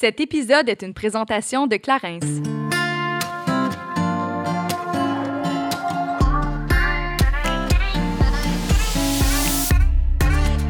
Cet 0.00 0.18
épisode 0.18 0.66
est 0.70 0.80
une 0.80 0.94
présentation 0.94 1.66
de 1.66 1.76
Clarence. 1.76 2.22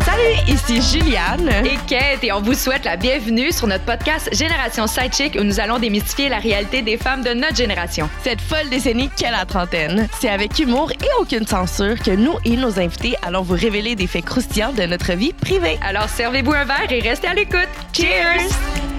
Salut, 0.05 0.35
ici 0.49 0.83
Juliane. 0.83 1.49
Et 1.65 1.77
Kate, 1.87 2.25
et 2.25 2.33
on 2.33 2.41
vous 2.41 2.55
souhaite 2.55 2.85
la 2.85 2.97
bienvenue 2.97 3.53
sur 3.53 3.69
notre 3.69 3.85
podcast 3.85 4.29
Génération 4.33 4.89
Sidechick 4.89 5.37
où 5.39 5.45
nous 5.45 5.61
allons 5.61 5.79
démystifier 5.79 6.29
la 6.29 6.41
réalité 6.41 6.83
des 6.83 6.97
femmes 6.97 7.23
de 7.23 7.33
notre 7.33 7.55
génération. 7.55 8.11
Cette 8.25 8.41
folle 8.41 8.69
décennie 8.69 9.11
qu'est 9.17 9.31
la 9.31 9.45
trentaine, 9.45 10.09
c'est 10.19 10.31
avec 10.31 10.59
humour 10.59 10.91
et 10.91 11.21
aucune 11.21 11.47
censure 11.47 12.03
que 12.03 12.11
nous 12.11 12.35
et 12.45 12.57
nos 12.57 12.81
invités 12.81 13.15
allons 13.23 13.43
vous 13.43 13.55
révéler 13.55 13.95
des 13.95 14.09
faits 14.09 14.25
croustillants 14.25 14.73
de 14.73 14.83
notre 14.83 15.13
vie 15.13 15.33
privée. 15.33 15.79
Alors 15.83 16.09
servez-vous 16.09 16.53
un 16.53 16.65
verre 16.65 16.91
et 16.91 16.99
restez 16.99 17.29
à 17.29 17.35
l'écoute. 17.35 17.69
Cheers! 17.93 18.90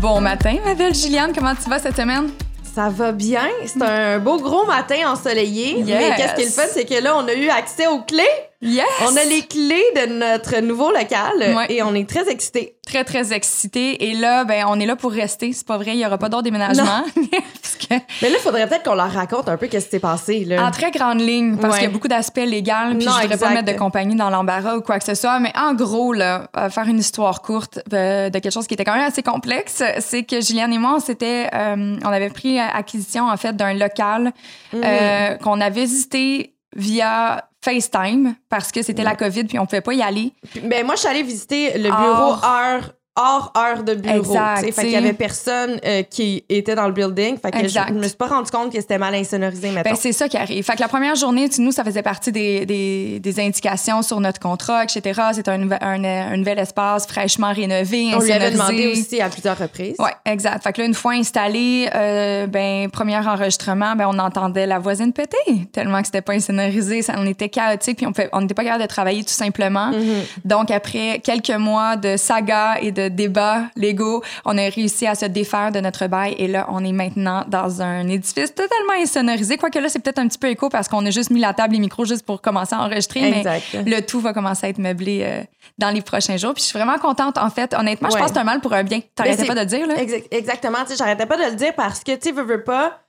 Bon 0.00 0.18
matin, 0.18 0.56
ma 0.64 0.72
belle 0.72 0.94
Juliane, 0.94 1.30
comment 1.34 1.54
tu 1.54 1.68
vas 1.68 1.78
cette 1.78 1.96
semaine? 1.96 2.30
Ça 2.74 2.88
va 2.88 3.12
bien. 3.12 3.46
C'est 3.66 3.82
un 3.82 4.18
beau 4.18 4.38
gros 4.38 4.64
matin 4.64 5.12
ensoleillé. 5.12 5.84
Mais 5.84 6.14
qu'est-ce 6.16 6.34
qui 6.36 6.40
est 6.40 6.44
le 6.46 6.50
fun, 6.50 6.62
c'est 6.72 6.86
que 6.86 7.02
là, 7.02 7.18
on 7.18 7.28
a 7.28 7.34
eu 7.34 7.50
accès 7.50 7.86
aux 7.86 8.00
clés. 8.00 8.24
Yes! 8.62 8.84
On 9.02 9.16
a 9.16 9.24
les 9.24 9.40
clés 9.42 9.82
de 9.96 10.12
notre 10.18 10.60
nouveau 10.60 10.90
local 10.90 11.32
Ouais. 11.56 11.72
et 11.72 11.82
on 11.82 11.94
est 11.94 12.06
très 12.08 12.28
excités. 12.28 12.76
Très, 12.86 13.04
très 13.04 13.32
excitée. 13.32 14.10
Et 14.10 14.12
là, 14.14 14.44
ben, 14.44 14.66
on 14.68 14.78
est 14.78 14.84
là 14.84 14.96
pour 14.96 15.12
rester. 15.12 15.52
C'est 15.54 15.66
pas 15.66 15.78
vrai, 15.78 15.92
il 15.94 15.98
y 16.00 16.04
aura 16.04 16.18
pas 16.18 16.28
d'autre 16.28 16.42
déménagement. 16.42 17.04
Parce 17.14 17.76
que, 17.76 17.94
Mais 18.20 18.28
là, 18.28 18.36
il 18.38 18.42
faudrait 18.42 18.68
peut-être 18.68 18.82
qu'on 18.82 18.94
leur 18.96 19.10
raconte 19.10 19.48
un 19.48 19.56
peu 19.56 19.66
qu'est-ce 19.68 19.86
qui 19.86 19.92
s'est 19.92 19.98
passé. 20.00 20.44
Là. 20.44 20.66
en 20.66 20.70
très 20.70 20.90
grande 20.90 21.20
ligne, 21.20 21.56
parce 21.56 21.72
Ouais. 21.74 21.78
qu'il 21.80 21.88
y 21.88 21.90
a 21.90 21.92
beaucoup 21.92 22.08
d'aspects 22.08 22.36
légaux, 22.44 22.70
puis 22.98 23.06
Non, 23.06 23.12
je 23.16 23.22
voudrais 23.22 23.38
pas 23.38 23.50
mettre 23.50 23.72
de 23.72 23.78
compagnie 23.78 24.14
dans 24.16 24.28
l'embarras 24.28 24.76
ou 24.76 24.82
quoi 24.82 24.98
que 24.98 25.04
ce 25.06 25.14
soit. 25.14 25.38
Mais 25.40 25.52
en 25.56 25.72
gros, 25.74 26.12
là, 26.12 26.50
euh, 26.58 26.68
faire 26.68 26.86
une 26.86 26.98
histoire 26.98 27.40
courte 27.42 27.78
euh, 27.94 28.28
de 28.28 28.38
quelque 28.40 28.52
chose 28.52 28.66
qui 28.66 28.74
était 28.74 28.84
quand 28.84 28.94
même 28.94 29.06
assez 29.06 29.22
complexe, 29.22 29.82
c'est 30.00 30.24
que 30.24 30.40
Juliane 30.42 30.72
et 30.74 30.78
moi, 30.78 30.94
on 30.96 31.00
s'était, 31.00 31.48
euh, 31.54 31.96
on 32.04 32.08
avait 32.08 32.28
pris 32.30 32.58
acquisition, 32.58 33.28
en 33.28 33.36
fait, 33.38 33.56
d'un 33.56 33.72
local 33.72 34.32
Mhm. 34.74 34.82
euh, 34.84 35.36
qu'on 35.36 35.60
avait 35.62 35.84
visité 35.84 36.54
via 36.76 37.44
FaceTime 37.62 38.34
parce 38.48 38.72
que 38.72 38.82
c'était 38.82 39.04
la 39.04 39.14
COVID 39.14 39.44
puis 39.44 39.58
on 39.58 39.66
pouvait 39.66 39.80
pas 39.80 39.94
y 39.94 40.02
aller. 40.02 40.32
Ben, 40.64 40.84
moi, 40.84 40.94
je 40.94 41.00
suis 41.00 41.08
allée 41.08 41.22
visiter 41.22 41.78
le 41.78 41.90
bureau 41.90 42.34
heure 42.44 42.92
hors 43.20 43.52
heure 43.56 43.82
de 43.82 43.94
bureau. 43.94 44.18
Exact. 44.18 44.72
Fait 44.72 44.82
qu'il 44.82 44.90
y 44.92 44.96
avait 44.96 45.12
personne 45.12 45.78
euh, 45.84 46.02
qui 46.02 46.44
était 46.48 46.74
dans 46.74 46.86
le 46.86 46.92
building. 46.92 47.36
Fait 47.38 47.50
que 47.50 47.58
je, 47.58 47.64
Exact. 47.64 47.88
je 47.88 47.94
me 47.94 48.02
suis 48.08 48.16
pas 48.16 48.28
rendu 48.28 48.50
compte 48.50 48.72
que 48.72 48.80
c'était 48.80 48.98
mal 48.98 49.14
insonorisé, 49.14 49.70
mettons. 49.70 49.90
Ben, 49.90 49.96
c'est 49.96 50.12
ça 50.12 50.28
qui 50.28 50.36
arrive. 50.36 50.64
Fait 50.64 50.74
que 50.76 50.80
la 50.80 50.88
première 50.88 51.14
journée, 51.16 51.48
tu- 51.48 51.60
nous, 51.60 51.72
ça 51.72 51.84
faisait 51.84 52.02
partie 52.02 52.32
des, 52.32 52.64
des, 52.66 53.20
des 53.20 53.40
indications 53.40 54.02
sur 54.02 54.20
notre 54.20 54.40
contrat, 54.40 54.84
etc. 54.84 55.20
C'était 55.34 55.50
un, 55.50 55.58
nouvel- 55.58 55.78
un, 55.82 56.02
un 56.04 56.36
nouvel 56.36 56.58
espace 56.58 57.06
fraîchement 57.06 57.52
rénové, 57.52 58.12
on 58.14 58.20
lui 58.20 58.32
avait 58.32 58.46
insonorisé. 58.46 58.82
demandé 58.82 59.00
aussi 59.00 59.20
à 59.20 59.28
plusieurs 59.28 59.58
reprises. 59.58 59.96
Oui, 59.98 60.10
exact. 60.24 60.62
Fait 60.62 60.72
que 60.72 60.80
là, 60.80 60.86
une 60.86 60.94
fois 60.94 61.12
installé, 61.12 61.88
euh, 61.94 62.46
ben, 62.46 62.88
premier 62.90 63.16
enregistrement, 63.18 63.94
ben, 63.96 64.06
on 64.08 64.18
entendait 64.18 64.66
la 64.66 64.78
voisine 64.78 65.12
péter, 65.12 65.36
tellement 65.72 66.00
que 66.00 66.06
c'était 66.06 66.22
pas 66.22 66.32
insonorisé, 66.32 67.02
ça, 67.02 67.14
on 67.18 67.26
était 67.26 67.48
chaotique, 67.48 67.98
puis 67.98 68.06
on 68.32 68.40
n'était 68.40 68.54
pas 68.54 68.64
capable 68.64 68.82
de 68.82 68.88
travailler 68.88 69.22
tout 69.24 69.32
simplement. 69.32 69.88
Mhm. 69.88 70.22
Donc, 70.44 70.70
après 70.70 71.20
quelques 71.22 71.50
mois 71.50 71.96
de 71.96 72.16
saga 72.16 72.76
et 72.80 72.92
de 72.92 73.08
débats 73.10 73.64
légaux, 73.76 74.22
on 74.44 74.56
a 74.56 74.68
réussi 74.68 75.06
à 75.06 75.14
se 75.14 75.26
défaire 75.26 75.70
de 75.72 75.80
notre 75.80 76.06
bail, 76.06 76.34
et 76.38 76.48
là, 76.48 76.66
on 76.70 76.84
est 76.84 76.92
maintenant 76.92 77.44
dans 77.46 77.82
un 77.82 78.08
édifice 78.08 78.54
totalement 78.54 78.94
insonorisé, 79.02 79.56
quoique 79.58 79.78
là, 79.78 79.88
c'est 79.88 79.98
peut-être 79.98 80.18
un 80.18 80.28
petit 80.28 80.38
peu 80.38 80.48
écho 80.48 80.68
parce 80.70 80.88
qu'on 80.88 81.04
a 81.04 81.10
juste 81.10 81.30
mis 81.30 81.40
la 81.40 81.52
table 81.52 81.74
et 81.74 81.76
le 81.78 81.82
micro 81.82 82.04
juste 82.04 82.24
pour 82.24 82.40
commencer 82.40 82.74
à 82.74 82.80
enregistrer, 82.80 83.22
Exact. 83.38 83.62
mais 83.84 83.90
le 83.90 84.00
tout 84.06 84.20
va 84.20 84.32
commencer 84.32 84.66
à 84.66 84.68
être 84.70 84.78
meublé 84.78 85.20
euh, 85.24 85.42
dans 85.78 85.90
les 85.90 86.02
prochains 86.02 86.36
jours. 86.36 86.54
Puis 86.54 86.62
je 86.62 86.68
suis 86.68 86.78
vraiment 86.78 86.98
contente, 86.98 87.36
en 87.38 87.50
fait. 87.50 87.74
Honnêtement, 87.74 88.08
je 88.10 88.16
pense 88.16 88.28
que 88.28 88.32
c'est 88.34 88.38
un 88.40 88.44
mal 88.44 88.60
pour 88.60 88.72
un 88.72 88.82
bien. 88.84 89.00
T'arrêtais 89.14 89.42
c'est- 89.42 89.46
pas 89.46 89.54
de 89.54 89.60
le 89.60 89.66
dire, 89.66 89.86
là? 89.86 90.00
Exact- 90.00 90.26
exactement. 90.32 90.78
J'arrêtais 90.96 91.26
pas 91.26 91.36
de 91.36 91.44
le 91.50 91.56
dire 91.56 91.74
parce 91.74 92.02
que, 92.04 92.12
tu 92.12 92.28
sais, 92.28 92.32
veux, 92.32 92.42
veux 92.44 92.64
pas, 92.64 93.00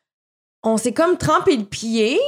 on 0.63 0.77
s'est 0.77 0.93
comme 0.93 1.17
trempé 1.17 1.55
le 1.57 1.63
pied. 1.65 2.19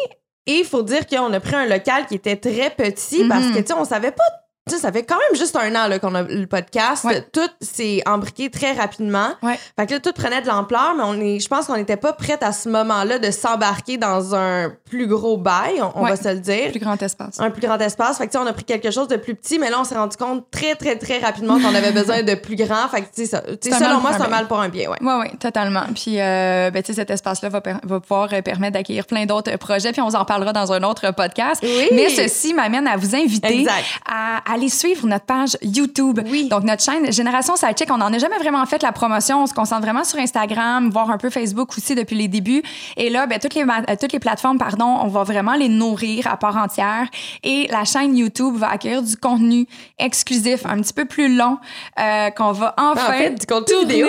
Et 0.45 0.59
il 0.59 0.65
faut 0.65 0.81
dire 0.83 1.07
qu'on 1.07 1.31
a 1.31 1.39
pris 1.39 1.55
un 1.55 1.65
local 1.65 2.05
qui 2.05 2.15
était 2.15 2.35
très 2.35 2.69
petit 2.69 3.23
parce 3.29 3.45
Mhm. 3.45 3.53
que, 3.53 3.59
tu 3.59 3.67
sais, 3.67 3.73
on 3.73 3.85
savait 3.85 4.11
pas. 4.11 4.23
Tu 4.69 4.75
sais, 4.75 4.81
ça 4.81 4.93
fait 4.93 5.03
quand 5.03 5.17
même 5.17 5.37
juste 5.37 5.57
un 5.57 5.75
an 5.75 5.89
qu'on 5.99 6.15
a 6.15 6.21
le 6.23 6.47
podcast. 6.47 7.03
Ouais. 7.03 7.21
Tout 7.33 7.41
s'est 7.59 8.01
embriqué 8.05 8.49
très 8.49 8.71
rapidement. 8.71 9.27
Ouais. 9.41 9.59
Fait 9.77 9.85
que 9.87 9.93
là, 9.93 9.99
tout 9.99 10.13
prenait 10.13 10.41
de 10.41 10.47
l'ampleur, 10.47 10.93
mais 10.95 11.03
on 11.05 11.19
est, 11.19 11.41
je 11.41 11.49
pense 11.49 11.65
qu'on 11.67 11.75
n'était 11.75 11.97
pas 11.97 12.13
prête 12.13 12.41
à 12.43 12.53
ce 12.53 12.69
moment-là 12.69 13.19
de 13.19 13.29
s'embarquer 13.29 13.97
dans 13.97 14.35
un 14.35 14.71
plus 14.89 15.05
gros 15.07 15.35
bail, 15.37 15.81
on, 15.81 15.91
on 15.99 16.03
Ouais. 16.05 16.11
va 16.11 16.15
se 16.15 16.29
le 16.29 16.39
dire. 16.39 16.71
Plus 16.71 16.79
grand 16.79 17.01
espace. 17.03 17.41
Un 17.41 17.49
plus 17.51 17.61
grand 17.61 17.77
espace. 17.79 18.17
Fait 18.19 18.27
que, 18.27 18.37
on 18.37 18.47
a 18.47 18.53
pris 18.53 18.63
quelque 18.63 18.89
chose 18.89 19.09
de 19.09 19.17
plus 19.17 19.35
petit, 19.35 19.59
mais 19.59 19.69
là, 19.69 19.81
on 19.81 19.83
s'est 19.83 19.95
rendu 19.95 20.15
compte 20.15 20.49
très, 20.49 20.75
très, 20.75 20.97
très 20.97 21.19
rapidement 21.19 21.59
qu'on 21.59 21.75
avait 21.75 21.91
besoin 21.91 22.23
de 22.23 22.35
plus 22.35 22.55
grand. 22.55 22.87
Fait 22.89 23.01
que, 23.01 23.07
tu 23.13 23.25
sais, 23.25 23.35
un 23.35 23.79
selon 23.79 23.99
moi, 23.99 24.11
c'est 24.13 24.21
un 24.21 24.25
un 24.25 24.29
mal 24.29 24.47
pour 24.47 24.61
un 24.61 24.69
bien, 24.69 24.89
ouais. 24.89 24.97
Oui, 25.01 25.13
oui, 25.19 25.37
totalement. 25.39 25.83
Puis, 25.93 26.21
euh, 26.21 26.71
ben, 26.71 26.81
tu 26.81 26.87
sais, 26.93 27.01
cet 27.01 27.09
espace-là 27.11 27.49
va, 27.49 27.59
pouvoir 27.99 28.29
euh, 28.31 28.41
permettre 28.41 28.73
d'accueillir 28.73 29.05
plein 29.05 29.25
d'autres 29.25 29.57
projets, 29.57 29.91
puis 29.91 30.01
on 30.01 30.07
vous 30.07 30.15
en 30.15 30.23
parlera 30.23 30.53
dans 30.53 30.71
un 30.71 30.83
autre 30.83 31.11
podcast. 31.13 31.59
Oui. 31.61 31.89
Mais 31.91 32.07
ceci 32.09 32.53
m'amène 32.53 32.87
à 32.87 32.95
vous 32.95 33.13
inviter 33.13 33.59
Exact. 33.59 33.83
à 34.09 34.52
aller 34.53 34.69
suivre 34.69 35.07
notre 35.07 35.25
page 35.25 35.57
YouTube. 35.61 36.19
Oui. 36.29 36.47
Donc, 36.47 36.63
notre 36.63 36.83
chaîne 36.83 37.11
Génération 37.11 37.55
Sidechick, 37.55 37.91
on 37.91 37.97
n'en 37.97 38.13
a 38.13 38.17
jamais 38.17 38.37
vraiment 38.37 38.65
fait 38.65 38.81
la 38.81 38.91
promotion. 38.91 39.43
On 39.43 39.47
se 39.47 39.53
concentre 39.53 39.81
vraiment 39.81 40.03
sur 40.03 40.19
Instagram, 40.19 40.89
voire 40.89 41.09
un 41.09 41.17
peu 41.17 41.29
Facebook 41.29 41.69
aussi 41.77 41.95
depuis 41.95 42.15
les 42.15 42.27
débuts. 42.27 42.63
Et 42.97 43.09
là, 43.09 43.25
ben, 43.27 43.39
toutes, 43.39 43.55
les, 43.55 43.63
euh, 43.63 43.95
toutes 43.99 44.13
les 44.13 44.19
plateformes, 44.19 44.57
pardon, 44.57 44.97
on 45.01 45.07
va 45.07 45.23
vraiment 45.23 45.53
les 45.53 45.69
nourrir 45.69 46.27
à 46.27 46.37
part 46.37 46.57
entière. 46.57 47.07
Et 47.43 47.67
la 47.71 47.83
chaîne 47.83 48.15
YouTube 48.15 48.55
va 48.55 48.69
accueillir 48.69 49.01
du 49.01 49.17
contenu 49.17 49.67
exclusif, 49.97 50.65
un 50.65 50.81
petit 50.81 50.93
peu 50.93 51.05
plus 51.05 51.35
long, 51.35 51.57
euh, 51.99 52.29
qu'on 52.31 52.51
va 52.51 52.73
enfin 52.77 53.09
En 53.09 53.17
fait, 53.17 53.39
du 53.39 53.45
contenu 53.45 53.79
vidéo. 53.79 54.07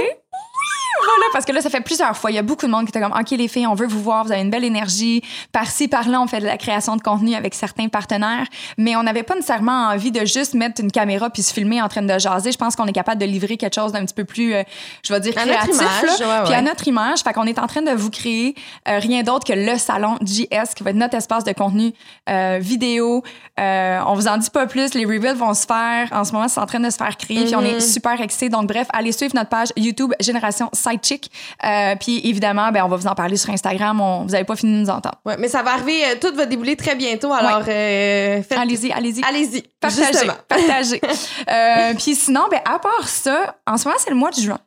Voilà, 1.00 1.24
parce 1.32 1.44
que 1.44 1.52
là, 1.52 1.60
ça 1.60 1.70
fait 1.70 1.80
plusieurs 1.80 2.16
fois. 2.16 2.30
Il 2.30 2.34
y 2.34 2.38
a 2.38 2.42
beaucoup 2.42 2.66
de 2.66 2.70
monde 2.70 2.84
qui 2.84 2.90
était 2.90 3.00
comme, 3.00 3.12
OK, 3.18 3.30
les 3.30 3.48
filles, 3.48 3.66
on 3.66 3.74
veut 3.74 3.86
vous 3.86 4.02
voir, 4.02 4.24
vous 4.24 4.32
avez 4.32 4.40
une 4.42 4.50
belle 4.50 4.64
énergie. 4.64 5.22
Par-ci, 5.52 5.88
par-là, 5.88 6.20
on 6.20 6.26
fait 6.26 6.40
de 6.40 6.46
la 6.46 6.56
création 6.56 6.96
de 6.96 7.02
contenu 7.02 7.34
avec 7.34 7.54
certains 7.54 7.88
partenaires. 7.88 8.46
Mais 8.78 8.96
on 8.96 9.02
n'avait 9.02 9.22
pas 9.22 9.34
nécessairement 9.34 9.88
envie 9.88 10.12
de 10.12 10.24
juste 10.24 10.54
mettre 10.54 10.80
une 10.80 10.90
caméra 10.92 11.30
puis 11.30 11.42
se 11.42 11.52
filmer 11.52 11.82
en 11.82 11.88
train 11.88 12.02
de 12.02 12.18
jaser. 12.18 12.52
Je 12.52 12.58
pense 12.58 12.76
qu'on 12.76 12.86
est 12.86 12.92
capable 12.92 13.20
de 13.20 13.26
livrer 13.26 13.56
quelque 13.56 13.74
chose 13.74 13.92
d'un 13.92 14.04
petit 14.04 14.14
peu 14.14 14.24
plus, 14.24 14.54
euh, 14.54 14.62
je 15.02 15.12
vais 15.12 15.20
dire, 15.20 15.34
À 15.36 15.44
notre 15.46 15.58
créatif. 15.60 15.74
image, 15.80 16.18
là. 16.20 16.38
ouais, 16.40 16.44
Puis 16.44 16.54
à 16.54 16.62
notre 16.62 16.86
image. 16.88 17.20
Fait 17.20 17.32
qu'on 17.32 17.46
est 17.46 17.58
en 17.58 17.66
train 17.66 17.82
de 17.82 17.90
vous 17.92 18.10
créer 18.10 18.54
euh, 18.88 18.98
rien 18.98 19.22
d'autre 19.22 19.44
que 19.46 19.52
le 19.52 19.76
salon 19.78 20.16
JS, 20.22 20.74
qui 20.76 20.82
va 20.84 20.90
être 20.90 20.96
notre 20.96 21.16
espace 21.16 21.44
de 21.44 21.52
contenu 21.52 21.92
euh, 22.30 22.58
vidéo. 22.60 23.22
On 23.58 24.14
vous 24.14 24.28
en 24.28 24.36
dit 24.36 24.50
pas 24.50 24.66
plus. 24.66 24.94
Les 24.94 25.04
reveals 25.04 25.36
vont 25.36 25.54
se 25.54 25.66
faire. 25.66 26.08
En 26.12 26.24
ce 26.24 26.32
moment, 26.32 26.48
c'est 26.48 26.60
en 26.60 26.66
train 26.66 26.80
de 26.80 26.90
se 26.90 26.96
faire 26.96 27.16
créer. 27.16 27.44
Puis 27.44 27.54
on 27.56 27.60
Mm-hmm. 27.64 27.76
est 27.76 27.80
super 27.80 28.20
excités. 28.20 28.48
Donc, 28.50 28.66
bref, 28.68 28.86
allez 28.92 29.10
suivre 29.12 29.34
notre 29.34 29.48
page 29.48 29.68
YouTube 29.76 30.12
Génération 30.20 30.68
Sidechick. 30.90 31.30
Euh, 31.64 31.94
puis 31.96 32.20
évidemment, 32.28 32.70
ben, 32.72 32.84
on 32.84 32.88
va 32.88 32.96
vous 32.96 33.06
en 33.06 33.14
parler 33.14 33.36
sur 33.36 33.50
Instagram. 33.50 34.00
On, 34.00 34.22
vous 34.24 34.30
n'avez 34.30 34.44
pas 34.44 34.56
fini 34.56 34.72
de 34.74 34.78
nous 34.80 34.90
entendre. 34.90 35.16
Ouais, 35.24 35.36
mais 35.38 35.48
ça 35.48 35.62
va 35.62 35.72
arriver, 35.72 36.04
euh, 36.04 36.14
tout 36.20 36.34
va 36.36 36.46
débouler 36.46 36.76
très 36.76 36.94
bientôt, 36.94 37.32
alors 37.32 37.62
euh, 37.68 38.42
faites- 38.42 38.58
Allez-y, 38.58 38.92
allez-y. 38.92 39.22
allez-y. 39.24 39.62
Partagez, 39.80 40.06
Justement. 40.12 40.32
partagez. 40.48 41.00
Puis 41.98 42.14
sinon, 42.14 42.42
ben, 42.50 42.60
à 42.64 42.78
part 42.78 43.08
ça, 43.08 43.56
en 43.66 43.76
ce 43.76 43.86
moment, 43.86 43.98
c'est 43.98 44.10
le 44.10 44.16
mois 44.16 44.30
de 44.30 44.40
juin. 44.40 44.58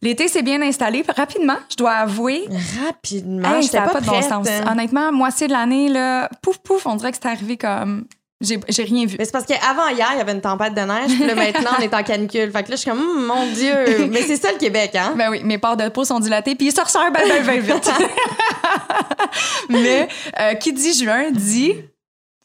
L'été 0.00 0.28
s'est 0.28 0.42
bien 0.42 0.62
installé. 0.62 1.04
Rapidement, 1.16 1.56
je 1.70 1.74
dois 1.76 1.90
avouer. 1.90 2.44
Rapidement, 2.86 3.48
Hey, 3.56 3.62
j'étais 3.62 3.78
ça 3.78 3.80
n'a 3.82 3.86
pas, 3.88 3.94
pas 3.94 4.00
de 4.00 4.06
bon 4.06 4.22
sens. 4.22 4.46
Honnêtement, 4.70 5.10
moitié 5.10 5.48
de 5.48 5.52
l'année, 5.52 5.88
là, 5.88 6.28
pouf, 6.40 6.58
pouf, 6.58 6.86
on 6.86 6.94
dirait 6.94 7.10
que 7.10 7.18
c'est 7.20 7.28
arrivé 7.28 7.56
comme. 7.56 8.04
J'ai 8.40 8.60
j'ai 8.68 8.84
rien 8.84 9.04
vu. 9.04 9.16
Mais 9.18 9.24
c'est 9.24 9.32
parce 9.32 9.46
qu'avant 9.46 9.88
hier, 9.88 10.10
il 10.12 10.18
y 10.18 10.20
avait 10.20 10.32
une 10.32 10.40
tempête 10.40 10.72
de 10.72 10.80
neige, 10.80 11.10
puis 11.10 11.26
là, 11.26 11.34
maintenant, 11.34 11.70
on 11.76 11.82
est 11.82 11.92
en 11.92 12.02
canicule. 12.04 12.52
Fait 12.52 12.62
que 12.62 12.70
là, 12.70 12.76
je 12.76 12.80
suis 12.82 12.90
comme, 12.90 13.00
Hum, 13.00 13.26
mon 13.26 13.46
Dieu. 13.52 14.06
Mais 14.10 14.22
c'est 14.22 14.36
ça 14.36 14.52
le 14.52 14.58
Québec, 14.58 14.94
hein? 14.94 15.14
Ben 15.16 15.28
oui, 15.30 15.42
mes 15.42 15.58
parts 15.58 15.76
de 15.76 15.88
peau 15.88 16.04
sont 16.04 16.20
dilatées, 16.20 16.54
puis 16.54 16.70
ça 16.70 16.84
ressort 16.84 17.10
ben, 17.12 17.22
ben, 17.28 17.44
ben 17.44 17.60
vite. 17.60 17.90
Mais 19.68 20.08
euh, 20.40 20.54
qui 20.54 20.72
dit 20.72 20.94
juin 20.94 21.30
dit 21.32 21.74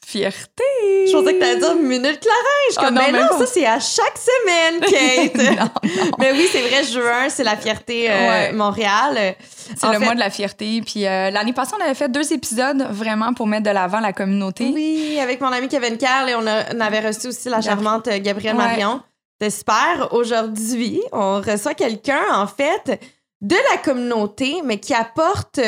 fierté. 0.06 0.64
Je 1.08 1.12
pensais 1.12 1.34
que 1.34 1.40
t'allais 1.40 1.58
dire 1.60 1.76
minute 1.76 2.20
Clarin. 2.20 2.88
Ah 2.88 2.92
non, 2.92 3.02
mais 3.12 3.12
non, 3.20 3.28
ça, 3.40 3.46
c'est 3.46 3.66
à 3.66 3.80
chaque 3.80 4.18
semaine, 4.18 4.80
Kate. 4.82 5.58
Non, 5.58 5.70
Mais 6.20 6.32
oui, 6.32 6.48
c'est 6.52 6.62
vrai, 6.62 6.84
juin, 6.84 7.30
c'est 7.30 7.44
la 7.44 7.56
fierté 7.58 8.10
euh, 8.12 8.28
Ouais. 8.28 8.52
Montréal. 8.54 9.36
C'est 9.78 9.92
le 9.92 10.00
mois 10.00 10.14
de 10.16 10.20
la 10.20 10.30
fierté. 10.30 10.82
Puis 10.86 11.06
euh, 11.08 11.30
l'année 11.32 11.54
passée, 11.54 11.74
on 11.80 11.84
avait 11.84 11.96
fait 11.96 12.10
deux 12.10 12.32
épisodes 12.34 12.86
vraiment 12.92 13.34
pour 13.34 13.48
mettre 13.48 13.64
de 13.64 13.70
l'avant 13.72 14.00
la 14.00 14.14
communauté. 14.14 14.72
Oui, 14.74 15.18
avec 15.22 15.42
mon 15.42 15.52
ami 15.52 15.68
Kevin 15.68 15.98
Carl 15.98 16.30
et 16.30 16.36
on, 16.36 16.46
a- 16.46 16.74
on 16.76 16.80
avait 16.80 17.00
reçu 17.00 17.28
aussi 17.28 17.50
la 17.50 17.62
charmante 17.62 18.08
euh, 18.08 18.20
Gabrielle 18.20 18.56
Ouais. 18.56 18.64
Marion. 18.64 19.02
C'est 19.42 19.50
super. 19.50 20.10
Aujourd'hui, 20.12 21.02
on 21.12 21.42
reçoit 21.42 21.74
quelqu'un, 21.74 22.22
en 22.34 22.48
fait, 22.48 23.00
de 23.42 23.56
la 23.72 23.78
communauté, 23.78 24.62
mais 24.64 24.80
qui 24.80 24.94
apporte 24.94 25.60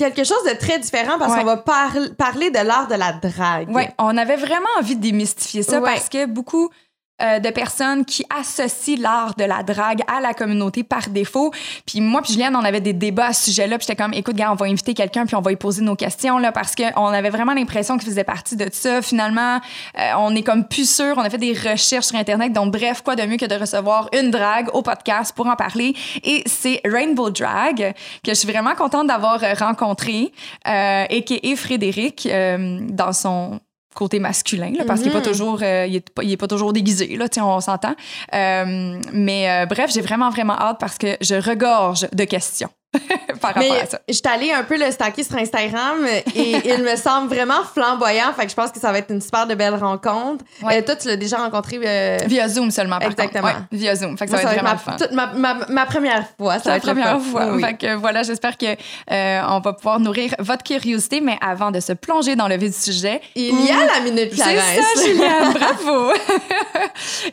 quelque 0.00 0.24
chose 0.24 0.42
de 0.44 0.56
très 0.58 0.78
différent 0.78 1.18
parce 1.18 1.32
Ouais. 1.32 1.40
qu'on 1.40 1.44
va 1.46 1.56
par- 1.58 1.92
parler 2.18 2.50
de 2.50 2.58
l'art 2.58 2.88
de 2.88 2.94
la 2.96 3.12
drague. 3.12 3.68
Oui, 3.70 3.84
on 3.98 4.16
avait 4.16 4.36
vraiment 4.36 4.68
envie 4.78 4.96
de 4.96 5.00
démystifier 5.02 5.62
ça 5.62 5.78
Ouais. 5.80 5.84
parce 5.92 6.08
que 6.08 6.26
beaucoup 6.26 6.70
euh, 7.22 7.38
de 7.38 7.50
personnes 7.50 8.04
qui 8.04 8.24
associent 8.30 9.00
l'art 9.00 9.34
de 9.36 9.44
la 9.44 9.62
drague 9.62 10.00
à 10.06 10.20
la 10.20 10.34
communauté 10.34 10.82
par 10.82 11.08
défaut. 11.08 11.52
Puis 11.86 12.00
moi 12.00 12.22
puis 12.22 12.32
Juliane, 12.32 12.56
on 12.56 12.64
avait 12.64 12.80
des 12.80 12.92
débats 12.92 13.26
à 13.26 13.32
ce 13.32 13.46
sujet-là. 13.46 13.78
Puis 13.78 13.86
j'étais 13.88 14.02
comme, 14.02 14.14
écoute, 14.14 14.36
gars, 14.36 14.52
on 14.52 14.56
va 14.56 14.66
inviter 14.66 14.94
quelqu'un 14.94 15.26
puis 15.26 15.36
on 15.36 15.40
va 15.40 15.50
lui 15.50 15.56
poser 15.56 15.82
nos 15.82 15.96
questions 15.96 16.38
là 16.38 16.52
parce 16.52 16.74
qu'on 16.74 17.06
avait 17.06 17.30
vraiment 17.30 17.54
l'impression 17.54 17.98
qu'il 17.98 18.08
faisait 18.08 18.24
partie 18.24 18.56
de 18.56 18.68
ça. 18.72 19.02
Finalement, 19.02 19.60
euh, 19.98 20.12
on 20.18 20.34
est 20.34 20.42
comme 20.42 20.66
plus 20.66 20.88
sûr. 20.88 21.14
On 21.16 21.22
a 21.22 21.30
fait 21.30 21.38
des 21.38 21.52
recherches 21.52 22.06
sur 22.06 22.16
Internet. 22.16 22.52
Donc 22.52 22.72
bref, 22.72 23.02
quoi 23.02 23.16
de 23.16 23.22
mieux 23.22 23.36
que 23.36 23.46
de 23.46 23.54
recevoir 23.54 24.08
une 24.18 24.30
drague 24.30 24.68
au 24.74 24.82
podcast 24.82 25.34
pour 25.34 25.46
en 25.46 25.56
parler. 25.56 25.94
Et 26.24 26.42
c'est 26.46 26.80
Rainbow 26.84 27.30
Drag 27.30 27.94
que 28.24 28.30
je 28.30 28.34
suis 28.34 28.50
vraiment 28.50 28.74
contente 28.74 29.06
d'avoir 29.06 29.42
euh, 29.42 29.54
rencontré 29.54 30.32
euh, 30.66 31.04
et 31.08 31.24
qui 31.24 31.40
est 31.42 31.56
Frédéric 31.56 32.26
euh, 32.26 32.80
dans 32.88 33.12
son 33.12 33.60
côté 33.94 34.18
masculin 34.20 34.72
là, 34.76 34.84
parce 34.86 35.00
qu'il 35.00 35.10
est 35.10 35.12
pas 35.12 35.18
Mhm. 35.18 35.24
toujours 35.24 35.58
euh, 35.62 35.86
il, 35.86 35.96
est 35.96 36.10
pas, 36.10 36.22
il 36.22 36.30
est 36.32 36.36
pas 36.36 36.46
toujours 36.46 36.72
déguisé 36.72 37.16
là 37.16 37.26
on 37.38 37.60
s'entend 37.60 37.94
Euh, 38.34 39.00
mais 39.12 39.50
euh, 39.50 39.66
bref 39.66 39.90
j'ai 39.92 40.00
vraiment 40.00 40.30
vraiment 40.30 40.58
hâte 40.58 40.78
parce 40.78 40.96
que 40.98 41.16
je 41.20 41.34
regorge 41.34 42.06
de 42.12 42.24
questions 42.24 42.68
par 43.40 43.54
rapport 43.54 43.62
Mais 43.62 43.80
à 43.80 43.86
ça 43.86 44.00
j'étais 44.08 44.28
allée 44.28 44.52
un 44.52 44.64
peu 44.64 44.76
le 44.76 44.90
stacker 44.90 45.22
sur 45.22 45.36
Instagram 45.36 46.04
et 46.34 46.56
il 46.76 46.82
me 46.82 46.96
semble 46.96 47.28
vraiment 47.32 47.62
flamboyant. 47.62 48.32
Fait 48.36 48.44
que 48.44 48.50
je 48.50 48.56
pense 48.56 48.70
que 48.72 48.80
ça 48.80 48.90
va 48.92 48.98
être 48.98 49.10
une 49.10 49.20
super 49.20 49.46
de 49.46 49.54
belle 49.54 49.74
rencontre. 49.74 50.44
Ouais. 50.62 50.78
Euh, 50.78 50.82
toi, 50.82 50.96
tu 50.96 51.08
l'as 51.08 51.16
déjà 51.16 51.36
rencontré. 51.38 51.78
euh, 51.84 52.18
via 52.26 52.48
Zoom 52.48 52.70
seulement 52.70 52.98
par 52.98 53.10
Exactement. 53.10 53.44
Ouais, 53.44 53.54
via 53.72 53.94
Zoom 53.94 54.18
fait 54.18 54.26
que 54.26 54.30
ça, 54.32 54.38
va 54.38 54.42
être 54.42 54.62
ma, 54.62 54.70
vraiment 54.70 54.72
le 54.72 54.78
fun 54.78 54.96
toute 54.98 55.12
ma, 55.12 55.26
ma, 55.28 55.54
ma 55.68 55.86
première 55.86 56.24
fois. 56.38 56.54
Ça 56.54 56.60
C'est 56.64 56.68
va 56.70 56.76
être 56.76 56.82
première 56.82 57.20
fois. 57.20 57.46
Oui. 57.52 57.62
Fait 57.62 57.74
que 57.74 57.94
voilà, 57.94 58.22
j'espère 58.22 58.56
que 58.56 58.66
euh, 58.66 59.40
on 59.48 59.60
va 59.60 59.72
pouvoir 59.72 60.00
nourrir 60.00 60.34
votre 60.38 60.64
curiosité, 60.64 61.20
mais 61.20 61.38
avant 61.40 61.70
de 61.70 61.80
se 61.80 61.92
plonger 61.92 62.34
dans 62.36 62.48
le 62.48 62.56
vif 62.56 62.70
du 62.70 62.92
sujet, 62.92 63.20
Il 63.36 63.64
y 63.64 63.70
a 63.70 63.86
la 63.86 64.00
minute 64.00 64.30
C'est 64.32 64.42
Clarence. 64.42 64.62
ça, 64.96 65.04
Juliane, 65.06 65.52
bravo. 65.52 66.12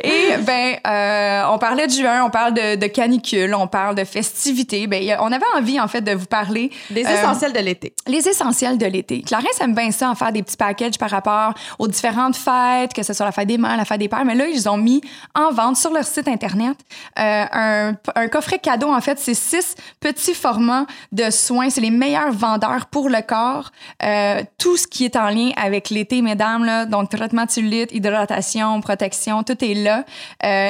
Et 0.03 0.37
ben, 0.41 0.75
euh, 0.85 1.53
on 1.53 1.57
parlait 1.57 1.87
de 1.87 1.91
juin, 1.91 2.23
on 2.23 2.29
parle 2.29 2.53
de, 2.53 2.75
de 2.75 2.87
canicule, 2.87 3.53
on 3.55 3.67
parle 3.67 3.95
de 3.95 4.03
festivités. 4.03 4.87
Ben, 4.87 5.17
on 5.19 5.31
avait 5.31 5.45
envie 5.55 5.79
en 5.79 5.87
fait 5.87 6.01
de 6.01 6.11
vous 6.13 6.25
parler 6.25 6.71
Des 6.89 7.05
Euh, 7.05 7.09
essentiels 7.09 7.53
de 7.53 7.59
l'été. 7.59 7.93
les 8.07 8.27
essentiels 8.27 8.77
de 8.77 8.85
l'été. 8.85 9.21
Clarence 9.21 9.59
aime 9.61 9.73
bien 9.73 9.91
ça, 9.91 10.09
en 10.09 10.15
faire 10.15 10.31
des 10.31 10.43
petits 10.43 10.57
packages 10.57 10.97
par 10.97 11.09
rapport 11.09 11.53
aux 11.79 11.87
différentes 11.87 12.35
fêtes, 12.35 12.93
que 12.93 13.03
ce 13.03 13.13
soit 13.13 13.25
la 13.25 13.31
fête 13.31 13.47
des 13.47 13.57
mères, 13.57 13.77
la 13.77 13.85
fête 13.85 13.99
des 13.99 14.09
pères. 14.09 14.25
Mais 14.25 14.35
là, 14.35 14.47
ils 14.47 14.67
ont 14.69 14.77
mis 14.77 15.01
en 15.35 15.51
vente 15.51 15.77
sur 15.77 15.91
leur 15.91 16.03
site 16.05 16.27
Internet 16.27 16.77
euh, 17.19 17.45
un, 17.51 17.93
un 18.15 18.27
coffret 18.27 18.59
cadeau. 18.59 18.91
En 18.93 19.01
fait, 19.01 19.19
c'est 19.19 19.33
six 19.33 19.75
petits 19.99 20.33
formats 20.33 20.85
de 21.11 21.29
soins. 21.29 21.69
C'est 21.69 21.81
les 21.81 21.91
meilleurs 21.91 22.31
vendeurs 22.31 22.87
pour 22.87 23.09
le 23.09 23.21
corps. 23.21 23.71
Euh, 24.03 24.41
tout 24.57 24.77
ce 24.77 24.87
qui 24.87 25.05
est 25.05 25.15
en 25.15 25.29
lien 25.29 25.51
avec 25.55 25.89
l'été, 25.89 26.21
mesdames. 26.21 26.65
Là, 26.65 26.85
donc, 26.85 27.09
traitement 27.09 27.45
de 27.45 27.51
cellulite, 27.51 27.91
hydratation, 27.93 28.79
protection, 28.81 29.43
tout 29.43 29.63
est 29.63 29.73
là. 29.73 30.03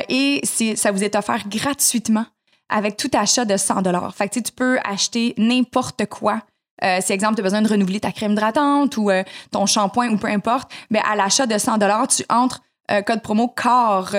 Et 0.10 0.42
ça 0.76 0.92
vous 0.92 1.04
est 1.04 1.16
offert 1.16 1.44
gratuitement 1.48 2.26
avec 2.70 2.98
tout 2.98 3.12
achat 3.14 3.46
de 3.46 3.58
100 3.58 3.82
dollars. 3.82 4.14
Fait 4.16 4.30
que 4.30 4.40
tu 4.40 4.52
peux 4.52 4.80
acheter 4.84 5.34
n'importe 5.38 6.06
quoi. 6.06 6.42
Euh, 6.84 7.00
si 7.02 7.12
exemple 7.12 7.36
tu 7.36 7.42
as 7.42 7.44
besoin 7.44 7.62
de 7.62 7.68
renouveler 7.68 8.00
ta 8.00 8.12
crème 8.12 8.34
hydratante 8.34 8.98
ou 8.98 9.10
euh, 9.10 9.24
ton 9.52 9.66
shampoing 9.66 10.10
ou 10.10 10.18
peu 10.18 10.28
importe, 10.28 10.72
ben 10.92 11.02
à 11.10 11.16
l'achat 11.16 11.48
de 11.48 11.58
100 11.58 11.80
dollars, 11.80 12.08
tu 12.08 12.24
entres 12.30 12.62
euh, 12.92 13.02
code 13.02 13.22
promo 13.22 13.48
CORE 13.48 14.16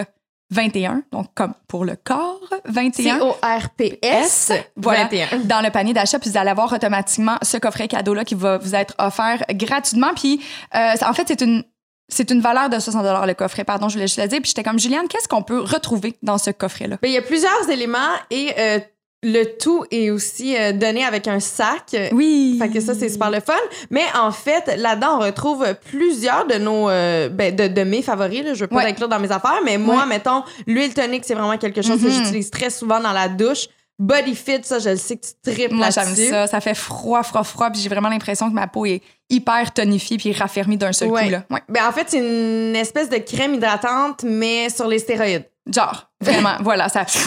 21, 0.51 1.03
donc 1.13 1.27
comme 1.35 1.53
pour 1.69 1.85
le 1.85 1.97
corps 1.97 2.41
21 2.65 3.19
C-O-R-P-S 3.19 4.53
Voilà. 4.77 5.05
21. 5.05 5.41
dans 5.45 5.61
le 5.61 5.71
panier 5.71 5.93
d'achat, 5.93 6.19
puis 6.19 6.31
vous 6.31 6.39
allez 6.39 6.51
avoir 6.51 6.73
automatiquement 6.73 7.37
ce 7.43 7.59
coffret 7.59 7.87
cadeau-là 7.87 8.25
qui 8.25 8.35
va 8.35 8.57
vous 8.57 8.75
être 8.75 8.95
offert 8.99 9.45
gratuitement. 9.51 10.15
Puis, 10.17 10.41
euh, 10.75 10.95
en 11.07 11.13
fait, 11.13 11.25
c'est 11.29 11.43
une, 11.43 11.65
c'est 12.09 12.31
une 12.31 12.41
valeur 12.41 12.69
de 12.71 12.79
60 12.79 13.05
le 13.27 13.35
coffret, 13.35 13.65
pardon, 13.65 13.89
je 13.89 13.95
voulais 13.95 14.07
juste 14.07 14.19
le 14.21 14.29
dire. 14.29 14.41
Puis 14.41 14.49
j'étais 14.55 14.63
comme, 14.63 14.79
Juliane, 14.79 15.09
qu'est-ce 15.09 15.29
qu'on 15.29 15.43
peut 15.43 15.61
retrouver 15.61 16.17
dans 16.23 16.39
ce 16.39 16.51
coffret-là? 16.51 16.97
Ben, 17.03 17.09
il 17.09 17.15
y 17.15 17.19
a 17.19 17.23
plusieurs 17.23 17.69
éléments 17.71 17.99
et 18.31 18.53
euh, 18.59 18.79
le 19.23 19.45
tout 19.59 19.85
est 19.91 20.11
aussi 20.11 20.57
euh, 20.57 20.73
donné 20.73 21.05
avec 21.05 21.27
un 21.29 21.41
sac. 21.41 21.95
Oui. 22.13 22.57
Fait 22.59 22.71
que 22.71 22.81
ça, 22.81 22.95
c'est 22.95 23.09
super 23.09 23.31
le 23.31 23.41
fun. 23.41 23.53
Mais 23.91 24.05
en 24.19 24.31
fait, 24.31 24.77
là-dedans, 24.79 25.19
on 25.19 25.25
retrouve 25.25 25.67
plusieurs 25.91 26.47
de 26.47 26.55
nos, 26.55 26.89
euh, 26.89 27.29
ben, 27.29 27.55
de, 27.55 27.67
de 27.69 27.83
mes 27.83 28.01
favoris. 28.01 28.43
Là. 28.45 28.55
Je 28.55 28.61
veux 28.61 28.67
pas 28.69 28.77
Ouais. 28.77 28.85
l'inclure 28.85 29.09
dans 29.09 29.19
mes 29.21 29.31
affaires, 29.33 29.59
mais 29.65 29.77
moi, 29.77 30.03
Ouais. 30.03 30.07
mettons, 30.07 30.45
l'huile 30.67 30.95
tonique, 30.95 31.25
c'est 31.27 31.35
vraiment 31.35 31.59
quelque 31.59 31.83
chose 31.83 32.01
que 32.01 32.07
Mhm. 32.07 32.13
j'utilise 32.13 32.51
très 32.51 32.71
souvent 32.71 33.01
dans 33.01 33.13
la 33.13 33.29
douche. 33.29 33.67
Body 33.99 34.37
Fit, 34.37 34.61
ça, 34.63 34.79
je 34.79 34.91
le 34.91 34.97
sais 34.97 35.17
que 35.17 35.27
tu 35.27 35.53
tripes 35.53 35.73
Moi, 35.73 35.91
j'aime 35.91 36.15
ça. 36.15 36.47
Ça 36.47 36.61
fait 36.61 36.77
froid, 36.77 37.25
froid, 37.25 37.43
froid. 37.43 37.71
Puis 37.71 37.81
j'ai 37.83 37.89
vraiment 37.89 38.09
l'impression 38.09 38.49
que 38.49 38.55
ma 38.55 38.69
peau 38.69 38.87
est 38.87 39.03
hyper 39.31 39.73
tonifiée 39.73 40.17
puis 40.17 40.33
raffermie 40.33 40.77
d'un 40.77 40.93
seul 40.93 41.09
Ouais. 41.09 41.25
coup. 41.25 41.31
Là. 41.31 41.43
Ouais. 41.51 41.61
Ben, 41.69 41.87
en 41.89 41.93
fait, 41.93 42.07
c'est 42.09 42.19
une 42.19 42.75
espèce 42.77 43.09
de 43.11 43.19
crème 43.19 43.55
hydratante, 43.55 44.23
mais 44.25 44.69
sur 44.71 44.87
les 44.89 44.99
stéroïdes. 44.99 45.45
Genre, 45.73 46.09
vraiment, 46.21 46.57
voilà, 46.61 46.89
ça, 46.89 47.05
ça, 47.07 47.27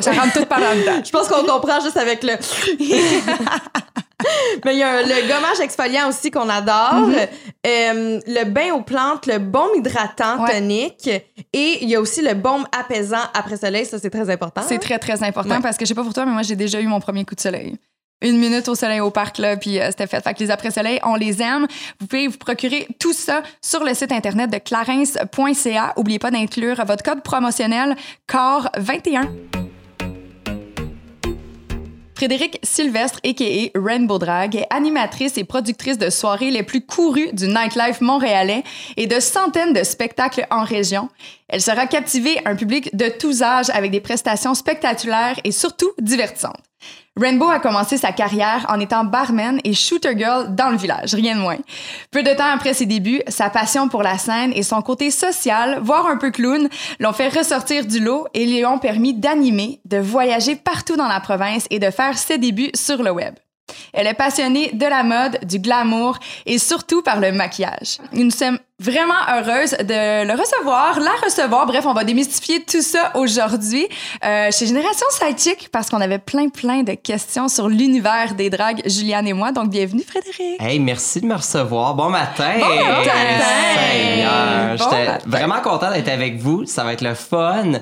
ça 0.00 0.12
rentre 0.12 0.32
tout 0.32 0.46
par 0.46 0.58
en 0.58 0.74
dedans. 0.74 1.02
Je 1.04 1.10
pense 1.10 1.28
qu'on 1.28 1.44
comprend 1.44 1.80
juste 1.80 1.96
avec 1.98 2.22
le. 2.22 2.32
Mais 4.64 4.74
il 4.74 4.78
y 4.78 4.82
a 4.82 4.88
un- 4.90 5.02
le 5.02 5.28
gommage 5.28 5.60
exfoliant 5.60 6.08
aussi 6.08 6.30
qu'on 6.30 6.48
adore. 6.48 7.08
Mm-hmm. 7.08 7.28
Euh, 7.66 8.20
le 8.26 8.44
bain 8.44 8.72
aux 8.72 8.80
plantes, 8.80 9.26
le 9.26 9.38
baume 9.38 9.68
hydratant 9.76 10.42
Ouais. 10.44 10.52
tonique. 10.54 11.08
Et 11.52 11.78
il 11.82 11.88
y 11.90 11.94
a 11.94 12.00
aussi 12.00 12.22
le 12.22 12.32
baume 12.32 12.66
apaisant 12.78 13.18
après 13.34 13.58
soleil. 13.58 13.84
Ça, 13.84 13.98
c'est 13.98 14.08
très 14.10 14.30
important. 14.30 14.62
C'est 14.66 14.78
très, 14.78 14.98
très 14.98 15.22
important 15.22 15.56
Ouais. 15.56 15.60
parce 15.62 15.76
que 15.76 15.84
je 15.84 15.88
sais 15.88 15.94
pas 15.94 16.04
pour 16.04 16.14
toi, 16.14 16.24
mais 16.24 16.32
moi, 16.32 16.42
j'ai 16.42 16.56
déjà 16.56 16.80
eu 16.80 16.86
mon 16.86 17.00
premier 17.00 17.24
coup 17.26 17.34
de 17.34 17.40
soleil. 17.40 17.76
Une 18.24 18.38
minute 18.38 18.68
au 18.68 18.74
soleil 18.74 19.00
au 19.00 19.10
parc, 19.10 19.36
là, 19.36 19.54
puis 19.58 19.78
euh, 19.78 19.88
c'était 19.90 20.06
fait. 20.06 20.22
Que 20.22 20.42
les 20.42 20.50
après-soleils, 20.50 20.98
on 21.04 21.14
les 21.14 21.42
aime. 21.42 21.66
Vous 22.00 22.06
pouvez 22.06 22.26
vous 22.26 22.38
procurer 22.38 22.88
tout 22.98 23.12
ça 23.12 23.42
sur 23.60 23.84
le 23.84 23.92
site 23.92 24.12
internet 24.12 24.50
de 24.50 24.56
clarence.ca. 24.56 25.92
Oubliez 25.96 26.18
pas 26.18 26.30
d'inclure 26.30 26.82
votre 26.86 27.02
code 27.02 27.22
promotionnel 27.22 27.94
CORE21. 28.26 29.28
Frédéric 32.14 32.58
Sylvestre, 32.62 33.20
a.k.a. 33.24 33.78
Rainbow 33.78 34.18
Drag, 34.18 34.56
est 34.56 34.66
animatrice 34.70 35.36
et 35.36 35.44
productrice 35.44 35.98
de 35.98 36.08
soirées 36.08 36.50
les 36.50 36.62
plus 36.62 36.80
courues 36.80 37.30
du 37.34 37.46
nightlife 37.48 38.00
montréalais 38.00 38.64
et 38.96 39.06
de 39.06 39.20
centaines 39.20 39.74
de 39.74 39.82
spectacles 39.82 40.46
en 40.50 40.64
région. 40.64 41.10
Elle 41.48 41.60
sera 41.60 41.86
captiver 41.86 42.40
un 42.46 42.56
public 42.56 42.96
de 42.96 43.10
tous 43.10 43.42
âges 43.42 43.68
avec 43.68 43.90
des 43.90 44.00
prestations 44.00 44.54
spectaculaires 44.54 45.38
et 45.44 45.52
surtout 45.52 45.90
divertissantes. 46.00 46.62
Rainbow 47.16 47.48
a 47.48 47.60
commencé 47.60 47.96
sa 47.96 48.10
carrière 48.10 48.66
en 48.68 48.80
étant 48.80 49.04
barman 49.04 49.60
et 49.62 49.72
shooter 49.72 50.18
girl 50.18 50.52
dans 50.52 50.70
le 50.70 50.76
village, 50.76 51.14
rien 51.14 51.36
de 51.36 51.40
moins. 51.40 51.58
Peu 52.10 52.24
de 52.24 52.34
temps 52.34 52.52
après 52.52 52.74
ses 52.74 52.86
débuts, 52.86 53.22
sa 53.28 53.50
passion 53.50 53.88
pour 53.88 54.02
la 54.02 54.18
scène 54.18 54.52
et 54.52 54.64
son 54.64 54.82
côté 54.82 55.12
social, 55.12 55.78
voire 55.80 56.08
un 56.08 56.16
peu 56.16 56.32
clown, 56.32 56.68
l'ont 56.98 57.12
fait 57.12 57.28
ressortir 57.28 57.86
du 57.86 58.00
lot 58.00 58.26
et 58.34 58.46
lui 58.46 58.66
ont 58.66 58.80
permis 58.80 59.14
d'animer, 59.14 59.78
de 59.84 59.98
voyager 59.98 60.56
partout 60.56 60.96
dans 60.96 61.06
la 61.06 61.20
province 61.20 61.68
et 61.70 61.78
de 61.78 61.90
faire 61.90 62.18
ses 62.18 62.38
débuts 62.38 62.72
sur 62.74 63.00
le 63.00 63.12
web. 63.12 63.34
Elle 63.92 64.06
est 64.06 64.14
passionnée 64.14 64.70
de 64.72 64.86
la 64.86 65.02
mode, 65.02 65.38
du 65.44 65.58
glamour 65.58 66.18
et 66.46 66.58
surtout 66.58 67.00
par 67.02 67.20
le 67.20 67.32
maquillage. 67.32 67.98
Nous 68.12 68.30
sommes 68.30 68.58
vraiment 68.80 69.14
heureuses 69.28 69.70
de 69.72 70.26
le 70.26 70.32
recevoir, 70.32 70.98
la 71.00 71.12
recevoir. 71.24 71.64
Bref, 71.66 71.86
on 71.86 71.94
va 71.94 72.04
démystifier 72.04 72.62
tout 72.64 72.82
ça 72.82 73.12
aujourd'hui 73.14 73.86
euh, 74.24 74.50
chez 74.50 74.66
Génération 74.66 75.06
Sidechick 75.10 75.68
parce 75.72 75.88
qu'on 75.90 76.00
avait 76.00 76.18
plein, 76.18 76.48
plein 76.48 76.82
de 76.82 76.92
questions 76.94 77.48
sur 77.48 77.68
l'univers 77.68 78.34
des 78.34 78.50
dragues, 78.50 78.82
Juliane 78.86 79.28
et 79.28 79.32
moi. 79.32 79.52
Donc, 79.52 79.70
bienvenue, 79.70 80.02
Frédéric. 80.06 80.60
Hey, 80.60 80.78
merci 80.80 81.20
de 81.20 81.26
me 81.26 81.34
recevoir. 81.36 81.94
Bon 81.94 82.10
matin! 82.10 82.52
Bon 82.58 82.66
matin! 82.68 83.10
Seigneur! 83.90 84.76
Bon 84.76 84.84
J'étais 84.90 85.18
vraiment 85.26 85.60
content 85.60 85.90
d'être 85.90 86.08
avec 86.08 86.36
vous. 86.38 86.66
Ça 86.66 86.84
va 86.84 86.92
être 86.92 87.02
le 87.02 87.14
fun. 87.14 87.72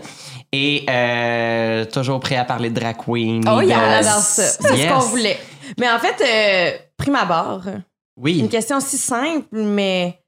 Et 0.54 0.84
euh, 0.90 1.86
toujours 1.86 2.20
prêt 2.20 2.36
à 2.36 2.44
parler 2.44 2.68
de 2.68 2.78
drag 2.78 2.96
queen. 2.96 3.42
Oh, 3.48 3.62
yes! 3.62 4.06
Ça. 4.06 4.20
C'est 4.20 4.76
Yes. 4.76 4.88
ce 4.88 4.92
qu'on 4.94 5.00
voulait. 5.08 5.38
Mais 5.78 5.90
en 5.90 5.98
fait, 5.98 6.20
euh, 6.20 6.78
prime 6.96 7.16
abord, 7.16 7.62
Oui. 8.16 8.38
une 8.38 8.48
question 8.48 8.80
si 8.80 8.98
simple, 8.98 9.46
mais 9.52 10.18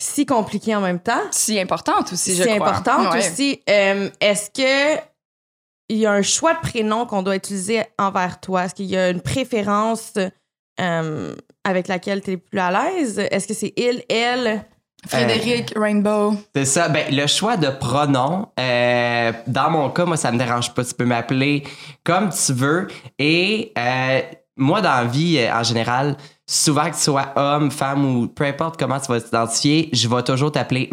si 0.00 0.26
compliquée 0.26 0.74
en 0.74 0.80
même 0.80 1.00
temps. 1.00 1.22
Si 1.30 1.58
importante 1.58 2.12
aussi, 2.12 2.34
je 2.34 2.42
C'est 2.42 2.56
crois. 2.56 2.68
importante 2.68 3.12
Ouais. 3.14 3.18
aussi. 3.18 3.62
Euh, 3.68 4.10
Est-ce 4.20 4.50
que 4.50 5.00
il 5.90 5.98
y 5.98 6.06
a 6.06 6.12
un 6.12 6.22
choix 6.22 6.54
de 6.54 6.60
prénom 6.60 7.06
qu'on 7.06 7.22
doit 7.22 7.36
utiliser 7.36 7.82
envers 7.98 8.40
toi? 8.40 8.64
Est-ce 8.64 8.74
qu'il 8.74 8.86
y 8.86 8.96
a 8.96 9.10
une 9.10 9.20
préférence 9.20 10.14
euh, 10.80 11.34
avec 11.62 11.88
laquelle 11.88 12.22
tu 12.22 12.32
es 12.32 12.36
plus 12.36 12.58
à 12.58 12.70
l'aise? 12.70 13.18
Est-ce 13.18 13.46
que 13.46 13.54
c'est 13.54 13.72
il, 13.76 14.02
elle? 14.08 14.64
Frédéric 15.06 15.74
Rainbow. 15.76 16.34
C'est 16.56 16.64
ça. 16.64 16.88
Ben, 16.88 17.14
le 17.14 17.26
choix 17.26 17.58
de 17.58 17.68
pronom, 17.68 18.48
euh, 18.58 19.32
dans 19.46 19.68
mon 19.70 19.90
cas, 19.90 20.06
moi, 20.06 20.16
ça 20.16 20.32
me 20.32 20.38
dérange 20.38 20.72
pas. 20.72 20.82
Tu 20.82 20.94
peux 20.94 21.04
m'appeler 21.04 21.62
comme 22.04 22.30
tu 22.30 22.54
veux. 22.54 22.88
Et 23.18 23.72
euh, 23.76 24.22
moi, 24.56 24.80
dans 24.80 24.90
la 24.90 25.04
vie, 25.04 25.38
euh, 25.38 25.52
en 25.52 25.62
général, 25.62 26.16
souvent 26.46 26.90
que 26.90 26.94
tu 26.96 27.00
sois 27.02 27.32
homme, 27.36 27.70
femme 27.70 28.04
ou 28.04 28.26
peu 28.26 28.44
importe 28.44 28.78
comment 28.78 29.00
tu 29.00 29.10
vas 29.10 29.20
t'identifier, 29.20 29.88
je 29.92 30.08
vais 30.08 30.22
toujours 30.22 30.52
t'appeler 30.52 30.88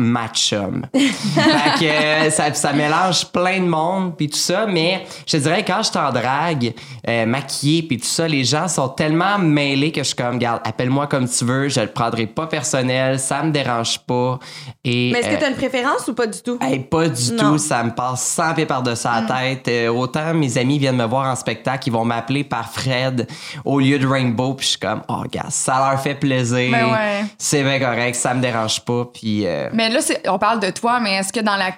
fait 0.94 1.80
que 1.80 1.86
euh, 1.86 2.30
ça, 2.30 2.54
ça 2.54 2.72
mélange 2.72 3.26
plein 3.32 3.60
de 3.60 3.66
monde 3.66 4.16
puis 4.16 4.30
tout 4.30 4.38
ça, 4.38 4.66
mais 4.66 5.06
je 5.28 5.38
te 5.38 5.38
dirais 5.44 5.66
quand 5.66 5.84
je 5.84 5.92
t'en 5.92 6.12
drague, 6.12 6.74
euh, 7.08 7.26
maquillée 7.26 7.84
puis 7.84 7.98
tout 7.98 8.06
ça, 8.06 8.28
les 8.28 8.46
gens 8.46 8.68
sont 8.70 8.90
tellement 8.90 9.38
mêlés 9.40 9.92
que 9.92 10.02
je 10.02 10.08
suis 10.08 10.16
comme, 10.16 10.36
regarde, 10.36 10.62
appelle-moi 10.64 11.08
comme 11.08 11.28
tu 11.28 11.44
veux, 11.44 11.68
je 11.68 11.82
le 11.82 11.88
prendrai 11.88 12.28
pas 12.28 12.48
personnel, 12.48 13.20
ça 13.20 13.44
me 13.44 13.52
dérange 13.52 14.00
pas. 14.00 14.40
Et, 14.86 15.12
Mais 15.12 15.20
est-ce 15.20 15.28
euh, 15.28 15.34
que 15.34 15.40
tu 15.40 15.46
as 15.46 15.50
une 15.50 15.56
préférence 15.56 16.08
ou 16.08 16.14
pas 16.14 16.28
du 16.28 16.42
tout? 16.42 16.58
Hey, 16.62 16.80
pas 16.80 17.10
du 17.10 17.34
Non. 17.34 17.52
tout, 17.52 17.58
ça 17.58 17.84
me 17.84 17.92
passe 17.92 18.22
100 18.24 18.54
pieds 18.54 18.66
par-dessus 18.66 19.08
la 19.08 19.22
tête. 19.24 19.68
Euh, 19.68 19.90
autant 19.90 20.34
mes 20.34 20.58
amis 20.58 20.80
viennent 20.80 20.96
me 20.96 21.06
voir 21.06 21.28
en 21.28 21.36
spectacle, 21.36 21.90
ils 21.90 21.92
vont 21.92 22.06
m'appeler 22.06 22.44
par 22.44 22.72
Fred 22.72 23.28
au 23.66 23.80
lieu 23.80 24.00
de 24.00 24.08
Rainbow, 24.08 24.54
puis 24.54 24.66
je 24.66 24.72
suis 24.72 24.80
comme, 24.80 25.02
oh, 25.10 25.24
gars, 25.32 25.41
ça 25.50 25.90
leur 25.92 26.02
fait 26.02 26.16
plaisir. 26.16 26.72
Ben 26.72 26.92
ouais. 26.92 27.26
C'est 27.38 27.64
bien 27.64 27.80
correct, 27.80 28.16
ça 28.16 28.34
me 28.34 28.42
dérange 28.42 28.82
pas, 28.82 29.06
puis. 29.14 29.46
euh, 29.48 29.70
Mais 29.74 29.90
là, 29.90 30.00
on 30.28 30.40
parle 30.40 30.60
de 30.60 30.70
toi, 30.70 31.00
mais 31.00 31.14
est-ce 31.16 31.34
que 31.34 31.40
dans 31.40 31.56
la 31.58 31.72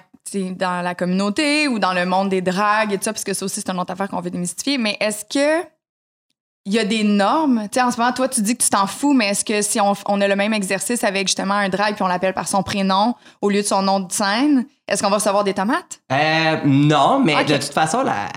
dans 0.56 0.82
la 0.82 0.94
communauté 0.96 1.68
ou 1.68 1.78
dans 1.78 1.92
le 1.92 2.06
monde 2.06 2.28
des 2.30 2.40
dragues 2.40 2.92
et 2.92 2.98
tout 2.98 3.04
ça, 3.04 3.12
parce 3.12 3.22
que 3.24 3.34
ça 3.34 3.44
aussi, 3.44 3.60
c'est 3.60 3.70
une 3.70 3.78
autre 3.78 3.92
affaire 3.92 4.08
qu'on 4.08 4.20
veut 4.20 4.30
démystifier, 4.30 4.78
mais 4.78 4.96
est-ce 4.98 5.24
que 5.26 5.64
il 6.66 6.72
y 6.72 6.78
a 6.78 6.84
des 6.84 7.04
normes? 7.04 7.60
Tu 7.64 7.78
sais, 7.78 7.82
en 7.82 7.90
ce 7.90 7.98
moment, 8.00 8.12
toi, 8.12 8.26
tu 8.26 8.40
dis 8.40 8.56
que 8.56 8.62
tu 8.64 8.70
t'en 8.70 8.86
fous, 8.86 9.12
mais 9.12 9.28
est-ce 9.28 9.44
que 9.44 9.60
si 9.60 9.80
on, 9.80 9.92
on 10.06 10.20
a 10.22 10.26
le 10.26 10.34
même 10.34 10.54
exercice 10.54 11.04
avec 11.04 11.28
justement 11.28 11.54
un 11.54 11.68
drag 11.68 11.94
puis 11.94 12.02
on 12.02 12.06
l'appelle 12.06 12.32
par 12.32 12.48
son 12.48 12.62
prénom 12.62 13.14
au 13.42 13.50
lieu 13.50 13.60
de 13.60 13.66
son 13.66 13.82
nom 13.82 14.00
de 14.00 14.10
scène, 14.10 14.64
est-ce 14.88 15.02
qu'on 15.02 15.10
va 15.10 15.16
recevoir 15.16 15.44
des 15.44 15.52
tomates? 15.54 16.00
Euh, 16.10 16.56
non, 16.64 17.20
mais 17.22 17.44
de 17.44 17.58
toute 17.58 17.74
façon, 17.74 18.02
la, 18.02 18.28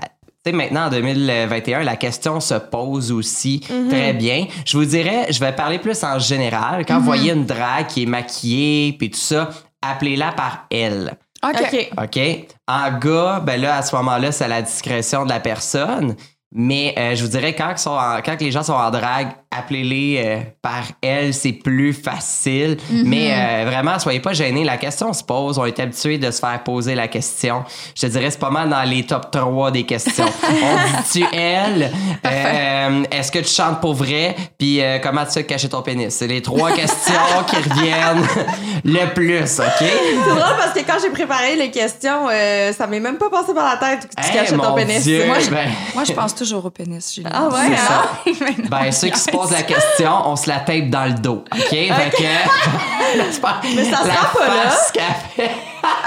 tu 0.44 0.50
sais, 0.50 0.56
maintenant 0.56 0.86
en 0.86 0.90
2021, 0.90 1.82
la 1.82 1.96
question 1.96 2.40
se 2.40 2.54
pose 2.54 3.10
aussi 3.10 3.60
très 3.88 4.12
bien. 4.12 4.46
Je 4.64 4.76
vous 4.76 4.84
dirais, 4.84 5.26
je 5.30 5.40
vais 5.40 5.52
parler 5.52 5.78
plus 5.78 6.02
en 6.04 6.18
général. 6.18 6.84
Quand 6.86 6.98
vous 6.98 7.04
voyez 7.04 7.32
une 7.32 7.44
drague 7.44 7.86
qui 7.86 8.04
est 8.04 8.06
maquillée 8.06 8.92
puis 8.92 9.10
tout 9.10 9.18
ça, 9.18 9.50
appelez-la 9.82 10.32
par 10.32 10.66
elle. 10.70 11.16
OK. 11.42 11.60
OK. 11.60 11.90
OK? 12.02 12.20
En 12.66 12.98
gars, 12.98 13.40
ben 13.40 13.60
là, 13.60 13.76
à 13.76 13.82
ce 13.82 13.94
moment-là, 13.96 14.32
c'est 14.32 14.44
à 14.44 14.48
la 14.48 14.62
discrétion 14.62 15.24
de 15.24 15.28
la 15.28 15.40
personne. 15.40 16.14
Mais 16.54 16.94
euh, 16.98 17.14
je 17.14 17.22
vous 17.22 17.28
dirais, 17.28 17.54
quand, 17.54 17.70
ils 17.72 17.78
sont 17.78 17.90
en- 17.90 18.22
quand 18.24 18.40
les 18.40 18.50
gens 18.50 18.62
sont 18.62 18.72
en 18.72 18.90
drague, 18.90 19.28
appelez-les 19.54 20.22
euh, 20.24 20.38
par 20.62 20.82
elle, 21.02 21.34
c'est 21.34 21.52
plus 21.52 21.92
facile. 21.92 22.78
Mais 22.90 23.32
euh, 23.34 23.64
vraiment, 23.66 23.98
soyez 23.98 24.20
pas 24.20 24.32
gênés. 24.32 24.64
La 24.64 24.78
question 24.78 25.12
se 25.12 25.22
pose. 25.22 25.58
On 25.58 25.66
est 25.66 25.78
habitué 25.78 26.16
de 26.16 26.30
se 26.30 26.38
faire 26.40 26.62
poser 26.64 26.94
la 26.94 27.06
question. 27.08 27.64
Je 27.94 28.00
te 28.02 28.06
dirais, 28.06 28.30
c'est 28.30 28.38
pas 28.40 28.48
mal 28.50 28.70
dans 28.70 28.82
les 28.82 29.04
top 29.04 29.30
3 29.30 29.70
des 29.72 29.82
questions. 29.84 30.24
On 30.50 31.02
dit-tu 31.12 31.24
elle? 31.36 31.90
Euh, 32.26 33.02
Est-ce 33.10 33.30
que 33.30 33.40
tu 33.40 33.48
chantes 33.54 33.80
pour 33.82 33.94
vrai? 33.94 34.34
Puis 34.58 34.80
euh, 34.82 34.98
comment 35.02 35.24
tu 35.30 35.38
as 35.38 35.42
caché 35.42 35.68
ton 35.68 35.82
pénis? 35.82 36.14
C'est 36.14 36.26
les 36.26 36.40
trois 36.40 36.72
questions 36.72 37.12
qui 37.46 37.56
reviennent 37.56 38.26
le 38.84 39.12
plus, 39.12 39.60
OK? 39.60 39.66
C'est 39.80 40.16
drôle 40.30 40.56
parce 40.58 40.72
que 40.72 40.80
quand 40.80 40.98
j'ai 41.02 41.10
préparé 41.10 41.56
les 41.56 41.70
questions, 41.70 42.28
euh, 42.30 42.72
ça 42.72 42.86
m'est 42.86 43.00
même 43.00 43.16
pas 43.18 43.28
passé 43.30 43.52
par 43.54 43.64
la 43.68 43.76
tête 43.76 44.08
que 44.08 44.14
tu 44.22 44.26
Hey, 44.28 44.34
cachais 44.34 44.56
ton 44.56 44.74
pénis. 44.74 45.02
Dieu, 45.02 45.26
Moi, 45.26 45.38
je- 45.40 45.50
ben- 45.50 45.68
Moi, 45.94 46.04
je 46.04 46.12
pense 46.12 46.34
toujours 46.38 46.64
au 46.64 46.70
pénis, 46.70 47.14
Julie. 47.14 47.28
Ah 47.32 47.48
ouais, 47.48 47.68
C'est 47.68 47.74
hein? 47.74 48.54
ça. 48.56 48.62
Ben, 48.70 48.92
ceux 48.92 49.08
qui 49.08 49.18
se 49.18 49.30
posent 49.30 49.50
la 49.50 49.62
question, 49.62 50.12
on 50.24 50.36
se 50.36 50.48
la 50.48 50.60
tape 50.60 50.88
dans 50.90 51.04
le 51.06 51.14
dos. 51.14 51.44
OK? 51.52 51.68
Fait 51.68 52.10
que. 52.16 52.22
Mais 53.74 53.84
ça 53.84 54.04
la 54.04 54.14
sera 54.14 54.32
pas 54.32 54.46
là. 54.46 54.70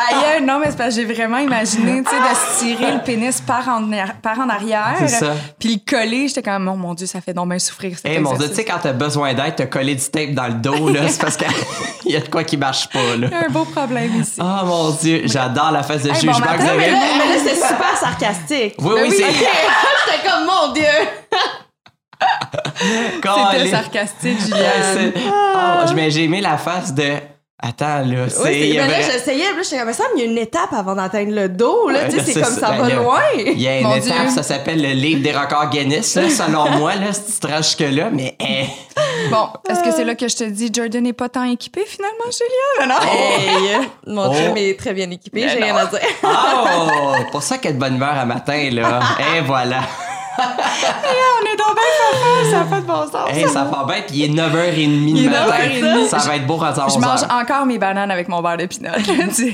Aïe, 0.10 0.42
non, 0.44 0.60
mais 0.60 0.68
c'est 0.72 0.78
parce 0.78 0.96
que 0.96 1.02
j'ai 1.02 1.14
vraiment 1.14 1.38
imaginé, 1.38 2.04
tu 2.04 2.10
sais, 2.10 2.16
de 2.18 2.36
se 2.36 2.60
tirer 2.60 2.92
le 2.94 3.00
pénis 3.00 3.40
par 3.42 3.68
en, 3.70 3.82
arri- 3.92 4.20
par 4.22 4.40
en 4.40 4.50
arrière. 4.50 4.96
C'est 5.00 5.08
ça. 5.08 5.34
Puis 5.60 5.76
le 5.86 5.90
coller, 5.90 6.28
j'étais 6.28 6.42
comme, 6.44 6.68
oh 6.68 6.76
mon 6.76 6.94
Dieu, 6.94 7.08
ça 7.08 7.22
fait 7.22 7.34
donc 7.34 7.50
bien 7.50 7.60
souffrir. 7.60 7.98
Eh 8.04 8.20
mon 8.20 8.34
Dieu, 8.34 8.50
tu 8.50 8.56
sais, 8.56 8.66
quand 8.66 8.80
t'as 8.82 8.94
besoin 8.94 9.34
d'aide, 9.34 9.56
t'as 9.56 9.66
collé 9.68 9.96
du 9.96 10.04
tape 10.10 10.32
dans 10.32 10.48
le 10.48 10.54
dos, 10.56 10.90
là, 10.90 11.08
c'est 11.08 11.22
parce 11.22 11.38
qu'il 11.38 11.48
y 12.12 12.16
a 12.16 12.20
de 12.20 12.28
quoi 12.30 12.44
qui 12.44 12.58
marche 12.58 12.90
pas, 12.90 13.16
là. 13.18 13.28
Il 13.28 13.32
y 13.32 13.34
a 13.34 13.46
un 13.48 13.50
beau 13.50 13.66
problème 13.66 14.22
ici. 14.22 14.40
Oh 14.42 14.66
mon 14.66 14.90
Dieu, 14.92 15.22
j'adore 15.26 15.72
la 15.72 15.84
face 15.84 16.04
de 16.04 16.10
Hey, 16.10 16.16
jugement 16.16 16.34
bon 16.34 16.42
que 16.58 16.62
vous 16.62 16.70
avez. 16.70 16.78
Mais 16.78 16.92
là, 16.92 17.00
mais 17.18 17.34
là, 17.36 17.42
c'est 17.46 17.56
super 17.56 17.98
sarcastique. 17.98 18.76
Oui, 18.80 18.92
Ben 18.96 19.02
oui, 19.04 19.08
oui. 19.10 19.16
c'est. 19.18 19.24
J'étais 19.34 20.28
comme, 20.30 20.46
mon 20.46 20.74
Dieu! 20.74 20.84
C'était 22.84 23.70
sarcastique, 23.70 24.40
Juliane. 24.42 25.12
Oh, 25.16 25.92
mais 25.96 26.12
j'ai 26.12 26.24
aimé 26.26 26.42
la 26.42 26.58
face 26.58 26.94
de. 26.94 27.14
Attends, 27.64 28.00
là, 28.00 28.28
c'est. 28.28 28.42
Oui, 28.42 28.72
mais 28.76 28.78
là, 28.80 28.86
vrai- 28.88 29.04
j'essayais, 29.04 29.44
là, 29.54 29.62
j'étais 29.62 29.78
comme, 29.78 29.86
mais 29.88 29.94
ça, 29.94 30.04
il 30.16 30.20
y 30.20 30.24
a 30.24 30.26
une 30.26 30.38
étape 30.40 30.74
avant 30.74 30.96
d'atteindre 30.96 31.32
le 31.32 31.48
dos, 31.48 31.90
là, 31.90 32.00
Ouais, 32.00 32.06
tu 32.10 32.12
sais, 32.14 32.18
là, 32.18 32.24
c'est 32.26 32.34
comme 32.42 32.44
ça. 32.56 32.60
ça 32.60 32.72
Ben, 32.72 32.82
va 32.88 32.90
loin. 32.96 33.22
Il 33.38 33.62
y 33.62 33.68
a 33.68 33.78
une 33.78 33.88
Mon 33.88 33.94
étape, 33.96 34.22
Dieu. 34.22 34.30
ça 34.34 34.42
s'appelle 34.42 34.82
le 34.82 34.90
livre 34.94 35.22
des 35.22 35.32
records 35.32 35.70
Guinness, 35.70 36.16
là, 36.16 36.24
selon 36.30 36.70
moi, 36.80 36.96
là, 36.96 37.14
si 37.14 37.34
tu 37.34 37.40
te 37.40 37.46
rends 37.46 37.58
jusque-là, 37.58 38.10
mais. 38.12 38.36
eh. 38.40 38.66
Bon, 39.30 39.48
est-ce 39.70 39.84
que 39.84 39.92
c'est 39.92 40.04
là 40.06 40.16
que 40.16 40.28
je 40.28 40.36
te 40.36 40.44
dis, 40.44 40.72
Jordan 40.74 41.04
n'est 41.04 41.14
pas 41.14 41.30
tant 41.30 41.44
équipé 41.44 41.82
finalement, 41.88 42.26
Juliane? 42.32 42.90
Non. 42.90 43.08
Hey, 43.08 43.88
mon 44.08 44.32
Oh. 44.32 44.34
chum 44.34 44.58
est 44.58 44.80
très 44.80 44.94
bien 44.94 45.10
équipé, 45.12 45.42
Ben 45.42 45.50
j'ai 45.50 45.64
rien 45.64 45.76
à 45.76 45.86
dire. 45.86 46.00
Oh! 46.24 47.14
Pour 47.32 47.44
ça 47.44 47.60
qu'elle 47.60 47.72
est 47.72 47.76
de 47.76 47.80
bonne 47.80 47.96
humeur 47.96 48.18
à 48.18 48.26
matin, 48.26 48.70
là. 48.72 49.02
Et 49.38 49.42
voilà. 49.42 49.82
On 50.38 51.46
est 51.46 51.56
dans 51.58 51.74
bien 51.74 52.52
ça 52.52 52.60
n'a 52.60 52.66
pas 52.66 52.82
de 52.82 52.86
bon 52.86 53.06
sens. 53.12 53.30
Hey, 53.32 53.48
ça 53.48 53.64
part 53.66 53.86
bien, 53.86 54.02
puis 54.06 54.18
il 54.18 54.24
est 54.26 54.28
9h30 54.42 54.78
Il 54.78 55.26
est 55.26 55.30
le 55.30 55.30
matin. 55.30 55.98
9h30. 56.06 56.08
Ça 56.10 56.18
va 56.18 56.36
être 56.36 56.48
beau 56.48 56.56
rendu 56.58 56.80
à 56.80 56.88
Je 56.88 56.98
mange 57.00 57.20
11h. 57.22 57.42
encore 57.44 57.66
mes 57.66 57.78
bananes 57.78 58.12
avec 58.12 58.28
mon 58.28 58.42
beurre 58.42 58.58
de 58.58 58.66
pinot. 58.66 58.90
tu 59.36 59.54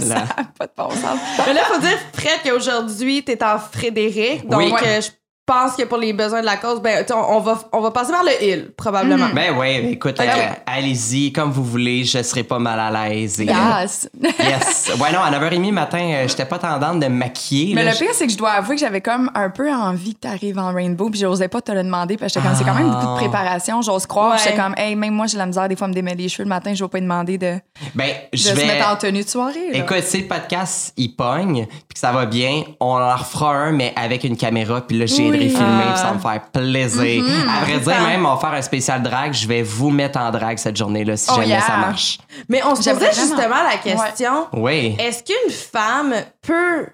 ça 0.00 0.14
n'a 0.14 0.26
pas 0.58 0.66
de 0.66 0.72
bon 0.76 0.90
sens. 0.90 1.18
Mais 1.46 1.54
là, 1.54 1.62
faut 1.64 1.80
dire, 1.80 1.98
Fred, 2.12 2.40
qu'aujourd'hui, 2.44 3.22
t'es 3.24 3.42
en 3.42 3.58
Frédéric. 3.58 4.46
Donc, 4.48 4.60
Oui. 4.60 4.72
euh, 4.84 5.00
je 5.00 5.08
pense 5.46 5.74
que 5.76 5.82
pour 5.84 5.98
les 5.98 6.12
besoins 6.12 6.40
de 6.40 6.46
la 6.46 6.56
cause, 6.56 6.80
ben, 6.80 7.04
on, 7.12 7.36
on 7.36 7.40
va, 7.40 7.58
on 7.72 7.80
va 7.80 7.90
passer 7.90 8.12
par 8.12 8.22
le 8.22 8.30
hill, 8.42 8.70
probablement. 8.76 9.28
Ben 9.34 9.54
oui, 9.58 9.92
écoute, 9.92 10.16
Ah 10.18 10.22
euh, 10.22 10.48
allez-y, 10.66 11.32
comme 11.32 11.50
vous 11.50 11.64
voulez, 11.64 12.04
je 12.04 12.22
serai 12.22 12.42
pas 12.44 12.58
mal 12.58 12.78
à 12.78 13.08
l'aise. 13.08 13.40
et- 13.40 13.44
Yes. 13.46 14.08
Yes. 14.22 14.92
Ouais, 15.00 15.12
non, 15.12 15.20
à 15.20 15.30
9h30 15.30 15.72
matin, 15.72 15.98
euh, 16.14 16.28
j'étais 16.28 16.44
pas 16.44 16.58
tendante 16.58 17.00
de 17.00 17.06
me 17.06 17.14
maquiller. 17.16 17.74
Mais 17.74 17.84
là. 17.84 17.92
le 17.92 17.98
pire, 17.98 18.10
c'est 18.12 18.26
que 18.26 18.32
je 18.32 18.38
dois 18.38 18.50
avouer 18.52 18.76
que 18.76 18.80
j'avais 18.80 19.00
comme 19.00 19.30
un 19.34 19.50
peu 19.50 19.70
envie 19.72 20.14
que 20.14 20.20
tu 20.20 20.28
arrives 20.28 20.58
en 20.58 20.72
rainbow, 20.72 21.10
puis 21.10 21.20
j'osais 21.20 21.48
pas 21.48 21.60
te 21.60 21.72
le 21.72 21.82
demander, 21.82 22.16
parce 22.16 22.32
que 22.32 22.40
j'étais 22.40 22.48
comme, 22.48 22.56
c'est 22.58 22.64
quand 22.64 22.74
même 22.74 22.90
beaucoup 22.90 23.14
de 23.14 23.28
préparation, 23.28 23.82
j'ose 23.82 24.06
croire. 24.06 24.32
Ouais. 24.32 24.38
J'étais 24.42 24.56
comme, 24.56 24.74
hey, 24.76 24.94
même 24.94 25.14
moi, 25.14 25.26
j'ai 25.26 25.38
la 25.38 25.46
misère 25.46 25.68
des 25.68 25.76
fois 25.76 25.86
à 25.86 25.88
me 25.88 25.94
démêler 25.94 26.22
les 26.24 26.28
cheveux 26.28 26.44
le 26.44 26.48
matin, 26.50 26.72
je 26.74 26.82
vais 26.84 26.88
pas 26.88 26.98
lui 26.98 27.02
demander 27.02 27.38
de, 27.38 27.46
de 27.54 27.60
Ben, 27.94 28.10
je 28.32 28.38
se 28.38 28.54
vais. 28.54 28.64
mettre 28.66 28.88
en 28.88 28.96
tenue 28.96 29.22
de 29.24 29.28
soirée. 29.28 29.70
là. 29.72 29.78
Écoute, 29.78 30.02
si 30.04 30.22
le 30.22 30.28
podcast 30.28 30.92
il 30.96 31.16
pogne, 31.16 31.66
puis 31.66 31.94
que 31.94 31.98
ça 31.98 32.12
va 32.12 32.26
bien, 32.26 32.62
on 32.80 32.94
en 32.94 33.16
refera 33.16 33.52
un, 33.54 33.72
mais 33.72 33.92
avec 33.96 34.24
une 34.24 34.36
caméra, 34.36 34.80
puis 34.86 34.98
là, 34.98 35.06
je 35.06 35.14
viendrai 35.16 35.41
Oui. 35.44 35.50
filmer, 35.50 35.84
Ah. 35.92 35.96
ça 35.96 36.04
va 36.08 36.14
me 36.14 36.18
faire 36.18 36.42
plaisir. 36.50 37.24
À 37.48 37.64
vrai 37.64 37.78
dire, 37.80 38.00
même, 38.02 38.26
on 38.26 38.34
va 38.34 38.40
faire 38.40 38.52
un 38.58 38.62
spécial 38.62 39.02
drag. 39.02 39.32
Je 39.34 39.46
vais 39.46 39.62
vous 39.62 39.90
mettre 39.90 40.18
en 40.18 40.30
drag 40.30 40.58
cette 40.58 40.76
journée-là, 40.76 41.16
si 41.16 41.28
Oh, 41.30 41.36
jamais 41.36 41.48
yeah. 41.48 41.60
ça 41.60 41.76
marche. 41.76 42.18
Mais 42.48 42.62
on 42.64 42.74
se 42.74 42.82
J'aimerais 42.82 43.08
posait 43.08 43.20
vraiment. 43.20 43.36
justement 43.36 43.62
la 43.62 43.76
question 43.78 44.46
Oui. 44.52 44.96
est-ce 44.98 45.22
qu'une 45.24 45.52
femme 45.52 46.14
peut 46.40 46.86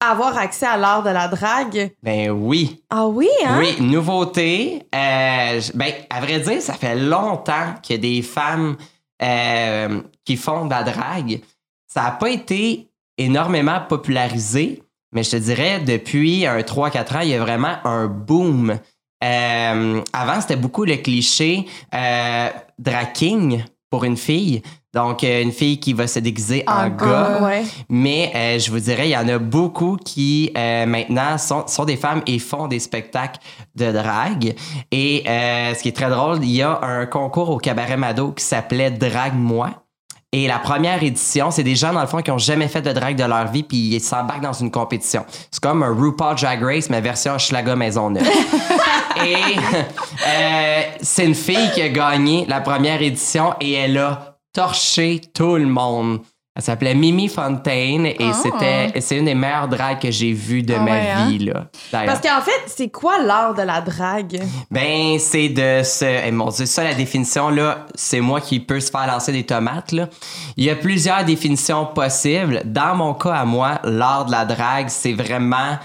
avoir 0.00 0.36
accès 0.36 0.66
à 0.66 0.76
l'art 0.76 1.02
de 1.02 1.10
la 1.10 1.28
drague? 1.28 1.92
Ben 2.02 2.30
oui. 2.30 2.82
Ah 2.90 3.06
oui, 3.06 3.28
hein? 3.46 3.58
Oui, 3.60 3.76
nouveauté. 3.80 4.82
Euh, 4.94 5.60
ben, 5.74 5.92
à 6.10 6.20
vrai 6.20 6.40
dire, 6.40 6.60
ça 6.60 6.74
fait 6.74 6.96
longtemps 6.96 7.74
qu'il 7.82 7.96
y 7.96 7.98
a 7.98 8.02
des 8.02 8.22
femmes 8.22 8.76
euh, 9.22 10.00
qui 10.24 10.36
font 10.36 10.64
de 10.64 10.70
la 10.70 10.82
drague. 10.82 11.40
Ça 11.86 12.02
n'a 12.02 12.10
pas 12.12 12.30
été 12.30 12.88
énormément 13.16 13.78
popularisé, 13.88 14.82
mais 15.12 15.22
je 15.22 15.30
te 15.30 15.36
dirais, 15.36 15.80
depuis 15.80 16.46
un 16.46 16.58
3-4 16.60 17.16
ans, 17.16 17.20
il 17.20 17.28
y 17.28 17.34
a 17.34 17.40
vraiment 17.40 17.76
un 17.84 18.06
boom. 18.06 18.78
Euh, 19.22 20.02
avant, 20.12 20.40
c'était 20.40 20.56
beaucoup 20.56 20.84
le 20.84 20.96
cliché 20.96 21.66
euh, 21.94 22.48
drag 22.78 23.12
king 23.12 23.64
pour 23.90 24.04
une 24.04 24.16
fille. 24.16 24.62
Donc, 24.94 25.24
euh, 25.24 25.42
une 25.42 25.52
fille 25.52 25.80
qui 25.80 25.94
va 25.94 26.06
se 26.06 26.18
déguiser 26.18 26.64
en, 26.66 26.88
gars. 26.90 27.42
Ouais. 27.42 27.62
Mais 27.88 28.30
euh, 28.34 28.58
je 28.58 28.70
vous 28.70 28.80
dirais, 28.80 29.08
il 29.08 29.12
y 29.12 29.16
en 29.16 29.28
a 29.28 29.38
beaucoup 29.38 29.96
qui 29.96 30.50
euh, 30.56 30.84
maintenant 30.84 31.38
sont, 31.38 31.66
sont 31.66 31.84
des 31.84 31.96
femmes 31.96 32.22
et 32.26 32.38
font 32.38 32.68
des 32.68 32.78
spectacles 32.78 33.40
de 33.74 33.90
drague. 33.90 34.54
Et 34.90 35.24
euh, 35.26 35.74
ce 35.74 35.82
qui 35.82 35.88
est 35.88 35.96
très 35.96 36.10
drôle, 36.10 36.38
il 36.42 36.50
y 36.50 36.62
a 36.62 36.78
un 36.82 37.06
concours 37.06 37.50
au 37.50 37.58
Cabaret 37.58 37.96
Mado 37.96 38.32
qui 38.32 38.44
s'appelait 38.44 38.90
Drague-moi. 38.90 39.81
Et 40.34 40.46
la 40.46 40.58
première 40.58 41.02
édition, 41.02 41.50
c'est 41.50 41.62
des 41.62 41.76
gens, 41.76 41.92
dans 41.92 42.00
le 42.00 42.06
fond, 42.06 42.22
qui 42.22 42.30
ont 42.30 42.38
jamais 42.38 42.66
fait 42.66 42.80
de 42.80 42.90
drague 42.90 43.16
de 43.16 43.24
leur 43.24 43.48
vie, 43.48 43.62
puis 43.62 43.76
ils 43.76 44.00
s'embarquent 44.00 44.42
dans 44.42 44.54
une 44.54 44.70
compétition. 44.70 45.26
C'est 45.50 45.62
comme 45.62 45.82
un 45.82 45.94
RuPaul 45.94 46.36
Drag 46.36 46.62
Race, 46.62 46.88
mais 46.88 47.02
version 47.02 47.36
Schlager 47.36 47.76
Maisonneuve. 47.76 48.22
et 49.26 49.36
euh, 50.26 50.82
c'est 51.02 51.26
une 51.26 51.34
fille 51.34 51.70
qui 51.74 51.82
a 51.82 51.90
gagné 51.90 52.46
la 52.48 52.62
première 52.62 53.02
édition 53.02 53.52
et 53.60 53.72
elle 53.72 53.98
a 53.98 54.38
torché 54.54 55.20
tout 55.34 55.56
le 55.56 55.66
monde. 55.66 56.20
Elle 56.54 56.62
s'appelait 56.62 56.94
Mimi 56.94 57.28
Fontaine 57.28 58.04
et 58.04 58.16
Ah. 58.20 58.32
c'était 58.34 59.00
c'est 59.00 59.16
une 59.16 59.24
des 59.24 59.34
meilleures 59.34 59.68
dragues 59.68 59.98
que 60.00 60.10
j'ai 60.10 60.32
vues 60.34 60.62
de 60.62 60.74
Ah 60.74 60.80
ma 60.80 60.90
ouais, 60.90 61.10
hein? 61.10 61.28
vie 61.30 61.38
là. 61.38 61.64
Parce 61.90 62.20
qu'en 62.20 62.42
fait, 62.42 62.60
c'est 62.66 62.90
quoi 62.90 63.22
l'art 63.22 63.54
de 63.54 63.62
la 63.62 63.80
drague? 63.80 64.38
Ben, 64.70 65.18
c'est 65.18 65.48
de 65.48 65.82
se. 65.82 66.04
eh, 66.04 66.30
mon 66.30 66.48
Dieu, 66.50 66.66
ça, 66.66 66.84
la 66.84 66.92
définition, 66.94 67.48
là, 67.48 67.86
c'est 67.94 68.20
moi 68.20 68.42
qui 68.42 68.60
peux 68.60 68.80
se 68.80 68.90
faire 68.90 69.06
lancer 69.06 69.32
des 69.32 69.44
tomates, 69.44 69.92
là. 69.92 70.08
Il 70.58 70.64
y 70.64 70.68
a 70.70 70.76
plusieurs 70.76 71.24
définitions 71.24 71.86
possibles. 71.86 72.60
Dans 72.66 72.94
mon 72.96 73.14
cas, 73.14 73.32
à 73.32 73.44
moi, 73.46 73.80
l'art 73.84 74.26
de 74.26 74.32
la 74.32 74.44
drague, 74.44 74.90
c'est 74.90 75.14
vraiment 75.14 75.78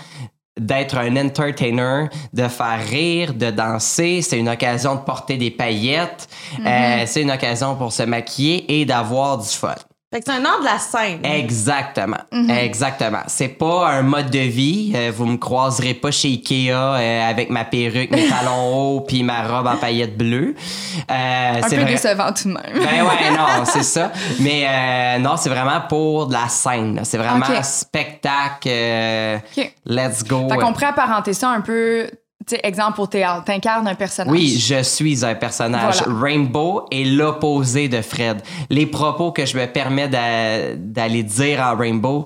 d'être 0.60 0.98
un 0.98 1.16
entertainer, 1.16 2.08
de 2.34 2.48
faire 2.50 2.80
rire, 2.90 3.34
de 3.36 3.52
danser. 3.52 4.22
C'est 4.22 4.38
une 4.40 4.50
occasion 4.50 4.96
de 4.96 5.02
porter 5.02 5.38
des 5.38 5.52
paillettes. 5.52 6.28
Euh, 6.66 7.04
c'est 7.06 7.22
une 7.22 7.32
occasion 7.32 7.76
pour 7.76 7.94
se 7.94 8.04
maquiller 8.04 8.82
et 8.82 8.84
d'avoir 8.86 9.38
du 9.38 9.48
fun. 9.48 9.76
Fait 10.14 10.20
que 10.22 10.26
c'est 10.26 10.38
un 10.40 10.46
art 10.46 10.60
de 10.62 10.64
la 10.66 10.80
scène. 10.80 11.20
Exactement. 11.26 12.16
Exactement. 12.50 13.24
C'est 13.28 13.50
pas 13.50 13.90
un 13.90 14.04
mode 14.04 14.30
de 14.30 14.40
vie. 14.40 14.94
Euh, 14.96 15.12
vous 15.14 15.26
me 15.26 15.36
croiserez 15.36 15.94
pas 15.96 16.12
chez 16.12 16.30
Ikea 16.30 16.72
euh, 16.72 17.30
avec 17.30 17.50
ma 17.50 17.66
perruque, 17.66 18.12
mes 18.12 18.30
talons 18.30 18.74
hauts 18.96 19.02
puis 19.02 19.24
ma 19.24 19.44
robe 19.46 19.68
en 19.68 19.76
paillettes 19.76 20.18
bleues. 20.18 20.56
Euh, 21.12 21.62
Un 21.62 21.62
c'est 21.68 21.76
peu 21.76 21.82
vrai- 21.82 21.92
décevant 21.92 22.32
tout 22.32 22.48
de 22.48 22.54
même. 22.54 22.64
ben 22.74 23.04
ouais, 23.04 23.32
non, 23.38 23.66
c'est 23.66 23.84
ça. 23.84 24.14
Mais 24.40 24.66
euh, 24.66 25.20
non, 25.20 25.36
c'est 25.36 25.50
vraiment 25.50 25.82
pour 25.90 26.28
de 26.28 26.34
la 26.34 26.48
scène. 26.48 27.02
C'est 27.04 27.18
vraiment 27.18 27.46
Ok. 27.46 27.64
spectacle. 27.64 28.70
euh. 28.70 29.38
Let's 29.86 30.24
go. 30.24 30.48
Fait 30.50 30.56
qu'on 30.58 30.72
pourrait 30.72 30.86
apparenter 30.86 31.34
ça 31.34 31.50
un 31.50 31.60
peu, 31.60 32.10
sais, 32.56 32.62
exemple 32.64 33.02
au 33.02 33.08
théâtre. 33.08 33.44
T'incarnes 33.46 33.88
un 33.88 33.96
personnage. 33.96 34.32
Oui, 34.32 34.58
je 34.60 34.82
suis 34.84 35.26
un 35.26 35.36
personnage. 35.36 36.02
Voilà. 36.04 36.20
Rainbow 36.20 36.86
est 36.92 37.04
l'opposé 37.06 37.88
de 37.90 38.02
Fred. 38.02 38.42
Les 38.70 38.86
propos 38.86 39.32
que 39.32 39.46
je 39.46 39.58
me 39.58 39.66
permets 39.66 40.08
d'a- 40.08 40.76
d'aller 40.76 41.24
dire 41.24 41.60
en 41.62 41.76
Rainbow, 41.76 42.26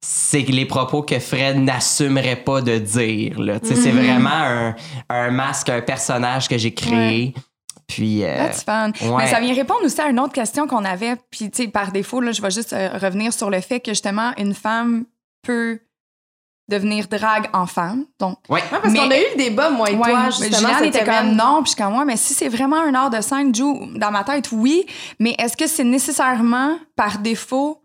c'est 0.00 0.42
les 0.48 0.64
propos 0.66 1.02
que 1.02 1.18
Fred 1.18 1.58
n'assumerait 1.58 2.36
pas 2.36 2.60
de 2.60 2.78
dire. 2.78 3.40
là. 3.40 3.58
C'est 3.62 3.92
Mhm. 3.92 3.98
vraiment 4.04 4.30
un, 4.32 4.76
un 5.08 5.30
masque, 5.30 5.68
un 5.70 5.80
personnage 5.80 6.48
que 6.48 6.56
j'ai 6.56 6.72
créé. 6.72 7.34
Puis, 7.88 8.22
euh, 8.22 8.36
That's 8.36 8.62
fun. 8.64 8.90
ouais. 9.00 9.14
Mais 9.16 9.26
ça 9.28 9.40
vient 9.40 9.54
répondre 9.54 9.80
aussi 9.84 9.98
à 10.00 10.08
une 10.10 10.20
autre 10.20 10.34
question 10.34 10.66
qu'on 10.66 10.84
avait. 10.84 11.16
Puis, 11.30 11.50
tu 11.50 11.64
sais, 11.64 11.68
par 11.68 11.90
défaut, 11.90 12.20
là, 12.20 12.32
je 12.32 12.42
vais 12.42 12.50
juste 12.50 12.74
euh, 12.74 12.90
revenir 13.00 13.32
sur 13.32 13.48
le 13.48 13.60
fait 13.62 13.80
que 13.80 13.92
justement, 13.92 14.32
une 14.36 14.52
femme 14.54 15.04
peut 15.42 15.80
devenir 16.68 17.08
drague 17.08 17.48
en 17.52 17.66
femme. 17.66 18.04
Donc, 18.18 18.38
ouais. 18.48 18.60
Ouais, 18.60 18.66
parce 18.70 18.92
Mais- 18.92 18.98
qu'on 18.98 19.10
a 19.10 19.16
eu 19.18 19.24
le 19.36 19.36
débat, 19.44 19.70
moi 19.70 19.90
et 19.90 19.94
Ouais, 19.94 20.10
toi, 20.10 20.26
justement. 20.30 20.68
Juliane 20.68 20.84
était 20.84 21.04
comme 21.04 21.34
non, 21.34 21.62
puis 21.62 21.70
je 21.72 21.76
suis 21.76 21.82
comme 21.82 21.96
ouais, 21.98 22.04
mais 22.04 22.16
si 22.16 22.34
c'est 22.34 22.48
vraiment 22.48 22.76
un 22.80 22.94
art 22.94 23.10
de 23.10 23.20
scène, 23.20 23.54
Jou, 23.54 23.88
dans 23.96 24.10
ma 24.10 24.24
tête, 24.24 24.50
oui, 24.52 24.84
mais 25.18 25.34
est-ce 25.38 25.56
que 25.56 25.66
c'est 25.66 25.84
nécessairement 25.84 26.78
par 26.96 27.18
défaut 27.18 27.82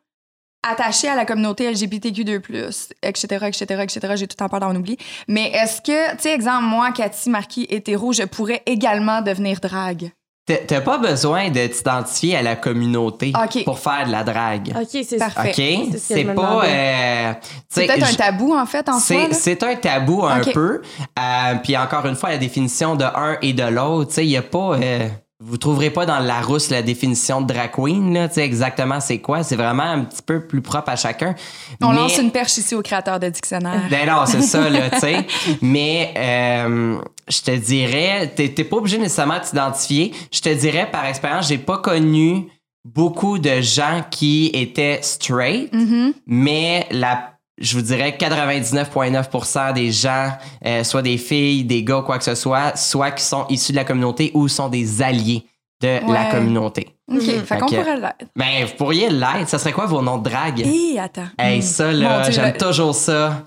attaché 0.66 1.10
à 1.10 1.16
la 1.16 1.26
communauté 1.26 1.70
LGBTQ2+, 1.72 2.90
etc., 3.04 3.46
etc., 3.48 3.66
etc., 3.84 4.14
j'ai 4.16 4.28
tout 4.28 4.42
en 4.42 4.48
peur 4.50 4.62
d'en 4.62 4.76
oublier. 4.76 4.98
Mais 5.28 5.52
est-ce 5.52 5.82
que, 5.82 6.12
tu 6.16 6.22
sais, 6.22 6.34
exemple, 6.34 6.64
moi, 6.64 6.92
Cathy 6.92 7.30
Marquis, 7.30 7.68
hétéro, 7.70 8.14
je 8.14 8.24
pourrais 8.24 8.64
également 8.66 9.22
devenir 9.22 9.60
drague? 9.60 10.12
T'as- 10.46 10.82
pas 10.82 10.98
besoin 10.98 11.50
de 11.50 11.68
t'identifier 11.68 12.36
à 12.36 12.42
la 12.42 12.58
communauté 12.58 13.32
Ok. 13.42 13.64
pour 13.64 13.80
faire 13.80 14.06
de 14.06 14.12
la 14.12 14.26
drague. 14.26 14.74
OK, 14.76 15.04
c'est 15.08 15.18
Parfait. 15.18 15.50
OK? 15.86 15.90
C'est 15.98 16.24
ce 16.26 16.28
pas. 16.34 16.62
euh, 16.66 17.34
C'est 17.70 17.88
peut-être 17.88 18.12
un 18.12 18.14
tabou, 18.14 18.54
en 18.54 18.66
fait, 18.66 18.90
en 18.90 19.00
soi. 19.00 19.28
C'est, 19.32 19.64
un 19.64 19.76
tabou 19.76 20.26
un 20.26 20.42
peu. 20.42 20.82
Euh, 21.18 21.56
puis 21.64 21.78
encore 21.78 22.06
une 22.08 22.16
fois, 22.16 22.32
la 22.32 22.38
définition 22.38 22.96
de 22.98 23.06
un 23.06 23.38
et 23.42 23.54
de 23.54 23.64
l'autre, 23.64 24.10
tu 24.10 24.16
sais, 24.16 24.26
il 24.26 24.32
y 24.32 24.38
a 24.38 24.42
pas. 24.42 24.74
euh, 24.82 25.08
vous 25.46 25.58
trouverez 25.58 25.90
pas 25.90 26.06
dans 26.06 26.20
Larousse 26.20 26.70
la 26.70 26.82
définition 26.82 27.42
de 27.42 27.54
drag 27.54 27.72
queen, 27.72 28.14
là, 28.14 28.28
tu 28.28 28.36
sais, 28.36 28.46
exactement 28.46 29.00
c'est 29.00 29.20
quoi. 29.20 29.44
C'est 29.44 29.56
vraiment 29.56 29.84
un 29.84 30.02
petit 30.06 30.22
peu 30.22 30.46
plus 30.48 30.62
propre 30.62 30.90
à 30.90 30.96
chacun. 30.96 31.36
On 31.82 31.90
Mais- 31.90 31.96
lance 31.98 32.18
une 32.18 32.32
perche 32.32 32.58
ici 32.58 32.76
au 32.76 32.82
créateur 32.82 33.20
de 33.20 33.28
dictionnaire. 33.30 33.82
ben 33.90 34.08
non, 34.08 34.26
c'est 34.26 34.42
ça, 34.42 34.70
là, 34.70 34.90
tu 34.90 35.00
sais. 35.00 35.26
Mais 35.62 36.14
euh, 36.18 36.98
je 37.28 37.42
te 37.42 37.52
dirais, 37.52 38.32
t'es 38.36 38.50
pas 38.64 38.78
obligé 38.78 38.98
nécessairement 38.98 39.40
de 39.40 39.44
t'identifier. 39.44 40.14
Je 40.32 40.40
te 40.42 40.50
dirais, 40.50 40.90
par 40.92 41.06
expérience, 41.06 41.48
j'ai 41.48 41.58
pas 41.58 41.78
connu 41.80 42.48
beaucoup 42.86 43.40
de 43.40 43.62
gens 43.62 44.04
qui 44.12 44.50
étaient 44.54 45.00
straight, 45.02 45.74
Mhm. 45.74 46.14
mais 46.28 46.86
la 46.92 47.33
je 47.64 47.76
vous 47.76 47.82
dirais 47.82 48.16
99,9% 48.20 49.74
des 49.74 49.92
gens, 49.92 50.32
euh, 50.66 50.84
soit 50.84 51.02
des 51.02 51.18
filles, 51.18 51.64
des 51.64 51.84
gars, 51.84 52.02
quoi 52.06 52.18
que 52.18 52.24
ce 52.24 52.36
soit, 52.36 52.76
soit 52.78 53.12
qui 53.12 53.24
sont 53.24 53.46
issus 53.50 53.72
de 53.72 53.78
la 53.78 53.86
communauté 53.86 54.32
ou 54.34 54.48
sont 54.48 54.70
des 54.70 55.02
alliés 55.02 55.46
de 55.82 56.00
la 56.12 56.26
communauté. 56.26 56.96
OK, 57.12 57.22
Mhm. 57.22 57.44
fait 57.46 57.58
qu'on 57.58 57.66
Ok. 57.66 57.76
pourrait 57.76 57.98
l'être. 57.98 58.26
Ben, 58.36 58.66
vous 58.66 58.76
pourriez 58.76 59.10
l'être. 59.10 59.50
Ça 59.50 59.60
serait 59.60 59.74
quoi 59.74 59.86
vos 59.86 60.02
noms 60.02 60.18
de 60.20 60.30
drague? 60.30 60.62
Hé, 60.62 60.98
attends. 61.00 61.28
Hey, 61.38 61.60
Hmm. 61.60 61.62
ça, 61.62 61.92
là, 61.92 62.30
j'aime 62.32 62.56
toujours 62.56 62.96
ça. 62.96 63.44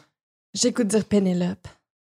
J'écoute 0.52 0.87
dire 0.88 1.04
Pénélope. 1.04 1.66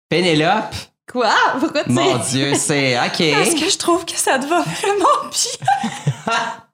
Pénélope, 0.09 0.75
Quoi? 1.11 1.33
Pourquoi 1.59 1.83
tu 1.85 1.91
mon 1.91 2.17
Dieu, 2.17 2.53
c'est 2.53 2.93
Parce 2.99 3.19
OK. 3.19 3.59
que 3.59 3.69
je 3.71 3.77
trouve 3.79 4.05
que 4.05 4.11
ça 4.15 4.37
te 4.37 4.45
va 4.45 4.61
vraiment 4.61 5.29
bien. 5.31 6.33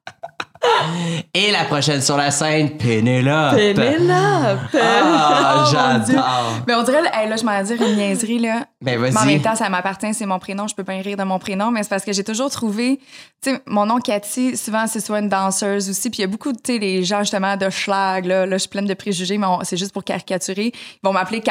Et 1.33 1.51
la 1.51 1.65
prochaine 1.65 2.01
sur 2.01 2.15
la 2.17 2.31
scène, 2.31 2.77
Pénélope. 2.77 3.55
Pénélope! 3.55 4.59
Ah, 4.81 5.55
Oh, 5.57 5.69
j'adore. 5.71 6.51
Mais 6.67 6.73
on 6.75 6.83
dirait, 6.83 7.01
hey, 7.13 7.27
là, 7.29 7.35
je 7.35 7.43
m'en 7.43 7.61
dire 7.61 7.81
une 7.81 7.95
niaiserie, 7.95 8.39
là. 8.39 8.65
Ben, 8.81 8.99
Mais 8.99 9.09
en 9.09 9.13
vas-y. 9.13 9.27
même 9.33 9.41
temps, 9.41 9.55
ça 9.55 9.69
m'appartient, 9.69 10.13
c'est 10.13 10.25
mon 10.25 10.39
prénom, 10.39 10.67
je 10.67 10.75
peux 10.75 10.83
pas 10.83 10.93
rire 10.93 11.17
de 11.17 11.23
mon 11.23 11.39
prénom, 11.39 11.71
mais 11.71 11.83
c'est 11.83 11.89
parce 11.89 12.05
que 12.05 12.13
j'ai 12.13 12.23
toujours 12.23 12.49
trouvé, 12.49 12.99
tu 13.41 13.51
sais, 13.51 13.61
mon 13.65 13.85
nom 13.85 13.99
Cathy, 13.99 14.55
souvent 14.57 14.85
c'est 14.87 14.99
soit 14.99 15.19
une 15.19 15.29
danseuse 15.29 15.89
aussi, 15.89 16.09
puis 16.09 16.19
il 16.19 16.21
y 16.21 16.25
a 16.25 16.27
beaucoup, 16.27 16.51
tu 16.53 16.59
sais, 16.73 16.77
les 16.77 17.03
gens 17.03 17.19
justement 17.19 17.57
de 17.57 17.69
schlag, 17.69 18.25
là, 18.25 18.45
là 18.45 18.55
je 18.57 18.61
suis 18.61 18.69
pleine 18.69 18.85
de 18.85 18.93
préjugés, 18.93 19.37
mais 19.37 19.47
c'est 19.63 19.77
juste 19.77 19.93
pour 19.93 20.03
caricaturer, 20.03 20.71
ils 20.75 20.99
vont 21.03 21.13
m'appeler 21.13 21.41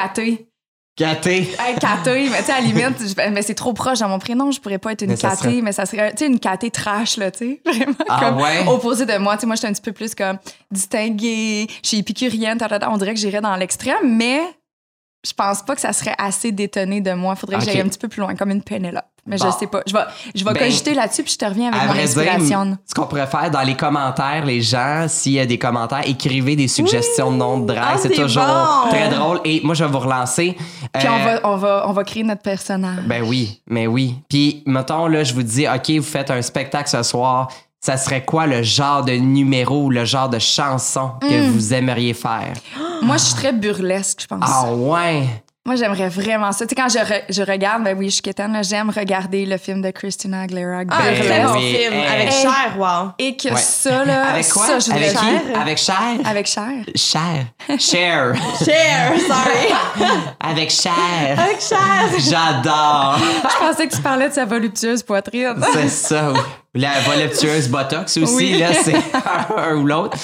Caté. 0.96 1.48
Hey, 1.58 1.74
Caté, 1.80 2.28
mais 2.30 2.38
tu 2.38 2.44
sais, 2.44 2.52
à 2.52 2.60
la 2.60 2.66
limite, 2.66 2.98
je- 3.00 3.30
mais 3.30 3.42
c'est 3.42 3.54
trop 3.56 3.72
proche 3.72 3.98
dans 3.98 4.08
mon 4.08 4.20
prénom, 4.20 4.52
je 4.52 4.60
pourrais 4.60 4.78
pas 4.78 4.92
être 4.92 5.02
une 5.02 5.08
Mais 5.10 5.16
serait- 5.16 5.60
mais 5.60 5.72
ça 5.72 5.86
serait, 5.86 6.12
tu 6.12 6.18
sais, 6.18 6.26
une 6.26 6.38
Caté 6.38 6.70
trash, 6.70 7.16
là, 7.16 7.32
tu 7.32 7.38
sais, 7.38 7.60
vraiment 7.66 7.94
Ah 8.08 8.20
comme 8.20 8.40
ouais? 8.40 8.64
opposé 8.68 9.04
de 9.04 9.16
moi, 9.18 9.34
tu 9.34 9.40
sais, 9.40 9.46
moi, 9.46 9.56
j'étais 9.56 9.66
un 9.66 9.72
petit 9.72 9.82
peu 9.82 9.90
plus 9.92 10.14
comme 10.14 10.38
distinguée, 10.70 11.66
je 11.82 11.88
suis 11.88 11.98
épicurienne, 11.98 12.58
ta, 12.58 12.68
ta, 12.68 12.78
ta. 12.78 12.90
on 12.92 12.96
dirait 12.96 13.14
que 13.14 13.18
j'irais 13.20 13.40
dans 13.40 13.56
l'extrême, 13.56 13.96
mais 14.16 14.40
je 15.26 15.32
pense 15.32 15.62
pas 15.62 15.74
que 15.74 15.80
ça 15.80 15.92
serait 15.92 16.14
assez 16.18 16.52
détonné 16.52 17.00
de 17.00 17.12
moi. 17.12 17.34
Faudrait 17.36 17.58
que 17.58 17.64
j'aille 17.64 17.80
un 17.80 17.88
petit 17.88 17.98
peu 17.98 18.08
plus 18.08 18.20
loin, 18.20 18.34
comme 18.34 18.50
une 18.50 18.62
Pénélope. 18.62 19.04
Mais 19.26 19.38
Bon. 19.38 19.46
je 19.50 19.58
sais 19.58 19.66
pas. 19.66 19.80
Je 19.86 19.94
vais, 19.94 20.00
je 20.34 20.44
vais 20.44 20.52
Ben, 20.52 20.58
cogiter 20.64 20.92
là-dessus, 20.92 21.22
puis 21.22 21.32
je 21.32 21.38
te 21.38 21.44
reviens 21.46 21.68
avec 21.68 21.80
À 21.80 21.86
mon 21.86 21.92
vrai 21.94 22.02
inspiration. 22.02 22.66
dire, 22.66 22.76
ce 22.86 22.94
qu'on 22.94 23.06
pourrait 23.06 23.26
faire 23.26 23.50
dans 23.50 23.62
les 23.62 23.74
commentaires, 23.74 24.44
les 24.44 24.60
gens, 24.60 25.06
s'il 25.08 25.32
y 25.32 25.40
a 25.40 25.46
des 25.46 25.58
commentaires, 25.58 26.02
écrivez 26.06 26.56
des 26.56 26.68
suggestions 26.68 27.30
de 27.32 27.36
noms 27.36 27.58
de 27.60 27.66
drague. 27.72 27.82
Ah, 27.94 27.96
c'est 27.96 28.08
c'est 28.14 28.20
toujours 28.22 28.44
bon. 28.44 28.90
très 28.90 29.08
drôle. 29.08 29.40
Et 29.46 29.62
moi, 29.64 29.74
je 29.74 29.82
vais 29.84 29.90
vous 29.90 29.98
relancer. 30.00 30.54
Puis 30.92 31.06
Euh, 31.06 31.10
on, 31.10 31.24
va, 31.24 31.40
on, 31.44 31.56
va, 31.56 31.84
on 31.88 31.92
va 31.92 32.04
créer 32.04 32.22
notre 32.22 32.42
personnage. 32.42 32.98
Ben 33.06 33.22
oui, 33.22 33.62
mais 33.66 33.86
oui. 33.86 34.16
Puis, 34.28 34.62
mettons, 34.66 35.06
là, 35.06 35.24
je 35.24 35.32
vous 35.32 35.42
dis, 35.42 35.66
OK, 35.66 35.90
vous 35.90 36.02
faites 36.02 36.30
un 36.30 36.42
spectacle 36.42 36.90
ce 36.90 37.02
soir. 37.02 37.48
Ça 37.84 37.98
serait 37.98 38.24
quoi 38.24 38.46
le 38.46 38.62
genre 38.62 39.04
de 39.04 39.12
numéro 39.12 39.84
ou 39.84 39.90
le 39.90 40.06
genre 40.06 40.30
de 40.30 40.38
chanson 40.38 41.10
que 41.20 41.26
Hmm. 41.48 41.50
vous 41.50 41.74
aimeriez 41.74 42.14
faire? 42.14 42.54
Moi, 43.02 43.18
je 43.18 43.24
suis 43.24 43.34
très 43.34 43.52
burlesque, 43.52 44.20
je 44.22 44.26
pense. 44.26 44.40
Ah 44.50 44.72
ouais! 44.72 45.24
Moi, 45.66 45.76
j'aimerais 45.76 46.08
vraiment 46.08 46.52
ça. 46.52 46.64
Tu 46.66 46.74
sais, 46.74 46.80
quand 46.82 46.88
je, 46.88 46.98
re- 46.98 47.22
je 47.28 47.42
regarde, 47.42 47.84
ben 47.84 47.94
oui, 47.98 48.06
je 48.06 48.14
suis 48.14 48.22
quétaine, 48.22 48.52
là, 48.54 48.62
j'aime 48.62 48.88
regarder 48.88 49.44
le 49.44 49.58
film 49.58 49.82
de 49.82 49.90
Christina 49.90 50.42
Aguilera. 50.42 50.80
Ah, 50.90 50.96
un 50.96 51.12
Ben 51.12 51.20
très 51.22 51.44
bon 51.44 51.52
oui, 51.54 51.74
film. 51.74 51.92
hey. 51.92 52.06
Avec. 52.06 52.32
Cher, 52.32 52.74
wow. 52.78 53.10
Et 53.18 53.36
que 53.36 53.48
Ouais. 53.48 53.60
ça, 53.60 54.04
là, 54.06 54.28
Avec 54.32 54.48
quoi? 54.48 54.66
ça, 54.66 54.78
je 54.78 54.90
Avec 54.90 55.08
qui? 55.10 55.16
faire. 55.16 55.60
Avec 55.60 55.78
Cher? 55.78 55.96
Avec 56.24 56.46
Cher. 56.46 56.70
Cher. 56.94 57.46
Cher. 57.78 58.34
Cher, 58.64 59.12
sorry. 59.26 60.10
Avec 60.40 60.70
Cher. 60.70 60.92
Avec 61.38 61.60
Cher. 61.60 62.08
J'adore. 62.18 63.18
Je 63.50 63.66
pensais 63.68 63.88
que 63.88 63.94
tu 63.94 64.00
parlais 64.02 64.28
de 64.30 64.34
sa 64.34 64.46
voluptueuse 64.46 65.02
poitrine. 65.02 65.54
C'est 65.74 65.88
ça. 65.90 66.32
La 66.76 66.90
voluptueuse 67.06 67.68
Botox 67.68 68.16
aussi, 68.16 68.34
Oui. 68.34 68.58
là, 68.58 68.72
c'est 68.72 68.94
un 69.56 69.76
ou 69.76 69.86
l'autre. 69.86 70.18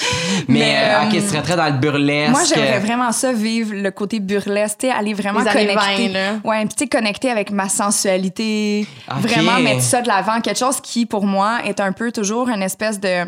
Mais, 0.49 0.59
Mais, 0.59 0.75
euh, 0.77 1.07
ok, 1.07 1.15
euh, 1.15 1.21
ce 1.21 1.27
serait 1.29 1.41
très 1.41 1.55
dans 1.55 1.67
le 1.67 1.79
burlesque. 1.79 2.31
Moi, 2.31 2.41
j'aimerais 2.43 2.79
vraiment 2.79 3.11
ça, 3.13 3.31
vivre 3.31 3.73
le 3.73 3.89
côté 3.91 4.19
burlesque, 4.19 4.79
tu 4.79 4.87
sais, 4.87 4.93
aller 4.93 5.13
vraiment 5.13 5.39
Les 5.39 5.49
connecter. 5.49 6.07
20, 6.09 6.13
là. 6.13 6.31
Ouais, 6.43 6.65
puis 6.65 6.75
tu 6.77 6.87
connecter 6.89 7.29
avec 7.31 7.51
ma 7.51 7.69
sensualité. 7.69 8.85
Vraiment 9.19 9.59
mettre 9.59 9.81
ça 9.81 10.01
de 10.01 10.07
l'avant. 10.09 10.41
Quelque 10.41 10.59
chose 10.59 10.81
qui, 10.81 11.05
pour 11.05 11.25
moi, 11.25 11.59
est 11.65 11.79
un 11.79 11.93
peu 11.93 12.11
toujours 12.11 12.49
une 12.49 12.63
espèce 12.63 12.99
de. 12.99 13.25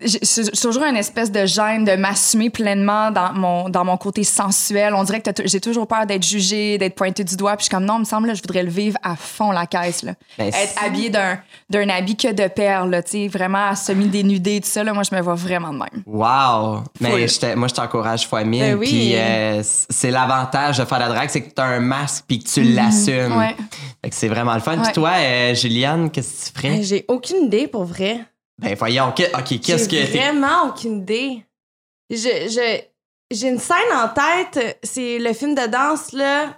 J'ai 0.00 0.20
j'ai 0.22 0.50
toujours 0.52 0.84
une 0.84 0.96
espèce 0.96 1.32
de 1.32 1.44
gêne 1.44 1.84
de 1.84 1.96
m'assumer 1.96 2.50
pleinement 2.50 3.10
dans 3.10 3.32
mon, 3.32 3.68
dans 3.68 3.84
mon 3.84 3.96
côté 3.96 4.22
sensuel. 4.22 4.94
On 4.94 5.02
dirait 5.02 5.20
que 5.20 5.30
j'ai 5.46 5.60
toujours 5.60 5.88
peur 5.88 6.06
d'être 6.06 6.24
jugée, 6.24 6.78
d'être 6.78 6.94
pointée 6.94 7.24
du 7.24 7.34
doigt. 7.36 7.56
Puis 7.56 7.64
je 7.64 7.64
suis 7.64 7.70
comme, 7.74 7.84
non, 7.84 7.96
il 7.96 8.00
me 8.00 8.04
semble, 8.04 8.28
là, 8.28 8.34
je 8.34 8.40
voudrais 8.42 8.62
le 8.62 8.70
vivre 8.70 8.96
à 9.02 9.16
fond, 9.16 9.50
la 9.50 9.66
caisse. 9.66 10.04
Là. 10.04 10.12
Ben, 10.38 10.46
Être 10.48 10.54
c'est- 10.56 10.86
habillée 10.86 11.10
d'un 11.10 11.38
d'un 11.68 11.88
habit 11.88 12.16
que 12.16 12.32
de 12.32 12.46
perles, 12.46 13.02
tu 13.04 13.10
sais, 13.10 13.28
vraiment 13.28 13.68
à 13.70 13.74
semi-dénudée, 13.74 14.60
tout 14.60 14.68
ça. 14.68 14.84
Là, 14.84 14.92
moi, 14.94 15.02
je 15.02 15.14
me 15.14 15.20
vois 15.20 15.34
vraiment 15.34 15.72
de 15.72 15.78
même. 15.78 16.02
Wow! 16.06 16.84
Mais 17.00 17.26
moi, 17.56 17.66
je 17.68 17.74
t'encourage 17.74 18.26
fois 18.28 18.44
mille. 18.44 18.60
Ben 18.62 18.74
oui. 18.78 18.86
Puis 18.86 19.16
euh, 19.16 19.62
c'est 19.64 20.12
l'avantage 20.12 20.78
de 20.78 20.84
faire 20.84 21.00
la 21.00 21.08
drague, 21.08 21.28
c'est 21.28 21.42
que 21.42 21.52
tu 21.52 21.60
as 21.60 21.64
un 21.64 21.80
masque 21.80 22.24
puis 22.28 22.38
que 22.38 22.48
tu 22.48 22.62
l'assumes. 22.62 23.30
Mhm. 23.32 23.36
Ouais. 23.38 23.56
Fait 24.02 24.10
que 24.10 24.14
c'est 24.14 24.28
vraiment 24.28 24.54
le 24.54 24.60
fun. 24.60 24.76
Puis 24.76 24.86
Ouais. 24.86 24.92
toi, 24.92 25.10
euh, 25.18 25.54
Juliane, 25.56 26.08
qu'est-ce 26.10 26.52
que 26.52 26.56
tu 26.56 26.60
ferais? 26.68 26.82
J'ai 26.84 27.04
aucune 27.08 27.46
idée 27.46 27.66
pour 27.66 27.84
vrai. 27.84 28.20
Ben 28.58 28.74
voyons, 28.74 29.12
que- 29.12 29.36
OK, 29.38 29.60
qu'est-ce 29.60 29.88
J'ai 29.88 30.06
que 30.06 30.12
t'es... 30.12 30.18
vraiment 30.18 30.66
aucune 30.68 30.98
idée. 31.02 31.44
Je, 32.10 32.16
je, 32.16 32.80
j'ai 33.30 33.48
une 33.48 33.58
scène 33.58 33.76
en 33.94 34.08
tête, 34.08 34.78
c'est 34.82 35.18
le 35.18 35.32
film 35.32 35.54
de 35.54 35.66
danse, 35.66 36.12
là. 36.12 36.56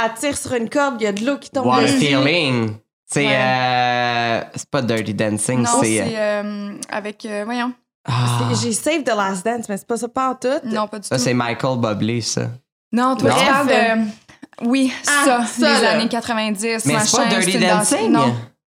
Elle 0.00 0.14
tire 0.14 0.36
sur 0.36 0.54
une 0.54 0.68
corde, 0.68 1.00
il 1.00 1.04
y 1.04 1.06
a 1.06 1.12
de 1.12 1.24
l'eau 1.24 1.38
qui 1.38 1.50
tombe 1.50 1.66
What 1.66 1.78
a 1.78 1.82
dessus. 1.82 1.98
feeling! 1.98 2.76
C'est 3.10 3.26
Ouais. 3.26 3.34
euh, 3.36 4.40
c'est 4.54 4.68
pas 4.68 4.82
Dirty 4.82 5.14
Dancing, 5.14 5.62
Non, 5.62 5.70
c'est... 5.80 5.96
c'est 5.96 6.14
euh, 6.18 6.74
avec. 6.90 7.24
euh, 7.24 7.44
voyons. 7.46 7.72
Ah, 8.04 8.50
J'ai 8.62 8.72
Save 8.72 9.02
the 9.02 9.08
Last 9.08 9.44
Dance, 9.44 9.66
mais 9.68 9.76
c'est 9.78 9.86
pas 9.86 9.96
ça 9.96 10.08
pas 10.08 10.30
en 10.30 10.34
tout. 10.34 10.48
Non, 10.64 10.86
pas 10.88 10.98
du 10.98 11.08
ça, 11.08 11.16
tout. 11.16 11.22
c'est 11.22 11.32
Michael 11.34 11.78
Bublé, 11.78 12.20
ça. 12.20 12.50
Non, 12.92 13.16
toi, 13.16 13.30
Non? 13.30 13.36
tu 13.38 13.44
parles 13.46 13.66
de. 13.68 14.66
Oui, 14.68 14.92
Ah, 15.06 15.22
ça, 15.24 15.44
ça, 15.46 15.76
les 15.78 15.82
là. 15.84 15.90
années 15.92 16.08
90, 16.08 16.84
Mais 16.86 16.98
c'est 17.00 17.16
pas 17.16 17.26
Dirty 17.26 17.58
Dancing? 17.58 18.10
Non, 18.10 18.34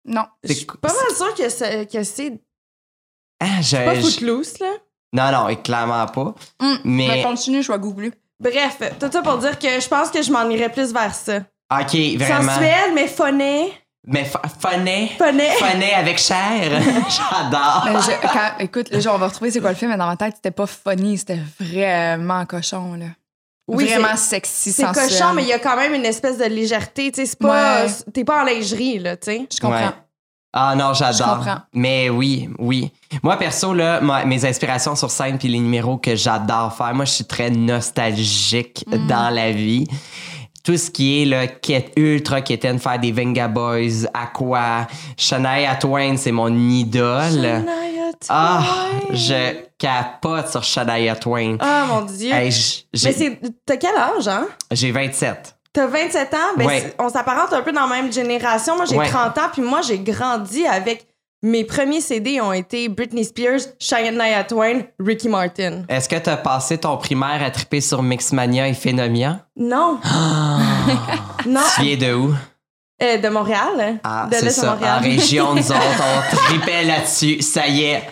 non. 0.04 0.24
Je 0.44 0.52
suis 0.52 0.66
pas 0.66 0.88
mal 0.88 1.16
sûre 1.16 1.34
que 1.34 1.48
c'est 1.48 1.90
que 1.90 2.02
c'est 2.02 2.38
Ah, 3.40 3.60
je- 3.62 3.76
pas 3.76 3.94
je- 3.94 4.00
Footloose, 4.00 4.58
là. 4.58 4.72
Non, 5.12 5.32
non, 5.48 5.54
clairement 5.56 6.06
pas. 6.06 6.34
Hum, 6.60 6.78
Mais- 6.84 7.08
Mais 7.08 7.22
continue, 7.22 7.62
je 7.62 7.70
vais 7.72 7.78
googler. 7.78 8.12
Bref, 8.40 8.78
tout 9.00 9.10
ça 9.10 9.22
pour 9.22 9.38
dire 9.38 9.58
que 9.58 9.80
je 9.80 9.88
pense 9.88 10.10
que 10.10 10.22
je 10.22 10.30
m'en 10.30 10.48
irais 10.48 10.68
plus 10.70 10.92
vers 10.92 11.14
ça. 11.14 11.38
OK, 11.72 11.96
vraiment. 12.16 12.52
Sensuel, 12.52 12.94
mais 12.94 13.06
phoné. 13.08 13.72
Mais 14.06 14.24
funny. 14.24 15.08
Phoné. 15.18 15.50
Funny 15.58 15.90
avec 15.94 16.18
chair. 16.18 16.70
J'adore. 16.80 17.82
Mais 17.86 18.00
je- 18.00 18.26
quand- 18.28 18.58
écoute, 18.60 18.90
là, 18.90 19.14
on 19.14 19.18
va 19.18 19.26
retrouver 19.28 19.50
c'est 19.50 19.60
quoi 19.60 19.70
le 19.70 19.76
film, 19.76 19.90
mais 19.90 19.96
dans 19.96 20.06
ma 20.06 20.16
tête, 20.16 20.34
c'était 20.36 20.50
pas 20.50 20.66
funny, 20.66 21.18
c'était 21.18 21.40
vraiment 21.60 22.46
cochon, 22.46 22.94
là. 22.94 23.06
Oui, 23.66 23.84
vraiment 23.86 24.16
c'est- 24.16 24.30
sexy, 24.36 24.72
C'est 24.72 24.84
cochon, 24.92 25.34
mais 25.34 25.42
il 25.42 25.48
y 25.48 25.52
a 25.52 25.58
quand 25.58 25.76
même 25.76 25.92
une 25.92 26.06
espèce 26.06 26.38
de 26.38 26.44
légèreté. 26.44 27.12
Tu 27.12 27.20
sais, 27.20 27.26
c'est 27.26 27.38
pas. 27.38 27.82
Ouais. 27.84 27.90
T'es 28.14 28.24
pas 28.24 28.40
en 28.42 28.44
lingerie, 28.44 28.98
là, 28.98 29.16
tu 29.18 29.26
sais. 29.30 29.46
Je 29.54 29.60
comprends. 29.60 29.78
Ouais. 29.78 29.92
Ah 30.52 30.74
non, 30.74 30.94
j'adore. 30.94 31.44
Mais 31.74 32.08
oui, 32.08 32.48
oui. 32.58 32.90
Moi, 33.22 33.36
perso, 33.36 33.74
là, 33.74 34.00
mes 34.24 34.44
inspirations 34.46 34.96
sur 34.96 35.10
scène 35.10 35.38
puis 35.38 35.48
les 35.48 35.58
numéros 35.58 35.98
que 35.98 36.16
j'adore 36.16 36.74
faire, 36.74 36.94
moi, 36.94 37.04
je 37.04 37.12
suis 37.12 37.24
très 37.24 37.50
nostalgique 37.50 38.84
Mm. 38.86 39.06
dans 39.06 39.30
la 39.34 39.52
vie. 39.52 39.86
Tout 40.64 40.76
ce 40.76 40.90
qui 40.90 41.22
est 41.22 41.24
là, 41.24 41.46
quête- 41.46 41.92
ultra 41.96 42.40
quétaine, 42.42 42.78
faire 42.78 42.98
des 42.98 43.12
Venga 43.12 43.48
Boys, 43.48 44.06
Aqua, 44.12 44.86
Shania 45.16 45.76
Twain, 45.76 46.16
c'est 46.16 46.32
mon 46.32 46.54
idole. 46.54 47.30
Shania 47.32 47.62
Ah, 48.28 48.62
Twain. 49.06 49.14
je 49.16 49.56
capote 49.78 50.48
sur 50.50 50.64
Shania 50.64 51.14
Twain. 51.16 51.56
Ah, 51.60 51.86
mon 51.88 52.02
Dieu. 52.02 52.32
Hey, 52.32 52.50
mais 52.92 53.12
c'est. 53.12 53.40
T'as 53.64 53.76
quel 53.76 53.96
âge, 53.96 54.28
hein? 54.28 54.46
j'ai 54.72 54.90
27. 54.92 55.54
T'as 55.78 55.86
27 55.86 56.34
ans? 56.34 56.38
Ben, 56.56 56.66
Ouais. 56.66 56.94
on 56.98 57.08
s'apparente 57.08 57.52
un 57.52 57.62
peu 57.62 57.70
dans 57.70 57.86
la 57.86 58.02
même 58.02 58.12
génération. 58.12 58.74
Moi, 58.74 58.84
j'ai 58.84 58.96
Ouais. 58.96 59.08
30 59.08 59.38
ans, 59.38 59.48
puis 59.52 59.62
moi, 59.62 59.80
j'ai 59.80 59.98
grandi 60.00 60.66
avec. 60.66 61.06
Mes 61.40 61.62
premiers 61.62 62.00
CD 62.00 62.40
ont 62.40 62.52
été 62.52 62.88
Britney 62.88 63.22
Spears, 63.24 63.60
Shania 63.78 64.42
Twain, 64.42 64.80
Ricky 64.98 65.28
Martin. 65.28 65.84
Est-ce 65.88 66.08
que 66.08 66.16
tu 66.16 66.28
as 66.28 66.36
passé 66.36 66.78
ton 66.78 66.96
primaire 66.96 67.40
à 67.44 67.50
triper 67.52 67.80
sur 67.80 68.02
Mixmania 68.02 68.66
et 68.66 68.74
Phénomia? 68.74 69.46
Non. 69.56 70.00
non. 71.46 71.60
Tu 71.76 71.82
viens 71.82 71.96
de 72.08 72.14
où? 72.14 72.34
Euh, 73.00 73.18
de 73.18 73.28
Montréal. 73.28 74.00
Ah, 74.02 74.26
de 74.28 74.34
c'est 74.34 74.50
ça. 74.50 74.72
Montréal. 74.72 74.98
En 74.98 75.00
région, 75.04 75.54
nous 75.54 75.70
autres, 75.70 76.02
on 76.32 76.36
tripait 76.46 76.82
là-dessus. 76.82 77.40
Ça 77.40 77.68
y 77.68 77.84
est. 77.84 78.02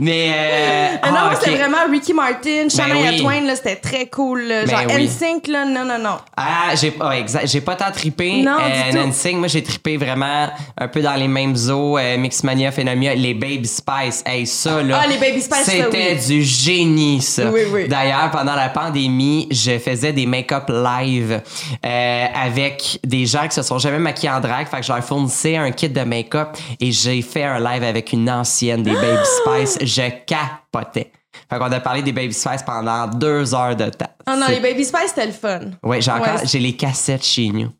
Mais. 0.00 0.30
Euh, 0.34 0.96
Ah 1.02 1.10
non, 1.10 1.16
ah, 1.18 1.24
moi, 1.26 1.32
ok. 1.34 1.38
c'était 1.44 1.56
vraiment 1.56 1.78
Ricky 1.90 2.12
Martin, 2.12 2.68
Shania 2.68 3.10
oui. 3.12 3.20
Twain, 3.20 3.40
là, 3.42 3.54
c'était 3.56 3.76
très 3.76 4.06
cool. 4.06 4.42
là. 4.42 4.66
Genre 4.66 4.80
Ben 4.86 4.96
oui. 4.96 5.04
NSYNC, 5.06 5.46
là, 5.46 5.64
non, 5.64 5.84
non, 5.84 5.98
non. 5.98 6.16
Ah, 6.36 6.74
j'ai 6.74 6.90
pas, 6.90 7.12
exact. 7.12 7.46
J'ai 7.46 7.60
pas 7.60 7.76
tant 7.76 7.90
trippé. 7.92 8.42
Non, 8.42 8.56
euh, 8.60 8.90
du. 8.90 8.98
NSYNC. 9.08 9.36
moi, 9.36 9.48
j'ai 9.48 9.62
trippé 9.62 9.96
vraiment 9.96 10.48
un 10.76 10.88
peu 10.88 11.00
dans 11.00 11.14
les 11.14 11.28
mêmes 11.28 11.54
eaux. 11.70 11.96
euh, 11.98 12.16
Mixmania, 12.18 12.72
Phénomia, 12.72 13.14
les 13.14 13.34
Baby 13.34 13.66
Spice. 13.66 14.22
Hey, 14.26 14.46
ça, 14.46 14.82
là. 14.82 15.00
Ah, 15.02 15.06
les 15.06 15.18
Baby 15.18 15.40
Spice, 15.40 15.64
C'était 15.64 16.16
oui. 16.18 16.26
du 16.26 16.42
génie, 16.42 17.20
ça. 17.22 17.50
Oui, 17.50 17.60
oui. 17.72 17.88
D'ailleurs, 17.88 18.30
pendant 18.32 18.54
la 18.56 18.68
pandémie, 18.70 19.46
je 19.50 19.78
faisais 19.78 20.12
des 20.12 20.26
make-up 20.26 20.68
live 20.68 21.40
euh, 21.86 22.24
avec 22.34 22.98
des 23.04 23.24
gens 23.26 23.46
qui 23.46 23.54
se 23.54 23.62
sont 23.62 23.78
jamais 23.78 23.98
maquillés 23.98 24.30
en 24.32 24.40
drague. 24.40 24.66
Fait 24.68 24.78
que 24.80 24.86
je 24.86 24.92
leur 24.92 25.04
fournissais 25.04 25.56
un 25.56 25.70
kit 25.70 25.88
de 25.88 26.00
make-up 26.02 26.56
et 26.80 26.90
j'ai 26.90 27.22
fait 27.22 27.44
un 27.44 27.58
live 27.60 27.84
avec 27.84 28.12
une 28.12 28.28
ancienne 28.28 28.82
des 28.82 28.92
Baby 28.92 29.06
Spice. 29.46 29.67
Je 29.80 30.10
capotais. 30.24 31.12
Fait 31.50 31.58
qu'on 31.58 31.70
a 31.72 31.80
parlé 31.80 32.02
des 32.02 32.12
Baby 32.12 32.32
Spice 32.34 32.62
pendant 32.62 33.06
deux 33.06 33.54
heures 33.54 33.76
de 33.76 33.88
temps. 33.90 34.10
Ah 34.26 34.36
non, 34.36 34.46
les 34.48 34.60
Baby 34.60 34.84
Spice, 34.84 35.08
c'était 35.14 35.26
le 35.26 35.32
fun. 35.32 35.60
Ouais, 35.82 36.00
j'ai 36.00 36.10
encore, 36.10 36.26
Ouais. 36.40 36.46
j'ai 36.46 36.58
les 36.58 36.76
cassettes 36.76 37.24
chez 37.24 37.48
nous. 37.48 37.70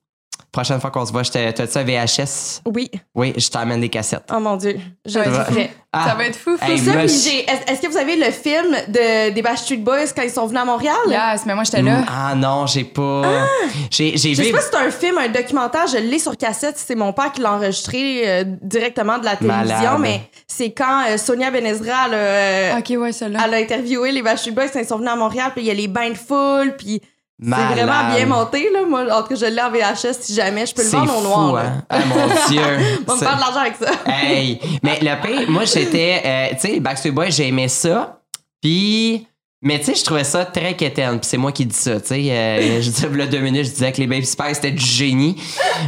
Prochaine 0.51 0.81
fois 0.81 0.91
qu'on 0.91 1.05
se 1.05 1.13
voit, 1.13 1.23
je 1.23 1.31
te- 1.31 1.51
t'as-tu 1.51 1.77
un 1.79 1.85
VHS? 1.85 2.63
Oui. 2.67 2.91
Oui, 3.15 3.35
je 3.37 3.49
t'amène 3.51 3.81
des 3.83 3.91
cassettes. 3.91 4.25
Oh 4.35 4.41
mon 4.41 4.57
Dieu. 4.57 4.79
Je 5.05 5.19
le 5.19 5.25
ferai. 5.25 5.71
Ah, 5.93 6.09
Ça 6.09 6.15
va 6.15 6.25
être 6.25 6.37
fou, 6.37 6.57
fou. 6.57 6.71
hey, 6.71 6.79
Ça, 6.79 7.05
est- 7.05 7.71
Est-ce 7.71 7.81
que 7.83 7.87
vous 7.89 7.97
avez 7.99 8.17
le 8.17 8.31
film 8.31 8.75
de, 8.89 9.31
des 9.31 9.43
Backstreet 9.43 9.77
Boys 9.79 10.07
quand 10.17 10.23
ils 10.23 10.31
sont 10.31 10.47
venus 10.47 10.61
à 10.61 10.65
Montréal? 10.65 10.97
Yes, 11.09 11.43
mais 11.47 11.55
moi, 11.55 11.65
j'étais 11.65 11.83
là. 11.83 12.03
Ah 12.09 12.35
non, 12.35 12.67
j'ai 12.67 12.85
pas. 12.85 13.47
J'ai, 13.91 14.17
j'ai 14.17 14.35
Je 14.35 14.43
sais 14.43 14.49
vu. 14.49 14.53
pas 14.53 14.61
si 14.61 14.69
c'est 14.71 14.77
un 14.79 14.91
film, 14.91 15.19
un 15.19 15.29
documentaire, 15.29 15.87
je 15.87 15.99
l'ai 15.99 16.19
sur 16.19 16.37
cassette, 16.37 16.77
c'est 16.79 16.95
mon 16.95 17.13
père 17.13 17.31
qui 17.33 17.41
l'a 17.43 17.53
enregistré 17.55 18.23
euh, 18.27 18.45
directement 18.63 19.19
de 19.19 19.25
la 19.27 19.37
télévision, 19.37 19.77
Malade. 19.77 20.01
mais 20.01 20.21
c'est 20.47 20.73
quand 20.73 21.05
euh, 21.09 21.17
Sonia 21.19 21.51
Benezra 21.51 22.07
elle 22.07 22.15
euh, 22.15 22.79
OK, 22.79 22.95
ouais, 23.01 23.13
celle-là. 23.13 23.41
elle 23.45 23.55
a 23.55 23.57
interviewé 23.59 24.13
les 24.13 24.23
Backstreet 24.23 24.53
Boys 24.53 24.69
quand 24.73 24.81
ils 24.81 24.87
sont 24.87 24.97
venus 24.99 25.11
à 25.13 25.17
Montréal, 25.17 25.53
puis 25.55 25.63
il 25.65 25.69
y 25.69 25.71
a 25.71 25.75
les 25.75 25.89
bains 25.89 26.11
de 26.11 26.17
foule, 26.17 26.75
puis 26.79 27.01
c'est 27.41 27.49
vraiment 27.75 28.15
bien 28.15 28.27
monté, 28.27 28.69
là. 28.73 28.81
Moi, 28.89 29.05
en 29.13 29.23
tout 29.23 29.29
cas, 29.29 29.35
je 29.37 29.47
l'ai 29.47 29.61
en 29.63 29.71
VHS 29.71 30.15
si 30.21 30.35
jamais, 30.35 30.67
je 30.67 30.75
peux 30.75 30.83
le 30.83 30.89
vendre 30.89 31.17
au 31.17 31.21
fou, 31.21 31.29
noir. 31.29 31.53
là. 31.55 31.63
hein? 31.63 31.85
Ah 31.89 31.99
mon 32.07 32.27
Dieu. 32.49 32.61
On 33.07 33.13
va 33.13 33.15
me 33.15 33.19
faire 33.21 33.37
de 33.37 33.41
l'argent 33.41 33.61
avec 33.61 33.77
ça. 33.77 33.91
Hey, 34.07 34.61
mais 34.83 34.99
le 35.01 35.21
pire, 35.23 35.51
moi 35.51 35.65
j'étais, 35.65 36.23
euh, 36.25 36.49
tu 36.55 36.61
sais, 36.61 36.69
les 36.69 36.81
Backstreet 36.81 37.13
Boys, 37.13 37.31
j'aimais 37.31 37.69
ça. 37.69 38.21
Puis, 38.61 39.27
mais 39.63 39.79
tu 39.79 39.85
sais, 39.87 39.95
je 39.95 40.05
trouvais 40.05 40.25
ça 40.25 40.45
très 40.47 40.75
quétaine. 40.75 41.21
Puis 41.21 41.29
c'est 41.31 41.37
moi 41.37 41.53
qui 41.53 41.65
dis 41.65 41.77
ça, 41.77 42.01
tu 42.01 42.09
sais. 42.09 42.31
euh, 42.31 42.83
je 42.83 42.91
disais, 42.91 43.09
là, 43.09 43.27
deux 43.27 43.39
minutes, 43.41 43.67
je 43.67 43.71
disais 43.71 43.93
que 43.93 43.99
les 44.01 44.07
Baby 44.09 44.27
Spice 44.27 44.55
c'était 44.55 44.73
du 44.73 44.85
génie. 44.85 45.41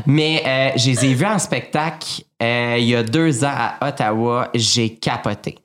Mais 0.07 0.43
euh, 0.47 0.71
je 0.79 0.91
les 0.91 1.05
ai 1.07 1.15
vus 1.15 1.27
en 1.27 1.39
spectacle 1.39 2.23
il 2.43 2.85
y 2.85 2.95
a 2.97 3.03
deux 3.03 3.45
ans 3.45 3.53
à 3.81 3.89
Ottawa. 3.89 4.49
J'ai 4.55 4.95
capoté. 4.95 5.59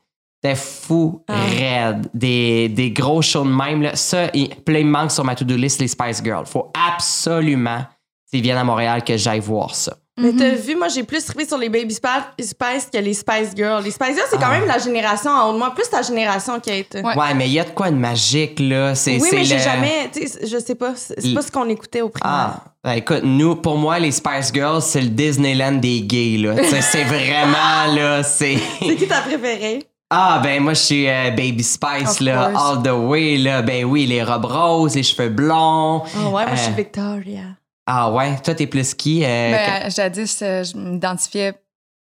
C'était 0.45 0.55
fou, 0.55 1.23
Ah. 1.27 1.33
raide. 1.57 2.07
Des, 2.13 2.69
des 2.69 2.91
gros 2.91 3.21
shows 3.23 3.43
de 3.45 3.49
même. 3.49 3.81
Là. 3.81 3.95
Ça, 3.95 4.27
il, 4.33 4.49
puis 4.49 4.79
il 4.79 4.85
me 4.85 4.91
manque 4.91 5.11
sur 5.11 5.23
ma 5.23 5.33
to-do 5.33 5.55
list 5.55 5.79
les 5.81 5.87
Spice 5.87 6.21
Girls. 6.23 6.45
Faut 6.45 6.71
absolument, 6.87 7.81
s'ils 8.29 8.41
viennent 8.41 8.57
à 8.57 8.63
Montréal, 8.63 9.03
que 9.03 9.17
j'aille 9.17 9.39
voir 9.39 9.73
ça. 9.73 9.97
Mais 10.17 10.31
t'as 10.31 10.51
vu, 10.51 10.75
moi, 10.77 10.87
j'ai 10.87 11.03
plus 11.03 11.25
trippé 11.25 11.45
sur 11.45 11.57
les 11.57 11.67
Baby 11.67 11.93
Spice 11.93 12.89
que 12.93 12.97
les 12.99 13.13
Spice 13.13 13.49
Girls. 13.55 13.83
Les 13.83 13.91
Spice 13.91 14.15
Girls, 14.15 14.27
c'est 14.29 14.37
quand 14.37 14.45
Ah. 14.49 14.59
même 14.59 14.67
la 14.67 14.77
génération 14.77 15.29
en 15.31 15.49
haut 15.49 15.53
de 15.53 15.57
moi, 15.57 15.73
plus 15.75 15.89
ta 15.89 16.01
génération, 16.03 16.53
Kate. 16.59 17.03
Ouais. 17.03 17.17
Ouais, 17.17 17.33
mais 17.35 17.47
il 17.47 17.53
y 17.53 17.59
a 17.59 17.63
de 17.65 17.71
quoi 17.71 17.89
de 17.91 17.97
magique, 17.97 18.59
là. 18.61 18.95
C'est, 18.95 19.19
Oui, 19.19 19.27
mais 19.33 19.43
j'ai 19.43 19.55
le- 19.57 19.61
jamais, 19.61 20.09
tu 20.13 20.25
sais, 20.27 20.47
je 20.47 20.57
sais 20.59 20.75
pas, 20.75 20.93
c'est 20.95 21.33
pas 21.33 21.41
ce 21.41 21.51
qu'on 21.51 21.67
écoutait 21.67 22.01
au 22.01 22.07
primaire. 22.09 22.33
Ah, 22.33 22.63
ben, 22.83 22.91
écoute, 22.93 23.23
nous, 23.23 23.55
pour 23.57 23.77
moi, 23.77 23.99
les 23.99 24.11
Spice 24.11 24.51
Girls, 24.53 24.81
c'est 24.83 25.01
le 25.01 25.09
Disneyland 25.09 25.73
des 25.73 26.01
gays, 26.03 26.37
là. 26.37 26.55
C'est 26.81 27.03
vraiment, 27.03 27.93
là, 27.93 28.23
c'est... 28.23 28.57
C'est 28.79 28.95
qui 28.95 29.07
ta 29.07 29.19
préférée? 29.21 29.83
Ah, 30.09 30.39
ben, 30.43 30.61
moi, 30.61 30.73
je 30.73 30.81
suis 30.81 31.09
euh, 31.09 31.31
Baby 31.31 31.63
Spice, 31.63 32.11
Of 32.11 32.19
là, 32.21 32.49
course. 32.51 32.63
all 32.63 32.83
the 32.83 32.91
way, 33.09 33.37
là. 33.37 33.61
Ben 33.61 33.85
oui, 33.85 34.05
les 34.05 34.23
robes 34.23 34.45
roses, 34.45 34.95
les 34.95 35.03
cheveux 35.03 35.29
blonds. 35.29 36.03
Ah 36.15 36.23
ouais, 36.25 36.29
moi, 36.29 36.55
je 36.55 36.59
suis 36.61 36.71
Euh, 36.71 36.75
Victoria. 36.75 37.41
Ah 37.87 38.11
ouais, 38.11 38.37
toi, 38.43 38.53
t'es 38.55 38.67
plus 38.67 38.93
qui? 38.93 39.23
euh, 39.23 39.51
Ben, 39.51 39.89
jadis, 39.89 40.39
euh, 40.41 40.63
je 40.63 40.77
m'identifiais 40.77 41.53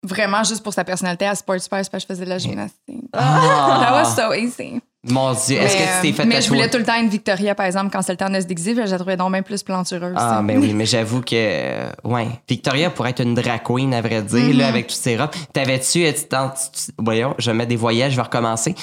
vraiment 0.03 0.43
juste 0.43 0.61
pour 0.63 0.73
sa 0.73 0.83
personnalité 0.83 1.25
à 1.25 1.35
Sports 1.35 1.59
Spice 1.61 1.89
parce 1.89 1.91
que 1.91 1.99
je 2.01 2.05
faisais 2.05 2.25
de 2.25 2.29
la 2.29 2.37
gymnastique. 2.37 3.05
Ah, 3.13 3.79
That 3.87 3.93
was 4.03 4.15
so 4.15 4.33
easy. 4.33 4.81
Mon 5.07 5.33
Dieu, 5.33 5.57
est-ce 5.57 5.75
que 5.75 5.79
Mais, 5.81 5.85
tu 5.85 6.01
t'es 6.01 6.07
euh, 6.09 6.13
fait 6.13 6.25
Mais 6.25 6.41
je 6.41 6.47
voulais 6.49 6.69
tout 6.69 6.77
le 6.77 6.83
temps 6.83 6.99
une 6.99 7.09
Victoria, 7.09 7.55
par 7.55 7.65
exemple, 7.65 7.89
quand 7.91 8.01
c'était 8.01 8.13
le 8.13 8.29
temps 8.29 8.29
de 8.35 8.41
se 8.41 8.45
déguiser, 8.45 8.73
je 8.75 8.81
la 8.91 8.97
trouvais 8.97 9.17
donc 9.17 9.31
bien 9.31 9.41
plus 9.41 9.61
plantureuse. 9.63 10.13
Ah, 10.17 10.41
tu 10.41 10.47
sais. 10.47 10.53
ben 10.53 10.61
oui, 10.61 10.73
mais 10.75 10.85
j'avoue 10.85 11.21
que, 11.21 11.35
euh, 11.35 11.89
ouais. 12.03 12.27
Victoria 12.49 12.89
pourrait 12.89 13.11
être 13.11 13.21
une 13.21 13.35
drag 13.35 13.61
queen, 13.63 13.93
à 13.93 14.01
vrai 14.01 14.21
dire, 14.21 14.39
Mm-hmm. 14.39 14.57
là, 14.57 14.67
avec 14.67 14.87
toutes 14.87 14.97
ses 14.97 15.17
robes. 15.17 15.29
T'avais-tu, 15.53 16.05
euh, 16.05 16.11
tu 16.13 16.23
t'en- 16.27 16.49
tu- 16.49 16.85
tu- 16.85 16.91
voyons, 16.97 17.35
je 17.37 17.51
mets 17.51 17.65
des 17.65 17.75
voyages, 17.75 18.11
je 18.11 18.17
vais 18.17 18.21
recommencer. 18.23 18.73
Tu- 18.73 18.81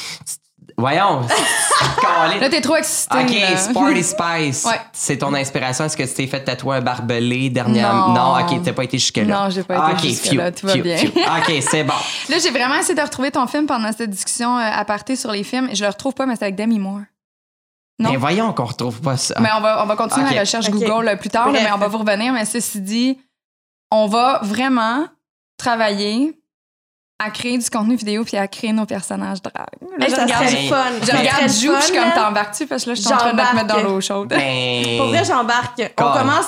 Voyons. 0.83 1.21
Là, 2.40 2.49
t'es 2.51 2.61
trop 2.61 2.75
excitée. 2.75 3.16
OK, 3.16 3.31
là. 3.31 3.57
Sporty 3.57 4.03
Spice. 4.03 4.64
Ouais. 4.64 4.81
C'est 4.92 5.18
ton 5.18 5.33
inspiration. 5.33 5.85
Est-ce 5.85 5.97
que 5.97 6.03
tu 6.03 6.12
t'es 6.12 6.27
fait 6.27 6.42
tatouer 6.42 6.79
un 6.79 6.81
barbelé 6.81 7.51
dernièrement? 7.51 8.09
Non. 8.09 8.40
OK, 8.40 8.62
t'as 8.64 8.73
pas 8.73 8.83
été 8.83 8.99
jusque-là. 8.99 9.25
Non, 9.25 9.51
j'ai 9.51 9.62
pas 9.62 9.77
été 9.77 9.92
OK, 9.92 10.11
jusque-là, 10.11 10.51
tout 10.51 10.66
va 10.66 10.77
bien. 10.77 10.97
phew. 10.97 11.09
OK, 11.09 11.62
c'est 11.71 11.85
bon. 11.85 11.95
Là, 12.29 12.38
j'ai 12.42 12.51
vraiment 12.51 12.75
essayé 12.75 12.97
de 12.97 13.01
retrouver 13.01 13.31
ton 13.31 13.47
film 13.47 13.66
pendant 13.66 13.92
cette 13.92 14.11
discussion 14.11 14.59
euh, 14.59 14.71
à 14.73 14.85
partir 14.85 15.16
sur 15.16 15.31
les 15.31 15.45
films. 15.45 15.68
Je 15.73 15.85
le 15.85 15.88
retrouve 15.88 16.14
pas, 16.14 16.27
mais 16.27 16.35
c'est 16.35 16.45
avec 16.47 16.57
Demi 16.57 16.81
Moore. 16.81 17.03
Non? 18.01 18.11
Mais 18.11 18.16
voyons 18.16 18.53
qu'on 18.53 18.64
retrouve 18.64 19.01
pas 19.01 19.16
ça. 19.16 19.37
Mais 19.40 19.51
on 19.57 19.61
va, 19.61 19.85
on 19.85 19.87
va 19.87 19.95
continuer 19.95 20.35
la 20.35 20.40
recherche. 20.40 20.68
Google 20.68 21.07
euh, 21.07 21.16
plus 21.16 21.31
tard, 21.31 21.53
là, 21.53 21.61
mais 21.62 21.73
on 21.73 21.79
va 21.79 21.87
vous 21.87 21.99
revenir. 21.99 22.33
Mais 22.33 22.45
ceci 22.45 22.81
dit, 22.81 23.18
on 23.92 24.09
va 24.09 24.40
vraiment 24.42 25.07
travailler 25.59 26.42
à 27.27 27.31
créer 27.31 27.59
du 27.59 27.69
contenu 27.71 27.97
vidéo 27.97 28.25
puis 28.25 28.37
à 28.37 28.47
créer 28.49 28.73
nos 28.73 28.87
personnages 28.87 29.41
drag. 29.43 29.55
Là, 29.99 30.07
Hey, 30.07 30.11
je 30.11 30.17
ça 30.17 30.23
regarde, 30.25 30.45
je- 30.49 30.69
fun. 30.69 30.77
je 31.03 31.17
regarde 31.17 31.43
Jou, 31.51 31.73
je 31.79 31.85
suis 31.85 31.95
comme 31.95 32.13
t'embarques-tu? 32.15 32.67
Parce 32.67 32.85
que 32.85 32.91
là, 32.91 32.95
je 32.95 33.01
suis 33.03 33.13
en 33.13 33.17
train 33.17 33.33
de 33.33 33.39
te 33.41 33.55
mettre 33.55 33.67
dans 33.67 33.83
l'eau 33.83 34.01
chaude. 34.01 34.29
Ben, 34.29 34.99
Pour 34.99 35.07
vrai, 35.09 35.25
j'embarque. 35.25 35.81
On 35.99 36.03
Comme. 36.03 36.13
commence 36.13 36.47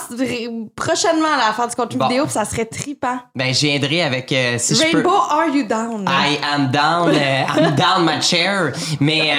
prochainement 0.77 1.37
là, 1.37 1.49
à 1.51 1.53
faire 1.53 1.69
du 1.69 1.75
contenu 1.77 1.99
Bon. 1.99 2.09
vidéo, 2.09 2.25
puis 2.25 2.33
ça 2.33 2.45
serait 2.45 2.65
trippant. 2.65 3.19
ben, 3.35 3.53
je 3.55 3.61
viendrai 3.67 4.03
avec, 4.03 4.31
euh, 4.33 4.57
si 4.59 4.75
je 4.75 4.83
peux. 4.91 4.97
Rainbow, 4.99 5.15
are 5.31 5.49
you 5.53 5.65
down? 5.67 6.05
I 6.09 6.39
am 6.55 6.71
down, 6.71 7.11
euh, 7.15 7.43
I'm 7.57 7.75
down 7.75 8.05
my 8.05 8.21
chair. 8.23 8.73
Mais 9.01 9.33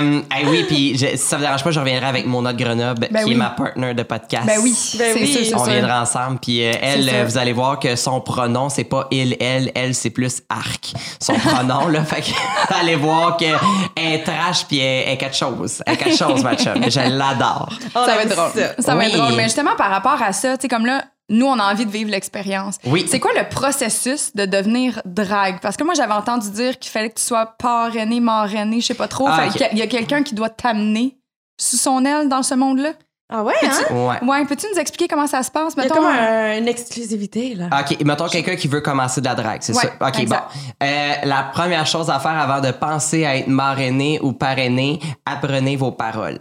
euh, 0.00 0.20
hey, 0.30 0.46
oui, 0.46 0.64
puis 0.66 0.96
je- 0.98 1.06
si 1.16 1.18
ça 1.18 1.36
vous 1.36 1.42
dérange 1.42 1.62
pas, 1.64 1.70
je 1.70 1.80
reviendrai 1.80 2.06
avec 2.06 2.26
mon 2.26 2.44
autre 2.44 2.56
Grenoble, 2.56 3.08
Ben 3.10 3.20
qui 3.20 3.24
oui. 3.26 3.32
est 3.32 3.36
ma 3.36 3.50
partner 3.50 3.94
de 3.94 4.02
podcast. 4.02 4.46
Ben 4.46 4.58
oui, 4.62 4.74
Ben 4.98 5.14
oui. 5.16 5.26
sûr, 5.44 5.56
On 5.58 5.64
sûr. 5.64 5.72
viendra 5.72 6.02
ensemble, 6.02 6.38
puis 6.40 6.64
euh, 6.64 6.72
elle, 6.80 7.08
euh, 7.12 7.24
vous 7.24 7.38
allez 7.38 7.52
voir 7.52 7.78
que 7.78 7.96
son 7.96 8.20
pronom, 8.20 8.68
c'est 8.68 8.84
pas 8.84 9.06
il, 9.10 9.36
elle, 9.40 9.70
elle, 9.74 9.94
c'est 9.94 10.10
plus 10.10 10.42
arc. 10.48 10.73
Marc, 10.74 10.94
son 11.20 11.34
pronom, 11.34 11.88
là. 11.88 12.04
Fait 12.04 12.22
que, 12.22 12.74
allez 12.74 12.96
voir 12.96 13.36
qu'elle 13.36 13.56
est 13.96 14.24
trash 14.24 14.66
puis 14.66 14.78
elle 14.78 15.10
est 15.12 15.16
quelque 15.16 15.36
chose. 15.36 15.82
Elle 15.86 15.94
est 15.94 15.96
quelque 15.96 16.16
chose, 16.16 16.42
ma 16.42 16.56
chum. 16.56 16.74
Je 16.88 17.00
l'adore. 17.16 17.72
On 17.94 18.04
Ça 18.04 18.14
va 18.14 18.22
être 18.22 18.34
drôle. 18.34 18.50
ça. 18.54 18.82
Ça, 18.82 18.94
va 18.94 19.06
être 19.06 19.16
drôle. 19.16 19.34
Mais 19.34 19.44
justement, 19.44 19.76
par 19.76 19.90
rapport 19.90 20.20
à 20.22 20.32
ça, 20.32 20.56
tu 20.56 20.62
sais, 20.62 20.68
comme 20.68 20.86
là, 20.86 21.04
nous, 21.30 21.46
on 21.46 21.58
a 21.58 21.72
envie 21.72 21.86
de 21.86 21.90
vivre 21.90 22.10
l'expérience. 22.10 22.76
Oui. 22.84 23.06
C'est 23.08 23.20
quoi 23.20 23.32
le 23.34 23.48
processus 23.48 24.34
de 24.34 24.44
devenir 24.44 25.00
drague? 25.06 25.60
Parce 25.60 25.76
que 25.76 25.84
moi, 25.84 25.94
j'avais 25.94 26.12
entendu 26.12 26.50
dire 26.50 26.78
qu'il 26.78 26.90
fallait 26.90 27.08
que 27.08 27.18
tu 27.18 27.24
sois 27.24 27.46
parrainé, 27.58 28.20
marrainé, 28.20 28.80
je 28.80 28.86
sais 28.88 28.94
pas 28.94 29.08
trop. 29.08 29.26
Ah, 29.28 29.48
Fait 29.50 29.70
qu'il 29.70 29.78
y 29.78 29.82
a 29.82 29.86
quelqu'un 29.86 30.22
qui 30.22 30.34
doit 30.34 30.50
t'amener 30.50 31.16
sous 31.58 31.76
son 31.76 32.04
aile 32.04 32.28
dans 32.28 32.42
ce 32.42 32.54
monde-là? 32.54 32.90
Ah 33.30 33.42
ouais, 33.42 33.54
hein? 33.62 33.80
Ouais. 33.90 34.28
Ouais, 34.28 34.44
peux-tu 34.44 34.66
nous 34.72 34.78
expliquer 34.78 35.08
comment 35.08 35.26
ça 35.26 35.42
se 35.42 35.50
passe? 35.50 35.72
Il 35.76 35.78
y 35.78 35.80
a 35.80 35.84
Mettons, 35.84 35.94
comme 35.96 36.06
un- 36.06 36.58
une 36.58 36.68
exclusivité, 36.68 37.54
là. 37.54 37.68
OK, 37.80 38.04
mettons 38.04 38.28
quelqu'un 38.28 38.54
qui 38.54 38.68
veut 38.68 38.82
commencer 38.82 39.20
de 39.22 39.26
la 39.26 39.34
drague, 39.34 39.62
c'est 39.62 39.74
Ouais, 39.74 39.82
ça? 39.98 40.08
OK, 40.08 40.18
exact. 40.20 40.42
bon. 40.54 40.86
Euh, 40.86 41.12
la 41.24 41.42
première 41.44 41.86
chose 41.86 42.10
à 42.10 42.18
faire 42.20 42.38
avant 42.38 42.60
de 42.60 42.70
penser 42.70 43.24
à 43.24 43.36
être 43.36 43.48
marrainé 43.48 44.20
ou 44.22 44.32
parrainé, 44.32 45.00
apprenez 45.24 45.74
vos 45.76 45.90
paroles. 45.92 46.38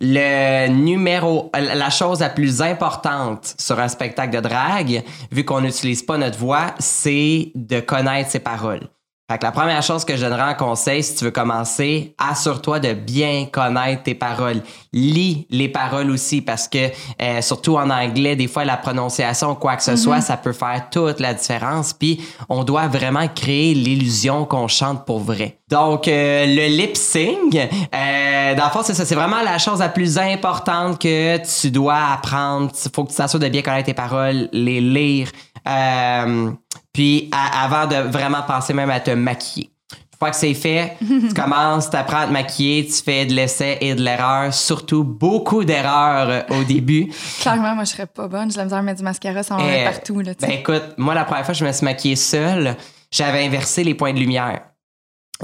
Le 0.00 0.68
numéro, 0.68 1.50
la 1.54 1.90
chose 1.90 2.20
la 2.20 2.30
plus 2.30 2.62
importante 2.62 3.54
sur 3.58 3.78
un 3.78 3.88
spectacle 3.88 4.34
de 4.34 4.40
drague, 4.40 5.02
vu 5.30 5.44
qu'on 5.44 5.60
n'utilise 5.60 6.02
pas 6.02 6.16
notre 6.18 6.38
voix, 6.38 6.74
c'est 6.78 7.52
de 7.54 7.80
connaître 7.80 8.30
ses 8.30 8.38
paroles. 8.40 8.88
Fait 9.30 9.38
que 9.38 9.44
la 9.44 9.52
première 9.52 9.82
chose 9.82 10.04
que 10.04 10.16
je 10.16 10.20
donnerais 10.22 10.52
en 10.52 10.54
conseil, 10.54 11.02
si 11.02 11.14
tu 11.14 11.24
veux 11.24 11.30
commencer, 11.30 12.14
assure-toi 12.18 12.78
de 12.78 12.92
bien 12.92 13.46
connaître 13.50 14.02
tes 14.02 14.14
paroles. 14.14 14.60
Lis 14.92 15.46
les 15.48 15.70
paroles 15.70 16.10
aussi 16.10 16.42
parce 16.42 16.68
que, 16.68 16.90
euh, 17.22 17.40
surtout 17.40 17.78
en 17.78 17.88
anglais, 17.88 18.36
des 18.36 18.48
fois, 18.48 18.66
la 18.66 18.76
prononciation 18.76 19.52
ou 19.52 19.54
quoi 19.54 19.76
que 19.76 19.82
ce 19.82 19.96
soit, 19.96 20.20
ça 20.20 20.36
peut 20.36 20.52
faire 20.52 20.88
toute 20.90 21.20
la 21.20 21.32
différence. 21.32 21.94
Puis, 21.94 22.20
on 22.50 22.64
doit 22.64 22.86
vraiment 22.86 23.26
créer 23.26 23.72
l'illusion 23.72 24.44
qu'on 24.44 24.68
chante 24.68 25.06
pour 25.06 25.20
vrai. 25.20 25.56
Donc, 25.70 26.06
euh, 26.06 26.44
le 26.44 26.66
lip 26.76 26.94
sync, 26.94 27.56
euh, 27.56 28.54
dans 28.54 28.64
le 28.64 28.70
fond, 28.70 28.82
c'est 28.82 28.92
ça. 28.92 29.06
C'est 29.06 29.14
vraiment 29.14 29.40
la 29.42 29.56
chose 29.56 29.78
la 29.78 29.88
plus 29.88 30.18
importante 30.18 31.00
que 31.00 31.38
tu 31.38 31.70
dois 31.70 32.12
apprendre. 32.12 32.70
Il 32.84 32.90
faut 32.94 33.04
que 33.04 33.10
tu 33.10 33.16
t'assures 33.16 33.40
de 33.40 33.48
bien 33.48 33.62
connaître 33.62 33.86
tes 33.86 33.94
paroles, 33.94 34.50
les 34.52 34.82
lire. 34.82 35.30
Euh, 35.66 36.50
puis 36.92 37.28
à- 37.32 37.64
avant 37.64 37.86
de 37.86 37.96
vraiment 37.96 38.42
penser 38.42 38.72
même 38.74 38.90
à 38.90 39.00
te 39.00 39.10
maquiller. 39.10 39.70
Une 39.92 40.18
fois 40.18 40.30
que 40.30 40.36
c'est 40.36 40.54
fait, 40.54 40.96
tu 41.00 41.34
commences, 41.34 41.90
tu 41.90 41.96
apprends 41.96 42.18
à 42.20 42.26
te 42.26 42.32
maquiller, 42.32 42.86
tu 42.86 43.02
fais 43.02 43.26
de 43.26 43.32
l'essai 43.34 43.78
et 43.80 43.94
de 43.94 44.02
l'erreur, 44.02 44.54
surtout 44.54 45.02
beaucoup 45.04 45.64
d'erreurs 45.64 46.28
euh, 46.30 46.60
au 46.60 46.64
début. 46.64 47.10
clairement, 47.40 47.74
moi, 47.74 47.84
je 47.84 47.90
serais 47.90 48.06
pas 48.06 48.28
bonne. 48.28 48.50
J'ai 48.50 48.58
la 48.58 48.64
misère 48.64 48.78
à 48.78 48.82
mettre 48.82 48.98
du 48.98 49.04
mascara 49.04 49.42
sans 49.42 49.58
Euh, 49.60 49.66
mettre 49.66 49.90
partout, 49.90 50.20
là, 50.20 50.32
Ben 50.40 50.50
écoute, 50.52 50.84
moi 50.96 51.14
la 51.14 51.24
première 51.24 51.44
fois 51.44 51.52
que 51.54 51.58
je 51.58 51.64
me 51.64 51.72
suis 51.72 51.84
maquillée 51.84 52.16
seule, 52.16 52.76
j'avais 53.10 53.44
inversé 53.44 53.82
les 53.84 53.94
points 53.94 54.12
de 54.12 54.18
lumière. 54.20 54.60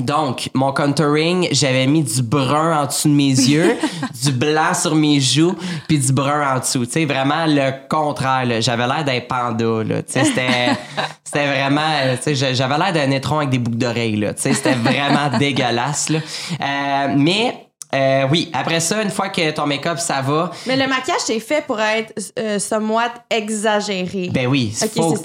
Donc, 0.02 0.48
mon 0.54 0.72
contouring, 0.72 1.48
j'avais 1.52 1.86
mis 1.86 2.02
du 2.02 2.22
brun 2.22 2.80
en 2.82 2.86
dessous 2.86 3.08
de 3.08 3.14
mes 3.14 3.30
yeux, 3.48 3.76
du 4.22 4.32
blanc 4.32 4.74
sur 4.74 4.94
mes 4.94 5.20
joues, 5.20 5.54
puis 5.88 5.98
du 5.98 6.12
brun 6.12 6.56
en 6.56 6.58
dessous. 6.58 6.86
Tu 6.86 6.92
sais, 6.92 7.04
vraiment 7.04 7.46
le 7.46 7.72
contraire. 7.88 8.44
là. 8.46 8.60
J'avais 8.60 8.86
l'air 8.86 9.04
d'un 9.04 9.20
panda. 9.20 9.84
Là. 9.84 10.02
Tu 10.02 10.12
sais, 10.12 10.24
c'était, 10.24 10.70
c'était 11.24 11.46
vraiment... 11.46 11.80
euh, 12.02 12.16
Tu 12.22 12.34
sais, 12.36 12.54
j'avais 12.54 12.78
l'air 12.78 12.92
d'un 12.92 13.10
étron 13.10 13.38
avec 13.38 13.50
des 13.50 13.58
boucles 13.58 13.78
d'oreilles. 13.78 14.16
Là. 14.16 14.34
Tu 14.34 14.42
sais, 14.42 14.54
c'était 14.54 14.74
vraiment 14.74 15.28
dégueulasse. 15.38 16.08
Là. 16.08 16.18
Euh, 16.60 17.14
mais... 17.16 17.66
euh, 17.94 18.26
oui, 18.30 18.50
après 18.52 18.80
ça, 18.80 19.02
une 19.02 19.10
fois 19.10 19.28
que 19.30 19.50
ton 19.50 19.66
make-up, 19.66 19.98
ça 19.98 20.20
va, 20.22 20.50
Mais 20.66 20.76
le 20.76 20.86
maquillage, 20.86 21.20
c'est 21.24 21.40
fait 21.40 21.64
pour 21.66 21.80
être 21.80 22.12
euh, 22.38 22.58
somewhat 22.58 23.10
exagéré. 23.28 24.30
Ben 24.32 24.46
oui, 24.46 24.72
Ok, 24.80 24.90
faut, 24.94 25.12
que 25.12 25.16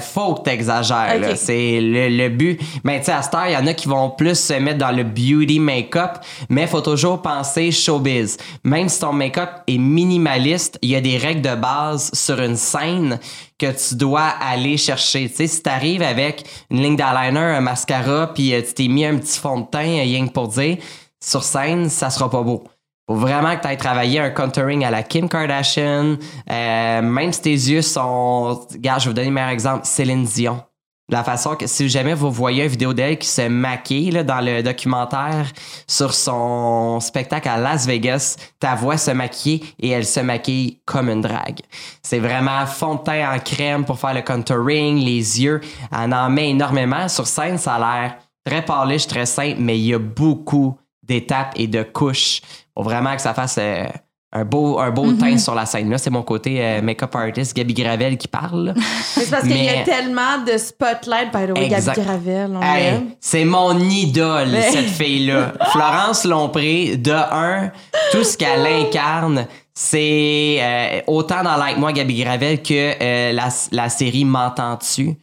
faut 0.00 0.34
t'exagères. 0.38 1.16
Ok. 1.16 1.36
C'est 1.36 1.80
le, 1.80 2.08
le 2.08 2.28
but. 2.28 2.60
Mais 2.84 3.00
tu 3.00 3.06
sais, 3.06 3.12
à 3.12 3.22
cette 3.22 3.34
heure, 3.34 3.46
il 3.46 3.52
y 3.52 3.56
en 3.56 3.66
a 3.66 3.74
qui 3.74 3.88
vont 3.88 4.10
plus 4.10 4.38
se 4.38 4.54
mettre 4.54 4.78
dans 4.78 4.92
le 4.92 5.04
beauty 5.04 5.60
make-up, 5.60 6.18
mais 6.48 6.66
faut 6.66 6.80
toujours 6.80 7.20
penser 7.20 7.70
showbiz. 7.70 8.38
Même 8.64 8.88
si 8.88 9.00
ton 9.00 9.12
make-up 9.12 9.50
est 9.66 9.78
minimaliste, 9.78 10.78
il 10.82 10.90
y 10.90 10.96
a 10.96 11.00
des 11.00 11.18
règles 11.18 11.42
de 11.42 11.54
base 11.54 12.10
sur 12.14 12.40
une 12.40 12.56
scène 12.56 13.18
que 13.58 13.66
tu 13.66 13.94
dois 13.94 14.34
aller 14.40 14.76
chercher. 14.76 15.28
Tu 15.28 15.36
sais, 15.36 15.46
si 15.46 15.62
t'arrives 15.62 16.02
avec 16.02 16.44
une 16.70 16.82
ligne 16.82 16.96
d'eyeliner, 16.96 17.40
un 17.40 17.60
mascara, 17.60 18.32
puis 18.34 18.52
euh, 18.54 18.60
tu 18.60 18.74
t'es 18.74 18.88
mis 18.88 19.04
un 19.04 19.16
petit 19.16 19.38
fond 19.38 19.60
de 19.60 19.66
teint, 19.66 19.80
euh, 19.80 20.02
rien 20.02 20.26
que 20.26 20.32
pour 20.32 20.48
dire, 20.48 20.76
sur 21.22 21.42
scène, 21.42 21.88
ça 21.88 22.10
sera 22.10 22.30
pas 22.30 22.42
beau. 22.42 22.64
Faut 23.08 23.16
vraiment 23.16 23.54
que 23.54 23.60
tu 23.60 23.68
ailles 23.68 23.76
travailler 23.76 24.18
un 24.18 24.30
contouring 24.30 24.84
à 24.84 24.90
la 24.90 25.02
Kim 25.04 25.28
Kardashian. 25.28 26.16
Euh, 26.50 27.02
même 27.02 27.32
si 27.32 27.40
tes 27.40 27.50
yeux 27.50 27.82
sont. 27.82 28.66
Regarde, 28.72 29.00
je 29.00 29.04
vais 29.04 29.10
vous 29.10 29.14
donner 29.14 29.28
le 29.28 29.34
meilleur 29.34 29.50
exemple. 29.50 29.86
Céline 29.86 30.24
Dion. 30.24 30.60
La 31.08 31.22
façon 31.22 31.54
que, 31.54 31.68
si 31.68 31.88
jamais 31.88 32.14
vous 32.14 32.32
voyez 32.32 32.64
une 32.64 32.68
vidéo 32.68 32.92
d'elle 32.92 33.16
qui 33.16 33.28
se 33.28 33.46
maquille 33.46 34.10
là, 34.10 34.24
dans 34.24 34.40
le 34.40 34.60
documentaire 34.60 35.46
sur 35.86 36.12
son 36.12 36.98
spectacle 36.98 37.48
à 37.48 37.58
Las 37.58 37.86
Vegas, 37.86 38.36
ta 38.58 38.74
voix 38.74 38.96
se 38.96 39.12
maquille 39.12 39.62
et 39.78 39.90
elle 39.90 40.04
se 40.04 40.18
maquille 40.18 40.80
comme 40.84 41.08
une 41.08 41.20
drague. 41.20 41.60
C'est 42.02 42.18
vraiment 42.18 42.66
fond 42.66 42.96
de 42.96 43.04
teint 43.04 43.32
en 43.32 43.38
crème 43.38 43.84
pour 43.84 44.00
faire 44.00 44.14
le 44.14 44.22
contouring, 44.22 44.98
les 44.98 45.40
yeux. 45.40 45.60
Elle 45.92 46.12
en 46.12 46.28
met 46.28 46.50
énormément. 46.50 47.08
Sur 47.08 47.28
scène, 47.28 47.56
ça 47.56 47.74
a 47.74 47.78
l'air 47.78 48.16
très 48.44 48.64
polish, 48.64 49.06
très 49.06 49.26
simple, 49.26 49.60
mais 49.60 49.78
il 49.78 49.86
y 49.86 49.94
a 49.94 50.00
beaucoup 50.00 50.76
d'étapes 51.06 51.52
et 51.56 51.66
de 51.66 51.82
couches 51.82 52.40
pour 52.74 52.84
vraiment 52.84 53.14
que 53.14 53.22
ça 53.22 53.32
fasse 53.34 53.56
euh, 53.58 53.86
un 54.32 54.44
beau, 54.44 54.78
un 54.78 54.90
beau 54.90 55.12
teint 55.12 55.38
sur 55.38 55.54
la 55.54 55.64
scène. 55.64 55.88
Là, 55.88 55.96
c'est 55.98 56.10
mon 56.10 56.22
côté 56.22 56.58
euh, 56.62 56.82
make-up 56.82 57.14
artist, 57.14 57.56
Gabi 57.56 57.72
Gravel 57.74 58.18
qui 58.18 58.28
parle. 58.28 58.74
c'est 59.02 59.30
parce 59.30 59.44
qu'il 59.44 59.64
y 59.64 59.68
a 59.68 59.82
tellement 59.82 60.42
de 60.46 60.58
spotlight. 60.58 61.32
By 61.32 61.46
the 61.46 61.56
way. 61.56 61.68
Gabi 61.68 62.00
Gravel, 62.02 62.58
Hey, 62.60 63.00
c'est 63.20 63.44
mon 63.44 63.78
idole, 63.78 64.48
Mais- 64.50 64.70
cette 64.72 64.90
fille-là. 64.90 65.52
Florence 65.72 66.24
Lompré, 66.24 66.96
de 66.96 67.12
un, 67.12 67.70
tout 68.12 68.24
ce 68.24 68.36
qu'elle 68.36 68.66
incarne, 68.66 69.46
c'est 69.72 70.58
euh, 70.60 71.00
autant 71.06 71.42
dans 71.42 71.56
Like 71.56 71.78
Moi, 71.78 71.92
Gabi 71.92 72.22
Gravel, 72.22 72.62
que 72.62 72.92
euh, 73.00 73.32
la, 73.32 73.48
la 73.72 73.88
série 73.88 74.24
M'entends-tu? 74.24 75.14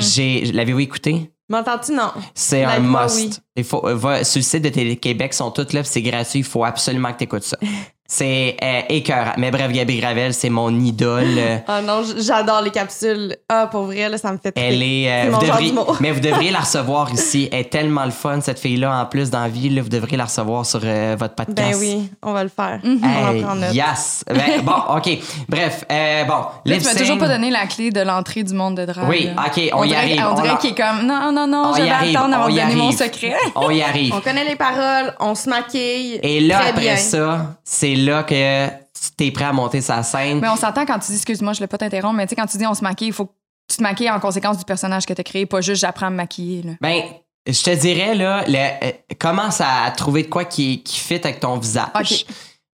J'ai, 0.00 0.46
l'avez-vous 0.52 0.80
écouté? 0.80 1.30
M'entends-tu? 1.48 1.92
Non. 1.92 2.12
C'est 2.34 2.64
un 2.64 2.68
Like 2.78 2.82
Moi, 2.82 3.04
must. 3.04 3.16
oui. 3.16 3.30
Il 3.56 3.64
faut, 3.64 3.86
euh, 3.86 3.94
va, 3.94 4.22
sur 4.24 4.38
le 4.38 4.44
site 4.44 4.62
de 4.62 4.68
Télé-Québec, 4.68 5.32
sont 5.32 5.50
toutes 5.50 5.72
là, 5.72 5.82
c'est 5.84 6.02
gratuit. 6.02 6.40
Il 6.40 6.44
faut 6.44 6.64
absolument 6.64 7.12
que 7.12 7.18
tu 7.18 7.24
écoutes 7.24 7.42
ça. 7.44 7.56
C'est 8.10 8.56
euh, 8.62 8.80
écœurant. 8.88 9.32
Mais 9.36 9.50
bref, 9.50 9.70
Gabi 9.70 9.98
Gravel, 10.00 10.32
c'est 10.32 10.48
mon 10.48 10.70
idole. 10.80 11.26
Ah 11.68 11.82
non, 11.82 12.02
j- 12.02 12.14
j'adore 12.24 12.62
les 12.62 12.70
capsules. 12.70 13.36
Ah, 13.50 13.66
pour 13.70 13.82
vrai, 13.82 14.08
là, 14.08 14.16
ça 14.16 14.32
me 14.32 14.38
fait 14.38 14.50
très. 14.52 14.68
Elle 14.68 14.82
est. 14.82 15.26
euh, 15.26 15.30
vous 15.30 15.40
devriez- 15.44 15.74
mais 16.00 16.12
vous 16.12 16.20
devriez 16.20 16.50
la 16.50 16.60
recevoir 16.68 17.12
ici. 17.12 17.50
Elle 17.52 17.60
est 17.60 17.64
tellement 17.70 18.06
le 18.06 18.10
fun, 18.10 18.40
cette 18.40 18.58
fille-là, 18.60 18.98
en 19.02 19.04
plus 19.04 19.28
dans 19.30 19.42
la 19.42 19.48
vie. 19.48 19.68
là, 19.68 19.82
vous 19.82 19.90
devriez 19.90 20.16
la 20.16 20.24
recevoir 20.24 20.64
sur 20.64 20.80
euh, 20.84 21.16
votre 21.18 21.34
podcast. 21.34 21.56
Ben 21.56 21.76
oui, 21.78 22.08
on 22.22 22.32
va 22.32 22.44
le 22.44 22.48
faire. 22.48 22.80
On 22.82 22.88
Hey, 22.88 23.40
va 23.40 23.46
prendre 23.46 23.60
note. 23.60 23.74
yes! 23.74 24.24
Ben, 24.26 24.62
bon, 24.62 24.96
OK. 24.96 25.18
Bref, 25.46 25.84
euh, 25.92 26.24
bon. 26.24 26.34
Là, 26.64 26.78
tu 26.78 26.84
m'as 26.84 26.94
toujours 26.94 27.18
pas 27.18 27.28
donné 27.28 27.50
la 27.50 27.66
clé 27.66 27.90
de 27.90 28.00
l'entrée 28.00 28.42
du 28.42 28.54
monde 28.54 28.76
de 28.76 28.86
drague. 28.86 29.06
Oui. 29.08 29.28
OK, 29.36 29.70
on 29.74 29.84
y 29.84 29.88
dirait, 29.88 29.98
arrive. 30.00 30.24
On 30.30 30.34
dirait 30.34 30.50
On- 30.52 30.56
qu'il 30.56 30.70
est 30.70 30.74
comme 30.74 31.06
non, 31.06 31.30
non, 31.30 31.46
non, 31.46 31.64
On 31.66 31.74
je 31.76 31.82
vais 31.82 31.90
arrive. 31.90 32.16
attendre 32.16 32.34
avant 32.36 32.44
on 32.46 32.48
de 32.48 32.54
donner 32.58 32.74
mon 32.74 32.84
arrive. 32.86 32.98
secret. 32.98 33.34
On 33.54 33.70
y 33.70 33.82
arrive. 33.82 34.14
On 34.14 34.20
connaît 34.20 34.44
les 34.44 34.56
paroles, 34.56 35.14
on 35.20 35.34
se 35.34 35.48
maquille. 35.50 36.18
Et 36.22 36.40
là, 36.40 36.58
Très 36.60 36.68
après 36.70 36.80
bien. 36.80 36.96
ça, 36.96 37.56
c'est 37.64 37.94
là 37.98 38.22
que 38.22 38.68
tu 39.16 39.24
es 39.24 39.30
prêt 39.30 39.44
à 39.44 39.52
monter 39.52 39.80
sa 39.80 40.02
scène. 40.02 40.40
Mais 40.40 40.48
on 40.48 40.56
s'entend 40.56 40.84
quand 40.86 40.98
tu 40.98 41.10
dis, 41.10 41.16
excuse-moi, 41.16 41.52
je 41.52 41.62
ne 41.62 41.66
pas 41.66 41.78
t'interrompre, 41.78 42.14
mais 42.14 42.26
tu 42.26 42.30
sais, 42.30 42.36
quand 42.36 42.46
tu 42.46 42.56
dis 42.56 42.66
on 42.66 42.74
se 42.74 42.82
maquille, 42.82 43.08
il 43.08 43.12
faut 43.12 43.26
que 43.26 43.32
tu 43.68 43.76
te 43.76 43.82
maquilles 43.82 44.10
en 44.10 44.20
conséquence 44.20 44.58
du 44.58 44.64
personnage 44.64 45.06
que 45.06 45.12
tu 45.12 45.20
as 45.20 45.24
créé, 45.24 45.46
pas 45.46 45.60
juste 45.60 45.82
j'apprends 45.82 46.06
à 46.06 46.10
me 46.10 46.16
maquiller. 46.16 46.62
Là. 46.62 46.72
Ben, 46.80 47.02
je 47.46 47.62
te 47.62 47.74
dirais, 47.74 48.14
là, 48.14 48.44
le, 48.46 48.56
euh, 48.56 48.92
commence 49.18 49.60
à 49.60 49.90
trouver 49.96 50.22
de 50.22 50.28
quoi 50.28 50.44
qui, 50.44 50.82
qui 50.82 50.98
fit 50.98 51.14
avec 51.14 51.40
ton 51.40 51.58
visage. 51.58 51.88
OK. 51.94 52.26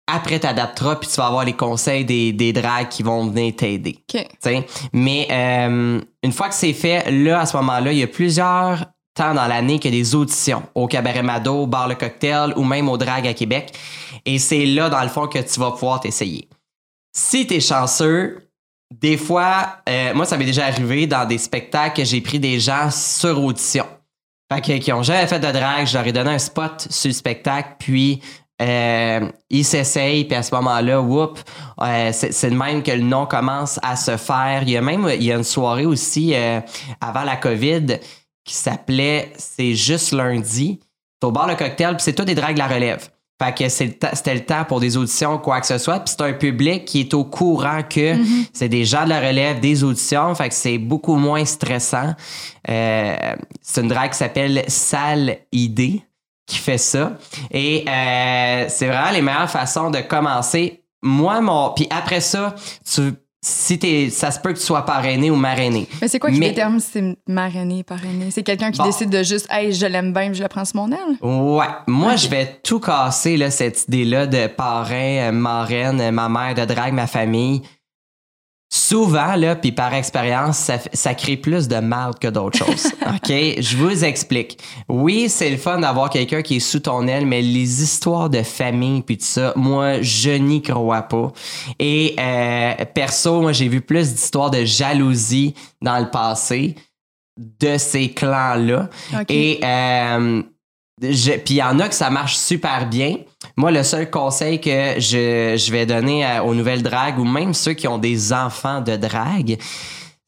Après, 0.08 0.40
t'adapteras, 0.40 0.96
puis 0.96 1.08
tu 1.08 1.16
vas 1.16 1.26
avoir 1.26 1.44
les 1.44 1.52
conseils 1.52 2.04
des, 2.04 2.32
des 2.32 2.52
drags 2.52 2.88
qui 2.88 3.02
vont 3.02 3.26
venir 3.28 3.54
t'aider. 3.54 4.04
Mais 4.92 5.28
euh, 5.30 6.00
une 6.22 6.32
fois 6.32 6.48
que 6.48 6.54
c'est 6.54 6.72
fait, 6.72 7.10
là, 7.10 7.40
à 7.40 7.46
ce 7.46 7.56
moment-là, 7.56 7.92
il 7.92 7.98
y 7.98 8.02
a 8.02 8.08
plusieurs 8.08 8.84
temps 9.14 9.34
dans 9.34 9.46
l'année 9.46 9.78
qu'il 9.78 9.94
y 9.94 9.98
a 9.98 10.02
des 10.02 10.14
auditions 10.14 10.62
au 10.74 10.86
Cabaret 10.86 11.22
Mado, 11.22 11.62
au 11.62 11.66
Bar 11.66 11.88
Le 11.88 11.94
Cocktail 11.94 12.54
ou 12.56 12.64
même 12.64 12.88
au 12.88 12.96
Drag 12.96 13.26
à 13.26 13.34
Québec. 13.34 13.72
Et 14.24 14.38
c'est 14.38 14.64
là, 14.66 14.88
dans 14.88 15.02
le 15.02 15.08
fond, 15.08 15.26
que 15.26 15.38
tu 15.38 15.60
vas 15.60 15.72
pouvoir 15.72 16.00
t'essayer. 16.00 16.48
Si 17.14 17.46
t'es 17.46 17.60
chanceux, 17.60 18.48
des 19.00 19.16
fois, 19.16 19.78
euh, 19.88 20.14
moi, 20.14 20.26
ça 20.26 20.36
m'est 20.36 20.44
déjà 20.44 20.66
arrivé 20.66 21.06
dans 21.06 21.26
des 21.26 21.38
spectacles 21.38 21.96
que 21.96 22.04
j'ai 22.04 22.20
pris 22.20 22.38
des 22.38 22.60
gens 22.60 22.90
sur 22.90 23.42
audition. 23.42 23.86
Fait 24.52 24.60
que, 24.60 24.78
qui 24.78 24.92
ont 24.92 25.02
jamais 25.02 25.26
fait 25.26 25.40
de 25.40 25.50
drag, 25.50 25.86
je 25.86 25.94
leur 25.94 26.06
ai 26.06 26.12
donné 26.12 26.30
un 26.30 26.38
spot 26.38 26.86
sur 26.90 27.08
le 27.08 27.14
spectacle, 27.14 27.76
puis 27.78 28.20
euh, 28.60 29.28
ils 29.48 29.64
s'essayent, 29.64 30.24
puis 30.24 30.36
à 30.36 30.42
ce 30.42 30.54
moment-là, 30.54 31.00
whoop, 31.00 31.38
euh, 31.80 32.10
c'est 32.12 32.50
le 32.50 32.56
même 32.56 32.82
que 32.82 32.90
le 32.90 33.02
nom 33.02 33.26
commence 33.26 33.80
à 33.82 33.96
se 33.96 34.16
faire. 34.16 34.62
Il 34.62 34.70
y 34.70 34.76
a 34.76 34.82
même 34.82 35.08
il 35.14 35.24
y 35.24 35.32
a 35.32 35.36
une 35.36 35.44
soirée 35.44 35.86
aussi 35.86 36.34
avant 37.00 37.22
la 37.22 37.36
COVID 37.36 37.98
qui 38.44 38.54
s'appelait 38.54 39.32
C'est 39.36 39.74
juste 39.74 40.12
lundi. 40.12 40.80
C'est 41.20 41.26
au 41.26 41.32
bar 41.32 41.46
le 41.46 41.54
cocktail, 41.54 41.96
puis 41.96 42.02
c'est 42.02 42.12
tout 42.12 42.24
des 42.24 42.34
drags 42.34 42.54
de 42.54 42.58
la 42.58 42.68
relève. 42.68 43.08
Fait 43.42 43.52
que 43.54 43.68
c'était 43.68 44.34
le 44.34 44.44
temps 44.44 44.64
pour 44.64 44.78
des 44.78 44.96
auditions, 44.96 45.38
quoi 45.38 45.60
que 45.60 45.66
ce 45.66 45.78
soit. 45.78 46.00
Puis 46.00 46.14
c'est 46.16 46.24
un 46.24 46.32
public 46.32 46.84
qui 46.84 47.00
est 47.00 47.14
au 47.14 47.24
courant 47.24 47.82
que 47.82 48.16
c'est 48.52 48.68
des 48.68 48.84
gens 48.84 49.04
de 49.04 49.08
la 49.08 49.20
relève, 49.20 49.58
des 49.58 49.82
auditions. 49.82 50.34
Fait 50.34 50.48
que 50.48 50.54
c'est 50.54 50.78
beaucoup 50.78 51.16
moins 51.16 51.44
stressant. 51.44 52.14
Euh, 52.68 53.34
c'est 53.60 53.80
une 53.80 53.88
drague 53.88 54.12
qui 54.12 54.18
s'appelle 54.18 54.64
Sale 54.68 55.38
Idée 55.50 56.02
qui 56.46 56.58
fait 56.58 56.78
ça. 56.78 57.16
Et 57.50 57.84
euh, 57.88 58.66
c'est 58.68 58.86
vraiment 58.86 59.10
les 59.10 59.22
meilleures 59.22 59.50
façons 59.50 59.90
de 59.90 60.00
commencer. 60.00 60.84
Moi, 61.02 61.40
mon. 61.40 61.72
Puis 61.74 61.88
après 61.90 62.20
ça, 62.20 62.54
tu, 62.84 63.12
si 63.44 63.76
t'es, 63.78 64.08
ça 64.10 64.30
se 64.30 64.38
peut 64.38 64.52
que 64.52 64.58
tu 64.58 64.64
sois 64.64 64.84
parrainé 64.84 65.30
ou 65.30 65.34
marrainé. 65.34 65.88
Mais 66.00 66.06
c'est 66.08 66.20
quoi 66.20 66.30
qui 66.30 66.38
Mais- 66.38 66.50
détermine 66.50 66.78
si 66.78 66.90
c'est 66.92 67.16
marrainé, 67.26 67.82
parrainé? 67.82 68.30
C'est 68.30 68.44
quelqu'un 68.44 68.70
qui 68.70 68.78
Bon. 68.78 68.84
décide 68.86 69.10
de 69.10 69.22
juste, 69.24 69.48
hey, 69.50 69.72
je 69.72 69.84
l'aime 69.86 70.12
bien, 70.12 70.32
je 70.32 70.40
le 70.42 70.48
prends 70.48 70.64
sur 70.64 70.76
mon 70.76 70.90
aile? 70.92 71.16
Ouais, 71.20 71.66
moi 71.88 72.14
je 72.16 72.28
vais 72.28 72.60
tout 72.62 72.78
casser 72.78 73.36
là, 73.36 73.50
cette 73.50 73.84
idée-là 73.88 74.26
de 74.28 74.46
parrain, 74.46 75.28
euh, 75.28 75.32
marraine, 75.32 76.00
euh, 76.00 76.10
ma 76.12 76.28
mère 76.28 76.54
de 76.54 76.64
drague, 76.64 76.94
ma 76.94 77.08
famille. 77.08 77.62
Souvent, 78.74 79.36
là, 79.36 79.54
puis 79.54 79.70
par 79.70 79.92
expérience, 79.92 80.70
ça, 80.94 81.14
crée 81.14 81.36
plus 81.36 81.68
de 81.68 81.76
mal 81.76 82.12
que 82.18 82.28
d'autres 82.28 82.56
choses. 82.64 82.86
OK? 83.06 83.28
Je 83.28 83.76
vous 83.76 84.02
explique. 84.02 84.58
Oui, 84.88 85.28
c'est 85.28 85.50
le 85.50 85.58
fun 85.58 85.78
d'avoir 85.78 86.08
quelqu'un 86.08 86.40
qui 86.40 86.56
est 86.56 86.60
sous 86.60 86.80
ton 86.80 87.06
aile, 87.06 87.26
mais 87.26 87.42
les 87.42 87.82
histoires 87.82 88.30
de 88.30 88.42
famille 88.42 89.02
puis 89.02 89.18
tout 89.18 89.26
ça, 89.26 89.52
moi, 89.56 90.00
je 90.00 90.30
n'y 90.30 90.62
crois 90.62 91.02
pas. 91.02 91.32
Et 91.78 92.16
euh, 92.18 92.72
perso, 92.94 93.42
moi, 93.42 93.52
j'ai 93.52 93.68
vu 93.68 93.82
plus 93.82 94.14
d'histoires 94.14 94.50
de 94.50 94.64
jalousie 94.64 95.54
dans 95.82 95.98
le 95.98 96.08
passé 96.08 96.74
de 97.36 97.76
ces 97.76 98.08
clans-là. 98.08 98.88
Et 99.28 99.60
euh, 99.62 100.42
puis 101.10 101.54
il 101.54 101.56
y 101.56 101.62
en 101.62 101.80
a 101.80 101.88
que 101.88 101.94
ça 101.94 102.10
marche 102.10 102.36
super 102.36 102.86
bien. 102.88 103.16
Moi, 103.56 103.70
le 103.72 103.82
seul 103.82 104.08
conseil 104.10 104.60
que 104.60 104.94
je, 104.98 105.56
je 105.58 105.72
vais 105.72 105.84
donner 105.84 106.24
à- 106.24 106.44
aux 106.44 106.54
nouvelles 106.54 106.82
dragues 106.82 107.18
ou 107.18 107.24
même 107.24 107.54
ceux 107.54 107.72
qui 107.72 107.88
ont 107.88 107.98
des 107.98 108.32
enfants 108.32 108.80
de 108.80 108.94
drague, 108.96 109.58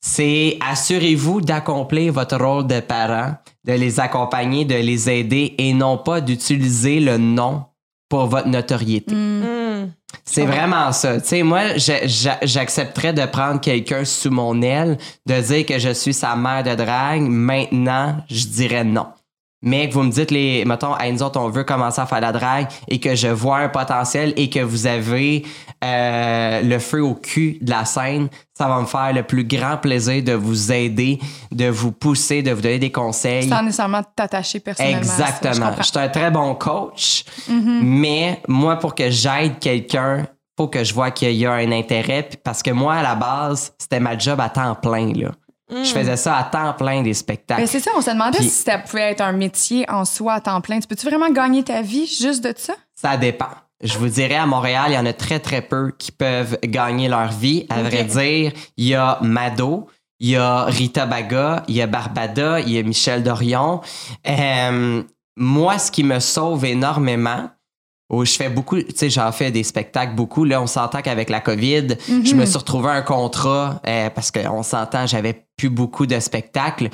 c'est 0.00 0.58
assurez-vous 0.68 1.40
d'accomplir 1.40 2.12
votre 2.12 2.36
rôle 2.36 2.66
de 2.66 2.80
parent, 2.80 3.36
de 3.64 3.72
les 3.72 4.00
accompagner, 4.00 4.64
de 4.64 4.74
les 4.74 5.08
aider 5.08 5.54
et 5.58 5.72
non 5.72 5.96
pas 5.96 6.20
d'utiliser 6.20 7.00
le 7.00 7.16
nom 7.16 7.64
pour 8.08 8.26
votre 8.26 8.48
notoriété. 8.48 9.14
Hmm. 9.14 9.90
C'est 10.24 10.44
vraiment 10.46 10.92
ça. 10.92 11.20
Tu 11.20 11.28
sais, 11.28 11.42
moi, 11.42 11.76
j'accepterais 11.76 13.12
de 13.12 13.24
prendre 13.26 13.60
quelqu'un 13.60 14.04
sous 14.04 14.30
mon 14.30 14.60
aile, 14.62 14.98
de 15.26 15.40
dire 15.40 15.66
que 15.66 15.78
je 15.78 15.90
suis 15.92 16.14
sa 16.14 16.36
mère 16.36 16.62
de 16.62 16.74
drague. 16.74 17.22
Maintenant, 17.22 18.16
je 18.30 18.46
dirais 18.46 18.84
non. 18.84 19.06
Mais 19.64 19.88
que 19.88 19.94
vous 19.94 20.02
me 20.02 20.10
dites, 20.10 20.30
les, 20.30 20.64
mettons, 20.66 20.92
à 20.92 21.10
nous 21.10 21.22
autres, 21.22 21.40
on 21.40 21.48
veut 21.48 21.64
commencer 21.64 22.00
à 22.00 22.06
faire 22.06 22.20
la 22.20 22.30
drague 22.32 22.68
et 22.86 23.00
que 23.00 23.14
je 23.14 23.28
vois 23.28 23.58
un 23.58 23.68
potentiel 23.68 24.32
et 24.36 24.48
que 24.50 24.60
vous 24.60 24.86
avez 24.86 25.44
euh, 25.82 26.62
le 26.62 26.78
feu 26.78 27.02
au 27.02 27.14
cul 27.14 27.58
de 27.60 27.70
la 27.70 27.84
scène, 27.84 28.28
ça 28.56 28.68
va 28.68 28.78
me 28.80 28.86
faire 28.86 29.12
le 29.12 29.22
plus 29.22 29.44
grand 29.44 29.78
plaisir 29.78 30.22
de 30.22 30.32
vous 30.32 30.70
aider, 30.70 31.18
de 31.50 31.66
vous 31.68 31.92
pousser, 31.92 32.42
de 32.42 32.52
vous 32.52 32.60
donner 32.62 32.78
des 32.78 32.92
conseils. 32.92 33.48
Sans 33.48 33.62
nécessairement 33.62 34.02
t'attacher 34.14 34.60
personnellement. 34.60 35.02
je 35.02 35.08
Exactement. 35.22 35.70
Je 35.78 35.82
suis 35.82 35.98
un 35.98 36.08
très 36.08 36.30
bon 36.30 36.54
coach, 36.54 37.24
Mhm. 37.48 37.80
mais 37.82 38.40
moi, 38.46 38.76
pour 38.76 38.94
que 38.94 39.10
j'aide 39.10 39.58
quelqu'un, 39.58 40.26
faut 40.56 40.68
que 40.68 40.84
je 40.84 40.94
vois 40.94 41.10
qu'il 41.10 41.32
y 41.32 41.46
a 41.46 41.52
un 41.52 41.72
intérêt. 41.72 42.28
Parce 42.44 42.62
que 42.62 42.70
moi, 42.70 42.94
à 42.94 43.02
la 43.02 43.14
base, 43.16 43.72
c'était 43.76 43.98
ma 44.00 44.16
job 44.16 44.38
à 44.40 44.48
temps 44.48 44.74
plein. 44.76 45.12
Là. 45.14 45.32
Je 45.70 45.90
faisais 45.90 46.16
ça 46.16 46.36
à 46.36 46.44
temps 46.44 46.72
plein 46.74 47.02
des 47.02 47.14
spectacles. 47.14 47.62
Ben, 47.62 47.66
c'est 47.66 47.80
ça, 47.80 47.90
on 47.96 48.00
se 48.02 48.10
demandait 48.10 48.38
Puis- 48.38 48.48
si 48.48 48.62
ça 48.64 48.78
pouvait 48.78 49.12
être 49.12 49.22
un 49.22 49.32
métier 49.32 49.88
en 49.90 50.04
soi 50.04 50.34
à 50.34 50.40
temps 50.40 50.60
plein. 50.60 50.78
Tu 50.78 50.86
peux-tu 50.86 51.06
vraiment 51.06 51.30
gagner 51.30 51.62
ta 51.64 51.80
vie 51.82 52.06
juste 52.06 52.44
de 52.44 52.52
ça? 52.56 52.74
Ça 52.94 53.16
dépend. 53.16 53.48
Je 53.82 53.98
vous 53.98 54.08
dirais, 54.08 54.36
à 54.36 54.46
Montréal, 54.46 54.86
il 54.88 54.94
y 54.94 54.98
en 54.98 55.06
a 55.06 55.12
très, 55.12 55.40
très 55.40 55.60
peu 55.62 55.92
qui 55.98 56.12
peuvent 56.12 56.58
gagner 56.64 57.08
leur 57.08 57.28
vie. 57.32 57.66
À 57.70 57.82
vrai 57.82 58.04
dire, 58.04 58.52
il 58.76 58.86
y 58.86 58.94
a 58.94 59.18
Mado, 59.20 59.88
il 60.20 60.30
y 60.30 60.36
a 60.36 60.64
Rita 60.64 61.06
Baga, 61.06 61.64
il 61.68 61.74
y 61.74 61.82
a 61.82 61.86
Barbada, 61.86 62.60
il 62.60 62.70
y 62.70 62.78
a 62.78 62.82
Michel 62.82 63.22
Dorion. 63.22 63.80
Euh, 64.28 65.02
moi, 65.36 65.78
ce 65.78 65.90
qui 65.90 66.04
me 66.04 66.20
sauve 66.20 66.64
énormément, 66.64 67.50
où 68.10 68.24
je 68.24 68.32
fais 68.34 68.48
beaucoup, 68.50 68.76
tu 68.80 68.86
sais, 68.94 69.08
j'en 69.10 69.32
fais 69.32 69.50
des 69.50 69.62
spectacles 69.62 70.14
beaucoup. 70.14 70.44
Là, 70.44 70.60
on 70.60 70.66
s'entend 70.66 71.00
qu'avec 71.00 71.30
la 71.30 71.40
COVID, 71.40 71.88
je 72.24 72.34
me 72.34 72.44
suis 72.44 72.58
retrouvé 72.58 72.90
un 72.90 73.02
contrat 73.02 73.80
euh, 73.86 74.10
parce 74.10 74.30
qu'on 74.30 74.62
s'entend, 74.62 75.06
j'avais 75.06 75.46
plus 75.56 75.70
beaucoup 75.70 76.04
de 76.06 76.20
spectacles. 76.20 76.90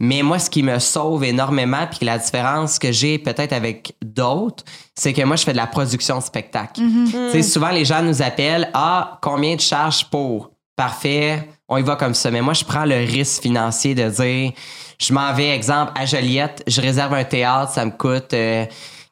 Mais 0.00 0.22
moi, 0.22 0.38
ce 0.38 0.48
qui 0.48 0.62
me 0.62 0.78
sauve 0.78 1.22
énormément, 1.24 1.86
puis 1.90 2.06
la 2.06 2.16
différence 2.18 2.78
que 2.78 2.92
j'ai 2.92 3.18
peut-être 3.18 3.52
avec 3.52 3.94
d'autres, 4.02 4.64
c'est 4.94 5.12
que 5.12 5.22
moi, 5.22 5.36
je 5.36 5.44
fais 5.44 5.52
de 5.52 5.56
la 5.58 5.66
production 5.66 6.18
de 6.18 6.22
spectacle. 6.22 6.80
Tu 7.10 7.30
sais, 7.30 7.42
souvent, 7.42 7.70
les 7.70 7.84
gens 7.84 8.02
nous 8.02 8.22
appellent 8.22 8.70
Ah, 8.72 9.18
combien 9.20 9.56
de 9.56 9.60
charges 9.60 10.06
pour 10.08 10.50
Parfait, 10.76 11.48
on 11.68 11.76
y 11.76 11.82
va 11.82 11.94
comme 11.94 12.14
ça. 12.14 12.30
Mais 12.32 12.40
moi, 12.40 12.52
je 12.54 12.64
prends 12.64 12.84
le 12.84 12.96
risque 12.96 13.42
financier 13.42 13.94
de 13.94 14.08
dire 14.08 14.52
Je 15.00 15.12
m'en 15.14 15.32
vais, 15.32 15.50
exemple, 15.50 15.92
à 15.94 16.04
Joliette, 16.04 16.64
je 16.66 16.80
réserve 16.80 17.14
un 17.14 17.22
théâtre, 17.22 17.70
ça 17.72 17.84
me 17.84 17.92
coûte. 17.92 18.32
euh, 18.34 18.64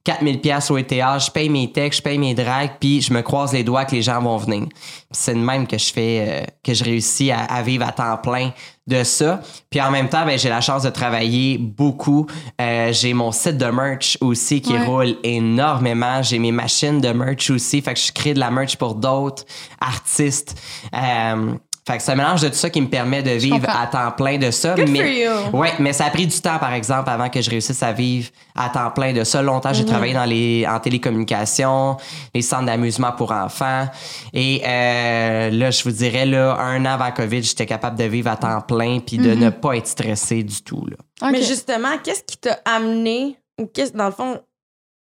4000 0.04 0.40
pièces 0.40 0.70
au 0.70 0.80
théâtre, 0.80 1.26
je 1.26 1.30
paye 1.30 1.48
mes 1.48 1.70
textes, 1.70 1.98
je 2.00 2.02
paye 2.02 2.18
mes 2.18 2.34
drags, 2.34 2.72
puis 2.80 3.00
je 3.00 3.12
me 3.12 3.22
croise 3.22 3.52
les 3.52 3.62
doigts 3.62 3.84
que 3.84 3.94
les 3.94 4.02
gens 4.02 4.20
vont 4.20 4.36
venir. 4.36 4.66
C'est 5.12 5.34
de 5.34 5.38
même 5.38 5.66
que 5.66 5.78
je 5.78 5.92
fais, 5.92 6.24
euh, 6.26 6.44
que 6.64 6.74
je 6.74 6.82
réussis 6.82 7.30
à, 7.30 7.40
à 7.44 7.62
vivre 7.62 7.86
à 7.86 7.92
temps 7.92 8.16
plein 8.16 8.50
de 8.86 9.04
ça. 9.04 9.40
Puis 9.70 9.80
en 9.80 9.92
même 9.92 10.08
temps, 10.08 10.26
ben, 10.26 10.36
j'ai 10.36 10.48
la 10.48 10.60
chance 10.60 10.82
de 10.82 10.90
travailler 10.90 11.56
beaucoup. 11.56 12.26
Euh, 12.60 12.92
j'ai 12.92 13.14
mon 13.14 13.30
site 13.30 13.58
de 13.58 13.66
merch 13.66 14.18
aussi 14.20 14.60
qui 14.60 14.72
Ouais. 14.72 14.84
roule 14.84 15.14
énormément. 15.22 16.20
J'ai 16.22 16.40
mes 16.40 16.50
machines 16.52 17.00
de 17.00 17.10
merch 17.12 17.48
aussi. 17.50 17.80
Fait 17.80 17.94
que 17.94 18.00
je 18.00 18.10
crée 18.10 18.34
de 18.34 18.40
la 18.40 18.50
merch 18.50 18.76
pour 18.76 18.96
d'autres 18.96 19.44
artistes. 19.80 20.60
Euh, 20.94 21.54
fait 21.84 21.96
que 21.96 22.02
c'est 22.04 22.12
un 22.12 22.14
mélange 22.14 22.40
de 22.40 22.48
tout 22.48 22.54
ça 22.54 22.70
qui 22.70 22.80
me 22.80 22.86
permet 22.86 23.24
de 23.24 23.32
vivre 23.32 23.68
à 23.68 23.88
temps 23.88 24.12
plein 24.12 24.38
de 24.38 24.52
ça. 24.52 24.74
Good 24.76 24.88
mais, 24.88 24.98
for 25.00 25.08
you. 25.52 25.58
Ouais, 25.58 25.72
mais 25.80 25.92
ça 25.92 26.04
a 26.04 26.10
pris 26.10 26.28
du 26.28 26.40
temps, 26.40 26.58
par 26.60 26.72
exemple, 26.72 27.10
avant 27.10 27.28
que 27.28 27.42
je 27.42 27.50
réussisse 27.50 27.82
à 27.82 27.92
vivre 27.92 28.30
à 28.54 28.68
temps 28.68 28.90
plein 28.92 29.12
de 29.12 29.24
ça. 29.24 29.42
Longtemps, 29.42 29.72
j'ai 29.72 29.84
travaillé 29.84 30.14
dans 30.14 30.24
les, 30.24 30.64
en 30.68 30.78
télécommunications, 30.78 31.96
les 32.34 32.42
centres 32.42 32.66
d'amusement 32.66 33.10
pour 33.10 33.32
enfants. 33.32 33.88
Et 34.32 34.62
euh, 34.64 35.50
là, 35.50 35.72
je 35.72 35.82
vous 35.82 35.90
dirais, 35.90 36.24
là, 36.24 36.56
un 36.60 36.86
an 36.86 36.92
avant 36.92 37.10
COVID, 37.10 37.42
j'étais 37.42 37.66
capable 37.66 37.98
de 37.98 38.04
vivre 38.04 38.30
à 38.30 38.36
temps 38.36 38.60
plein 38.60 39.00
puis 39.00 39.18
de 39.18 39.34
ne 39.34 39.50
pas 39.50 39.76
être 39.76 39.88
stressé 39.88 40.44
du 40.44 40.62
tout. 40.62 40.86
Là. 40.86 41.30
Mais 41.32 41.42
justement, 41.42 41.98
qu'est-ce 42.04 42.22
qui 42.22 42.36
t'a 42.36 42.60
amené, 42.64 43.38
ou 43.60 43.66
qu'est-ce, 43.66 43.92
dans 43.92 44.06
le 44.06 44.12
fond, 44.12 44.40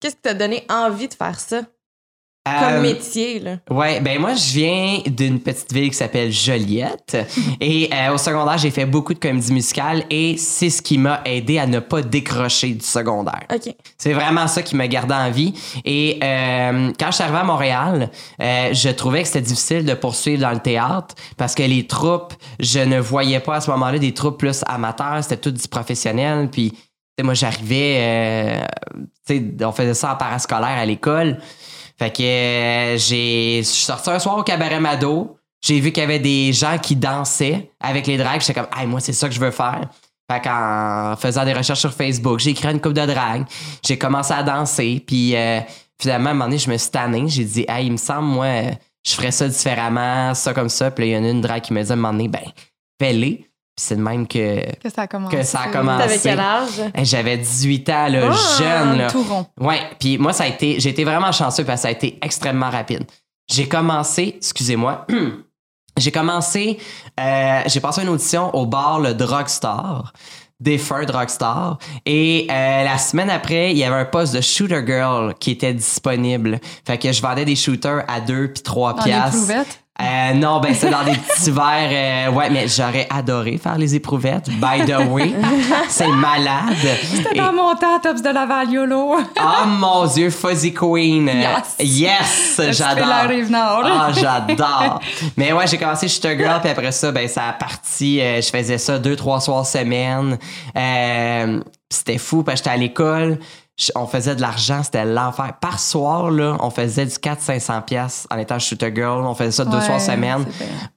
qu'est-ce 0.00 0.16
qui 0.16 0.22
t'a 0.22 0.34
donné 0.34 0.64
envie 0.70 1.08
de 1.08 1.14
faire 1.14 1.38
ça? 1.38 1.60
Comme 2.44 2.54
Euh, 2.54 2.82
métier, 2.82 3.38
là? 3.38 3.58
Ouais, 3.70 4.00
ben 4.00 4.20
moi 4.20 4.34
je 4.34 4.52
viens 4.52 4.98
d'une 5.06 5.38
petite 5.38 5.72
ville 5.72 5.90
qui 5.90 5.96
s'appelle 5.96 6.32
Joliette 6.32 7.16
et 7.60 7.88
euh, 7.92 8.14
au 8.14 8.18
secondaire 8.18 8.58
j'ai 8.58 8.72
fait 8.72 8.84
beaucoup 8.84 9.14
de 9.14 9.20
comédie 9.20 9.52
musicale 9.52 10.02
et 10.10 10.36
c'est 10.36 10.70
ce 10.70 10.82
qui 10.82 10.98
m'a 10.98 11.20
aidé 11.24 11.58
à 11.58 11.68
ne 11.68 11.78
pas 11.78 12.02
décrocher 12.02 12.70
du 12.70 12.84
secondaire. 12.84 13.42
OK. 13.54 13.72
C'est 13.96 14.12
vraiment 14.12 14.48
ça 14.48 14.62
qui 14.62 14.74
me 14.74 14.86
gardait 14.86 15.14
en 15.14 15.30
vie. 15.30 15.54
Et 15.84 16.18
euh, 16.22 16.90
quand 16.98 17.06
je 17.06 17.12
suis 17.12 17.22
arrivé 17.22 17.38
à 17.38 17.44
Montréal, 17.44 18.10
je 18.40 18.88
trouvais 18.90 19.22
que 19.22 19.28
c'était 19.28 19.40
difficile 19.40 19.84
de 19.84 19.94
poursuivre 19.94 20.42
dans 20.42 20.50
le 20.50 20.58
théâtre 20.58 21.14
parce 21.36 21.54
que 21.54 21.62
les 21.62 21.86
troupes, 21.86 22.34
je 22.58 22.80
ne 22.80 22.98
voyais 22.98 23.40
pas 23.40 23.56
à 23.56 23.60
ce 23.60 23.70
moment-là 23.70 23.98
des 23.98 24.14
troupes 24.14 24.38
plus 24.38 24.64
amateurs, 24.66 25.22
c'était 25.22 25.36
tout 25.36 25.52
du 25.52 25.68
professionnel. 25.68 26.48
Puis, 26.50 26.72
moi, 27.22 27.34
j'arrivais, 27.34 28.66
tu 29.26 29.36
sais, 29.36 29.64
on 29.64 29.72
faisait 29.72 29.94
ça 29.94 30.14
en 30.14 30.16
parascolaire 30.16 30.78
à 30.78 30.84
l'école. 30.84 31.38
Fait 32.02 32.10
que 32.10 32.22
euh, 32.24 32.98
j'ai, 32.98 33.58
je 33.58 33.68
suis 33.68 33.84
sorti 33.84 34.10
un 34.10 34.18
soir 34.18 34.36
au 34.36 34.42
cabaret 34.42 34.80
Mado. 34.80 35.36
J'ai 35.64 35.78
vu 35.78 35.92
qu'il 35.92 36.00
y 36.00 36.04
avait 36.04 36.18
des 36.18 36.52
gens 36.52 36.76
qui 36.76 36.96
dansaient 36.96 37.70
avec 37.78 38.08
les 38.08 38.16
drags. 38.16 38.40
J'étais 38.40 38.54
comme, 38.54 38.66
hey, 38.76 38.88
moi, 38.88 38.98
c'est 38.98 39.12
ça 39.12 39.28
que 39.28 39.34
je 39.36 39.38
veux 39.38 39.52
faire. 39.52 39.88
Fait 40.28 40.40
qu'en 40.40 41.14
faisant 41.16 41.44
des 41.44 41.52
recherches 41.52 41.78
sur 41.78 41.92
Facebook, 41.92 42.40
j'ai 42.40 42.54
créé 42.54 42.72
une 42.72 42.80
coupe 42.80 42.94
de 42.94 43.06
drague. 43.06 43.44
J'ai 43.86 43.98
commencé 43.98 44.32
à 44.32 44.42
danser. 44.42 45.00
Puis 45.06 45.36
euh, 45.36 45.60
finalement, 46.00 46.30
à 46.30 46.32
un 46.32 46.34
moment 46.34 46.46
donné, 46.46 46.58
je 46.58 46.68
me 46.68 46.76
suis. 46.76 46.90
J'ai 47.26 47.44
dit, 47.44 47.64
hey, 47.68 47.86
il 47.86 47.92
me 47.92 47.96
semble, 47.96 48.26
moi, 48.26 48.48
je 49.06 49.12
ferais 49.12 49.30
ça 49.30 49.46
différemment, 49.46 50.34
ça 50.34 50.52
comme 50.54 50.70
ça. 50.70 50.90
Puis 50.90 51.04
là, 51.04 51.10
il 51.12 51.22
y 51.22 51.24
en 51.24 51.24
a 51.24 51.30
une 51.30 51.40
drague 51.40 51.62
qui 51.62 51.72
me 51.72 51.84
dit 51.84 51.90
à 51.90 51.92
un 51.92 51.96
moment 51.96 52.10
donné, 52.10 52.26
ben, 52.26 52.50
fais-les. 53.00 53.48
C'est 53.82 53.96
de 53.96 54.00
même 54.02 54.28
que, 54.28 54.64
que 54.78 54.88
ça 54.88 55.02
a 55.02 55.06
commencé. 55.08 55.36
que 55.36 55.42
ça 55.42 55.60
a 55.62 55.68
commencé. 55.68 56.06
T'avais 56.06 56.18
quel 56.20 56.38
âge? 56.38 56.80
Hey, 56.94 57.04
J'avais 57.04 57.36
18 57.36 57.88
ans, 57.88 58.06
là, 58.08 58.30
jeune. 58.58 58.98
Là. 58.98 59.10
Tout 59.10 59.24
rond. 59.24 59.44
Ouais, 59.60 59.80
puis 59.98 60.18
moi 60.18 60.32
ça 60.32 60.44
a 60.44 60.46
été 60.46 60.78
j'ai 60.78 60.90
été 60.90 61.02
vraiment 61.02 61.32
chanceux 61.32 61.64
parce 61.64 61.80
que 61.80 61.82
ça 61.82 61.88
a 61.88 61.90
été 61.90 62.16
extrêmement 62.22 62.70
rapide. 62.70 63.04
J'ai 63.50 63.66
commencé, 63.66 64.34
excusez-moi, 64.36 65.04
j'ai 65.98 66.12
commencé 66.12 66.78
euh, 67.18 67.62
j'ai 67.66 67.80
passé 67.80 68.02
une 68.02 68.08
audition 68.08 68.54
au 68.54 68.66
bar 68.66 69.00
le 69.00 69.14
Drugstore, 69.14 70.12
défunt 70.60 71.04
Drugstore 71.04 71.78
et 72.06 72.46
euh, 72.52 72.84
la 72.84 72.98
semaine 72.98 73.30
après, 73.30 73.72
il 73.72 73.78
y 73.78 73.84
avait 73.84 73.96
un 73.96 74.04
poste 74.04 74.32
de 74.32 74.40
shooter 74.40 74.86
girl 74.86 75.34
qui 75.40 75.50
était 75.50 75.74
disponible. 75.74 76.60
Fait 76.86 76.98
que 76.98 77.10
je 77.10 77.20
vendais 77.20 77.44
des 77.44 77.56
shooters 77.56 78.04
à 78.06 78.20
2 78.20 78.52
puis 78.52 78.62
3 78.62 78.92
Dans 78.92 78.98
les 79.04 79.10
piastres. 79.10 79.52
Euh, 80.02 80.32
non, 80.34 80.60
ben 80.60 80.74
c'est 80.74 80.90
dans 80.90 81.04
des 81.04 81.12
petits 81.16 81.50
verres. 81.52 82.28
euh, 82.28 82.30
ouais, 82.32 82.50
mais 82.50 82.66
j'aurais 82.66 83.06
adoré 83.08 83.56
faire 83.58 83.78
les 83.78 83.94
éprouvettes. 83.94 84.48
By 84.50 84.84
the 84.84 84.96
way, 85.08 85.32
c'est 85.88 86.08
malade. 86.08 86.74
C'était 87.04 87.36
Et- 87.36 87.38
dans 87.38 87.52
mon 87.52 87.74
temps, 87.76 87.98
Tops 88.02 88.20
de 88.22 88.30
Laval, 88.30 88.70
YOLO. 88.70 89.16
Oh 89.18 89.66
mon 89.66 90.06
Dieu, 90.06 90.30
Fuzzy 90.30 90.72
Queen. 90.74 91.28
Yes. 91.28 91.76
Yes, 92.58 92.60
j'adore. 92.70 93.06
Ah, 93.84 94.10
j'adore. 94.12 95.00
Mais 95.36 95.52
ouais, 95.52 95.66
j'ai 95.66 95.78
commencé 95.78 96.08
Shooter 96.08 96.36
Girl, 96.36 96.60
puis 96.60 96.70
après 96.70 96.92
ça, 96.92 97.12
ben, 97.12 97.28
ça 97.28 97.48
a 97.48 97.52
parti. 97.52 98.20
euh, 98.20 98.40
je 98.40 98.48
faisais 98.50 98.78
ça 98.78 98.98
deux, 98.98 99.14
trois 99.16 99.40
soirs 99.40 99.66
semaine. 99.66 100.38
C'était 101.90 102.18
fou, 102.18 102.42
parce 102.42 102.60
que 102.60 102.64
j'étais 102.64 102.74
à 102.74 102.80
l'école. 102.80 103.38
On 103.96 104.06
faisait 104.06 104.36
de 104.36 104.42
l'argent, 104.42 104.82
c'était 104.82 105.04
l'enfer. 105.06 105.54
Par 105.60 105.80
soir, 105.80 106.30
là, 106.30 106.56
on 106.60 106.68
faisait 106.70 107.06
du 107.06 107.12
400-500$ 107.14 107.84
piastres 107.84 108.26
en 108.30 108.36
étant 108.38 108.58
Shooter 108.58 108.92
Girl. 108.94 109.24
On 109.26 109.34
faisait 109.34 109.50
ça 109.50 109.64
deux 109.64 109.78
Ouais, 109.78 109.84
soirs 109.84 110.00
semaine. 110.00 110.44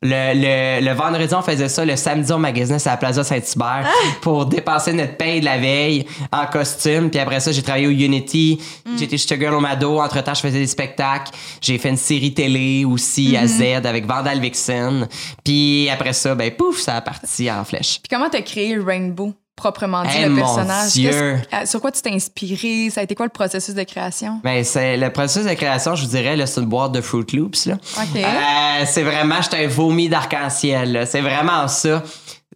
Le, 0.04 0.34
le, 0.82 0.86
le 0.86 0.94
vendredi, 0.94 1.34
on 1.34 1.42
faisait 1.42 1.70
ça. 1.70 1.86
Le 1.86 1.96
samedi, 1.96 2.32
on 2.34 2.38
magasinait 2.38 2.86
à 2.86 2.92
la 2.92 2.98
Plaza 2.98 3.24
Saint-Hubert 3.24 3.88
pour 4.22 4.46
dépenser 4.46 4.92
notre 4.94 5.16
paye 5.16 5.40
de 5.40 5.46
la 5.46 5.58
veille 5.58 6.06
en 6.34 6.46
costume. 6.48 7.10
Puis 7.10 7.20
après 7.20 7.40
ça, 7.40 7.54
j'ai 7.54 7.64
travaillé 7.64 7.88
au 7.88 7.92
Unity. 7.92 8.62
J'étais 8.98 9.18
Shooter 9.18 9.40
Girl 9.40 9.56
au 9.56 9.62
Mado. 9.62 10.00
Entre-temps, 10.02 10.34
je 10.34 10.42
faisais 10.42 10.60
des 10.60 10.68
spectacles. 10.68 11.32
J'ai 11.62 11.78
fait 11.78 11.90
une 11.90 11.98
série 11.98 12.34
télé 12.34 12.84
aussi 12.86 13.38
à 13.38 13.48
Z 13.48 13.86
avec 13.86 14.06
Vandal 14.06 14.40
Vixen. 14.42 15.08
Puis 15.46 15.90
après 15.90 16.14
ça, 16.14 16.36
ben 16.36 16.52
pouf, 16.52 16.80
ça 16.80 16.98
a 16.98 17.02
parti 17.02 17.50
en 17.50 17.64
flèche. 17.64 18.00
Puis 18.04 18.10
comment 18.16 18.30
t'as 18.30 18.42
créé 18.42 18.78
Rainbow, 18.78 19.34
proprement 19.56 20.04
dit, 20.04 20.10
Eh, 20.18 20.28
le 20.28 20.36
personnage? 20.36 20.92
Dieu. 20.92 21.12
Euh, 21.12 21.66
Sur 21.66 21.80
quoi 21.82 21.92
tu 21.92 22.02
t'es 22.02 22.12
inspiré? 22.12 22.90
Ça 22.90 23.02
a 23.02 23.04
été 23.04 23.16
quoi 23.16 23.26
le 23.26 23.32
processus 23.32 23.74
de 23.74 23.84
création? 23.84 24.40
Ben, 24.44 24.64
c'est 24.64 24.98
le 24.98 25.10
processus 25.12 25.46
de 25.50 25.54
création, 25.54 25.96
je 25.96 26.04
vous 26.04 26.10
dirais, 26.12 26.38
c'est 26.46 26.60
une 26.62 26.68
boîte 26.68 26.92
de 26.92 27.02
Fruit 27.02 27.26
Loops. 27.34 27.66
Là. 27.68 27.76
OK. 27.76 28.16
Euh, 28.18 28.86
c'est 28.86 29.04
vraiment, 29.04 29.42
j'étais 29.42 29.64
un 29.66 29.68
vomi 29.68 30.10
d'arc-en-ciel. 30.10 31.06
C'est 31.10 31.22
vraiment 31.22 31.68
ça. 31.68 32.04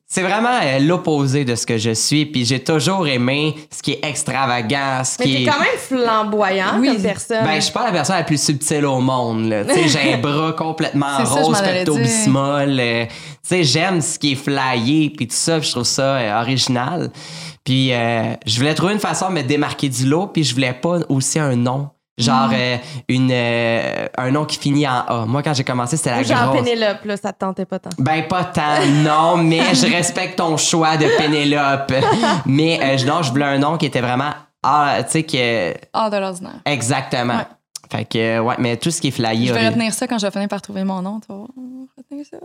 C'est 0.07 0.23
vraiment 0.23 0.59
euh, 0.63 0.79
l'opposé 0.79 1.45
de 1.45 1.53
ce 1.53 1.67
que 1.67 1.77
je 1.77 1.91
suis. 1.91 2.25
Puis 2.25 2.43
j'ai 2.43 2.63
toujours 2.63 3.07
aimé 3.07 3.53
ce 3.69 3.83
qui 3.83 3.91
est 3.91 3.99
extravagant, 4.03 5.03
ce 5.03 5.17
Mais 5.19 5.25
qui 5.25 5.33
t'es 5.35 5.41
est. 5.43 5.45
quand 5.45 5.59
même 5.59 5.77
flamboyant 5.77 6.79
Oui. 6.79 6.87
comme 6.93 7.01
personne. 7.03 7.43
Ben, 7.45 7.55
je 7.55 7.61
suis 7.61 7.73
pas 7.73 7.85
la 7.85 7.91
personne 7.91 8.15
la 8.15 8.23
plus 8.23 8.41
subtile 8.41 8.85
au 8.85 8.99
monde. 8.99 9.45
là. 9.49 9.65
Tu 9.65 9.73
sais, 9.73 9.87
j'ai 9.87 10.13
un 10.13 10.17
bras 10.21 10.53
complètement 10.53 11.05
C'est 11.19 11.25
ça, 11.25 11.35
je 11.35 11.43
rose, 11.45 11.51
m'en 11.61 11.67
allais 11.67 11.79
pecto 11.79 11.93
dire. 11.93 12.03
bismol. 12.03 12.79
euh, 12.79 13.05
tu 13.05 13.11
sais, 13.43 13.63
j'aime 13.63 14.01
ce 14.01 14.17
qui 14.17 14.31
est 14.31 14.35
flyé, 14.35 15.11
puis 15.15 15.27
tout 15.27 15.35
ça, 15.35 15.59
puis 15.59 15.67
je 15.67 15.71
trouve 15.73 15.83
ça 15.83 16.15
euh, 16.15 16.41
original. 16.41 17.11
Puis 17.63 17.93
euh, 17.93 18.33
je 18.47 18.57
voulais 18.57 18.73
trouver 18.73 18.93
une 18.93 18.99
façon 18.99 19.29
de 19.29 19.33
me 19.35 19.43
démarquer 19.43 19.89
du 19.89 20.05
lot, 20.07 20.25
puis 20.27 20.43
je 20.43 20.55
voulais 20.55 20.73
pas 20.73 20.99
aussi 21.09 21.37
un 21.37 21.55
nom. 21.55 21.89
Mm. 22.19 22.23
Genre 22.23 22.49
euh, 22.53 22.77
une, 23.07 23.31
euh, 23.31 24.07
un 24.17 24.31
nom 24.31 24.45
qui 24.45 24.57
finit 24.59 24.87
en 24.87 25.01
A. 25.07 25.25
Moi, 25.25 25.41
quand 25.41 25.53
j'ai 25.53 25.63
commencé, 25.63 25.97
c'était 25.97 26.11
la 26.11 26.23
Genre 26.23 26.51
grosse. 26.53 26.63
Pénélope, 26.63 27.05
là, 27.05 27.17
ça 27.17 27.31
te 27.33 27.39
tentait 27.39 27.65
pas 27.65 27.79
tant. 27.79 27.89
Ben, 27.97 28.27
pas 28.27 28.43
tant, 28.43 28.85
non, 29.03 29.37
mais 29.43 29.73
je 29.73 29.91
respecte 29.91 30.37
ton 30.37 30.57
choix 30.57 30.97
de 30.97 31.07
Pénélope. 31.17 31.93
mais 32.45 32.79
euh, 32.81 33.05
non, 33.05 33.23
je 33.23 33.31
voulais 33.31 33.45
un 33.45 33.57
nom 33.57 33.77
qui 33.77 33.85
était 33.85 34.01
vraiment. 34.01 34.31
Ah, 34.61 34.97
tu 35.03 35.11
sais, 35.11 35.23
que. 35.23 35.73
Hors 35.93 36.09
de 36.09 36.17
l'ordinaire. 36.17 36.59
Exactement. 36.65 37.37
Ouais. 37.37 37.45
Fait 37.91 38.05
que, 38.05 38.17
euh, 38.19 38.39
ouais, 38.41 38.55
mais 38.59 38.77
tout 38.77 38.91
ce 38.91 39.01
qui 39.01 39.07
est 39.07 39.11
flyé. 39.11 39.47
Je 39.47 39.53
vais 39.53 39.59
horrible. 39.59 39.67
retenir 39.73 39.93
ça 39.93 40.05
quand 40.07 40.19
je 40.19 40.25
vais 40.27 40.31
finir 40.31 40.47
par 40.47 40.61
trouver 40.61 40.83
mon 40.83 41.01
nom. 41.01 41.19
Tu 41.19 41.27
vas 41.33 41.45
retenir 41.97 42.23
ça. 42.29 42.37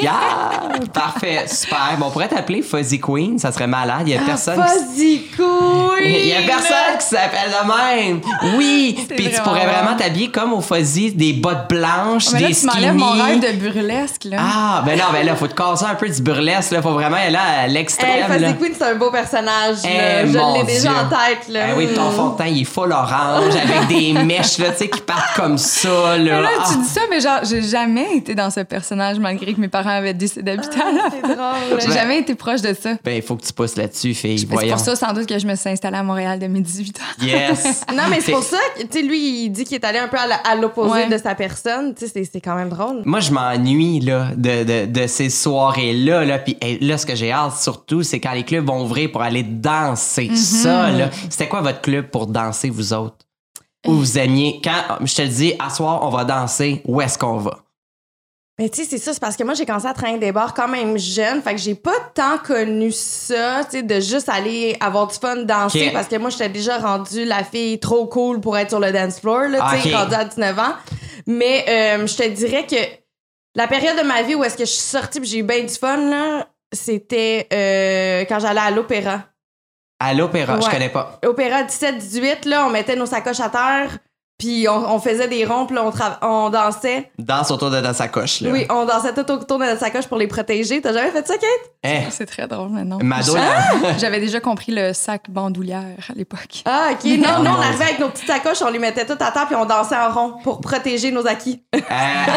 Yeah! 0.00 0.86
Parfait, 0.92 1.44
super. 1.48 1.96
Bon, 1.98 2.06
on 2.06 2.10
pourrait 2.10 2.28
t'appeler 2.28 2.62
Fuzzy 2.62 3.00
Queen, 3.00 3.38
ça 3.38 3.50
serait 3.52 3.66
malade. 3.66 4.02
Il 4.06 4.10
y 4.12 4.16
a 4.16 4.20
personne. 4.20 4.62
qui- 4.62 4.70
Fuzzy 4.70 5.22
Queen! 5.36 6.14
Il 6.14 6.26
y 6.26 6.32
a 6.34 6.42
personne 6.46 6.98
qui 6.98 7.06
s'appelle 7.06 7.50
de 7.50 8.04
même. 8.06 8.20
Oui, 8.56 8.96
puis 9.16 9.30
tu 9.30 9.40
pourrais 9.42 9.66
vraiment 9.66 9.96
t'habiller 9.96 10.30
comme 10.30 10.52
au 10.52 10.60
Fuzzy, 10.60 11.12
des 11.12 11.32
bottes 11.32 11.68
blanches, 11.68 12.30
Mais 12.32 12.40
là, 12.40 12.48
des 12.48 12.54
tu 12.54 12.66
m'enlèves 12.66 12.94
mon 12.94 13.08
skinny. 13.14 13.22
rêve 13.22 13.40
de 13.40 13.58
burlesque. 13.58 14.24
Là. 14.24 14.36
Ah, 14.40 14.82
ben 14.86 14.96
non, 14.98 15.06
ben 15.12 15.26
là, 15.26 15.34
faut 15.34 15.48
te 15.48 15.54
casser 15.54 15.86
un 15.86 15.94
peu 15.96 16.08
du 16.08 16.22
burlesque, 16.22 16.70
là. 16.70 16.82
Faut 16.82 16.92
vraiment 16.92 17.16
aller 17.16 17.36
à 17.36 17.66
Hey, 17.66 17.72
l'extrême, 17.72 18.28
là. 18.28 18.38
Fuzzy 18.38 18.54
Queen, 18.58 18.72
c'est 18.78 18.84
un 18.84 18.94
beau 18.94 19.10
personnage. 19.10 19.78
Eh, 19.84 19.96
là. 19.96 20.26
je 20.26 20.58
l'ai 20.58 20.64
déjà 20.64 20.90
en 20.92 21.08
tête. 21.08 21.48
Là. 21.48 21.60
Ah 21.70 21.74
oui, 21.76 21.88
ton 21.94 22.10
fond 22.10 22.28
de 22.30 22.36
teint, 22.38 22.46
il 22.46 22.62
est 22.62 22.64
full 22.64 22.92
orange 22.92 23.54
avec 23.56 23.88
des 23.88 24.12
mèches, 24.12 24.58
là, 24.58 24.70
tu 24.70 24.83
sais, 24.84 24.90
qui 24.90 25.00
partent 25.00 25.36
comme 25.36 25.58
ça, 25.58 26.16
là. 26.16 26.36
Mais 26.36 26.42
là, 26.42 26.48
tu 26.66 26.72
Ah. 26.74 26.76
dis 26.82 26.88
ça, 26.88 27.00
mais 27.10 27.20
genre, 27.20 27.40
j'ai 27.44 27.62
jamais 27.62 28.16
été 28.16 28.34
dans 28.34 28.50
ce 28.50 28.60
personnage 28.60 29.18
malgré 29.18 29.54
que 29.54 29.60
mes 29.60 29.68
parents 29.68 29.90
avaient 29.90 30.14
décidé 30.14 30.42
d'habiter 30.42 30.80
à 30.80 30.92
la 30.92 31.10
C'est 31.10 31.22
drôle. 31.22 31.80
J'ai 31.80 31.88
Ouais. 31.88 31.94
jamais 31.94 32.18
été 32.18 32.34
proche 32.34 32.60
de 32.62 32.74
ça. 32.74 32.90
Ben, 33.04 33.16
il 33.16 33.22
faut 33.22 33.36
que 33.36 33.44
tu 33.44 33.52
pousses 33.52 33.76
là-dessus, 33.76 34.14
fille. 34.14 34.38
C'est 34.38 34.46
pour 34.46 34.60
ça, 34.78 34.96
sans 34.96 35.12
doute, 35.12 35.26
que 35.26 35.38
je 35.38 35.46
me 35.46 35.54
suis 35.54 35.70
installée 35.70 35.96
à 35.98 36.02
Montréal 36.02 36.38
de 36.38 36.46
mes 36.46 36.60
18 36.60 36.98
ans. 36.98 37.24
Yes. 37.24 37.82
Non, 37.94 38.04
mais 38.10 38.20
c'est 38.20 38.32
pour 38.32 38.42
ça 38.42 38.56
que, 38.76 38.82
tu 38.82 38.88
sais, 38.90 39.02
lui, 39.02 39.44
il 39.44 39.50
dit 39.50 39.64
qu'il 39.64 39.76
est 39.76 39.84
allé 39.84 39.98
un 39.98 40.08
peu 40.08 40.16
à 40.18 40.54
l'opposé 40.56 40.90
Ouais. 40.90 41.08
de 41.08 41.16
sa 41.18 41.34
personne. 41.34 41.94
Tu 41.94 42.06
sais, 42.06 42.12
c'est- 42.12 42.30
c'est 42.32 42.40
quand 42.40 42.56
même 42.56 42.68
drôle. 42.68 43.02
Moi, 43.04 43.20
je 43.20 43.30
m'ennuie 43.30 44.00
là, 44.00 44.28
de, 44.36 44.64
de, 44.64 44.86
de 44.86 45.06
ces 45.06 45.30
soirées-là. 45.30 46.24
Là. 46.24 46.38
Puis 46.38 46.56
hey, 46.60 46.78
là, 46.80 46.98
ce 46.98 47.06
que 47.06 47.14
j'ai 47.14 47.30
hâte 47.32 47.56
surtout, 47.58 48.02
c'est 48.02 48.20
quand 48.20 48.32
les 48.32 48.42
clubs 48.42 48.66
vont 48.66 48.82
ouvrir 48.82 49.10
pour 49.12 49.22
aller 49.22 49.42
danser. 49.42 50.28
Mhm. 50.30 50.36
Ça, 50.36 50.90
là. 50.90 51.10
C'était 51.30 51.48
quoi 51.48 51.60
votre 51.60 51.80
club 51.80 52.06
pour 52.10 52.26
danser, 52.26 52.70
vous 52.70 52.92
autres? 52.92 53.16
Où 53.86 53.92
vous 53.92 54.18
aimiez? 54.18 54.60
Quand 54.62 55.04
je 55.04 55.14
te 55.14 55.22
le 55.22 55.28
dis, 55.28 55.54
à 55.58 55.70
soir, 55.70 56.00
on 56.02 56.08
va 56.10 56.24
danser, 56.24 56.82
où 56.86 57.00
est-ce 57.00 57.18
qu'on 57.18 57.38
va? 57.38 57.58
Mais 58.58 58.68
tu 58.68 58.82
sais, 58.82 58.88
c'est 58.88 58.98
ça, 58.98 59.12
c'est 59.12 59.18
parce 59.20 59.36
que 59.36 59.42
moi, 59.42 59.54
j'ai 59.54 59.66
commencé 59.66 59.86
à 59.88 59.92
travailler 59.94 60.18
des 60.20 60.30
bars 60.30 60.54
quand 60.54 60.68
même 60.68 60.96
jeune. 60.96 61.42
Fait 61.42 61.56
que 61.56 61.60
j'ai 61.60 61.74
pas 61.74 61.90
tant 62.14 62.38
connu 62.38 62.92
ça, 62.92 63.64
tu 63.64 63.78
sais, 63.78 63.82
de 63.82 63.98
juste 63.98 64.28
aller 64.28 64.76
avoir 64.78 65.08
du 65.08 65.16
fun, 65.16 65.36
danser. 65.42 65.90
Parce 65.92 66.06
que 66.06 66.16
moi, 66.16 66.30
j'étais 66.30 66.48
déjà 66.50 66.78
rendue 66.78 67.24
la 67.24 67.42
fille 67.42 67.80
trop 67.80 68.06
cool 68.06 68.40
pour 68.40 68.56
être 68.56 68.70
sur 68.70 68.78
le 68.78 68.92
dance 68.92 69.18
floor, 69.18 69.48
là, 69.48 69.70
tu 69.74 69.80
sais, 69.82 69.88
Ok. 69.92 70.00
rendue 70.00 70.14
à 70.14 70.24
19 70.24 70.58
ans. 70.60 70.72
Mais 71.26 71.64
euh, 71.68 72.06
je 72.06 72.14
te 72.16 72.28
dirais 72.28 72.64
que 72.64 72.76
la 73.56 73.66
période 73.66 73.96
de 73.98 74.02
ma 74.06 74.22
vie 74.22 74.36
où 74.36 74.44
est-ce 74.44 74.56
que 74.56 74.64
je 74.64 74.70
suis 74.70 74.80
sortie 74.80 75.20
pis 75.20 75.28
j'ai 75.28 75.38
eu 75.38 75.42
bien 75.42 75.62
du 75.64 75.74
fun, 75.74 75.96
là, 76.08 76.46
c'était 76.72 77.48
euh, 77.52 78.24
quand 78.28 78.38
j'allais 78.38 78.60
à 78.60 78.70
l'opéra. 78.70 79.22
À 80.06 80.12
l'opéra, 80.12 80.60
je 80.60 80.66
Ouais. 80.66 80.72
connais 80.72 80.88
pas. 80.90 81.18
Opéra 81.24 81.62
17-18, 81.62 82.44
là, 82.46 82.66
on 82.66 82.70
mettait 82.70 82.96
nos 82.96 83.06
sacoches 83.06 83.40
à 83.40 83.48
terre, 83.48 83.98
puis 84.36 84.66
on, 84.68 84.94
on 84.94 84.98
faisait 84.98 85.28
des 85.28 85.44
ronds, 85.44 85.66
puis 85.66 85.76
on, 85.78 85.92
on 86.22 86.50
dansait. 86.50 87.10
Danse 87.18 87.50
autour 87.52 87.70
de 87.70 87.80
ta 87.80 87.94
sacoche, 87.94 88.40
là. 88.40 88.50
Oui, 88.50 88.66
on 88.68 88.84
dansait 88.84 89.14
tout 89.14 89.30
autour 89.30 89.58
de 89.58 89.64
notre 89.64 89.78
sacoche 89.80 90.06
pour 90.06 90.18
les 90.18 90.26
protéger. 90.26 90.80
T'as 90.80 90.92
jamais 90.92 91.10
fait 91.10 91.26
ça, 91.26 91.34
Kate? 91.34 91.72
Eh, 91.84 92.10
C'est 92.10 92.26
très 92.26 92.48
drôle, 92.48 92.70
mais 92.70 92.82
non. 92.84 92.98
Mado, 93.00 93.36
là. 93.36 93.62
J'avais 93.98 94.18
déjà 94.18 94.40
compris 94.40 94.72
le 94.72 94.92
sac 94.92 95.30
bandoulière 95.30 96.08
à 96.10 96.14
l'époque. 96.14 96.62
Ah, 96.64 96.88
OK. 96.92 97.04
Non, 97.04 97.44
mon 97.44 97.50
on 97.50 97.60
arrivait 97.60 97.84
avec 97.84 98.00
nos 98.00 98.08
petites 98.08 98.26
sacoches, 98.26 98.60
on 98.62 98.70
les 98.70 98.80
mettait 98.80 99.06
toutes 99.06 99.22
à 99.22 99.30
terre, 99.30 99.46
puis 99.46 99.54
on 99.54 99.66
dansait 99.66 99.96
en 99.96 100.10
rond 100.12 100.32
pour 100.42 100.60
protéger 100.60 101.12
nos 101.12 101.26
acquis. 101.26 101.62
Euh, 101.74 101.78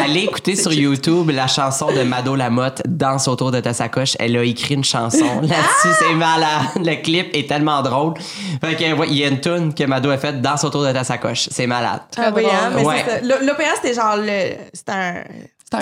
allez 0.04 0.20
écouter 0.20 0.54
sur 0.54 0.72
YouTube 0.72 1.30
la 1.30 1.48
chanson 1.48 1.90
de 1.92 2.02
Mado 2.02 2.36
Lamotte, 2.36 2.82
Danse 2.86 3.26
autour 3.26 3.50
de 3.50 3.58
ta 3.58 3.74
sacoche. 3.74 4.14
Elle 4.20 4.36
a 4.36 4.44
écrit 4.44 4.74
une 4.74 4.84
chanson 4.84 5.40
là-dessus, 5.42 5.88
c'est 5.98 6.14
malade. 6.14 6.48
Le 6.76 7.02
clip 7.02 7.28
est 7.34 7.48
tellement 7.48 7.82
drôle. 7.82 8.14
Fait 8.62 8.76
que, 8.76 8.92
ouais, 8.92 9.08
il 9.10 9.16
y 9.16 9.24
a 9.24 9.28
une 9.28 9.40
tune 9.40 9.74
que 9.74 9.82
Mado 9.84 10.10
a 10.10 10.18
faite, 10.18 10.40
Danse 10.40 10.62
autour 10.62 10.84
de 10.84 10.92
ta 10.92 11.02
sacoche. 11.02 11.48
C'est 11.50 11.66
malade. 11.66 11.87
Ah 12.16 12.32
oui, 12.34 12.44
hein, 12.50 12.70
mais 12.74 12.84
Ouais. 12.84 13.02
c'est 13.04 13.10
ça. 13.10 13.16
L- 13.18 13.46
L'opéra, 13.46 13.70
c'était 13.76 13.94
genre 13.94 14.16
le. 14.16 14.54
C'était 14.72 14.92
un. 14.92 15.24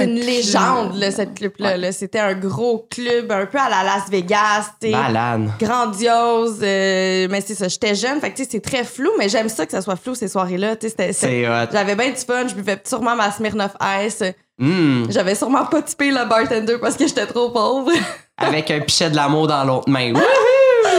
Une 0.00 0.16
club. 0.16 0.24
légende, 0.26 0.96
là, 0.96 1.12
cette 1.12 1.34
club-là. 1.34 1.76
là. 1.76 1.92
C'était 1.92 2.18
un 2.18 2.34
gros 2.34 2.88
club, 2.90 3.30
un 3.30 3.46
peu 3.46 3.56
à 3.58 3.68
la 3.68 3.84
Las 3.84 4.10
Vegas, 4.10 4.70
tu 4.80 4.88
sais. 4.88 4.90
Malade. 4.90 5.48
Grandiose. 5.60 6.58
euh, 6.60 7.28
mais 7.30 7.40
c'est 7.40 7.54
ça, 7.54 7.68
j'étais 7.68 7.94
jeune, 7.94 8.20
fait 8.20 8.32
que 8.32 8.36
tu 8.38 8.42
sais, 8.42 8.48
c'est 8.50 8.60
très 8.60 8.82
flou, 8.82 9.10
mais 9.16 9.28
j'aime 9.28 9.48
ça 9.48 9.64
que 9.64 9.70
ça 9.70 9.80
soit 9.80 9.94
flou 9.94 10.16
ces 10.16 10.26
soirées-là. 10.26 10.74
tu 10.74 10.86
sais, 10.86 10.90
c'était- 10.90 11.12
c'était- 11.12 11.44
C'est 11.44 11.48
hot. 11.48 11.68
J'avais 11.72 11.94
bien 11.94 12.08
du 12.10 12.16
fun, 12.16 12.48
je 12.48 12.54
buvais 12.56 12.80
sûrement 12.84 13.14
ma 13.14 13.30
Smirnoff 13.30 13.76
Ice. 14.04 14.24
Hmm. 14.58 15.04
J'avais 15.08 15.36
sûrement 15.36 15.66
pas 15.66 15.82
typé 15.82 16.10
le 16.10 16.24
bartender 16.28 16.78
parce 16.80 16.96
que 16.96 17.06
j'étais 17.06 17.26
trop 17.26 17.50
pauvre. 17.50 17.92
Avec 18.38 18.68
un 18.72 18.80
pichet 18.80 19.08
de 19.10 19.14
l'amour 19.14 19.46
dans 19.46 19.62
l'autre 19.62 19.88
main. 19.88 20.12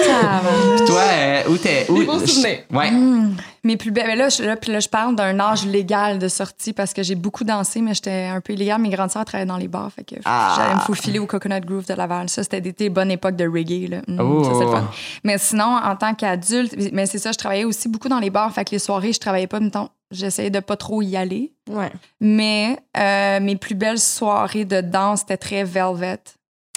Ah, 0.10 0.42
Puis 0.78 0.86
toi, 0.86 1.02
euh, 1.02 1.44
où 1.50 1.58
t'es. 1.58 1.86
Où, 1.90 1.98
Des 2.00 2.06
beaux 2.06 2.20
souvenirs. 2.26 2.60
Ouais. 2.72 2.92
Mes 3.64 3.76
plus 3.78 3.92
belles. 3.92 4.08
Mais 4.08 4.16
là, 4.16 4.30
je, 4.30 4.44
là, 4.44 4.56
puis 4.56 4.72
là, 4.72 4.80
je 4.80 4.88
parle 4.88 5.16
d'un 5.16 5.40
âge 5.40 5.66
légal 5.66 6.20
de 6.20 6.28
sortie 6.28 6.72
parce 6.74 6.94
que 6.94 7.04
j'ai 7.04 7.16
beaucoup 7.16 7.44
dansé, 7.44 7.82
mais 7.82 7.94
j'étais 7.94 8.30
un 8.34 8.40
peu 8.40 8.54
illégal. 8.54 8.80
Mes 8.82 8.90
grandes 8.90 9.12
sœurs 9.12 9.26
travaillaient 9.26 9.48
dans 9.50 9.58
les 9.58 9.68
bars. 9.68 9.92
Fait 9.92 10.04
que 10.04 10.16
Ah. 10.26 10.54
j'allais 10.58 10.76
me 10.76 10.80
faufiler 10.82 11.20
au 11.20 11.26
Coconut 11.26 11.60
Groove 11.66 11.86
de 11.86 11.94
Laval. 11.94 12.30
Ça, 12.30 12.44
c'était 12.44 12.62
des, 12.62 12.72
des 12.72 12.90
bonnes 12.90 13.12
époques 13.12 13.36
de 13.36 13.48
reggae. 13.48 13.90
Là. 13.90 13.98
Mm, 14.08 14.20
Oh. 14.22 14.44
ça, 14.44 14.52
c'est 14.58 14.66
le 14.66 14.72
fun. 14.72 14.90
Mais 15.24 15.38
sinon, 15.38 15.78
en 15.84 15.96
tant 15.96 16.14
qu'adulte, 16.14 16.76
mais 16.94 17.06
c'est 17.06 17.20
ça, 17.20 17.32
je 17.32 17.38
travaillais 17.38 17.66
aussi 17.66 17.90
beaucoup 17.90 18.08
dans 18.10 18.20
les 18.20 18.30
bars. 18.30 18.52
Fait 18.54 18.64
que 18.64 18.72
les 18.72 18.80
soirées, 18.80 19.12
je 19.14 19.20
travaillais 19.20 19.48
pas, 19.48 19.60
mettons, 19.60 19.90
j'essayais 20.12 20.50
de 20.50 20.60
pas 20.62 20.78
trop 20.78 21.02
y 21.02 21.18
aller. 21.18 21.52
Ouais. 21.70 21.92
Mais 22.22 22.78
euh, 22.98 23.40
mes 23.42 23.58
plus 23.58 23.76
belles 23.76 24.00
soirées 24.00 24.66
de 24.66 24.80
danse, 24.82 25.22
c'était 25.22 25.38
très 25.38 25.64
velvet. 25.66 26.20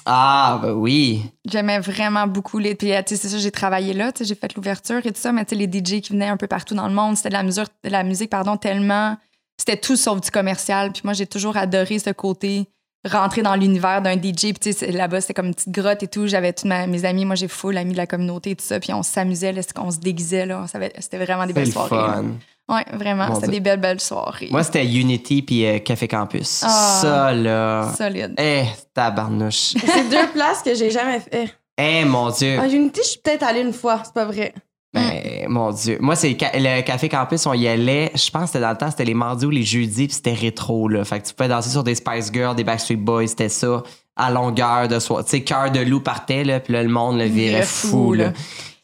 Ah, 0.06 0.58
bah 0.62 0.72
oui. 0.72 1.22
J'aimais 1.46 1.78
vraiment 1.80 2.26
beaucoup 2.26 2.58
les. 2.58 2.74
Puis, 2.74 2.88
tu 2.88 2.94
sais, 2.94 3.16
c'est 3.16 3.28
ça, 3.28 3.38
j'ai 3.38 3.50
travaillé 3.50 3.92
là, 3.92 4.12
tu 4.12 4.18
sais, 4.18 4.24
j'ai 4.24 4.34
fait 4.34 4.54
l'ouverture 4.54 4.98
et 5.04 5.12
tout 5.12 5.20
ça, 5.20 5.32
mais 5.32 5.44
tu 5.44 5.56
sais, 5.56 5.66
les 5.66 5.66
DJ 5.66 6.00
qui 6.00 6.12
venaient 6.12 6.28
un 6.28 6.36
peu 6.36 6.46
partout 6.46 6.74
dans 6.74 6.88
le 6.88 6.94
monde, 6.94 7.16
c'était 7.16 7.28
de 7.28 7.34
la 7.34 7.42
musique, 7.42 7.68
de 7.84 7.90
la 7.90 8.02
musique, 8.02 8.30
pardon, 8.30 8.56
tellement. 8.56 9.16
C'était 9.58 9.76
tout 9.76 9.96
sauf 9.96 10.20
du 10.20 10.30
commercial. 10.30 10.92
Puis 10.92 11.02
moi, 11.04 11.12
j'ai 11.12 11.26
toujours 11.26 11.56
adoré 11.56 11.98
ce 11.98 12.10
côté 12.10 12.66
rentrer 13.08 13.42
dans 13.42 13.54
l'univers 13.54 14.02
d'un 14.02 14.14
DJ. 14.14 14.52
Puis, 14.52 14.54
tu 14.60 14.72
sais, 14.72 14.90
là-bas, 14.90 15.20
c'était 15.20 15.34
comme 15.34 15.46
une 15.46 15.54
petite 15.54 15.72
grotte 15.72 16.02
et 16.02 16.08
tout. 16.08 16.26
J'avais 16.26 16.52
tous 16.52 16.66
mes 16.66 17.04
amis, 17.04 17.24
moi, 17.24 17.34
j'ai 17.34 17.48
full 17.48 17.76
amis 17.76 17.92
de 17.92 17.96
la 17.96 18.06
communauté 18.06 18.50
et 18.50 18.56
tout 18.56 18.64
ça. 18.64 18.80
Puis 18.80 18.92
on 18.92 19.02
s'amusait, 19.02 19.52
là, 19.52 19.62
on 19.76 19.90
se 19.90 19.98
déguisait, 19.98 20.46
là. 20.46 20.66
C'était 20.98 21.18
vraiment 21.18 21.46
des 21.46 21.52
belles 21.52 21.66
le 21.66 21.72
soirées. 21.72 21.88
fun. 21.88 22.24
Ouais, 22.70 22.84
vraiment. 22.92 23.34
C'était 23.34 23.48
Dieu. 23.48 23.54
des 23.54 23.60
belles, 23.60 23.80
belles 23.80 24.00
soirées. 24.00 24.48
Moi, 24.50 24.62
c'était 24.62 24.86
Unity 24.86 25.42
puis 25.42 25.66
euh, 25.66 25.78
Café 25.80 26.06
Campus. 26.06 26.62
Ah. 26.64 26.98
Ça, 27.02 27.32
là. 27.32 27.92
Solide. 27.98 28.34
Eh, 28.38 28.62
tabarnouche. 28.94 29.74
C'est 29.84 30.08
deux 30.08 30.28
places 30.32 30.62
que 30.62 30.74
j'ai 30.74 30.90
jamais 30.90 31.20
fait. 31.20 31.52
Eh, 31.76 32.04
mon 32.04 32.30
Dieu. 32.30 32.58
À 32.60 32.68
Unity, 32.68 33.00
je 33.02 33.08
suis 33.08 33.20
peut-être 33.20 33.42
allée 33.42 33.62
une 33.62 33.72
fois, 33.72 34.02
c'est 34.04 34.12
pas 34.12 34.26
vrai. 34.26 34.52
Ben, 34.92 35.46
mon 35.48 35.70
Dieu. 35.70 35.98
Moi, 36.00 36.16
c'est 36.16 36.36
le 36.54 36.80
Café 36.82 37.08
Campus, 37.08 37.46
on 37.46 37.54
y 37.54 37.68
allait. 37.68 38.10
Je 38.14 38.28
pense 38.30 38.42
que 38.42 38.46
c'était 38.48 38.60
dans 38.60 38.70
le 38.70 38.76
temps, 38.76 38.90
c'était 38.90 39.04
les 39.04 39.14
mardis 39.14 39.46
ou 39.46 39.50
les 39.50 39.62
jeudis, 39.62 40.06
puis 40.08 40.14
c'était 40.14 40.34
rétro, 40.34 40.88
là. 40.88 41.04
Fait 41.04 41.20
que 41.20 41.28
tu 41.28 41.34
pouvais 41.34 41.48
danser 41.48 41.70
sur 41.70 41.84
des 41.84 41.94
Spice 41.94 42.30
Girls, 42.32 42.56
des 42.56 42.64
Backstreet 42.64 42.96
Boys, 42.96 43.28
c'était 43.28 43.48
ça, 43.48 43.82
à 44.16 44.30
longueur 44.30 44.88
de 44.88 44.98
soir. 44.98 45.24
Tu 45.24 45.30
sais, 45.30 45.40
Cœur 45.42 45.70
de 45.70 45.80
loup 45.80 46.00
partait, 46.00 46.44
là, 46.44 46.60
puis 46.60 46.72
là, 46.72 46.82
le 46.82 46.88
monde 46.88 47.18
le 47.18 47.24
virait 47.24 47.50
Virait 47.50 47.62
fou, 47.62 47.88
fou, 47.88 48.14
là. 48.14 48.24
là. 48.26 48.32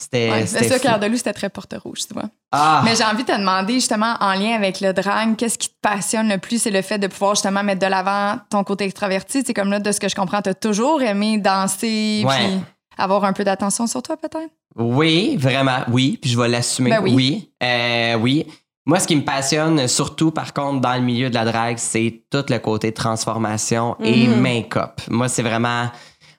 C'était. 0.06 0.30
Ouais, 0.30 0.46
c'est 0.46 0.64
ça, 0.68 0.74
fou. 0.76 0.80
Claire 0.80 1.00
de 1.00 1.06
Lou, 1.06 1.16
c'était 1.16 1.32
très 1.32 1.48
porte-rouge, 1.48 2.00
tu 2.06 2.14
vois. 2.14 2.28
Ah! 2.52 2.82
Mais 2.84 2.94
j'ai 2.94 3.02
envie 3.02 3.24
de 3.24 3.28
te 3.32 3.36
demander, 3.36 3.74
justement, 3.74 4.14
en 4.20 4.34
lien 4.34 4.54
avec 4.54 4.80
le 4.80 4.92
drag, 4.92 5.34
qu'est-ce 5.36 5.58
qui 5.58 5.68
te 5.68 5.74
passionne 5.82 6.28
le 6.28 6.38
plus? 6.38 6.62
C'est 6.62 6.70
le 6.70 6.82
fait 6.82 6.98
de 6.98 7.08
pouvoir, 7.08 7.34
justement, 7.34 7.64
mettre 7.64 7.80
de 7.84 7.90
l'avant 7.90 8.38
ton 8.48 8.62
côté 8.62 8.84
extraverti. 8.84 9.42
C'est 9.44 9.52
comme 9.54 9.70
là, 9.70 9.80
de 9.80 9.90
ce 9.90 9.98
que 9.98 10.08
je 10.08 10.14
comprends, 10.14 10.40
t'as 10.42 10.54
toujours 10.54 11.02
aimé 11.02 11.38
danser, 11.38 12.22
Ouais. 12.24 12.36
puis 12.36 12.60
avoir 12.98 13.24
un 13.24 13.32
peu 13.32 13.42
d'attention 13.42 13.86
sur 13.88 14.00
toi, 14.02 14.16
peut-être? 14.16 14.48
Oui, 14.76 15.36
vraiment, 15.36 15.78
oui. 15.90 16.18
Puis 16.22 16.30
je 16.30 16.38
vais 16.38 16.48
l'assumer. 16.48 16.90
Ben 16.90 17.00
oui. 17.02 17.12
oui. 17.14 17.50
Euh, 17.62 18.14
oui. 18.16 18.46
Moi, 18.88 19.00
ce 19.00 19.08
qui 19.08 19.16
me 19.16 19.22
passionne, 19.24 19.88
surtout 19.88 20.30
par 20.30 20.52
contre 20.52 20.80
dans 20.80 20.94
le 20.94 21.00
milieu 21.00 21.28
de 21.28 21.34
la 21.34 21.44
drague, 21.44 21.78
c'est 21.78 22.22
tout 22.30 22.44
le 22.48 22.58
côté 22.58 22.92
transformation 22.92 23.96
et 24.00 24.28
Mhm. 24.28 24.40
make-up. 24.40 25.00
Moi, 25.10 25.28
c'est 25.28 25.42
vraiment 25.42 25.86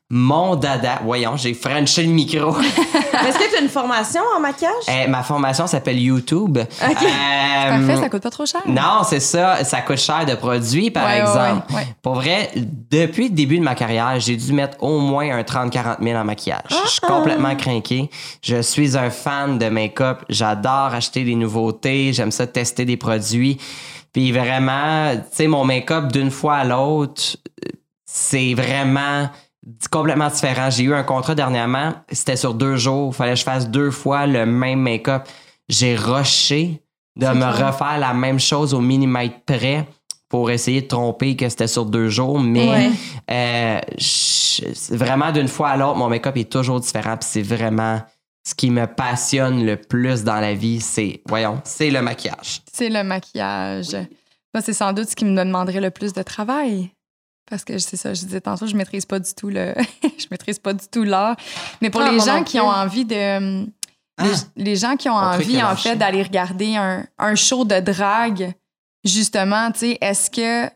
mon 0.09 0.55
dada. 0.55 0.99
Voyons, 1.03 1.35
j'ai 1.35 1.53
frenché 1.53 2.03
le 2.03 2.09
micro. 2.13 2.51
Mais 2.57 3.29
Est-ce 3.29 3.37
que 3.37 3.49
tu 3.49 3.57
as 3.57 3.61
une 3.61 3.67
formation 3.69 4.21
en 4.35 4.39
maquillage? 4.39 4.71
Euh, 4.89 5.07
ma 5.09 5.21
formation 5.23 5.67
s'appelle 5.67 5.99
YouTube. 5.99 6.57
Euh, 6.57 6.65
Parfait, 6.87 7.95
ça 7.97 8.09
coûte 8.09 8.21
pas 8.23 8.29
trop 8.29 8.45
cher. 8.45 8.61
non, 8.67 9.01
c'est 9.03 9.19
ça. 9.19 9.63
Ça 9.65 9.81
coûte 9.81 9.97
cher 9.97 10.25
de 10.25 10.35
produits, 10.35 10.91
par 10.91 11.05
Ouais, 11.07 11.19
exemple. 11.19 11.65
ouais, 11.71 11.75
ouais. 11.77 11.87
Pour 12.01 12.15
vrai, 12.15 12.51
depuis 12.55 13.29
le 13.29 13.33
début 13.35 13.57
de 13.59 13.63
ma 13.63 13.75
carrière, 13.75 14.17
j'ai 14.19 14.37
dû 14.37 14.53
mettre 14.53 14.81
au 14.81 14.99
moins 14.99 15.29
un 15.37 15.41
30-40 15.41 15.97
000 16.01 16.17
en 16.17 16.23
maquillage. 16.23 16.61
Je 16.85 16.89
suis 16.89 17.01
complètement 17.01 17.55
craqué. 17.55 18.09
Je 18.41 18.61
suis 18.61 18.97
un 18.97 19.09
fan 19.09 19.57
de 19.57 19.67
make-up. 19.67 20.19
J'adore 20.29 20.93
acheter 20.93 21.23
des 21.25 21.35
nouveautés. 21.35 22.13
J'aime 22.13 22.31
ça 22.31 22.47
tester 22.47 22.85
des 22.85 22.97
produits. 22.97 23.57
Puis 24.13 24.31
vraiment, 24.31 25.15
tu 25.15 25.21
sais, 25.31 25.47
mon 25.47 25.65
make-up 25.65 26.11
d'une 26.11 26.31
fois 26.31 26.55
à 26.57 26.63
l'autre, 26.63 27.21
c'est 28.05 28.53
vraiment 28.53 29.29
complètement 29.91 30.27
différent. 30.29 30.69
J'ai 30.69 30.83
eu 30.83 30.93
un 30.93 31.03
contrat 31.03 31.35
dernièrement, 31.35 31.93
c'était 32.11 32.35
sur 32.35 32.53
deux 32.53 32.75
jours. 32.75 33.15
Fallait 33.15 33.33
que 33.33 33.39
je 33.39 33.43
fasse 33.43 33.69
deux 33.69 33.91
fois 33.91 34.25
le 34.27 34.45
même 34.45 34.79
make-up. 34.79 35.23
J'ai 35.69 35.95
rushé 35.95 36.81
de 37.15 37.25
me 37.27 37.33
clair. 37.53 37.67
refaire 37.71 37.97
la 37.99 38.13
même 38.13 38.39
chose 38.39 38.73
au 38.73 38.79
millimètre 38.81 39.41
près 39.45 39.87
pour 40.29 40.51
essayer 40.51 40.81
de 40.81 40.87
tromper 40.87 41.35
que 41.35 41.47
c'était 41.49 41.67
sur 41.67 41.85
deux 41.85 42.09
jours. 42.09 42.39
Mais 42.39 42.69
Ouais. 42.69 42.89
euh, 43.31 43.79
je- 43.97 44.95
vraiment 44.95 45.31
d'une 45.31 45.47
fois 45.47 45.69
à 45.69 45.77
l'autre, 45.77 45.95
mon 45.97 46.09
make-up 46.09 46.35
est 46.37 46.51
toujours 46.51 46.79
différent. 46.79 47.17
Puis 47.17 47.27
c'est 47.29 47.41
vraiment 47.41 48.01
ce 48.45 48.53
qui 48.55 48.69
me 48.69 48.85
passionne 48.87 49.65
le 49.65 49.75
plus 49.77 50.23
dans 50.23 50.39
la 50.39 50.53
vie. 50.53 50.79
C'est, 50.79 51.21
voyons, 51.27 51.59
c'est 51.65 51.89
le 51.89 52.01
maquillage. 52.01 52.61
C'est 52.71 52.89
le 52.89 53.03
maquillage. 53.03 53.93
Moi, 54.53 54.61
c'est 54.61 54.73
sans 54.73 54.93
doute 54.93 55.09
ce 55.09 55.15
qui 55.15 55.25
me 55.25 55.35
demanderait 55.37 55.81
le 55.81 55.91
plus 55.91 56.13
de 56.13 56.21
travail. 56.23 56.91
Parce 57.49 57.63
que 57.63 57.77
c'est 57.77 57.95
ça, 57.97 58.13
je 58.13 58.25
disais 58.25 58.41
tantôt, 58.41 58.67
je 58.67 58.75
maîtrise 58.75 59.05
pas 59.05 59.19
du 59.19 59.33
tout 59.33 59.49
le. 59.49 59.73
je 60.03 60.25
maîtrise 60.31 60.59
pas 60.59 60.73
du 60.73 60.85
tout 60.91 61.03
l'art. 61.03 61.35
Mais 61.81 61.89
pour 61.89 62.01
Ah, 62.01 62.09
les 62.09 62.17
moi 62.17 62.25
gens 62.25 62.37
non 62.39 62.43
qui 62.43 62.59
ont 62.59 62.67
envie 62.69 63.05
de. 63.05 63.63
Les, 63.63 63.67
Ah. 64.19 64.23
les 64.55 64.75
gens 64.75 64.95
qui 64.95 65.09
ont 65.09 65.15
envie, 65.15 65.61
en 65.63 65.75
fait, 65.75 65.95
d'aller 65.95 66.23
regarder 66.23 66.75
un, 66.75 67.05
un 67.19 67.35
show 67.35 67.65
de 67.65 67.79
drague, 67.79 68.53
justement, 69.05 69.71
tu 69.71 69.79
sais, 69.79 69.97
est-ce 70.01 70.29
que. 70.29 70.69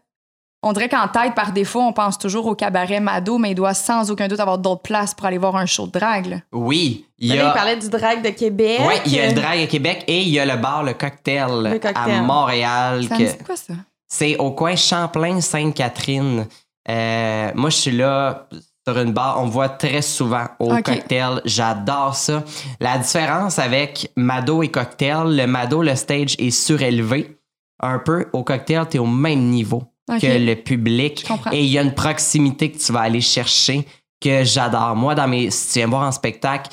On 0.63 0.73
dirait 0.73 0.89
qu'en 0.89 1.07
tête, 1.07 1.33
par 1.33 1.53
défaut, 1.53 1.81
on 1.81 1.91
pense 1.91 2.19
toujours 2.19 2.45
au 2.45 2.53
cabaret 2.53 2.99
Mado, 2.99 3.39
mais 3.39 3.49
il 3.49 3.55
doit 3.55 3.73
sans 3.73 4.11
aucun 4.11 4.27
doute 4.27 4.39
avoir 4.39 4.59
d'autres 4.59 4.83
places 4.83 5.15
pour 5.15 5.25
aller 5.25 5.39
voir 5.39 5.55
un 5.55 5.65
show 5.65 5.87
de 5.87 5.91
drague. 5.91 6.27
là. 6.27 6.35
Oui, 6.51 7.07
il 7.17 7.25
y 7.25 7.29
Là, 7.29 7.35
il 7.35 7.41
a. 7.47 7.49
parlait 7.51 7.77
du 7.77 7.89
drag 7.89 8.21
de 8.23 8.29
Québec. 8.29 8.79
Oui, 8.87 8.93
il 9.07 9.13
y 9.13 9.19
a 9.19 9.27
le 9.29 9.33
drag 9.33 9.59
à 9.59 9.65
Québec 9.65 10.03
et 10.07 10.21
il 10.21 10.29
y 10.29 10.39
a 10.39 10.45
le 10.45 10.57
bar 10.61 10.83
Le 10.83 10.93
Cocktail, 10.93 11.47
Le 11.63 11.79
Cocktail. 11.79 11.93
à 12.13 12.21
Montréal. 12.21 13.05
Ça 13.09 13.17
que- 13.17 13.23
me 13.23 13.27
dit 13.27 13.37
quoi, 13.43 13.55
ça? 13.55 13.73
C'est 14.11 14.35
au 14.39 14.51
coin 14.51 14.75
Champlain-Sainte-Catherine. 14.75 16.45
Euh, 16.89 17.51
moi, 17.55 17.69
je 17.69 17.77
suis 17.77 17.91
là 17.91 18.49
sur 18.85 18.99
une 18.99 19.13
barre. 19.13 19.37
On 19.39 19.45
me 19.45 19.51
voit 19.51 19.69
très 19.69 20.01
souvent 20.01 20.47
au 20.59 20.67
cocktail. 20.67 21.41
J'adore 21.45 22.13
ça. 22.13 22.43
La 22.81 22.97
différence 22.97 23.57
avec 23.57 24.11
Mado 24.17 24.63
et 24.63 24.67
cocktail, 24.67 25.37
le 25.37 25.45
Mado, 25.47 25.81
le 25.81 25.95
stage 25.95 26.35
est 26.39 26.51
surélevé. 26.51 27.37
Un 27.79 27.99
peu. 27.99 28.27
Au 28.33 28.43
cocktail, 28.43 28.85
tu 28.91 28.97
es 28.97 28.99
au 28.99 29.05
même 29.05 29.45
niveau 29.45 29.83
que 30.09 30.45
le 30.45 30.55
public. 30.55 31.25
Et 31.53 31.63
il 31.63 31.71
y 31.71 31.77
a 31.77 31.81
une 31.81 31.95
proximité 31.95 32.69
que 32.69 32.79
tu 32.79 32.91
vas 32.91 33.01
aller 33.01 33.21
chercher 33.21 33.87
que 34.19 34.43
j'adore. 34.43 34.93
Moi, 34.93 35.15
dans 35.15 35.29
mes, 35.29 35.49
si 35.51 35.71
tu 35.71 35.79
viens 35.79 35.87
me 35.87 35.91
voir 35.91 36.05
en 36.05 36.11
spectacle, 36.11 36.69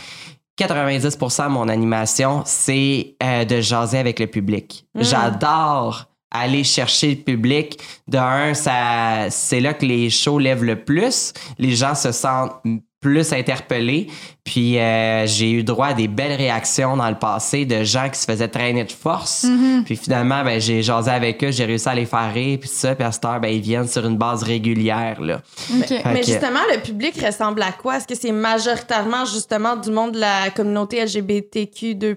90% 0.58 1.44
de 1.44 1.48
mon 1.50 1.68
animation, 1.68 2.42
c'est 2.44 3.14
euh, 3.22 3.44
de 3.44 3.60
jaser 3.60 3.98
avec 3.98 4.18
le 4.18 4.26
public. 4.26 4.86
Hmm. 4.96 5.02
J'adore 5.04 6.07
aller 6.30 6.64
chercher 6.64 7.10
le 7.10 7.22
public. 7.22 7.78
De 8.06 8.18
un, 8.18 8.54
ça, 8.54 9.30
c'est 9.30 9.60
là 9.60 9.74
que 9.74 9.86
les 9.86 10.10
shows 10.10 10.38
lèvent 10.38 10.64
le 10.64 10.82
plus. 10.84 11.32
Les 11.58 11.74
gens 11.74 11.94
se 11.94 12.12
sentent 12.12 12.60
plus 13.00 13.32
interpellés. 13.32 14.08
Puis 14.42 14.78
euh, 14.78 15.26
j'ai 15.26 15.52
eu 15.52 15.62
droit 15.62 15.88
à 15.88 15.94
des 15.94 16.08
belles 16.08 16.36
réactions 16.36 16.96
dans 16.96 17.08
le 17.08 17.18
passé 17.18 17.64
de 17.64 17.84
gens 17.84 18.08
qui 18.08 18.18
se 18.18 18.24
faisaient 18.24 18.48
traîner 18.48 18.84
de 18.84 18.92
force. 18.92 19.44
Mm-hmm. 19.44 19.84
Puis 19.84 19.96
finalement, 19.96 20.42
ben, 20.42 20.60
j'ai 20.60 20.82
jasé 20.82 21.10
avec 21.10 21.44
eux, 21.44 21.52
j'ai 21.52 21.64
réussi 21.64 21.88
à 21.88 21.94
les 21.94 22.06
faire 22.06 22.32
rire. 22.32 22.58
Puis 22.58 22.68
ça, 22.68 22.94
puis 22.94 23.04
à 23.04 23.12
cette 23.12 23.24
heure, 23.24 23.40
ben, 23.40 23.48
ils 23.48 23.60
viennent 23.60 23.86
sur 23.86 24.04
une 24.04 24.16
base 24.16 24.42
régulière. 24.42 25.20
Là. 25.20 25.40
Mais 25.70 26.22
justement, 26.24 26.60
le 26.74 26.80
public 26.80 27.14
ressemble 27.24 27.62
à 27.62 27.72
quoi? 27.72 27.98
Est-ce 27.98 28.06
que 28.06 28.16
c'est 28.16 28.32
majoritairement 28.32 29.24
justement 29.26 29.76
du 29.76 29.90
monde 29.90 30.12
de 30.12 30.20
la 30.20 30.50
communauté 30.50 31.04
LGBTQ2+, 31.04 32.16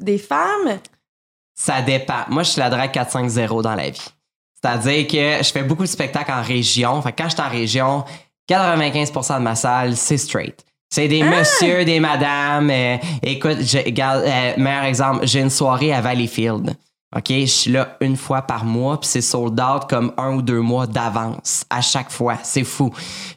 des 0.00 0.18
femmes? 0.18 0.78
Ça 1.54 1.82
dépend. 1.82 2.24
Moi, 2.28 2.42
je 2.42 2.50
suis 2.50 2.60
la 2.60 2.70
drague 2.70 2.92
450 2.92 3.62
dans 3.62 3.74
la 3.74 3.90
vie. 3.90 4.08
C'est-à-dire 4.60 5.06
que 5.06 5.44
je 5.44 5.52
fais 5.52 5.62
beaucoup 5.62 5.82
de 5.82 5.88
spectacles 5.88 6.32
en 6.32 6.42
région. 6.42 7.00
Fait 7.02 7.12
que 7.12 7.22
quand 7.22 7.28
je 7.28 7.34
suis 7.34 7.42
en 7.42 7.50
région, 7.50 8.04
95% 8.48 9.38
de 9.38 9.42
ma 9.42 9.54
salle, 9.54 9.96
c'est 9.96 10.18
straight. 10.18 10.64
C'est 10.90 11.08
des 11.08 11.22
messieurs, 11.22 11.84
des 11.84 12.00
madames. 12.00 12.70
euh, 12.70 12.96
écoute, 13.22 13.58
je, 13.60 13.78
regarde, 13.78 14.22
euh, 14.24 14.52
meilleur 14.56 14.84
exemple, 14.84 15.26
j'ai 15.26 15.40
une 15.40 15.50
soirée 15.50 15.92
à 15.92 16.00
Valleyfield. 16.00 16.76
OK, 17.16 17.26
je 17.28 17.46
suis 17.46 17.70
là 17.70 17.96
une 18.00 18.16
fois 18.16 18.42
par 18.42 18.64
mois, 18.64 18.98
puis 18.98 19.08
c'est 19.08 19.20
sold 19.20 19.60
out 19.60 19.88
comme 19.88 20.12
un 20.16 20.34
ou 20.34 20.42
deux 20.42 20.60
mois 20.60 20.86
d'avance 20.86 21.64
à 21.70 21.80
chaque 21.80 22.10
fois. 22.10 22.38
C'est 22.42 22.64
fou. 22.64 22.92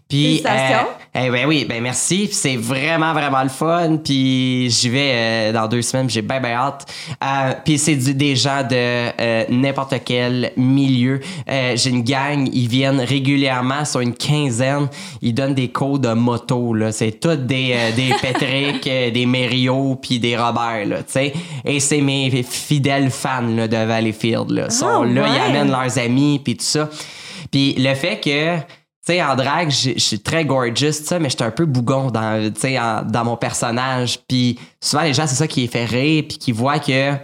Puis, 0.09 0.37
Félicitations. 0.41 0.87
euh, 1.15 1.19
eh 1.25 1.29
ben 1.29 1.45
oui, 1.47 1.65
ben 1.67 1.81
merci. 1.83 2.29
C'est 2.31 2.55
vraiment, 2.55 3.11
vraiment 3.13 3.43
le 3.43 3.49
fun. 3.49 3.97
Puis 4.01 4.69
j'y 4.69 4.87
vais 4.89 5.11
euh, 5.13 5.51
dans 5.51 5.67
deux 5.67 5.81
semaines. 5.81 6.09
J'ai 6.09 6.21
bien, 6.21 6.39
bien 6.39 6.51
hâte. 6.53 6.85
Euh, 7.21 7.53
puis 7.65 7.77
c'est 7.77 7.95
du- 7.95 8.13
des 8.13 8.35
gens 8.37 8.61
de 8.63 8.69
euh, 8.73 9.43
n'importe 9.49 9.95
quel 10.05 10.53
milieu. 10.55 11.19
Euh, 11.49 11.73
J'ai 11.75 11.89
une 11.89 12.03
gang. 12.03 12.49
Ils 12.53 12.69
viennent 12.69 13.01
régulièrement 13.01 13.83
sur 13.83 13.99
une 13.99 14.13
quinzaine. 14.13 14.87
Ils 15.21 15.33
donnent 15.33 15.55
des 15.55 15.67
codes 15.69 16.01
de 16.01 16.13
moto. 16.13 16.73
là. 16.73 16.93
C'est 16.93 17.19
tous 17.19 17.35
des, 17.35 17.73
euh, 17.75 17.91
des 17.91 18.13
Patrick, 18.21 18.83
des 18.85 19.25
Mério, 19.25 19.95
puis 20.01 20.19
des 20.19 20.37
Robert. 20.37 20.85
Là, 20.85 20.97
tu 20.99 21.03
sais. 21.07 21.33
Et 21.65 21.81
c'est 21.81 21.99
mes 22.01 22.43
fidèles 22.43 23.09
fans 23.11 23.41
là, 23.41 23.67
de 23.67 23.75
Valleyfield. 23.75 24.51
Là. 24.51 24.65
Ils 24.69 24.71
sont 24.71 25.03
là, 25.03 25.25
ils 25.27 25.49
amènent 25.49 25.71
leurs 25.71 25.97
amis, 25.99 26.39
puis 26.41 26.55
tout 26.55 26.63
ça. 26.63 26.89
Puis 27.51 27.75
le 27.77 27.93
fait 27.93 28.21
que 28.23 28.57
tu 29.07 29.13
sais, 29.13 29.23
en 29.23 29.35
drague, 29.37 29.69
je 29.71 29.97
suis 29.97 30.19
très 30.19 30.43
gorgeous, 30.43 30.91
ça, 30.91 31.17
mais 31.17 31.29
j'étais 31.29 31.45
un 31.45 31.51
peu 31.51 31.65
bougon 31.65 32.11
dans, 32.11 32.51
en- 32.65 33.01
dans 33.03 33.23
mon 33.23 33.37
personnage. 33.37 34.19
Puis 34.27 34.59
souvent, 34.81 35.03
les 35.03 35.13
gens, 35.13 35.25
c'est 35.27 35.35
ça 35.35 35.47
qui 35.47 35.61
les 35.61 35.67
fait 35.67 35.85
rire, 35.85 36.25
puis 36.27 36.37
qui 36.37 36.51
voient 36.51 36.79
que, 36.79 37.13
tu 37.15 37.19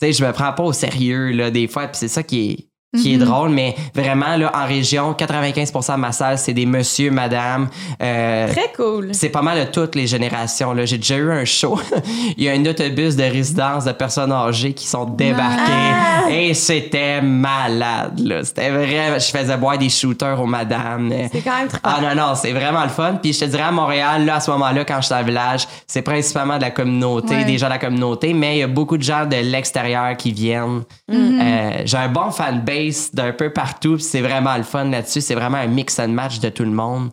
sais, 0.00 0.12
je 0.12 0.24
me 0.24 0.32
prends 0.32 0.52
pas 0.52 0.64
au 0.64 0.72
sérieux, 0.72 1.30
là, 1.30 1.50
des 1.52 1.68
fois, 1.68 1.86
puis 1.86 1.96
c'est 1.96 2.08
ça 2.08 2.24
qui 2.24 2.50
est, 2.50 2.67
qui 2.96 3.14
est 3.14 3.18
drôle, 3.18 3.50
mais 3.50 3.74
vraiment, 3.94 4.36
là, 4.36 4.50
en 4.54 4.66
région, 4.66 5.12
95% 5.12 5.94
de 5.96 6.00
ma 6.00 6.10
salle, 6.12 6.38
c'est 6.38 6.54
des 6.54 6.64
monsieur, 6.64 7.10
madame. 7.10 7.68
euh, 8.02 8.48
Très 8.50 8.72
cool. 8.74 9.10
c'est 9.12 9.28
pas 9.28 9.42
mal 9.42 9.58
de 9.66 9.70
toutes 9.70 9.94
les 9.94 10.06
générations. 10.06 10.72
Là. 10.72 10.86
J'ai 10.86 10.96
déjà 10.96 11.16
eu 11.18 11.30
un 11.30 11.44
show. 11.44 11.78
Il 12.38 12.44
y 12.44 12.48
a 12.48 12.52
un 12.52 12.64
autobus 12.64 13.14
de 13.14 13.24
résidence 13.24 13.84
de 13.84 13.92
personnes 13.92 14.32
âgées 14.32 14.72
qui 14.72 14.86
sont 14.86 15.04
débarquées. 15.04 16.30
Et 16.30 16.54
c'était 16.54 17.20
malade. 17.20 18.18
Là. 18.20 18.42
C'était 18.44 18.70
vrai. 18.70 19.20
Je 19.20 19.26
faisais 19.38 19.56
boire 19.58 19.76
des 19.76 19.90
shooters 19.90 20.40
aux 20.40 20.46
madames. 20.46 21.12
C'est 21.30 21.40
quand 21.42 21.58
même 21.58 21.68
très 21.68 21.80
Ah 21.82 21.98
non, 22.00 22.14
non, 22.14 22.34
c'est 22.34 22.52
vraiment 22.52 22.84
le 22.84 22.88
fun. 22.88 23.18
Puis 23.22 23.34
je 23.34 23.40
te 23.40 23.44
dirais 23.44 23.64
à 23.64 23.70
Montréal, 23.70 24.24
là, 24.24 24.36
à 24.36 24.40
ce 24.40 24.50
moment-là, 24.52 24.84
quand 24.86 25.00
j'étais 25.02 25.18
le 25.20 25.26
village, 25.26 25.66
c'est 25.86 26.02
principalement 26.02 26.56
de 26.56 26.62
la 26.62 26.70
communauté, 26.70 27.34
Ouais. 27.34 27.44
des 27.44 27.58
gens 27.58 27.66
de 27.66 27.72
la 27.72 27.78
communauté, 27.78 28.32
mais 28.32 28.56
il 28.56 28.58
y 28.60 28.62
a 28.62 28.66
beaucoup 28.66 28.96
de 28.96 29.02
gens 29.02 29.26
de 29.26 29.36
l'extérieur 29.36 30.16
qui 30.16 30.32
viennent. 30.32 30.84
Mm-hmm. 31.10 31.40
Euh, 31.40 31.70
j'ai 31.84 31.96
un 31.98 32.08
bon 32.08 32.30
fanbase 32.30 32.77
d'un 33.14 33.32
peu 33.32 33.52
partout, 33.52 33.94
puis 33.94 34.02
c'est 34.04 34.20
vraiment 34.20 34.56
le 34.56 34.62
fun 34.62 34.84
là-dessus. 34.84 35.20
C'est 35.20 35.34
vraiment 35.34 35.58
un 35.58 35.66
mix 35.66 35.98
and 35.98 36.08
match 36.08 36.40
de 36.40 36.48
tout 36.48 36.64
le 36.64 36.70
monde. 36.70 37.10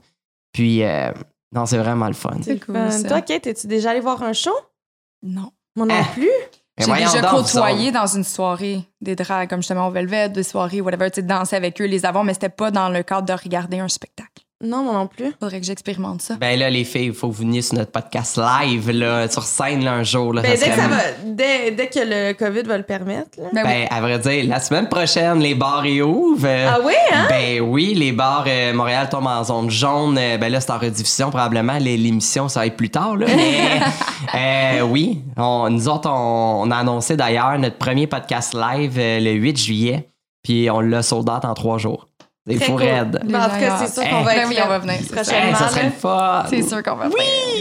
Puis, 0.54 0.84
euh, 0.84 1.12
non, 1.54 1.66
c'est 1.66 1.78
vraiment 1.78 2.08
le 2.08 2.14
fun. 2.14 2.38
C'est 2.42 2.64
cool, 2.66 2.76
Euh, 2.78 2.90
ça. 2.92 3.08
toi, 3.08 3.22
Kate, 3.22 3.48
es-tu 3.48 3.68
déjà 3.68 3.92
allé 3.92 4.00
voir 4.00 4.22
un 4.24 4.34
show? 4.34 4.56
Non. 5.24 5.52
Moi 5.76 5.86
non 5.88 5.96
Ah. 6.00 6.06
plus. 6.14 6.30
J'ai 6.78 6.92
déjà 6.92 7.22
côtoyé 7.30 7.92
dans 7.92 8.06
une 8.08 8.24
soirée 8.26 8.82
des 9.02 9.16
drags, 9.16 9.50
comme 9.50 9.62
justement 9.62 9.88
au 9.88 9.92
Velvet, 9.92 10.30
des 10.30 10.44
soirées, 10.44 10.82
whatever, 10.82 11.10
tu 11.10 11.22
sais, 11.22 11.22
danser 11.28 11.56
avec 11.56 11.80
eux, 11.82 11.86
les 11.86 12.06
avoir, 12.06 12.24
mais 12.26 12.34
c'était 12.34 12.50
pas 12.50 12.70
dans 12.72 12.90
le 12.90 13.02
cadre 13.04 13.26
de 13.28 13.34
regarder 13.34 13.80
un 13.80 13.88
spectacle. 13.88 14.44
Non, 14.64 14.84
moi 14.84 14.94
non 14.94 15.08
plus. 15.08 15.34
Faudrait 15.38 15.60
que 15.60 15.66
j'expérimente 15.66 16.22
ça. 16.22 16.36
Ben 16.36 16.58
là, 16.58 16.70
les 16.70 16.86
filles, 16.86 17.08
il 17.08 17.14
faut 17.14 17.28
que 17.28 17.34
vous 17.34 17.40
veniez 17.44 17.62
sur 17.62 17.76
notre 17.76 17.92
podcast 17.92 18.38
live, 18.38 18.90
là, 18.90 19.28
sur 19.30 19.44
scène, 19.44 19.84
là, 19.84 19.92
un 19.92 20.04
jour. 20.04 20.34
Là, 20.34 20.42
Ben, 20.44 20.52
dès, 20.52 20.58
que 20.70 20.76
ça 20.76 20.88
va, 20.88 20.98
dès, 21.26 21.72
dès 21.72 21.88
que 21.88 22.00
le 22.00 22.34
COVID 22.34 22.62
va 22.64 22.78
le 22.78 22.84
permettre. 22.84 23.32
là. 23.38 23.50
Ben 23.54 23.62
oui. 23.66 23.70
Ben, 23.70 23.88
à 23.92 24.00
vrai 24.02 24.18
dire, 24.20 24.46
la 24.48 24.62
semaine 24.62 24.88
prochaine, 24.88 25.40
les 25.40 25.56
bars 25.56 25.82
réouvrent. 25.82 26.46
Euh, 26.46 26.68
Ah 26.74 26.80
oui, 26.86 26.94
hein? 27.12 27.26
Ben 27.30 27.60
oui, 27.62 27.94
les 27.96 28.14
bars 28.14 28.46
euh, 28.48 28.74
Montréal 28.74 29.10
tombent 29.10 29.28
en 29.28 29.44
zone 29.44 29.70
jaune. 29.70 30.18
Euh, 30.18 30.38
ben 30.38 30.50
là, 30.50 30.62
c'est 30.62 30.72
en 30.72 30.80
rediffusion 30.80 31.30
probablement. 31.32 31.78
Les- 31.78 31.98
L'émission, 31.98 32.48
ça 32.48 32.62
va 32.62 32.68
être 32.68 32.78
plus 32.78 32.90
tard. 32.90 33.18
Là. 33.18 33.26
Mais 33.28 34.80
euh, 34.80 34.82
oui, 34.84 35.22
on- 35.36 35.70
nous 35.70 35.90
autres, 35.90 36.10
on, 36.10 36.62
on 36.64 36.72
a 36.72 36.78
annoncé 36.78 37.18
d'ailleurs 37.18 37.60
notre 37.60 37.78
premier 37.78 38.08
podcast 38.08 38.54
live 38.54 38.96
euh, 38.98 39.20
le 39.20 39.32
8 39.32 39.58
juillet. 39.58 40.10
Puis 40.44 40.70
on 40.70 40.80
l'a 40.80 41.02
sold 41.04 41.30
out 41.30 41.44
en 41.44 41.54
trois 41.56 41.78
jours. 41.78 42.08
C'est 42.48 42.56
Très 42.58 42.66
fou 42.66 42.72
cool. 42.74 42.82
raide. 42.84 43.22
Ben, 43.26 43.42
en 43.42 43.50
tout 43.50 43.60
cas, 43.60 43.78
c'est 43.86 43.94
sûr 44.02 44.08
qu'on 44.10 44.22
va 44.22 44.36
Ben 44.36 44.42
être 44.42 44.50
oui, 44.50 44.58
on 44.64 44.68
va 44.68 44.78
venir, 44.80 44.96
c'est 45.02 45.08
ça. 45.10 45.16
prochainement. 45.16 45.50
Hey, 45.50 45.56
ça 45.56 45.70
serait 45.70 45.82
là. 45.84 45.86
le 45.90 45.92
fun. 45.94 46.46
C'est 46.50 46.62
sûr 46.62 46.84
qu'on 46.84 46.96
va 46.96 47.08
Oui, 47.08 47.14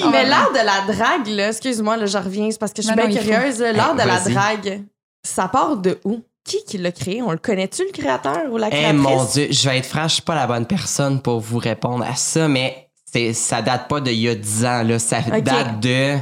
On 0.03 0.05
va 0.07 0.11
mais 0.11 0.25
venir. 0.25 0.31
l'art 0.37 0.51
de 0.53 0.57
la 0.57 0.95
drague, 0.95 1.27
là, 1.29 1.49
excuse-moi, 1.49 1.97
là, 1.97 2.05
je 2.07 2.19
reviens, 2.19 2.51
c'est 2.51 2.59
parce 2.61 2.73
que 2.73 2.83
je 2.83 2.89
suis 2.89 2.97
bien 2.97 3.09
curieuse. 3.09 3.61
L'art 3.61 3.95
de 3.95 4.03
la 4.07 4.21
drague, 4.21 4.83
ça 5.23 5.49
part 5.49 5.77
de 5.79 5.99
où? 6.05 6.21
Qui 6.45 6.63
qui 6.67 6.77
l'a 6.77 6.93
créé? 6.93 7.23
On 7.23 7.31
le 7.31 7.39
connaît-tu, 7.39 7.83
le 7.87 7.93
créateur 7.93 8.43
ou 8.53 8.59
la 8.59 8.67
Eh 8.67 8.71
créatrice? 8.73 9.01
mon 9.01 9.25
Dieu, 9.25 9.47
je 9.51 9.67
vais 9.71 9.79
être 9.79 9.87
franc, 9.87 10.03
je 10.09 10.15
suis 10.15 10.23
pas 10.23 10.35
la 10.35 10.47
bonne 10.47 10.67
personne 10.67 11.23
pour 11.23 11.41
vous 11.41 11.57
répondre 11.57 12.05
à 12.05 12.15
ça, 12.17 12.47
mais 12.49 12.91
ça 13.33 13.63
date 13.63 13.89
pas 13.89 14.01
d'il 14.03 14.13
y 14.21 14.29
a 14.29 14.35
10 14.35 14.65
ans, 14.67 14.83
là. 14.83 14.99
Ça 14.99 15.21
date 15.23 15.81
de. 15.81 16.17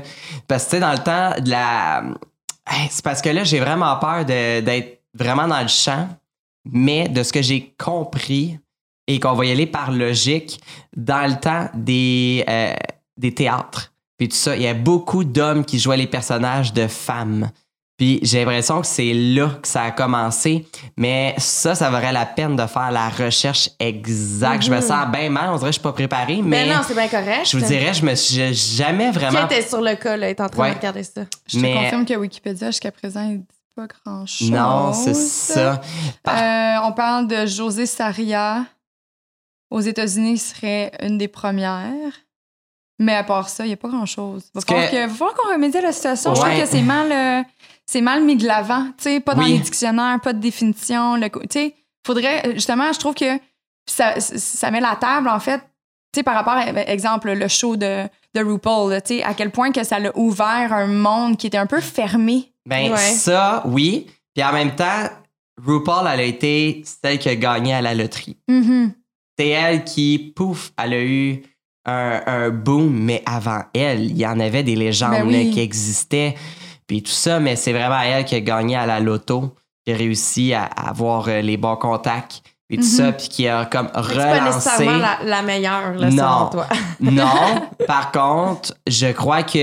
Parce 0.46 0.66
que, 0.66 0.70
tu 0.70 0.76
sais, 0.76 0.80
dans 0.80 0.92
le 0.92 0.98
temps 0.98 1.30
de 1.40 1.50
la. 1.50 2.04
Eh, 2.70 2.86
C'est 2.90 3.02
parce 3.04 3.20
que 3.20 3.30
là, 3.30 3.42
j'ai 3.42 3.58
vraiment 3.58 3.96
peur 3.96 4.24
de- 4.24 4.60
d'être 4.60 5.00
vraiment 5.12 5.48
dans 5.48 5.60
le 5.60 5.66
champ, 5.68 6.06
mais 6.64 7.08
de 7.08 7.22
ce 7.22 7.32
que 7.32 7.42
j'ai 7.42 7.74
compris 7.78 8.58
et 9.08 9.18
qu'on 9.20 9.32
va 9.34 9.44
y 9.46 9.50
aller 9.50 9.66
par 9.66 9.90
logique, 9.92 10.60
dans 10.96 11.28
le 11.28 11.38
temps 11.38 11.68
des, 11.74 12.44
euh, 12.48 12.72
des 13.16 13.34
théâtres, 13.34 13.92
puis 14.16 14.28
tout 14.28 14.36
ça, 14.36 14.54
il 14.54 14.62
y 14.62 14.68
a 14.68 14.74
beaucoup 14.74 15.24
d'hommes 15.24 15.64
qui 15.64 15.78
jouaient 15.80 15.96
les 15.96 16.06
personnages 16.06 16.72
de 16.72 16.86
femmes. 16.86 17.50
Puis 17.98 18.20
j'ai 18.22 18.38
l'impression 18.40 18.80
que 18.80 18.86
c'est 18.86 19.12
là 19.12 19.58
que 19.60 19.68
ça 19.68 19.82
a 19.82 19.90
commencé. 19.90 20.66
Mais 20.96 21.34
ça, 21.38 21.74
ça 21.74 21.90
vaudrait 21.90 22.12
la 22.12 22.26
peine 22.26 22.56
de 22.56 22.66
faire 22.66 22.90
la 22.90 23.08
recherche 23.08 23.68
exacte. 23.78 24.64
Je 24.64 24.70
me 24.70 24.80
sens 24.80 25.06
bien 25.12 25.28
mal, 25.30 25.50
on 25.50 25.56
dirait 25.56 25.66
que 25.70 25.74
je 25.74 25.78
suis 25.78 25.82
pas 25.82 25.92
préparée, 25.92 26.36
mais 26.42 26.42
Mais 26.42 26.66
Ben 26.68 26.76
non, 26.76 26.82
c'est 26.86 26.94
bien 26.94 27.08
correct. 27.08 27.48
je 27.50 27.56
vous 27.58 27.64
dirais, 27.64 27.92
je 27.94 28.04
me 28.04 28.14
suis 28.14 28.54
jamais 28.54 29.10
Qui 29.10 29.18
vraiment. 29.18 29.44
était 29.46 29.62
sur 29.62 29.80
le 29.80 29.94
cas, 29.96 30.16
là, 30.16 30.30
est 30.30 30.40
en 30.40 30.48
train 30.48 30.62
Ouais. 30.62 30.70
de 30.70 30.76
regarder 30.76 31.02
ça? 31.04 31.22
Je 31.46 31.58
te 31.60 31.66
confirme 31.66 32.04
que 32.06 32.14
Wikipédia, 32.14 32.70
jusqu'à 32.70 32.90
présent, 32.92 33.28
il 33.28 33.40
dit 33.40 33.46
pas 33.74 33.86
grand-chose. 33.86 34.50
Non, 34.50 34.92
c'est 34.92 35.14
ça. 35.14 35.80
Euh, 36.28 36.76
on 36.84 36.92
parle 36.92 37.26
de 37.26 37.46
José 37.46 37.86
Saria. 37.86 38.64
Aux 39.70 39.80
États-Unis, 39.80 40.32
il 40.32 40.38
serait 40.38 40.92
une 41.00 41.16
des 41.16 41.28
premières. 41.28 42.12
Mais 42.98 43.14
à 43.14 43.24
part 43.24 43.48
ça, 43.48 43.64
il 43.64 43.68
n'y 43.68 43.74
a 43.74 43.78
pas 43.78 43.88
grand-chose. 43.88 44.50
Il 44.54 44.60
va 44.60 45.08
falloir 45.08 45.34
qu'on 45.34 45.52
remédie 45.52 45.78
à 45.78 45.80
la 45.80 45.92
situation. 45.92 46.34
Je 46.34 46.40
trouve 46.40 46.54
que 46.60 46.66
c'est 46.66 46.82
mal, 46.82 47.10
euh, 47.10 48.00
mal 48.00 48.22
mis 48.22 48.36
de 48.36 48.46
l'avant. 48.46 48.84
Tu 48.98 49.04
sais, 49.04 49.20
pas 49.20 49.34
dans 49.34 49.42
Oui. 49.42 49.52
les 49.52 49.58
dictionnaires, 49.58 50.20
pas 50.20 50.32
de 50.34 50.38
définition. 50.40 51.16
Le, 51.16 51.28
faudrait, 52.06 52.54
justement, 52.54 52.92
je 52.92 52.98
trouve 52.98 53.14
que 53.14 53.38
ça, 53.86 54.20
ça 54.20 54.70
met 54.70 54.80
la 54.80 54.96
table, 54.96 55.28
en 55.28 55.40
fait, 55.40 55.62
tu 56.12 56.18
sais, 56.20 56.22
par 56.22 56.34
rapport 56.34 56.54
à, 56.54 56.72
ben, 56.72 56.84
exemple, 56.86 57.32
le 57.32 57.48
show 57.48 57.76
de, 57.76 58.04
de 58.34 58.40
RuPaul, 58.44 59.00
tu 59.02 59.16
sais, 59.18 59.22
à 59.22 59.34
quel 59.34 59.50
point 59.50 59.72
que 59.72 59.82
ça 59.84 59.98
l'a 59.98 60.10
ouvert 60.16 60.72
un 60.72 60.86
monde 60.86 61.36
qui 61.36 61.46
était 61.46 61.58
un 61.58 61.66
peu 61.66 61.80
fermé? 61.80 62.52
Ben, 62.66 62.90
Ouais. 62.92 62.96
ça, 62.98 63.62
oui. 63.66 64.06
Puis 64.34 64.44
en 64.44 64.52
même 64.52 64.74
temps, 64.74 65.08
RuPaul, 65.64 66.06
elle 66.12 66.20
a 66.20 66.24
été 66.24 66.82
celle 66.84 67.18
qui 67.18 67.28
a 67.28 67.34
gagné 67.36 67.74
à 67.74 67.80
la 67.82 67.94
loterie. 67.94 68.36
Mhm. 68.48 68.92
C'est 69.38 69.48
elle 69.48 69.84
qui, 69.84 70.32
pouf, 70.36 70.72
elle 70.82 70.92
a 70.92 71.02
eu 71.02 71.42
un, 71.86 72.20
un 72.26 72.50
boom, 72.50 72.90
mais 72.92 73.22
avant 73.26 73.62
elle, 73.74 74.04
il 74.04 74.16
y 74.16 74.26
en 74.26 74.38
avait 74.38 74.62
des 74.62 74.76
légendes 74.76 75.10
Ben 75.12 75.26
oui. 75.26 75.46
là, 75.46 75.52
qui 75.52 75.60
existaient, 75.60 76.36
puis 76.86 77.02
tout 77.02 77.10
ça, 77.10 77.40
mais 77.40 77.56
c'est 77.56 77.72
vraiment 77.72 78.00
elle 78.00 78.24
qui 78.24 78.34
a 78.34 78.40
gagné 78.40 78.76
à 78.76 78.86
la 78.86 79.00
loto, 79.00 79.54
qui 79.84 79.92
a 79.92 79.96
réussi 79.96 80.52
à, 80.54 80.64
à 80.64 80.90
avoir 80.90 81.26
euh, 81.28 81.40
les 81.40 81.56
bons 81.56 81.76
contacts, 81.76 82.42
puis 82.76 82.78
tout 82.78 82.90
Mhm. 82.90 82.96
ça, 83.06 83.12
puis 83.12 83.28
qui 83.28 83.48
a 83.48 83.64
comme 83.66 83.88
C'est 83.88 83.92
pas 83.92 84.00
relancé. 84.02 84.44
nécessairement 84.44 84.96
la, 84.98 85.18
la 85.24 85.42
meilleure, 85.42 85.94
là, 85.94 86.10
Non. 86.10 86.48
toi. 86.50 86.66
Non, 87.00 87.68
par 87.86 88.12
contre, 88.12 88.74
je 88.86 89.12
crois 89.12 89.42
que 89.42 89.58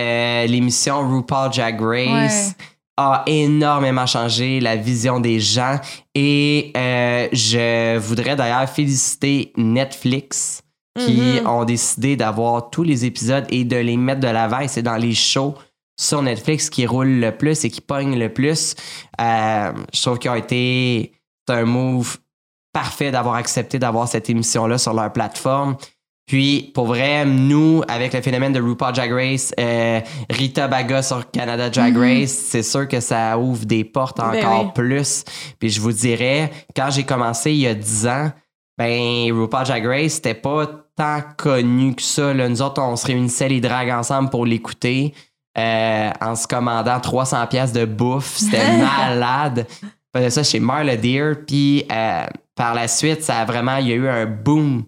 euh, 0.00 0.46
l'émission 0.46 1.00
RuPaul 1.08 1.50
Drag 1.50 1.80
Race 1.80 2.54
Ouais. 2.56 2.64
a 2.96 3.22
énormément 3.26 4.06
changé 4.06 4.60
la 4.60 4.76
vision 4.76 5.18
des 5.18 5.40
gens 5.40 5.80
et 6.14 6.70
euh, 6.76 7.28
je 7.32 7.96
voudrais 7.98 8.36
d'ailleurs 8.36 8.68
féliciter 8.68 9.52
Netflix 9.56 10.62
qui 10.98 11.40
Mhm. 11.40 11.46
ont 11.48 11.64
décidé 11.64 12.14
d'avoir 12.16 12.70
tous 12.70 12.84
les 12.84 13.04
épisodes 13.04 13.46
et 13.50 13.64
de 13.64 13.76
les 13.76 13.96
mettre 13.96 14.20
de 14.20 14.28
l'avant 14.28 14.60
et 14.60 14.68
c'est 14.68 14.82
dans 14.82 14.96
les 14.96 15.14
shows 15.14 15.54
sur 15.98 16.22
Netflix 16.22 16.70
qui 16.70 16.86
roulent 16.86 17.18
le 17.20 17.32
plus 17.36 17.64
et 17.64 17.70
qui 17.70 17.80
pognent 17.80 18.16
le 18.18 18.28
plus. 18.32 18.74
Euh, 19.20 19.72
je 19.92 20.02
trouve 20.02 20.18
qu'ils 20.20 20.30
ont 20.30 20.34
été 20.36 21.12
c'est 21.48 21.54
un 21.56 21.64
move 21.64 22.16
parfait 22.74 23.10
d'avoir 23.10 23.36
accepté 23.36 23.78
d'avoir 23.78 24.06
cette 24.08 24.28
émission-là 24.28 24.76
sur 24.76 24.92
leur 24.92 25.10
plateforme. 25.10 25.76
Puis, 26.26 26.70
pour 26.74 26.86
vrai, 26.86 27.24
nous, 27.26 27.82
avec 27.86 28.14
le 28.14 28.22
phénomène 28.22 28.52
de 28.54 28.60
RuPaul 28.60 28.92
Drag 28.94 29.12
Race, 29.12 29.52
euh, 29.60 30.00
Rita 30.30 30.68
Baga 30.68 31.02
sur 31.02 31.30
Canada 31.30 31.68
Drag 31.68 31.94
Mhm. 31.94 32.00
Race, 32.00 32.30
c'est 32.32 32.62
sûr 32.62 32.88
que 32.88 32.98
ça 33.00 33.38
ouvre 33.38 33.64
des 33.66 33.84
portes 33.84 34.16
Ben 34.18 34.38
encore 34.44 34.64
oui. 34.64 34.70
plus. 34.74 35.24
Puis, 35.58 35.68
je 35.70 35.80
vous 35.82 35.92
dirais, 35.92 36.50
quand 36.74 36.88
j'ai 36.90 37.04
commencé 37.04 37.52
il 37.52 37.58
y 37.58 37.66
a 37.66 37.74
10 37.74 38.06
ans, 38.06 38.30
ben, 38.78 39.32
RuPaul 39.32 39.64
Drag 39.64 39.86
Race, 39.86 40.12
c'était 40.14 40.32
pas 40.34 40.66
tant 40.96 41.20
connu 41.36 41.94
que 41.94 42.02
ça. 42.02 42.32
Là. 42.32 42.48
Nous 42.48 42.62
autres, 42.62 42.80
on 42.80 42.96
se 42.96 43.06
réunissait 43.06 43.48
les 43.48 43.60
drags 43.60 43.90
ensemble 43.90 44.30
pour 44.30 44.46
l'écouter 44.46 45.12
euh, 45.58 46.10
en 46.22 46.34
se 46.36 46.46
commandant 46.48 46.98
300 47.00 47.46
pièces 47.48 47.72
de 47.72 47.84
bouffe. 47.84 48.36
C'était 48.38 48.78
malade. 48.78 49.66
Je 50.14 50.20
faisais 50.20 50.30
ça 50.30 50.42
chez 50.42 50.60
Marla 50.60 50.96
Deer. 50.96 51.34
Puis 51.46 51.84
euh, 51.90 52.26
par 52.54 52.74
la 52.74 52.88
suite, 52.88 53.22
ça 53.22 53.38
a 53.38 53.44
vraiment, 53.44 53.76
il 53.76 53.88
y 53.88 53.92
a 53.92 53.96
eu 53.96 54.08
un 54.08 54.26
boom. 54.26 54.84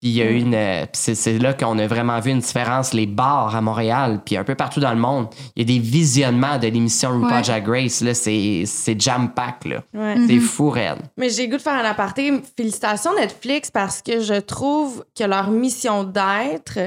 Puis 0.00 0.08
il 0.12 0.16
y 0.16 0.22
a 0.22 0.30
eu 0.30 0.38
une. 0.40 0.54
euh, 0.54 0.86
puis 0.86 1.14
c'est, 1.14 1.38
là 1.38 1.52
qu'on 1.52 1.78
a 1.78 1.86
vraiment 1.86 2.18
vu 2.20 2.30
une 2.30 2.38
différence. 2.38 2.94
Les 2.94 3.06
bars 3.06 3.54
à 3.54 3.60
Montréal, 3.60 4.22
puis 4.24 4.38
un 4.38 4.44
peu 4.44 4.54
partout 4.54 4.80
dans 4.80 4.94
le 4.94 4.98
monde, 4.98 5.28
il 5.54 5.62
y 5.70 5.74
a 5.74 5.78
des 5.78 5.84
visionnements 5.86 6.56
de 6.56 6.66
l'émission 6.68 7.10
RuPaul 7.10 7.30
Ouais. 7.32 7.42
Drag 7.42 7.68
Race. 7.68 8.00
Là, 8.00 8.14
c'est, 8.14 8.62
c'est 8.64 8.98
jam-pack. 8.98 9.66
Là. 9.66 9.82
Ouais. 9.92 10.16
Mhm. 10.16 10.26
C'est 10.28 10.38
fou, 10.38 10.70
raide. 10.70 11.00
Mais 11.18 11.28
j'ai 11.28 11.44
le 11.44 11.50
goût 11.50 11.56
de 11.58 11.62
faire 11.62 11.74
un 11.74 11.84
aparté. 11.84 12.32
Félicitations 12.56 13.14
Netflix 13.14 13.70
parce 13.70 14.00
que 14.00 14.20
je 14.22 14.40
trouve 14.40 15.04
que 15.14 15.24
leur 15.24 15.50
mission 15.50 16.04
d'être, 16.04 16.72
tu 16.76 16.80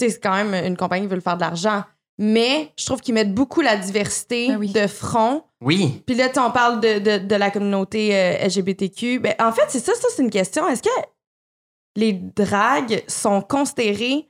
sais, 0.00 0.10
c'est 0.10 0.20
quand 0.20 0.34
même 0.34 0.52
une 0.66 0.76
compagnie 0.76 1.06
qui 1.06 1.14
veut 1.14 1.20
faire 1.20 1.36
de 1.36 1.42
l'argent, 1.42 1.84
mais 2.18 2.72
je 2.78 2.86
trouve 2.86 3.00
qu'ils 3.00 3.14
mettent 3.14 3.34
beaucoup 3.34 3.60
la 3.60 3.76
diversité 3.76 4.48
Ben 4.48 4.56
oui. 4.56 4.72
de 4.72 4.86
front. 4.86 5.42
Oui. 5.62 6.02
Puis 6.06 6.16
là, 6.16 6.28
on 6.36 6.50
parle 6.50 6.80
de, 6.80 6.98
de, 6.98 7.26
de 7.26 7.34
la 7.34 7.50
communauté 7.50 8.14
euh, 8.14 8.46
LGBTQ. 8.46 9.20
Ben, 9.20 9.34
en 9.40 9.52
fait, 9.52 9.64
c'est 9.68 9.80
ça, 9.80 9.94
ça, 9.94 10.08
c'est 10.14 10.22
une 10.22 10.30
question. 10.30 10.66
Est-ce 10.68 10.82
que 10.82 10.88
les 11.96 12.12
dragues 12.12 13.02
sont 13.06 13.40
considérées 13.40 14.28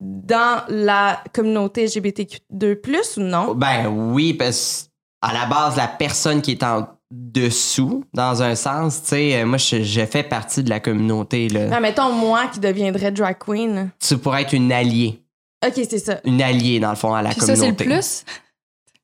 dans 0.00 0.62
la 0.68 1.22
communauté 1.32 1.86
LGBTQ2+, 1.86 3.18
ou 3.18 3.22
non? 3.22 3.54
Ben 3.54 3.88
oui, 3.88 4.34
parce 4.34 4.88
à 5.20 5.32
la 5.32 5.46
base, 5.46 5.76
la 5.76 5.88
personne 5.88 6.40
qui 6.42 6.52
est 6.52 6.62
en 6.62 6.86
dessous, 7.10 8.04
dans 8.14 8.42
un 8.42 8.54
sens, 8.54 9.02
tu 9.02 9.08
sais, 9.08 9.40
euh, 9.40 9.46
moi, 9.46 9.58
je, 9.58 9.82
je 9.82 10.04
fais 10.06 10.22
partie 10.22 10.62
de 10.62 10.70
la 10.70 10.78
communauté. 10.78 11.48
Là. 11.48 11.68
Ah, 11.72 11.80
mettons, 11.80 12.12
moi 12.12 12.46
qui 12.52 12.60
deviendrais 12.60 13.10
drag 13.10 13.36
queen. 13.38 13.90
Tu 13.98 14.18
pourrais 14.18 14.42
être 14.42 14.52
une 14.52 14.70
alliée. 14.72 15.22
OK, 15.66 15.72
c'est 15.88 15.98
ça. 15.98 16.20
Une 16.24 16.40
alliée, 16.42 16.80
dans 16.80 16.90
le 16.90 16.96
fond, 16.96 17.14
à 17.14 17.22
la 17.22 17.30
Puis 17.30 17.40
ça, 17.40 17.46
c'est 17.56 17.66
le 17.68 17.72
communauté. 17.74 17.84
plus? 17.84 18.24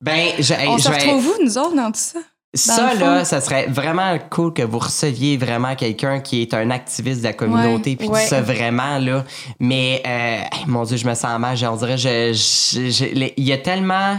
Ben, 0.00 0.28
je, 0.38 0.54
On 0.68 0.78
je 0.78 0.82
se 0.84 0.88
retrouve 0.88 1.26
où, 1.28 1.44
nous 1.44 1.58
autres, 1.58 1.74
dans 1.74 1.90
tout 1.90 1.98
ça? 2.00 2.18
Ça, 2.56 2.94
là, 2.94 3.24
ça 3.24 3.40
serait 3.40 3.66
vraiment 3.66 4.16
cool 4.30 4.52
que 4.54 4.62
vous 4.62 4.78
receviez 4.78 5.36
vraiment 5.36 5.74
quelqu'un 5.74 6.20
qui 6.20 6.40
est 6.42 6.54
un 6.54 6.70
activiste 6.70 7.18
de 7.18 7.24
la 7.24 7.32
communauté, 7.32 7.96
puis 7.96 8.06
Ouais. 8.06 8.24
ça 8.26 8.40
vraiment, 8.42 8.98
là. 8.98 9.24
Mais, 9.58 10.00
euh, 10.06 10.38
mon 10.68 10.84
Dieu, 10.84 10.96
je 10.96 11.06
me 11.08 11.14
sens 11.14 11.36
mal. 11.40 11.56
On 11.68 11.74
dirait, 11.76 11.98
je, 11.98 13.32
il 13.36 13.44
y 13.44 13.52
a 13.52 13.58
tellement 13.58 14.18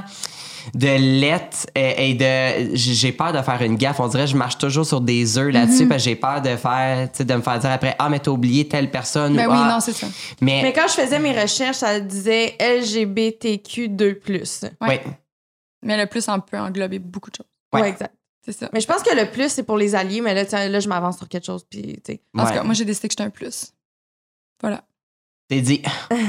de 0.74 1.20
lettres 1.22 1.68
euh, 1.78 1.94
et 1.98 2.14
de 2.14 2.76
j'ai 2.76 3.12
peur 3.12 3.34
de 3.34 3.42
faire 3.42 3.62
une 3.62 3.76
gaffe 3.78 4.00
on 4.00 4.08
dirait 4.08 4.26
que 4.26 4.32
je 4.32 4.38
marche 4.38 4.58
toujours 4.58 4.86
sur 4.86 5.02
des 5.02 5.38
œufs 5.38 5.54
là-dessus 5.54 5.84
Mhm. 5.84 5.90
parce 5.90 6.04
que 6.04 6.10
j'ai 6.10 6.16
peur 6.16 6.42
de 6.42 6.56
faire 6.56 7.12
tu 7.12 7.18
sais, 7.18 7.26
de 7.26 7.34
me 7.36 7.42
faire 7.42 7.60
dire 7.60 7.72
après 7.72 7.96
ah 8.00 8.10
mais 8.10 8.20
t'as 8.20 8.32
oublié 8.32 8.68
telle 8.68 8.90
personne 8.92 9.36
Ben 9.36 9.48
ou, 9.48 9.52
oui, 9.52 9.58
Ah, 9.60 9.70
non, 9.74 9.80
c'est 9.80 9.94
ça. 9.94 10.08
mais, 10.42 10.62
Mais 10.64 10.74
quand 10.74 10.88
je 10.88 10.94
faisais 10.94 11.20
mes 11.20 11.40
recherches, 11.40 11.78
ça 11.78 12.00
disait 12.00 12.56
LGBTQ2+. 12.60 14.72
Ouais. 14.82 14.88
ouais. 14.88 15.04
Mais 15.84 15.98
le 15.98 16.08
plus, 16.08 16.28
on 16.30 16.40
peut 16.40 16.58
englober 16.58 17.00
beaucoup 17.00 17.30
de 17.30 17.36
choses. 17.36 17.46
Ouais. 17.74 17.82
Ouais, 17.82 17.90
exact. 17.90 18.14
C'est 18.44 18.54
ça. 18.54 18.70
Mais 18.74 18.80
je 18.80 18.88
pense 18.88 19.02
que 19.04 19.16
le 19.16 19.30
plus, 19.32 19.50
c'est 19.52 19.64
pour 19.64 19.78
les 19.78 19.96
alliés, 19.96 20.22
mais 20.22 20.34
là, 20.34 20.46
tiens, 20.46 20.68
là 20.70 20.80
je 20.80 20.88
m'avance 20.88 21.18
sur 21.18 21.28
quelque 21.28 21.46
chose. 21.46 21.66
Puis, 21.70 22.00
tu 22.04 22.14
sais. 22.14 22.22
En 22.38 22.44
tout 22.44 22.50
Ouais. 22.50 22.56
cas, 22.56 22.64
moi, 22.64 22.74
j'ai 22.74 22.86
décidé 22.86 23.08
que 23.08 23.12
j'étais 23.14 23.24
un 23.24 23.30
plus. 23.32 23.74
Voilà. 24.62 24.84
T'es 25.48 25.62
dit. 25.62 25.82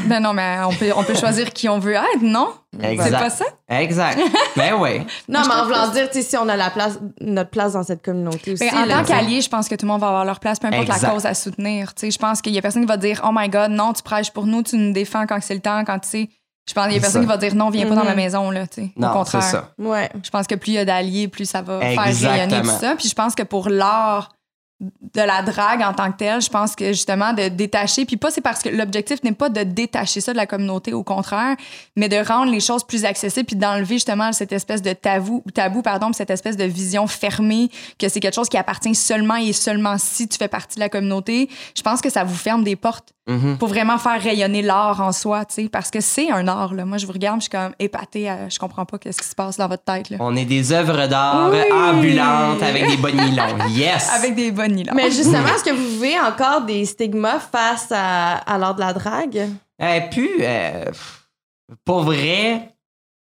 Ben 0.06 0.20
non, 0.20 0.34
mais 0.34 0.58
on 0.66 0.74
peut, 0.74 0.90
on 0.94 1.02
peut 1.02 1.14
choisir 1.14 1.50
qui 1.52 1.70
on 1.70 1.78
veut 1.78 1.94
être, 1.94 2.20
non? 2.20 2.52
C'est 2.78 2.92
Exact. 2.92 3.18
pas 3.18 3.30
ça? 3.30 3.44
Exact. 3.68 4.20
Ben 4.56 4.74
oui. 4.78 4.98
Non, 5.26 5.40
mais 5.48 5.54
en 5.54 5.64
voulant 5.64 5.88
dire, 5.88 6.08
tu 6.10 6.18
sais, 6.18 6.22
si 6.22 6.36
on 6.36 6.46
a 6.50 6.56
la 6.56 6.68
place, 6.68 6.98
notre 7.22 7.48
place 7.50 7.72
dans 7.72 7.82
cette 7.82 8.04
communauté 8.04 8.52
aussi. 8.52 8.68
Ben, 8.70 8.76
en 8.82 8.84
là, 8.84 8.98
tant 8.98 9.04
qu'allié, 9.04 9.40
je 9.40 9.48
pense 9.48 9.68
que 9.68 9.74
tout 9.74 9.86
le 9.86 9.92
monde 9.92 10.02
va 10.02 10.08
avoir 10.08 10.24
leur 10.26 10.38
place, 10.38 10.58
peu 10.58 10.66
importe 10.66 10.82
Exact. 10.88 11.02
la 11.02 11.10
cause 11.14 11.24
à 11.24 11.32
soutenir. 11.32 11.94
Tu 11.94 12.02
sais, 12.02 12.10
je 12.10 12.18
pense 12.18 12.42
qu'il 12.42 12.52
y 12.54 12.58
a 12.58 12.62
personne 12.62 12.82
qui 12.82 12.88
va 12.88 12.98
dire 12.98 13.22
Oh 13.24 13.30
my 13.32 13.48
God, 13.48 13.70
non, 13.70 13.94
tu 13.94 14.02
prêches 14.02 14.30
pour 14.32 14.44
nous, 14.46 14.62
tu 14.62 14.76
nous 14.76 14.92
défends 14.92 15.24
quand 15.26 15.38
c'est 15.40 15.54
le 15.54 15.60
temps, 15.60 15.82
quand 15.84 15.98
tu 16.00 16.08
sais. 16.08 16.28
Je 16.68 16.74
pense 16.74 16.84
qu'il 16.86 16.96
y 16.96 16.98
a 16.98 17.00
personne 17.00 17.22
ça. 17.22 17.26
qui 17.26 17.32
va 17.32 17.36
dire 17.38 17.54
non, 17.54 17.70
viens 17.70 17.86
pas 17.86 17.94
dans 17.94 18.04
ma 18.04 18.10
Mhm. 18.10 18.16
maison, 18.16 18.50
là, 18.50 18.66
tu 18.66 18.82
sais. 18.82 18.90
Au 18.96 19.00
Non, 19.00 19.08
c'est 19.24 19.38
contraire. 19.38 19.42
ça. 19.42 19.70
Ouais. 19.78 20.10
Je 20.22 20.28
pense 20.30 20.46
que 20.46 20.56
plus 20.56 20.72
il 20.72 20.74
y 20.74 20.78
a 20.78 20.84
d'alliés, 20.84 21.28
plus 21.28 21.48
ça 21.48 21.62
va 21.62 21.80
faire 21.80 22.02
rayonner 22.02 22.60
tout 22.60 22.68
ça. 22.68 22.96
Puis 22.98 23.08
je 23.08 23.14
pense 23.14 23.34
que 23.34 23.44
pour 23.44 23.68
l'art 23.70 24.32
de 24.80 25.22
la 25.22 25.40
drague 25.40 25.80
en 25.80 25.94
tant 25.94 26.12
que 26.12 26.18
tel, 26.18 26.42
je 26.42 26.50
pense 26.50 26.76
que 26.76 26.88
justement 26.88 27.32
de 27.32 27.48
détacher, 27.48 28.04
puis 28.04 28.18
pas 28.18 28.30
c'est 28.30 28.42
parce 28.42 28.62
que 28.62 28.68
l'objectif 28.68 29.22
n'est 29.22 29.32
pas 29.32 29.48
de 29.48 29.62
détacher 29.62 30.20
ça 30.20 30.32
de 30.32 30.36
la 30.36 30.46
communauté, 30.46 30.92
au 30.92 31.02
contraire, 31.02 31.56
mais 31.96 32.10
de 32.10 32.16
rendre 32.16 32.52
les 32.52 32.60
choses 32.60 32.84
plus 32.84 33.06
accessibles 33.06 33.46
puis 33.46 33.56
d'enlever 33.56 33.94
justement 33.94 34.32
cette 34.32 34.52
espèce 34.52 34.82
de 34.82 34.92
tabou, 34.92 35.42
tabou 35.54 35.80
pardon, 35.80 36.12
cette 36.12 36.30
espèce 36.30 36.58
de 36.58 36.64
vision 36.64 37.06
fermée 37.06 37.70
que 37.98 38.10
c'est 38.10 38.20
quelque 38.20 38.34
chose 38.34 38.50
qui 38.50 38.58
appartient 38.58 38.94
seulement 38.94 39.36
et 39.36 39.54
seulement 39.54 39.96
si 39.96 40.28
tu 40.28 40.36
fais 40.36 40.48
partie 40.48 40.74
de 40.74 40.80
la 40.80 40.90
communauté. 40.90 41.48
Je 41.74 41.82
pense 41.82 42.02
que 42.02 42.10
ça 42.10 42.24
vous 42.24 42.36
ferme 42.36 42.62
des 42.62 42.76
portes 42.76 43.15
Mhm. 43.28 43.58
pour 43.58 43.66
vraiment 43.68 43.98
faire 43.98 44.22
rayonner 44.22 44.62
l'art 44.62 45.00
en 45.00 45.10
soi, 45.10 45.44
tu 45.44 45.54
sais, 45.54 45.68
parce 45.68 45.90
que 45.90 46.00
c'est 46.00 46.30
un 46.30 46.46
art 46.46 46.74
là. 46.74 46.84
Moi 46.84 46.96
je 46.98 47.06
vous 47.06 47.12
regarde, 47.12 47.40
je 47.40 47.44
suis 47.44 47.50
comme 47.50 47.72
épatée, 47.80 48.28
à- 48.28 48.48
je 48.48 48.56
comprends 48.58 48.84
pas 48.86 48.98
qu'est-ce 48.98 49.20
qui 49.20 49.26
se 49.28 49.34
passe 49.34 49.56
dans 49.56 49.66
votre 49.66 49.82
tête 49.82 50.10
là. 50.10 50.18
On 50.20 50.36
est 50.36 50.44
des 50.44 50.72
œuvres 50.72 51.06
d'art 51.08 51.50
Oui. 51.50 51.58
ambulantes 51.72 52.62
avec 52.62 52.86
des 52.88 52.96
bonnes 52.96 53.16
nylons. 53.16 53.66
Yes! 53.70 54.10
Avec 54.16 54.34
des 54.36 54.52
bonnes 54.52 54.72
nylons. 54.74 54.92
Mais 54.94 55.10
justement, 55.10 55.48
est-ce 55.48 55.64
que 55.64 55.70
vous 55.74 55.88
vivez 56.00 56.20
encore 56.20 56.60
des 56.62 56.84
stigmas 56.84 57.40
face 57.40 57.88
à, 57.90 58.34
à 58.38 58.58
l'art 58.58 58.74
de 58.76 58.80
la 58.80 58.92
drague? 58.92 59.48
Euh, 59.82 60.00
puis, 60.10 60.30
euh, 60.40 60.84
pour 61.84 62.02
vrai, 62.02 62.76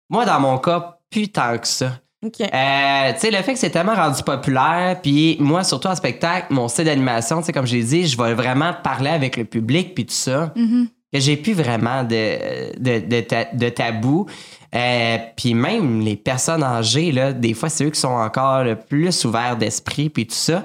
moi, 0.08 0.24
dans 0.24 0.40
mon 0.40 0.58
cas, 0.58 0.98
plus 1.10 1.28
tant 1.28 1.58
que 1.58 1.66
ça. 1.68 1.92
Euh, 2.22 3.12
tu 3.14 3.18
sais, 3.20 3.30
le 3.30 3.38
fait 3.38 3.54
que 3.54 3.58
c'est 3.58 3.70
tellement 3.70 3.94
rendu 3.94 4.22
populaire, 4.22 4.98
puis 5.02 5.36
moi, 5.40 5.64
surtout 5.64 5.88
en 5.88 5.94
spectacle, 5.94 6.48
mon 6.50 6.68
style 6.68 6.84
d'animation, 6.84 7.38
tu 7.40 7.46
sais, 7.46 7.52
comme 7.52 7.66
je 7.66 7.76
l'ai 7.76 7.82
dit, 7.82 8.06
je 8.06 8.16
vais 8.16 8.34
vraiment 8.34 8.72
parler 8.84 9.10
avec 9.10 9.36
le 9.38 9.44
public, 9.46 9.94
puis 9.94 10.04
tout 10.04 10.12
ça, 10.14 10.52
Mhm. 10.54 10.88
que 11.12 11.18
j'ai 11.18 11.36
plus 11.38 11.54
vraiment 11.54 12.04
de, 12.04 12.78
de, 12.78 12.98
de, 13.06 13.20
ta- 13.22 13.46
de 13.52 13.68
tabou. 13.70 14.26
Euh, 14.74 15.16
puis 15.36 15.54
même 15.54 16.00
les 16.02 16.16
personnes 16.16 16.62
âgées, 16.62 17.10
là, 17.10 17.32
des 17.32 17.54
fois, 17.54 17.68
c'est 17.70 17.84
eux 17.84 17.90
qui 17.90 17.98
sont 18.00 18.08
encore 18.08 18.64
le 18.64 18.76
plus 18.76 19.24
ouverts 19.24 19.56
d'esprit, 19.56 20.10
puis 20.10 20.26
tout 20.26 20.34
ça. 20.34 20.64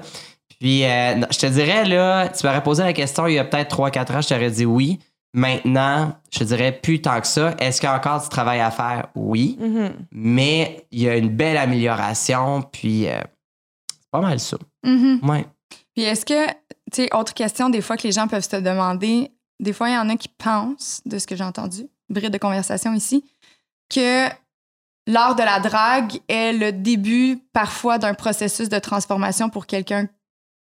Puis, 0.60 0.84
euh, 0.84 1.14
je 1.30 1.38
te 1.38 1.46
dirais, 1.46 1.84
là, 1.84 2.28
tu 2.28 2.46
m'aurais 2.46 2.62
posé 2.62 2.82
la 2.82 2.92
question 2.92 3.26
il 3.26 3.34
y 3.34 3.38
a 3.38 3.44
peut-être 3.44 3.68
3-4 3.74 4.14
ans, 4.14 4.20
je 4.20 4.28
t'aurais 4.28 4.50
dit 4.50 4.64
oui. 4.66 4.98
Maintenant, 5.36 6.14
je 6.32 6.44
dirais 6.44 6.72
plus 6.72 7.02
tant 7.02 7.20
que 7.20 7.26
ça. 7.26 7.54
Est-ce 7.58 7.78
qu'il 7.78 7.90
y 7.90 7.92
a 7.92 7.94
encore 7.94 8.22
du 8.22 8.28
travail 8.30 8.58
à 8.58 8.70
faire? 8.70 9.08
Oui. 9.14 9.58
Mhm. 9.60 9.92
Mais 10.10 10.86
il 10.90 11.02
y 11.02 11.08
a 11.10 11.16
une 11.18 11.28
belle 11.28 11.58
amélioration, 11.58 12.62
puis 12.62 13.06
euh, 13.06 13.20
c'est 13.90 14.10
pas 14.10 14.22
mal 14.22 14.40
ça. 14.40 14.56
Mhm. 14.82 15.20
Ouais. 15.22 15.46
Puis 15.94 16.04
est-ce 16.04 16.24
que, 16.24 16.46
tu 16.90 17.02
sais, 17.02 17.14
autre 17.14 17.34
question, 17.34 17.68
des 17.68 17.82
fois 17.82 17.98
que 17.98 18.04
les 18.04 18.12
gens 18.12 18.28
peuvent 18.28 18.48
se 18.48 18.56
demander, 18.56 19.30
des 19.60 19.74
fois, 19.74 19.90
il 19.90 19.94
y 19.94 19.98
en 19.98 20.08
a 20.08 20.16
qui 20.16 20.28
pensent, 20.28 21.02
de 21.04 21.18
ce 21.18 21.26
que 21.26 21.36
j'ai 21.36 21.44
entendu, 21.44 21.86
bride 22.08 22.32
de 22.32 22.38
conversation 22.38 22.94
ici, 22.94 23.22
que 23.90 24.28
l'art 25.06 25.36
de 25.36 25.42
la 25.42 25.60
drague 25.60 26.18
est 26.28 26.54
le 26.54 26.72
début 26.72 27.40
parfois 27.52 27.98
d'un 27.98 28.14
processus 28.14 28.70
de 28.70 28.78
transformation 28.78 29.50
pour 29.50 29.66
quelqu'un 29.66 30.08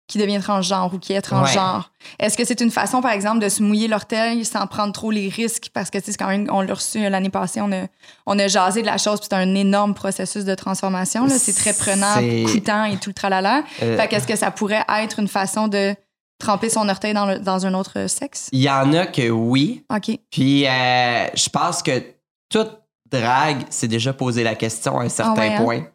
qui 0.08 0.18
devient 0.18 0.40
transgenre 0.42 0.94
ou 0.94 1.00
qui 1.00 1.12
est 1.14 1.22
transgenre. 1.22 1.92
Est-ce 2.20 2.38
que 2.38 2.46
c'est 2.46 2.62
une 2.62 2.72
façon, 2.72 3.02
par 3.02 3.12
exemple, 3.12 3.40
de 3.40 3.50
se 3.50 3.62
mouiller 3.62 3.88
l'orteil 3.90 4.46
sans 4.46 4.66
prendre 4.66 4.94
trop 4.94 5.12
les 5.12 5.28
risques? 5.28 5.70
Parce 5.74 5.90
que, 5.90 5.98
tu 5.98 6.06
sais, 6.06 6.12
c'est 6.14 6.18
quand 6.18 6.28
même, 6.30 6.48
on 6.52 6.62
l'a 6.62 6.74
reçu 6.74 7.04
euh, 7.04 7.10
l'année 7.10 7.30
passée, 7.30 7.60
on 7.62 7.72
a, 7.74 7.88
on 8.26 8.40
a 8.40 8.48
jasé 8.48 8.82
de 8.82 8.86
la 8.88 8.98
chose, 8.98 9.20
puis 9.20 9.28
c'est 9.30 9.36
un 9.36 9.54
énorme 9.56 9.94
processus 9.94 10.46
de 10.46 10.56
transformation. 10.56 11.26
là. 11.26 11.38
C'est 11.38 11.54
très 11.54 11.74
prenant, 11.74 12.16
coûtant 12.52 12.86
et 12.86 12.96
tout 12.98 13.10
le 13.10 13.14
tralala. 13.14 13.64
Euh, 13.84 13.98
Fait 13.98 14.08
qu'est-ce 14.08 14.28
que 14.28 14.38
ça 14.38 14.50
pourrait 14.52 14.86
être 15.02 15.20
une 15.20 15.28
façon 15.28 15.68
de 15.68 15.94
tremper 16.40 16.70
son 16.70 16.88
orteil 16.88 17.14
dans, 17.14 17.26
le- 17.26 17.40
dans 17.40 17.66
un 17.66 17.74
autre 17.74 18.08
sexe? 18.08 18.48
Il 18.54 18.62
y 18.62 18.70
en 18.70 18.94
a 18.94 19.08
que 19.08 19.30
oui, 19.30 19.84
OK. 19.94 20.18
Puis 20.32 20.66
euh, 20.68 21.28
je 21.34 21.50
pense 21.50 21.84
que 21.84 22.02
toute 22.50 22.80
drague 23.12 23.66
s'est 23.70 23.88
déjà 23.90 24.14
posé 24.14 24.44
la 24.44 24.56
question 24.56 25.00
à 25.00 25.04
un 25.04 25.10
certain 25.10 25.34
Ah 25.36 25.40
ouais, 25.40 25.54
hein? 25.56 25.64
point. 25.64 25.88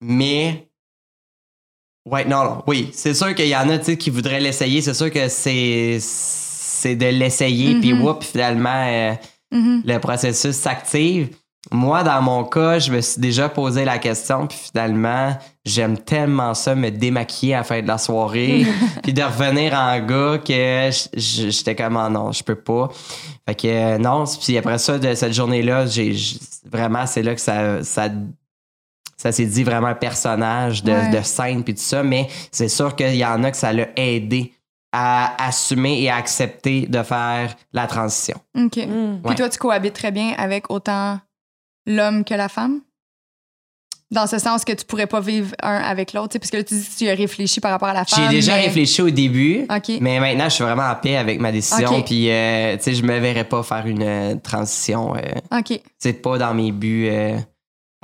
Mais. 0.00 0.69
Ouais, 2.06 2.24
non, 2.24 2.44
non. 2.44 2.62
Oui, 2.66 2.90
c'est 2.92 3.14
sûr 3.14 3.34
qu'il 3.34 3.48
y 3.48 3.56
en 3.56 3.68
a 3.68 3.78
qui 3.78 4.10
voudraient 4.10 4.40
l'essayer. 4.40 4.80
C'est 4.80 4.94
sûr 4.94 5.10
que 5.10 5.28
c'est. 5.28 5.98
C'est 6.00 6.96
de 6.96 7.06
l'essayer, 7.06 7.74
puis 7.78 7.92
Mhm. 7.92 8.02
whoop, 8.02 8.24
finalement, 8.24 8.86
euh, 8.88 9.12
Mhm. 9.52 9.82
le 9.84 9.98
processus 9.98 10.56
s'active. 10.56 11.28
Moi, 11.70 12.02
dans 12.04 12.22
mon 12.22 12.42
cas, 12.44 12.78
je 12.78 12.90
me 12.90 13.02
suis 13.02 13.20
déjà 13.20 13.50
posé 13.50 13.84
la 13.84 13.98
question, 13.98 14.46
puis 14.46 14.56
finalement, 14.72 15.36
j'aime 15.66 15.98
tellement 15.98 16.54
ça, 16.54 16.74
me 16.74 16.88
démaquiller 16.90 17.52
à 17.54 17.58
la 17.58 17.64
fin 17.64 17.82
de 17.82 17.86
la 17.86 17.98
soirée, 17.98 18.64
puis 19.02 19.12
de 19.12 19.22
revenir 19.22 19.74
en 19.74 19.98
gars 20.00 20.38
que 20.38 20.88
j'étais 21.14 21.74
comme, 21.76 21.98
Ah 21.98 22.08
non, 22.08 22.32
je 22.32 22.42
peux 22.42 22.54
pas. 22.54 22.88
Fait 23.46 23.54
que 23.54 23.68
euh, 23.68 23.98
non, 23.98 24.24
puis 24.42 24.56
après 24.56 24.78
ça, 24.78 24.98
de 24.98 25.14
cette 25.14 25.34
journée-là, 25.34 25.84
j'ai 25.84 26.16
vraiment, 26.72 27.04
c'est 27.06 27.22
là 27.22 27.34
que 27.34 27.40
ça, 27.42 27.84
ça, 27.84 28.08
ça 29.20 29.32
s'est 29.32 29.44
dit 29.44 29.64
vraiment 29.64 29.88
un 29.88 29.94
personnage 29.94 30.82
de, 30.82 30.92
Ouais. 30.92 31.10
de 31.10 31.20
scène, 31.22 31.62
puis 31.62 31.74
tout 31.74 31.82
ça, 31.82 32.02
mais 32.02 32.26
c'est 32.50 32.68
sûr 32.70 32.96
qu'il 32.96 33.14
y 33.16 33.24
en 33.24 33.44
a 33.44 33.50
que 33.50 33.56
ça 33.58 33.70
l'a 33.72 33.88
aidé 33.96 34.54
à 34.92 35.46
assumer 35.46 36.00
et 36.02 36.08
à 36.08 36.16
accepter 36.16 36.86
de 36.86 37.02
faire 37.02 37.54
la 37.74 37.86
transition. 37.86 38.40
OK. 38.56 38.76
Mm. 38.78 39.20
Puis 39.26 39.34
toi, 39.36 39.48
tu 39.50 39.58
cohabites 39.58 39.92
très 39.94 40.10
bien 40.10 40.32
avec 40.38 40.70
autant 40.70 41.20
l'homme 41.86 42.24
que 42.24 42.32
la 42.34 42.48
femme? 42.48 42.80
Dans 44.10 44.26
ce 44.26 44.38
sens 44.38 44.64
que 44.64 44.72
tu 44.72 44.84
pourrais 44.84 45.06
pas 45.06 45.20
vivre 45.20 45.54
un 45.62 45.76
avec 45.76 46.14
l'autre, 46.14 46.30
tu 46.30 46.32
sais, 46.34 46.38
parce 46.40 46.50
que 46.50 46.56
là, 46.56 46.64
tu 46.64 46.74
dis 46.74 46.84
que 46.84 46.98
tu 46.98 47.08
as 47.08 47.14
réfléchi 47.14 47.60
par 47.60 47.70
rapport 47.70 47.90
à 47.90 47.94
la 47.94 48.04
femme. 48.04 48.24
J'ai 48.24 48.36
déjà 48.38 48.56
mais- 48.56 48.62
réfléchi 48.64 49.02
au 49.02 49.10
début, 49.10 49.66
OK. 49.70 49.98
mais 50.00 50.18
maintenant, 50.18 50.44
je 50.48 50.54
suis 50.54 50.64
vraiment 50.64 50.88
en 50.88 50.96
paix 50.96 51.16
avec 51.16 51.38
ma 51.40 51.52
décision. 51.52 52.02
Puis, 52.02 52.28
euh, 52.28 52.76
tu 52.78 52.82
sais, 52.82 52.94
je 52.94 53.04
me 53.04 53.16
verrais 53.20 53.44
pas 53.44 53.62
faire 53.62 53.86
une 53.86 54.02
euh, 54.02 54.34
transition. 54.42 55.14
euh, 55.14 55.56
OK. 55.58 55.78
c'est 55.98 56.14
pas 56.14 56.38
dans 56.38 56.54
mes 56.54 56.72
buts 56.72 57.06
euh, 57.08 57.38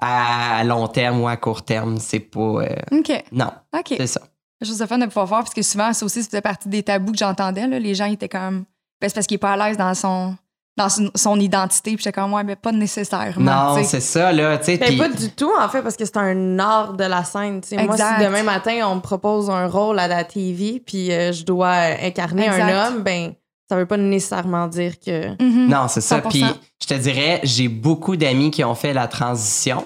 à 0.01 0.62
long 0.64 0.88
terme 0.88 1.20
ou 1.22 1.28
à 1.28 1.36
court 1.36 1.64
terme. 1.64 1.99
C'est 1.99 2.20
pas. 2.20 2.40
euh, 2.40 2.66
OK. 2.92 3.24
non, 3.32 3.51
OK. 3.76 3.94
c'est 3.97 4.07
ça. 4.07 4.20
Je 4.61 4.66
trouve 4.66 4.78
ça 4.78 4.86
fun 4.86 4.99
de 4.99 5.07
pouvoir 5.07 5.26
voir, 5.26 5.40
parce 5.42 5.53
que 5.55 5.62
souvent, 5.62 5.92
ça 5.92 6.05
aussi, 6.07 6.22
ça 6.22 6.28
faisait 6.30 6.40
partie 6.40 6.68
des 6.68 6.82
tabous 6.82 7.12
que 7.12 7.18
j'entendais. 7.18 7.66
là. 7.66 7.78
Les 7.78 7.94
gens 7.94 8.07
étaient 8.07 8.28
comme. 8.28 8.64
Ben, 9.01 9.09
c'est 9.09 9.14
parce 9.14 9.26
qu'il 9.26 9.34
est 9.34 9.38
pas 9.38 9.53
à 9.53 9.57
l'aise 9.68 9.76
dans 9.76 9.92
son, 9.92 10.34
dans 10.78 10.88
son, 10.88 11.11
son 11.14 11.38
identité. 11.38 11.90
Puis 11.94 12.05
j'étais 12.05 12.18
comme, 12.18 12.32
ouais, 12.32 12.42
mais 12.42 12.57
pas 12.57 12.72
nécessairement. 12.72 13.74
Non, 13.76 13.82
c'est 13.84 14.01
ça, 14.01 14.32
là. 14.32 14.57
Tu 14.57 14.64
sais, 14.64 14.78
Ben, 14.78 14.97
pas 14.97 15.09
du 15.11 15.28
tout, 15.30 15.51
en 15.61 15.68
fait, 15.68 15.82
parce 15.82 15.97
que 15.97 16.07
c'est 16.07 16.16
un 16.16 16.59
art 16.59 16.94
de 16.94 17.05
la 17.05 17.22
scène. 17.24 17.61
tu 17.61 17.68
sais. 17.68 17.84
Moi, 17.84 17.97
si 17.99 18.03
demain 18.24 18.42
matin, 18.42 18.80
on 18.86 18.94
me 18.97 19.01
propose 19.03 19.51
un 19.51 19.66
rôle 19.66 19.99
à 19.99 20.09
la 20.09 20.24
TV, 20.24 20.80
puis 20.84 21.12
euh, 21.12 21.32
je 21.32 21.44
dois 21.44 21.74
incarner 22.03 22.47
Exact. 22.47 22.62
un 22.62 22.86
homme, 22.88 23.03
ben, 23.03 23.34
ça 23.68 23.76
veut 23.76 23.86
pas 23.86 23.96
nécessairement 23.96 24.66
dire 24.68 24.98
que. 25.00 25.30
Mhm. 25.42 25.68
Non, 25.68 25.88
c'est 25.88 26.00
ça. 26.00 26.20
100%. 26.20 26.28
Puis, 26.30 26.44
je 26.82 26.86
te 26.86 26.94
dirais, 26.94 27.40
j'ai 27.42 27.68
beaucoup 27.68 28.16
d'amis 28.16 28.50
qui 28.50 28.62
ont 28.64 28.74
fait 28.74 28.92
la 28.92 29.08
transition 29.08 29.84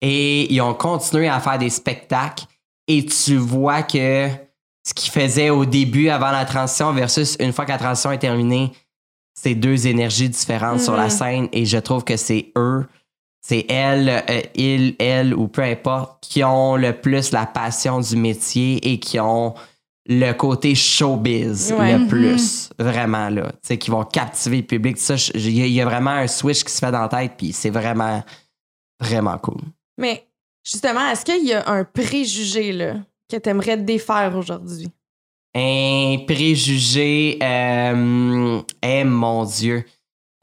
et 0.00 0.52
ils 0.52 0.60
ont 0.60 0.74
continué 0.74 1.28
à 1.28 1.38
faire 1.40 1.58
des 1.58 1.70
spectacles. 1.70 2.44
Et 2.88 3.04
tu 3.06 3.36
vois 3.36 3.82
que 3.82 4.28
ce 4.84 4.94
qu'ils 4.94 5.12
faisaient 5.12 5.50
au 5.50 5.64
début, 5.64 6.08
avant 6.08 6.30
la 6.32 6.44
transition, 6.44 6.92
versus 6.92 7.36
une 7.38 7.52
fois 7.52 7.64
que 7.64 7.70
la 7.70 7.78
transition 7.78 8.10
est 8.10 8.18
terminée, 8.18 8.72
c'est 9.34 9.54
deux 9.54 9.86
énergies 9.86 10.28
différentes 10.28 10.80
sur 10.80 10.96
la 10.96 11.04
Mhm. 11.04 11.10
scène. 11.10 11.48
Et 11.52 11.64
je 11.66 11.78
trouve 11.78 12.02
que 12.04 12.16
c'est 12.16 12.50
eux, 12.56 12.86
c'est 13.40 13.66
elle, 13.68 14.08
euh, 14.28 14.40
il, 14.54 14.96
elle 14.98 15.34
ou 15.34 15.48
peu 15.48 15.62
importe, 15.62 16.18
qui 16.22 16.42
ont 16.44 16.76
le 16.76 16.92
plus 16.92 17.30
la 17.32 17.46
passion 17.46 18.00
du 18.00 18.16
métier 18.16 18.92
et 18.92 18.98
qui 18.98 19.20
ont 19.20 19.54
le 20.06 20.32
côté 20.32 20.74
showbiz 20.74 21.72
Ouais. 21.78 21.96
le 21.98 22.06
plus, 22.08 22.70
vraiment, 22.78 23.28
là. 23.28 23.52
Tu 23.52 23.58
sais, 23.62 23.78
qui 23.78 23.90
vont 23.90 24.04
captiver 24.04 24.56
le 24.58 24.62
public. 24.66 24.98
Ça, 24.98 25.14
il 25.34 25.50
y, 25.50 25.62
a- 25.62 25.66
il 25.66 25.72
y 25.72 25.80
a 25.80 25.84
vraiment 25.84 26.10
un 26.10 26.26
switch 26.26 26.64
qui 26.64 26.72
se 26.72 26.78
fait 26.78 26.90
dans 26.90 27.02
la 27.02 27.08
tête, 27.08 27.32
puis 27.38 27.52
c'est 27.52 27.70
vraiment, 27.70 28.22
vraiment 29.00 29.38
cool. 29.38 29.60
Mais 29.98 30.26
justement, 30.64 31.08
est-ce 31.10 31.24
qu'il 31.24 31.46
y 31.46 31.52
a 31.52 31.68
un 31.68 31.84
préjugé 31.84 32.72
là, 32.72 32.94
que 33.30 33.36
tu 33.36 33.48
aimerais 33.48 33.76
défaire 33.76 34.36
aujourd'hui? 34.36 34.88
Un 35.54 36.16
préjugé, 36.26 37.38
euh, 37.42 38.60
eh 38.82 39.04
mon 39.04 39.44
Dieu. 39.44 39.84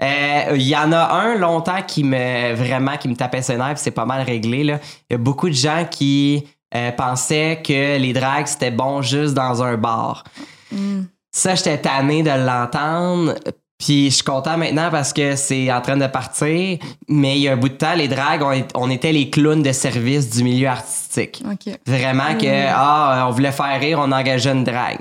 Euh, 0.01 0.55
Il 0.55 0.61
y 0.61 0.75
en 0.77 0.91
a 0.93 1.03
un 1.21 1.35
longtemps 1.35 1.81
qui 1.85 2.03
me 2.05 2.53
vraiment 2.53 2.95
qui 2.95 3.09
me 3.09 3.15
tapait 3.15 3.41
ses 3.41 3.57
nerfs, 3.57 3.79
c'est 3.79 3.91
pas 3.91 4.05
mal 4.05 4.21
réglé. 4.25 4.63
là. 4.63 4.79
Il 5.09 5.13
y 5.13 5.15
a 5.15 5.17
beaucoup 5.17 5.49
de 5.49 5.53
gens 5.53 5.85
qui 5.89 6.47
euh, 6.75 6.91
pensaient 6.91 7.61
que 7.63 7.97
les 7.97 8.13
drags 8.13 8.47
c'était 8.47 8.71
bon 8.71 9.01
juste 9.01 9.33
dans 9.33 9.63
un 9.63 9.77
bar. 9.77 10.23
Mm. 10.71 11.01
Ça, 11.31 11.55
j'étais 11.55 11.77
tanné 11.77 12.23
de 12.23 12.29
l'entendre. 12.29 13.35
Puis 13.77 14.09
je 14.09 14.15
suis 14.15 14.23
content 14.23 14.57
maintenant 14.57 14.89
parce 14.91 15.13
que 15.13 15.35
c'est 15.37 15.71
en 15.71 15.79
train 15.79 15.95
de 15.95 16.07
partir. 16.07 16.77
Mais 17.07 17.37
il 17.37 17.43
y 17.43 17.47
a 17.47 17.53
un 17.53 17.57
bout 17.57 17.69
de 17.69 17.75
temps, 17.75 17.93
les 17.95 18.09
drags, 18.09 18.43
on, 18.75 18.89
était 18.89 19.13
les 19.13 19.29
clowns 19.29 19.63
de 19.63 19.71
service 19.71 20.29
du 20.29 20.43
milieu 20.43 20.67
artistique. 20.67 21.41
Vraiment 21.87 22.35
que, 22.37 22.45
Mm. 22.45 22.73
ah, 22.75 23.25
on 23.29 23.31
voulait 23.31 23.53
faire 23.53 23.79
rire, 23.79 23.99
on 24.01 24.11
engageait 24.11 24.51
une 24.51 24.65
drague. 24.65 24.99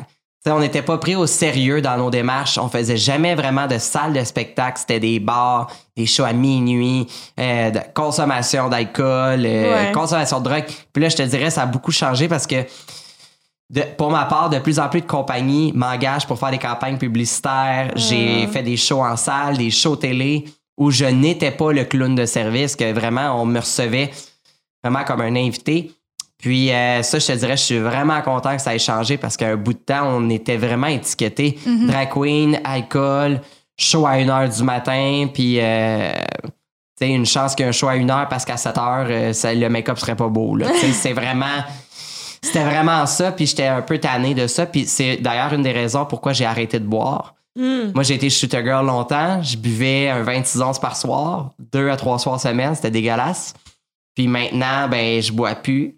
On 0.51 0.61
n'était 0.61 0.83
pas 0.83 0.99
pris 0.99 1.15
au 1.17 1.27
sérieux 1.27 1.81
dans 1.83 1.97
nos 1.97 2.11
démarches. 2.11 2.59
On 2.59 2.69
faisait 2.69 2.97
jamais 2.97 3.35
vraiment 3.35 3.67
de 3.67 3.79
salle 3.79 4.13
de 4.13 4.23
spectacle. 4.25 4.79
C'était 4.81 5.01
des 5.01 5.21
bars, 5.21 5.71
des 5.97 6.07
shows 6.07 6.25
à 6.25 6.33
minuit, 6.33 7.07
euh, 7.39 7.71
de 7.71 7.81
consommation 7.95 8.69
d'alcool, 8.69 9.45
euh, 9.45 9.87
Ouais. 9.87 9.93
consommation 9.93 10.39
de 10.41 10.45
drogue. 10.45 10.65
Puis 10.93 11.03
là, 11.03 11.09
je 11.09 11.17
te 11.17 11.23
dirais, 11.23 11.51
ça 11.51 11.63
a 11.63 11.67
beaucoup 11.67 11.93
changé 11.93 12.29
parce 12.29 12.47
que 12.47 12.65
de- 13.71 13.83
pour 13.97 14.11
ma 14.11 14.25
part, 14.25 14.49
de 14.49 14.59
plus 14.59 14.79
en 14.79 14.89
plus 14.89 15.03
de 15.03 15.07
compagnies 15.07 15.73
m'engagent 15.75 16.27
pour 16.27 16.39
faire 16.39 16.51
des 16.51 16.59
campagnes 16.59 16.97
publicitaires. 16.99 17.91
J'ai 17.97 18.47
fait 18.47 18.63
des 18.63 18.77
shows 18.77 19.03
en 19.05 19.17
salle, 19.17 19.59
des 19.59 19.71
shows 19.71 19.97
télé 19.97 20.47
où 20.79 20.91
je 20.91 21.05
n'étais 21.05 21.51
pas 21.51 21.73
le 21.73 21.85
clown 21.85 22.15
de 22.15 22.25
service, 22.25 22.77
que 22.77 22.93
vraiment, 22.93 23.41
on 23.43 23.45
me 23.45 23.59
recevait 23.61 24.11
vraiment 24.83 25.05
comme 25.05 25.21
un 25.21 25.35
invité. 25.37 25.91
Puis 26.39 26.71
euh, 26.73 27.03
ça, 27.03 27.19
je 27.19 27.27
te 27.27 27.33
dirais, 27.33 27.57
je 27.57 27.63
suis 27.63 27.79
vraiment 27.79 28.21
content 28.23 28.55
que 28.55 28.63
ça 28.63 28.75
ait 28.75 28.79
changé 28.79 29.17
parce 29.17 29.37
qu'à 29.37 29.49
un 29.49 29.57
bout 29.57 29.73
de 29.73 29.79
temps, 29.79 30.07
on 30.07 30.31
était 30.31 30.57
vraiment 30.57 30.87
étiqueté 30.87 31.59
drag 31.89 32.11
queen, 32.11 32.61
alcool, 32.65 33.41
show 33.77 34.07
à 34.07 34.11
1 34.13 34.29
heure 34.29 34.49
du 34.49 34.63
matin, 34.63 35.27
puis 35.33 35.59
euh, 35.61 36.13
tu 36.41 37.07
sais, 37.07 37.09
une 37.09 37.27
chance 37.27 37.55
qu'il 37.55 37.65
y 37.65 37.67
ait 37.67 37.71
un 37.71 37.73
show 37.73 37.89
à 37.89 37.93
1 37.95 38.09
heure 38.09 38.29
parce 38.29 38.45
qu'à 38.45 38.57
7 38.57 38.79
heures, 38.79 39.07
euh, 39.11 39.33
ça- 39.33 39.53
le 39.55 39.69
make-up 39.69 39.99
serait 39.99 40.17
pas 40.17 40.29
beau. 40.29 40.57
c'est 40.93 41.13
vraiment... 41.13 41.47
C'était 42.41 42.63
vraiment 42.63 43.05
ça, 43.07 43.33
puis 43.33 43.47
j'étais 43.47 43.67
un 43.67 43.83
peu 43.83 43.99
tanné 43.99 44.33
de 44.33 44.47
ça. 44.47 44.65
Puis 44.65 44.87
c'est 44.87 45.17
d'ailleurs 45.17 45.53
une 45.55 45.63
des 45.63 45.73
raisons 45.73 46.07
pourquoi 46.07 46.33
j'ai 46.33 46.45
arrêté 46.45 46.79
de 46.79 46.85
boire. 46.87 47.35
Hmm. 47.57 47.91
Moi, 47.93 48.05
j'ai 48.05 48.15
été 48.15 48.31
shooter 48.31 48.63
girl 48.63 48.87
longtemps. 48.87 49.43
Je 49.43 49.57
buvais 49.57 50.09
un 50.09 50.23
26 50.23 50.63
onces 50.63 50.79
par 50.79 50.97
soir, 50.97 51.51
deux 51.73 51.91
à 51.91 51.97
trois 51.97 52.17
soirs 52.21 52.41
semaine. 52.41 52.77
C'était 52.77 52.93
dégueulasse. 52.93 53.55
Puis 54.15 54.29
maintenant, 54.29 54.87
ben, 54.89 55.21
je 55.21 55.33
bois 55.33 55.57
plus. 55.57 55.97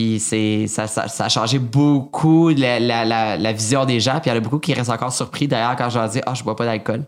Puis 0.00 0.18
c'est, 0.18 0.66
ça, 0.66 0.86
ça, 0.86 1.08
ça 1.08 1.26
a 1.26 1.28
changé 1.28 1.58
beaucoup 1.58 2.48
la, 2.48 2.80
la, 2.80 3.04
la, 3.04 3.36
la 3.36 3.52
vision 3.52 3.84
des 3.84 4.00
gens. 4.00 4.18
Puis 4.18 4.30
il 4.30 4.32
y 4.32 4.32
en 4.32 4.38
a 4.38 4.40
beaucoup 4.40 4.58
qui 4.58 4.72
restent 4.72 4.88
encore 4.88 5.12
surpris 5.12 5.46
d'ailleurs 5.46 5.76
quand 5.76 5.90
je 5.90 5.98
leur 5.98 6.08
dis 6.08 6.20
Ah, 6.24 6.32
je 6.32 6.42
bois 6.42 6.56
pas 6.56 6.64
d'alcool. 6.64 7.04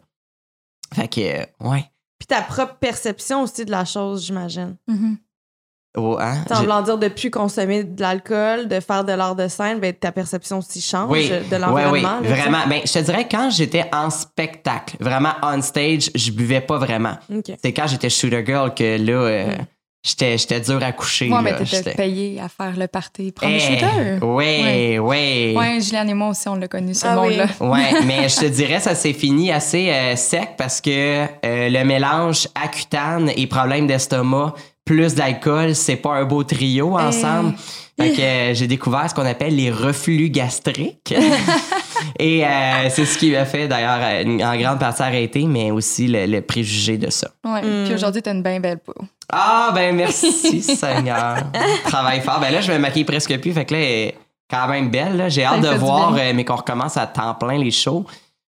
Fait 0.95 1.09
que, 1.09 1.21
euh, 1.21 1.47
ouais. 1.71 1.87
Puis 2.19 2.27
ta 2.27 2.43
propre 2.43 2.75
perception 2.75 3.45
aussi 3.45 3.65
de 3.65 3.71
la 3.71 3.87
chose, 3.87 4.27
j'imagine. 4.27 4.77
Mhm. 4.87 5.17
Oh, 5.97 6.19
hein? 6.21 6.45
Dire 6.85 6.99
de 6.99 7.09
plus 7.09 7.31
consommer 7.31 7.83
de 7.85 7.99
l'alcool, 8.01 8.69
de 8.69 8.81
faire 8.81 9.05
de 9.05 9.13
l'art 9.13 9.37
de 9.37 9.49
scène, 9.49 9.81
ben, 9.81 9.95
ta 9.95 10.13
perception 10.13 10.59
aussi 10.59 10.83
change 10.83 11.11
Oui, 11.11 11.31
de 11.31 11.57
l'environnement. 11.57 12.19
oui, 12.21 12.29
vraiment. 12.29 12.67
Ben, 12.69 12.83
je 12.85 12.93
te 12.93 12.99
dirais, 12.99 13.27
quand 13.27 13.49
j'étais 13.51 13.87
en 13.95 14.11
spectacle, 14.11 14.97
vraiment 15.01 15.33
on 15.43 15.63
stage, 15.63 16.11
je 16.15 16.31
buvais 16.31 16.61
pas 16.61 16.77
vraiment. 16.77 17.17
C'est 17.63 17.73
quand 17.73 17.87
j'étais 17.87 18.11
shooter 18.11 18.45
girl 18.45 18.75
que 18.75 18.99
là, 18.99 19.13
euh, 19.13 19.45
j'étais, 19.51 19.65
j'étais 20.03 20.61
dur 20.61 20.83
à 20.83 20.93
coucher. 20.93 21.31
Ouais, 21.31 21.39
mais 21.43 21.53
t'étais 21.53 21.65
J'étais- 21.77 21.95
payé 21.95 22.41
à 22.41 22.49
faire 22.49 22.75
le 22.77 22.87
party. 22.89 23.33
Prendre 23.33 23.53
Eh, 23.55 23.59
des 23.59 23.65
shooters. 23.79 24.23
Ouais, 24.23 24.99
ouais. 24.99 25.55
Ouais, 25.57 25.81
Juliane 25.81 26.11
et 26.11 26.15
moi 26.15 26.29
aussi, 26.31 26.49
on 26.49 26.57
l'a 26.57 26.69
connu, 26.69 26.93
ce 26.95 27.07
Ah 27.07 27.21
oui. 27.21 27.37
monde-là. 27.37 27.47
Ouais, 27.61 28.03
mais 28.07 28.29
je 28.29 28.37
te 28.41 28.47
dirais, 28.47 28.81
ça 28.81 28.95
s'est 28.95 29.13
fini 29.13 29.53
assez 29.53 29.91
euh, 29.91 30.17
sec 30.17 30.51
parce 30.59 30.81
que 30.81 30.91
euh, 30.91 31.69
le 31.69 31.85
mélange 31.85 32.49
Accutane 32.55 33.31
et 33.37 33.47
problème 33.47 33.87
d'estomac 33.87 34.55
plus 34.85 35.15
d'alcool, 35.15 35.77
c'est 35.77 35.95
pas 35.97 36.15
un 36.15 36.25
beau 36.25 36.43
trio 36.43 36.99
ensemble. 36.99 37.55
Fait 38.01 38.13
que 38.13 38.21
euh, 38.21 38.55
j'ai 38.55 38.67
découvert 38.67 39.09
ce 39.09 39.15
qu'on 39.15 39.27
appelle 39.27 39.55
les 39.55 39.71
reflux 39.71 40.31
gastriques. 40.31 41.15
et 42.19 42.45
euh, 42.45 42.89
c'est 42.91 43.05
ce 43.05 43.19
qui 43.19 43.31
m'a 43.33 43.45
fait 43.45 43.69
d'ailleurs 43.69 43.99
euh, 44.01 44.39
en 44.45 44.57
grande 44.57 44.79
partie 44.79 45.03
arrêter, 45.03 45.45
mais 45.47 45.71
aussi 45.71 46.09
le, 46.09 46.27
le 46.27 46.41
préjugé 46.41 46.97
de 46.99 47.11
ça. 47.11 47.29
Ouais. 47.45 47.63
Mm. 47.63 47.85
Puis 47.85 47.95
aujourd'hui, 47.95 48.23
t'as 48.23 48.33
une 48.33 48.43
bien 48.43 48.61
belle 48.61 48.79
peau. 48.79 48.95
Ah, 49.31 49.71
ben 49.75 49.95
merci 49.95 50.63
Seigneur. 50.63 51.37
Travaille 51.85 52.21
fort. 52.21 52.41
Ben 52.41 52.53
là, 52.53 52.61
je 52.61 52.73
me 52.73 52.79
maquille 52.79 53.05
presque 53.05 53.39
plus. 53.41 53.53
Fait 53.53 53.65
que 53.65 53.75
là, 53.75 53.81
elle 53.81 53.87
est 54.09 54.15
quand 54.51 54.69
même 54.69 54.91
belle. 54.91 55.17
là. 55.17 55.29
J'ai 55.29 55.45
hâte 55.45 55.61
de 55.63 55.69
voir, 55.69 56.15
euh, 56.19 56.33
mais 56.35 56.45
qu'on 56.45 56.57
recommence 56.57 56.97
à 56.97 57.07
temps 57.07 57.35
plein 57.35 57.59
les 57.59 57.71
shows. 57.71 58.05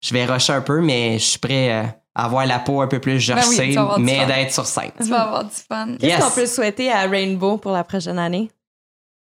Je 0.01 0.14
vais 0.14 0.24
rusher 0.26 0.53
un 0.53 0.61
peu, 0.61 0.80
mais 0.80 1.14
je 1.18 1.24
suis 1.24 1.39
prêt 1.39 1.70
euh, 1.72 1.82
à 2.14 2.24
avoir 2.26 2.47
la 2.47 2.59
peau 2.61 2.80
un 2.80 2.86
peu 2.86 3.01
plus 3.01 3.26
Ben 3.28 3.41
oui, 3.49 3.76
avoir 3.76 3.99
du 3.99 4.05
mais 4.05 4.24
d'être 4.26 4.53
sur 4.53 4.66
scène. 4.66 4.91
Tu 5.01 5.09
vas 5.09 5.22
avoir 5.22 5.45
du 5.45 5.51
fun. 5.68 5.89
Qu'est-ce 5.99 6.07
Yes. 6.12 6.24
qu'on 6.24 6.30
peut 6.30 6.47
souhaiter 6.47 6.91
à 6.93 7.03
Rainbow 7.07 7.57
pour 7.57 7.72
la 7.72 7.82
prochaine 7.82 8.18
année? 8.18 8.49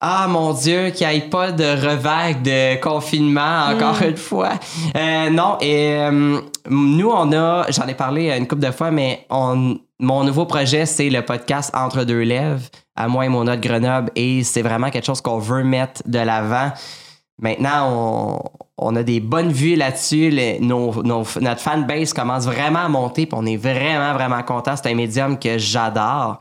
Ah 0.02 0.26
mon 0.28 0.54
Dieu, 0.54 0.90
qu'il 0.90 1.06
n'y 1.08 1.16
ait 1.16 1.20
pas 1.28 1.52
de 1.52 1.64
revague 1.64 2.40
de 2.42 2.80
confinement 2.80 3.66
encore 3.70 4.00
une 4.02 4.16
fois. 4.16 4.52
Euh, 4.96 5.28
non, 5.28 5.58
et 5.60 5.92
euh, 5.98 6.40
nous 6.70 7.10
on 7.10 7.32
a, 7.32 7.66
j'en 7.70 7.86
ai 7.86 7.92
parlé 7.94 8.30
une 8.30 8.48
couple 8.48 8.62
de 8.62 8.70
fois, 8.70 8.90
mais 8.90 9.26
on, 9.28 9.78
mon 9.98 10.24
nouveau 10.24 10.46
projet 10.46 10.86
c'est 10.86 11.10
le 11.10 11.20
podcast 11.22 11.70
Entre 11.76 12.04
deux 12.04 12.22
lèvres 12.22 12.62
à 12.96 13.08
moi 13.08 13.26
et 13.26 13.28
mon 13.28 13.42
autre 13.42 13.60
Grenoble 13.60 14.10
et 14.16 14.42
c'est 14.42 14.62
vraiment 14.62 14.88
quelque 14.90 15.04
chose 15.04 15.20
qu'on 15.20 15.38
veut 15.38 15.64
mettre 15.64 16.00
de 16.06 16.18
l'avant. 16.18 16.72
Maintenant, 17.42 17.88
on, 17.90 18.42
on 18.76 18.96
a 18.96 19.02
des 19.02 19.20
bonnes 19.20 19.50
vues 19.52 19.74
là-dessus. 19.76 20.30
Nos- 20.60 21.02
nos- 21.02 21.24
notre 21.40 21.60
fanbase 21.60 22.12
commence 22.12 22.44
vraiment 22.44 22.80
à 22.80 22.88
monter. 22.88 23.24
Puis 23.24 23.34
on 23.38 23.46
est 23.46 23.56
vraiment, 23.56 24.12
vraiment 24.12 24.42
content. 24.42 24.74
C'est 24.76 24.90
un 24.90 24.94
médium 24.94 25.38
que 25.38 25.56
j'adore. 25.56 26.38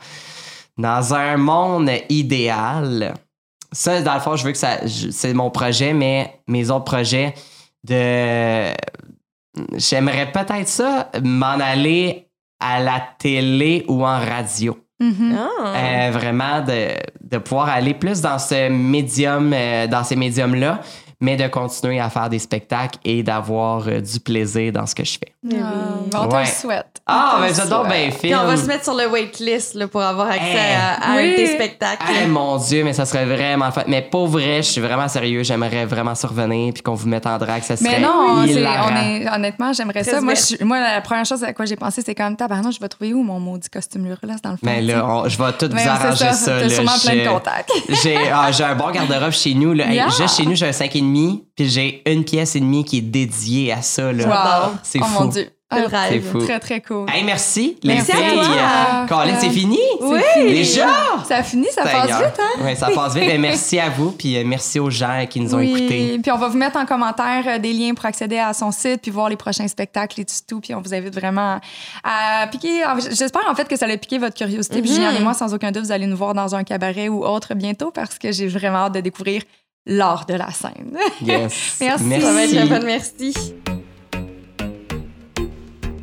Dans 0.78 1.14
un 1.14 1.38
monde 1.38 1.90
idéal, 2.10 3.14
ça, 3.72 4.02
dans 4.02 4.14
le 4.14 4.20
fond, 4.20 4.36
je 4.36 4.44
veux 4.44 4.52
que 4.52 4.58
ça. 4.58 4.80
C'est 4.88 5.34
mon 5.34 5.50
projet, 5.50 5.94
mais 5.94 6.42
mes 6.48 6.70
autres 6.70 6.86
projets 6.86 7.34
de. 7.84 8.74
J'aimerais 9.76 10.32
peut-être 10.32 10.68
ça, 10.68 11.10
m'en 11.24 11.60
aller 11.60 12.28
à 12.60 12.82
la 12.82 13.02
télé 13.18 13.86
ou 13.88 14.06
en 14.06 14.20
radio. 14.20 14.78
Mhm. 15.00 15.38
Ah. 15.38 15.76
Euh, 15.76 16.12
vraiment 16.12 16.62
de, 16.62 16.90
de 17.22 17.38
pouvoir 17.38 17.70
aller 17.70 17.94
plus 17.94 18.22
dans 18.22 18.38
ce 18.38 18.70
médium, 18.70 19.54
euh, 19.54 19.88
dans 19.88 20.04
ces 20.04 20.18
médiums-là, 20.18 20.82
mais 21.22 21.38
de 21.38 21.48
continuer 21.48 22.00
à 22.00 22.10
faire 22.10 22.30
des 22.30 22.40
spectacles 22.40 23.00
et 23.06 23.24
d'avoir 23.24 23.88
euh, 23.88 24.02
du 24.02 24.20
plaisir 24.20 24.74
dans 24.74 24.86
ce 24.86 24.96
que 24.96 25.06
je 25.06 25.14
fais. 25.14 25.34
Oui. 25.42 25.56
Ah, 25.64 26.20
on 26.22 26.28
te 26.28 26.36
Ouais. 26.36 26.42
le 26.42 26.48
souhaite. 26.48 27.02
Ah, 27.08 27.38
mais 27.40 27.50
le 27.50 27.56
j'adore 27.56 27.86
bien 27.88 28.10
Puis 28.22 28.36
on 28.36 28.40
va 28.44 28.52
film. 28.56 28.62
se 28.64 28.68
mettre 28.68 28.84
sur 28.84 28.94
le 28.94 29.08
waitlist 29.08 29.74
là, 29.74 29.88
pour 29.88 30.02
avoir 30.02 30.28
accès 30.28 30.76
à, 30.78 31.14
à 31.14 31.16
oui. 31.16 31.28
un 31.28 31.32
de 31.32 31.36
tes 31.38 31.48
spectacles. 31.56 32.04
Mon 32.28 32.58
Dieu, 32.58 32.84
mais 32.84 32.92
ça 32.92 33.06
serait 33.06 33.24
vraiment 33.26 33.72
fun. 33.72 33.84
Mais 33.88 34.02
pour 34.02 34.28
vrai, 34.28 34.58
je 34.58 34.70
suis 34.70 34.82
vraiment 34.82 35.08
sérieux. 35.08 35.44
J'aimerais 35.44 35.86
vraiment 35.86 36.14
survenir 36.14 36.74
puis 36.74 36.84
qu'on 36.84 36.94
vous 36.94 37.08
mette 37.08 37.26
en 37.26 37.38
drague. 37.38 37.64
Ça 37.64 37.78
serait 37.78 37.90
Mais 37.90 38.00
non, 38.02 38.12
on 38.38 38.44
est, 38.46 39.30
honnêtement, 39.34 39.72
j'aimerais 39.72 40.04
ça. 40.04 40.20
Moi, 40.20 40.34
ouverte. 40.34 40.56
je- 40.60 40.66
moi, 40.66 40.80
la 40.82 41.00
première 41.00 41.26
chose 41.26 41.42
à 41.46 41.54
quoi 41.54 41.64
j'ai 41.64 41.78
pensé, 41.78 42.02
c'est 42.06 42.16
comme 42.16 42.36
tabarnak, 42.36 42.74
je 42.74 42.80
vais 42.82 42.90
trouver 42.90 43.14
où 43.14 43.24
mon 43.24 43.40
maudit 43.40 43.70
costume 43.70 44.06
Lurlas 44.08 44.40
dans 44.44 44.52
le 44.52 44.58
fond. 44.58 44.62
Mais 44.66 44.76
sais? 44.76 44.94
là, 44.94 45.06
on- 45.08 45.30
je 45.30 45.38
vais 45.38 45.54
tout 45.54 45.70
Mais 45.74 45.84
vous 45.84 45.90
arranger 45.90 46.18
ça, 46.18 46.34
ça. 46.34 46.60
T'as 46.60 46.70
sûrement 46.70 46.92
plein 47.02 47.14
de 47.16 47.20
J'ai- 47.20 47.26
contacts. 47.26 47.72
J'ai 48.04 48.18
ah, 48.30 48.52
j'ai 48.52 48.64
un 48.66 48.76
bon 48.76 48.92
garde-robe 48.92 49.32
chez 49.32 49.54
nous. 49.54 49.72
Là. 49.74 49.86
Hey, 49.88 50.02
juste 50.18 50.36
chez 50.36 50.46
nous, 50.46 50.56
j'ai 50.56 50.68
un 50.68 50.72
5,5 50.74 51.44
puis 51.56 51.70
j'ai 51.70 52.02
une 52.06 52.24
pièce 52.26 52.56
et 52.58 52.60
demie 52.60 52.84
qui 52.84 52.98
est 52.98 53.02
dédiée 53.02 53.72
à 53.72 53.82
ça. 53.82 54.12
Là. 54.12 54.26
Wow. 54.28 54.72
C'est 54.84 55.00
oh 55.02 55.06
fou. 55.06 55.24
mon 55.24 55.30
Dieu. 55.30 55.39
Ah. 55.72 56.08
C'est 56.10 56.20
fou. 56.20 56.40
Très, 56.40 56.60
très 56.60 56.82
cool. 56.82 57.06
Hey, 57.14 57.24
merci, 57.24 57.78
les 57.84 57.94
Merci 57.94 58.12
à 58.12 58.16
filles. 58.16 58.34
toi. 58.34 58.46
Euh, 58.46 59.06
Colin, 59.06 59.40
c'est 59.40 59.52
fini? 59.52 59.78
Oui. 60.02 60.20
Déjà? 60.38 60.88
Ça 61.28 61.38
a 61.38 61.44
fini, 61.44 61.68
ça 61.72 61.84
passe 61.84 62.08
vite, 62.08 62.40
hein? 62.40 62.62
Oui, 62.62 62.76
ça 62.76 62.90
passe 62.90 63.14
vite. 63.14 63.28
Ben, 63.28 63.40
merci 63.40 63.80
à 63.80 63.90
vous, 63.90 64.12
puis 64.12 64.36
euh, 64.36 64.44
merci 64.46 64.80
aux 64.80 64.90
gens 64.90 65.28
qui 65.30 65.40
nous 65.40 65.54
ont 65.54 65.60
oui. 65.60 65.70
écoutés. 65.70 66.20
Puis 66.24 66.32
on 66.32 66.38
va 66.40 66.48
vous 66.48 66.58
mettre 66.58 66.78
en 66.78 66.88
commentaire 66.88 67.44
euh, 67.46 67.60
des 67.60 67.74
liens 67.74 67.94
pour 67.94 68.06
accéder 68.06 68.40
à 68.40 68.54
son 68.54 68.72
site, 68.72 69.02
puis 69.04 69.12
voir 69.12 69.30
les 69.30 69.36
prochains 69.36 69.68
spectacles 69.68 70.22
et 70.22 70.26
tout, 70.26 70.34
tout. 70.48 70.60
Puis 70.60 70.74
on 70.74 70.82
vous 70.82 70.94
invite 70.94 71.14
vraiment 71.14 71.60
à 72.04 72.48
piquer. 72.48 72.84
J'espère 73.12 73.48
en 73.48 73.54
fait 73.54 73.68
que 73.68 73.76
ça 73.76 73.86
a 73.86 73.98
piqué 73.98 74.18
votre 74.18 74.36
curiosité. 74.36 74.82
Puis. 74.82 74.90
Julien 74.92 75.14
et 75.14 75.20
moi, 75.20 75.36
sans 75.36 75.54
aucun 75.54 75.72
doute, 75.72 75.84
vous 75.84 75.92
allez 75.92 76.08
nous 76.08 76.18
voir 76.18 76.34
dans 76.34 76.56
un 76.56 76.64
cabaret 76.64 77.10
ou 77.10 77.24
autre 77.24 77.54
bientôt 77.54 77.92
parce 77.92 78.18
que 78.18 78.32
j'ai 78.32 78.48
vraiment 78.48 78.86
hâte 78.86 78.96
de 78.96 79.02
découvrir 79.02 79.44
l'art 79.86 80.26
de 80.26 80.34
la 80.34 80.50
scène. 80.52 80.98
Yes. 81.22 81.78
Merci. 81.80 82.22
Ça 82.22 82.34
va 82.34 82.44
être 82.44 82.54
le 82.54 82.68
fun, 82.68 82.80
merci. 82.80 83.34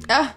Ah! 0.09 0.29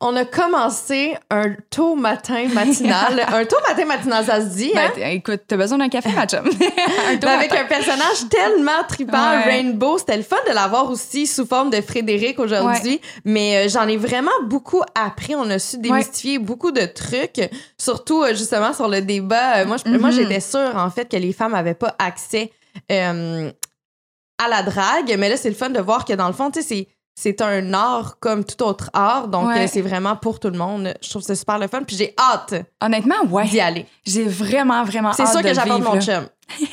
On 0.00 0.14
a 0.14 0.24
commencé 0.24 1.16
un 1.28 1.56
tôt 1.70 1.96
matin 1.96 2.46
matinal. 2.54 3.18
un 3.32 3.44
tôt 3.44 3.56
matin 3.68 3.84
matinal, 3.84 4.24
ça 4.24 4.40
se 4.40 4.54
dit, 4.54 4.70
hein? 4.76 4.92
Ben, 4.94 5.08
écoute, 5.08 5.40
t'as 5.48 5.56
besoin 5.56 5.76
d'un 5.78 5.88
café, 5.88 6.10
ma 6.12 6.24
chum. 6.24 6.46
un 7.08 7.10
Mais 7.10 7.18
tour 7.18 7.30
avec 7.30 7.52
un 7.52 7.64
personnage 7.64 8.28
tellement 8.30 8.84
trippant, 8.88 9.30
Ouais. 9.30 9.42
Rainbow. 9.42 9.98
C'était 9.98 10.16
le 10.16 10.22
fun 10.22 10.36
de 10.48 10.54
l'avoir 10.54 10.88
aussi 10.88 11.26
sous 11.26 11.44
forme 11.46 11.70
de 11.70 11.80
Frédéric 11.80 12.38
aujourd'hui. 12.38 13.00
Mais 13.24 13.66
euh, 13.66 13.68
j'en 13.68 13.88
ai 13.88 13.96
vraiment 13.96 14.30
beaucoup 14.44 14.82
appris. 14.94 15.34
On 15.34 15.50
a 15.50 15.58
su 15.58 15.78
démystifier 15.78 16.38
beaucoup 16.38 16.70
de 16.70 16.86
trucs, 16.86 17.40
surtout 17.76 18.22
euh, 18.22 18.34
justement 18.34 18.72
sur 18.72 18.86
le 18.86 19.00
débat. 19.02 19.56
Euh, 19.56 19.66
moi, 19.66 19.78
moi 19.86 20.10
Mhm. 20.10 20.12
j'étais 20.12 20.40
sûre, 20.40 20.76
en 20.76 20.90
fait, 20.90 21.08
que 21.10 21.16
les 21.16 21.32
femmes 21.32 21.52
n'avaient 21.52 21.74
pas 21.74 21.96
accès 21.98 22.52
à 22.88 24.48
la 24.48 24.62
drague. 24.62 25.16
Mais 25.18 25.28
là, 25.28 25.36
c'est 25.36 25.48
le 25.48 25.56
fun 25.56 25.70
de 25.70 25.80
voir 25.80 26.04
que 26.04 26.12
dans 26.12 26.28
le 26.28 26.34
fond, 26.34 26.52
tu 26.52 26.62
sais, 26.62 26.68
c'est. 26.68 26.88
C'est 27.20 27.40
un 27.42 27.74
art 27.74 28.18
comme 28.20 28.44
tout 28.44 28.62
autre 28.62 28.90
art, 28.92 29.26
donc 29.26 29.48
Ouais. 29.48 29.64
euh, 29.64 29.66
c'est 29.68 29.80
vraiment 29.80 30.14
pour 30.14 30.38
tout 30.38 30.50
le 30.50 30.56
monde. 30.58 30.94
Je 31.02 31.10
trouve 31.10 31.22
ça 31.22 31.34
super 31.34 31.58
le 31.58 31.66
fun, 31.66 31.82
puis 31.84 31.96
j'ai 31.96 32.14
hâte 32.16 32.54
Honnêtement, 32.80 33.16
ouais. 33.28 33.46
d'y 33.48 33.58
aller. 33.58 33.86
J'ai 34.06 34.22
vraiment, 34.22 34.84
vraiment 34.84 35.08
hâte 35.08 35.16
C'est 35.16 35.26
sûr 35.26 35.38
de 35.42 35.48
que 35.48 35.52
j'apporte 35.54 35.82
mon 35.82 36.00
chum. 36.00 36.28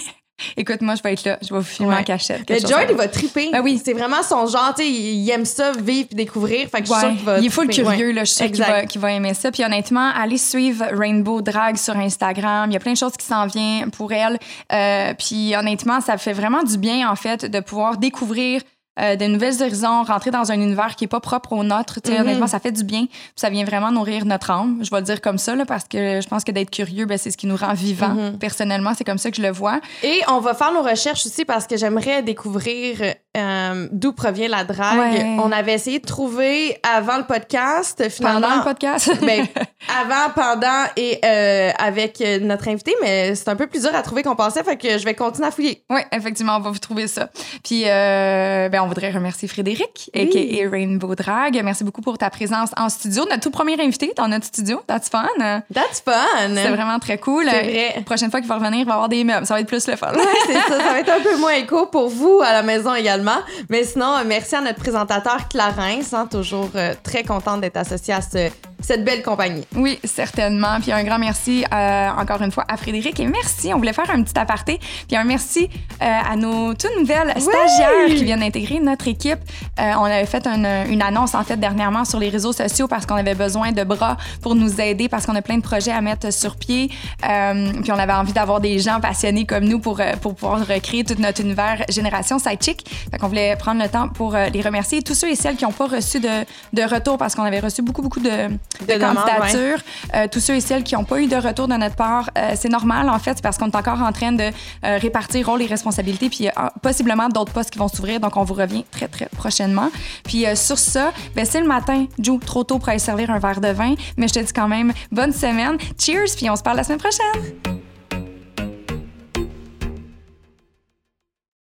Écoute, 0.57 0.81
moi, 0.81 0.95
je 0.95 1.01
vais 1.01 1.13
être 1.13 1.23
là. 1.23 1.39
Je 1.41 1.47
vais 1.53 1.59
vous 1.59 1.65
filmer 1.65 1.93
Ouais. 1.93 2.01
en 2.01 2.03
cachette. 2.03 2.43
Mais 2.49 2.57
il 2.59 2.95
va 2.95 3.07
triper. 3.07 3.49
Ben 3.53 3.61
oui. 3.63 3.81
C'est 3.83 3.93
vraiment 3.93 4.21
son 4.21 4.45
genre, 4.45 4.73
tu 4.75 4.83
sais, 4.83 4.89
il 4.91 5.27
aime 5.31 5.45
ça, 5.45 5.71
vivre 5.71 6.07
puis 6.09 6.15
découvrir. 6.15 6.67
Fait 6.69 6.81
que 6.81 6.87
je 6.87 6.93
suis 6.93 6.93
Ouais, 6.93 6.99
sûre 6.99 7.15
qu'il 7.15 7.25
va. 7.25 7.39
il 7.39 7.45
est 7.45 7.49
full 7.49 7.67
triper. 7.69 7.81
curieux, 7.83 8.07
Ouais. 8.07 8.13
là, 8.13 8.23
je 8.25 8.29
suis 8.31 8.35
sûre 8.35 8.45
qu'il 8.47 8.55
Exact. 8.61 8.69
va, 8.71 8.85
qu'il 8.85 9.01
va 9.01 9.11
aimer 9.13 9.33
ça. 9.33 9.49
Puis 9.49 9.63
honnêtement, 9.63 10.11
allez 10.13 10.37
suivre 10.37 10.85
Rainbow 10.91 11.41
Drag 11.41 11.77
sur 11.77 11.95
Instagram. 11.95 12.69
Il 12.69 12.73
y 12.73 12.77
a 12.77 12.79
plein 12.81 12.91
de 12.91 12.97
choses 12.97 13.13
qui 13.17 13.25
s'en 13.25 13.47
viennent 13.47 13.89
pour 13.91 14.11
elle. 14.11 14.37
Euh, 14.73 15.13
puis 15.17 15.55
honnêtement, 15.55 16.01
ça 16.01 16.17
fait 16.17 16.33
vraiment 16.33 16.63
du 16.63 16.77
bien, 16.77 17.09
en 17.09 17.15
fait, 17.15 17.45
de 17.45 17.59
pouvoir 17.61 17.97
découvrir 17.97 18.61
euh, 18.99 19.15
de 19.15 19.25
nouvelles 19.25 19.61
horizons, 19.61 20.03
rentrer 20.03 20.31
dans 20.31 20.51
un 20.51 20.55
univers 20.55 20.95
qui 20.95 21.03
est 21.05 21.07
pas 21.07 21.19
propre 21.19 21.53
au 21.53 21.63
nôtre. 21.63 21.99
Tu 22.01 22.09
sais, 22.11 22.15
Mhm. 22.17 22.21
Honnêtement, 22.25 22.47
ça 22.47 22.59
fait 22.59 22.71
du 22.71 22.83
bien. 22.83 23.05
Ça 23.35 23.49
vient 23.49 23.65
vraiment 23.65 23.91
nourrir 23.91 24.25
notre 24.25 24.51
âme. 24.51 24.79
Je 24.81 24.89
vais 24.89 24.97
le 24.97 25.03
dire 25.03 25.21
comme 25.21 25.37
ça, 25.37 25.55
là, 25.55 25.65
parce 25.65 25.83
que 25.85 26.21
je 26.21 26.27
pense 26.27 26.43
que 26.43 26.51
d'être 26.51 26.71
curieux, 26.71 27.05
ben, 27.05 27.17
c'est 27.17 27.31
ce 27.31 27.37
qui 27.37 27.47
nous 27.47 27.57
rend 27.57 27.73
vivants. 27.73 28.15
Mhm. 28.15 28.37
Personnellement, 28.39 28.93
c'est 28.97 29.03
comme 29.03 29.17
ça 29.17 29.29
que 29.31 29.37
je 29.37 29.41
le 29.41 29.51
vois. 29.51 29.79
Et 30.03 30.21
on 30.29 30.39
va 30.39 30.53
faire 30.53 30.71
nos 30.73 30.81
recherches 30.83 31.25
aussi 31.25 31.45
parce 31.45 31.67
que 31.67 31.77
j'aimerais 31.77 32.23
découvrir 32.23 33.15
euh, 33.36 33.88
d'où 33.91 34.13
provient 34.13 34.47
la 34.47 34.63
drague? 34.63 34.97
Ouais. 35.13 35.38
On 35.43 35.51
avait 35.51 35.73
essayé 35.73 35.99
de 35.99 36.05
trouver 36.05 36.77
avant 36.83 37.17
le 37.17 37.23
podcast, 37.23 38.09
finalement. 38.09 38.41
Pendant 38.41 38.55
le 38.57 38.63
podcast? 38.63 39.11
ben, 39.21 39.45
avant, 40.01 40.31
pendant 40.33 40.83
et 40.95 41.19
euh, 41.23 41.71
avec 41.77 42.21
euh, 42.21 42.39
notre 42.39 42.67
invité, 42.67 42.95
mais 43.01 43.36
c'est 43.36 43.49
un 43.49 43.55
peu 43.55 43.67
plus 43.67 43.81
dur 43.81 43.91
à 43.93 44.01
trouver 44.01 44.23
qu'on 44.23 44.36
pensait, 44.36 44.63
fait 44.63 44.77
que 44.77 44.97
je 44.97 45.05
vais 45.05 45.13
continuer 45.13 45.47
à 45.47 45.51
fouiller. 45.51 45.83
Oui, 45.89 46.01
effectivement, 46.11 46.57
on 46.57 46.61
va 46.61 46.71
vous 46.71 46.79
trouver 46.79 47.07
ça. 47.07 47.29
Puis, 47.63 47.83
euh, 47.86 48.69
ben, 48.69 48.81
on 48.81 48.88
voudrait 48.88 49.11
remercier 49.11 49.47
Frédéric, 49.47 50.09
Oui. 50.15 50.21
a.k.a. 50.21 50.69
Rainbow 50.69 51.15
Drag. 51.15 51.61
Merci 51.63 51.83
beaucoup 51.83 52.01
pour 52.01 52.17
ta 52.17 52.29
présence 52.29 52.69
en 52.77 52.89
studio. 52.89 53.25
Notre 53.29 53.41
tout 53.41 53.51
premier 53.51 53.79
invité 53.79 54.13
dans 54.15 54.27
notre 54.27 54.45
studio. 54.45 54.81
That's 54.88 55.09
fun. 55.09 55.27
That's 55.73 56.01
fun! 56.03 56.55
C'est 56.55 56.69
vraiment 56.69 56.99
très 56.99 57.17
cool. 57.17 57.45
C'est 57.49 57.63
vrai. 57.63 57.93
La 57.97 58.01
prochaine 58.03 58.31
fois 58.31 58.39
qu'il 58.39 58.49
va 58.49 58.55
revenir, 58.55 58.79
il 58.79 58.86
va 58.86 58.93
avoir 58.93 59.09
des 59.09 59.23
meubles. 59.23 59.45
Ça 59.45 59.53
va 59.53 59.59
être 59.59 59.67
plus 59.67 59.88
le 59.88 59.95
fun. 59.95 60.11
Ouais, 60.13 60.21
c'est 60.47 60.53
ça. 60.53 60.79
Ça 60.79 60.91
va 60.91 60.99
être 60.99 61.11
un 61.11 61.21
peu 61.21 61.38
moins 61.38 61.53
écho 61.53 61.88
pour 61.88 62.09
vous 62.09 62.41
à 62.43 62.53
la 62.53 62.63
maison 62.63 62.93
également. 62.93 63.24
Mais 63.69 63.84
sinon, 63.84 64.15
euh, 64.17 64.23
merci 64.26 64.55
à 64.55 64.61
notre 64.61 64.80
présentateur 64.80 65.47
Clarence. 65.49 66.13
hein, 66.13 66.28
toujours 66.30 66.69
euh, 66.76 66.93
très 67.03 67.23
contente 67.23 67.61
d'être 67.61 67.78
associée 67.78 68.13
à 68.13 68.21
ce- 68.21 68.49
cette 68.82 69.03
belle 69.03 69.23
compagnie. 69.23 69.65
Oui, 69.76 69.99
certainement. 70.03 70.80
Puis 70.80 70.91
un 70.91 71.03
grand 71.03 71.17
merci 71.17 71.65
euh, 71.73 72.09
encore 72.19 72.41
une 72.41 72.51
fois 72.51 72.65
à 72.67 72.78
Frédéric. 72.78 73.19
Et 73.19 73.26
merci, 73.26 73.73
on 73.73 73.78
voulait 73.78 73.93
faire 73.93 74.09
un 74.11 74.21
petit 74.21 74.38
aparté. 74.38 74.80
Puis 75.07 75.15
un 75.17 75.23
merci 75.23 75.69
euh, 76.01 76.05
à 76.05 76.36
nos 76.36 76.73
toutes 76.76 76.95
nouvelles 76.99 77.34
stagiaires 77.39 78.07
qui 78.09 78.23
viennent 78.23 78.41
d'intégrer 78.41 78.80
notre 78.80 79.07
équipe. 79.07 79.39
On 79.80 80.03
avait 80.03 80.26
fait 80.26 80.45
une, 80.45 80.67
une 80.91 81.01
annonce 81.01 81.34
en 81.36 81.43
fait 81.43 81.57
dernièrement 81.57 82.05
sur 82.05 82.19
les 82.19 82.30
réseaux 82.30 82.53
sociaux 82.53 82.88
parce 82.88 83.05
qu'on 83.05 83.15
avait 83.15 83.34
besoin 83.34 83.71
de 83.71 83.84
bras 83.84 84.17
pour 84.41 84.53
nous 84.55 84.80
aider 84.80 85.09
parce 85.09 85.26
qu'on 85.26 85.36
a 85.36 85.41
plein 85.41 85.57
de 85.57 85.63
projets 85.63 85.91
à 85.91 86.01
mettre 86.01 86.32
sur 86.32 86.55
pied. 86.55 86.89
Puis 87.21 87.91
on 87.91 87.97
avait 87.99 88.13
envie 88.13 88.34
d'avoir 88.34 88.59
des 88.59 88.78
gens 88.80 88.99
passionnés 88.99 89.45
comme 89.45 89.63
nous 89.65 89.80
pour, 89.80 89.99
pour 90.21 90.36
pouvoir 90.36 90.59
recréer 90.67 91.03
tout 91.03 91.15
notre 91.17 91.41
univers 91.41 91.84
Génération 91.89 92.38
Sidechick. 92.39 92.86
Qu'on 93.20 93.28
voulait 93.28 93.55
prendre 93.55 93.82
le 93.82 93.89
temps 93.89 94.09
pour 94.09 94.36
euh, 94.36 94.47
les 94.47 94.61
remercier. 94.61 95.01
Tous 95.01 95.16
ceux 95.16 95.30
et 95.30 95.36
celles 95.36 95.55
qui 95.55 95.66
n'ont 95.66 95.72
pas 95.72 95.88
reçu 95.88 96.20
de, 96.20 96.45
de 96.74 96.82
retour 96.84 97.18
parce 97.18 97.36
qu'on 97.36 97.43
avait 97.43 97.59
reçu 97.59 97.82
beaucoup, 97.82 98.01
beaucoup 98.01 98.20
de, 98.20 98.30
de, 98.30 98.57
De 98.88 98.93
demandes, 98.93 99.16
candidatures. 99.16 99.80
Euh, 100.13 100.28
tous 100.32 100.39
ceux 100.39 100.55
et 100.55 100.61
celles 100.61 100.84
qui 100.84 100.95
n'ont 100.95 101.03
pas 101.03 101.22
eu 101.22 101.28
de 101.28 101.36
retour 101.36 101.68
de 101.68 101.76
notre 101.76 101.95
part, 101.95 102.30
euh, 102.38 102.53
c'est 102.55 102.70
normal 102.70 103.09
en 103.09 103.20
fait, 103.20 103.41
parce 103.41 103.57
qu'on 103.57 103.70
est 103.70 103.76
encore 103.76 104.01
en 104.01 104.11
train 104.11 104.32
de 104.32 104.43
euh, 104.43 104.97
répartir 104.97 105.47
rôles 105.47 105.61
et 105.61 105.66
responsabilités, 105.66 106.30
puis 106.30 106.39
il 106.41 106.45
y 106.45 106.49
a 106.49 106.66
euh, 106.66 106.70
possiblement 106.82 107.30
d'autres 107.30 107.53
postes 107.53 107.72
qui 107.72 107.80
vont 107.80 107.88
s'ouvrir, 107.88 108.20
donc 108.20 108.36
on 108.38 108.43
vous 108.43 108.53
revient 108.53 108.84
très 108.91 109.07
très 109.07 109.28
prochainement. 109.28 109.89
Puis 110.24 110.45
sur 110.55 110.78
ça, 110.78 111.11
ben, 111.36 111.45
c'est 111.45 111.61
le 111.61 111.68
matin, 111.68 112.05
Joe, 112.20 112.39
trop 112.39 112.63
tôt 112.63 112.80
pour 112.80 112.89
aller 112.89 112.99
servir 112.99 113.30
un 113.32 113.39
verre 113.39 113.61
de 113.61 113.70
vin, 113.70 113.95
mais 114.18 114.28
je 114.28 114.34
te 114.34 114.39
dis 114.39 114.53
quand 114.53 114.68
même 114.68 114.93
bonne 115.11 115.34
semaine, 115.34 115.78
cheers, 115.99 116.36
puis 116.36 116.49
on 116.49 116.55
se 116.55 116.63
parle 116.63 116.78
la 116.78 116.84
semaine 116.84 116.99
prochaine. 116.99 117.84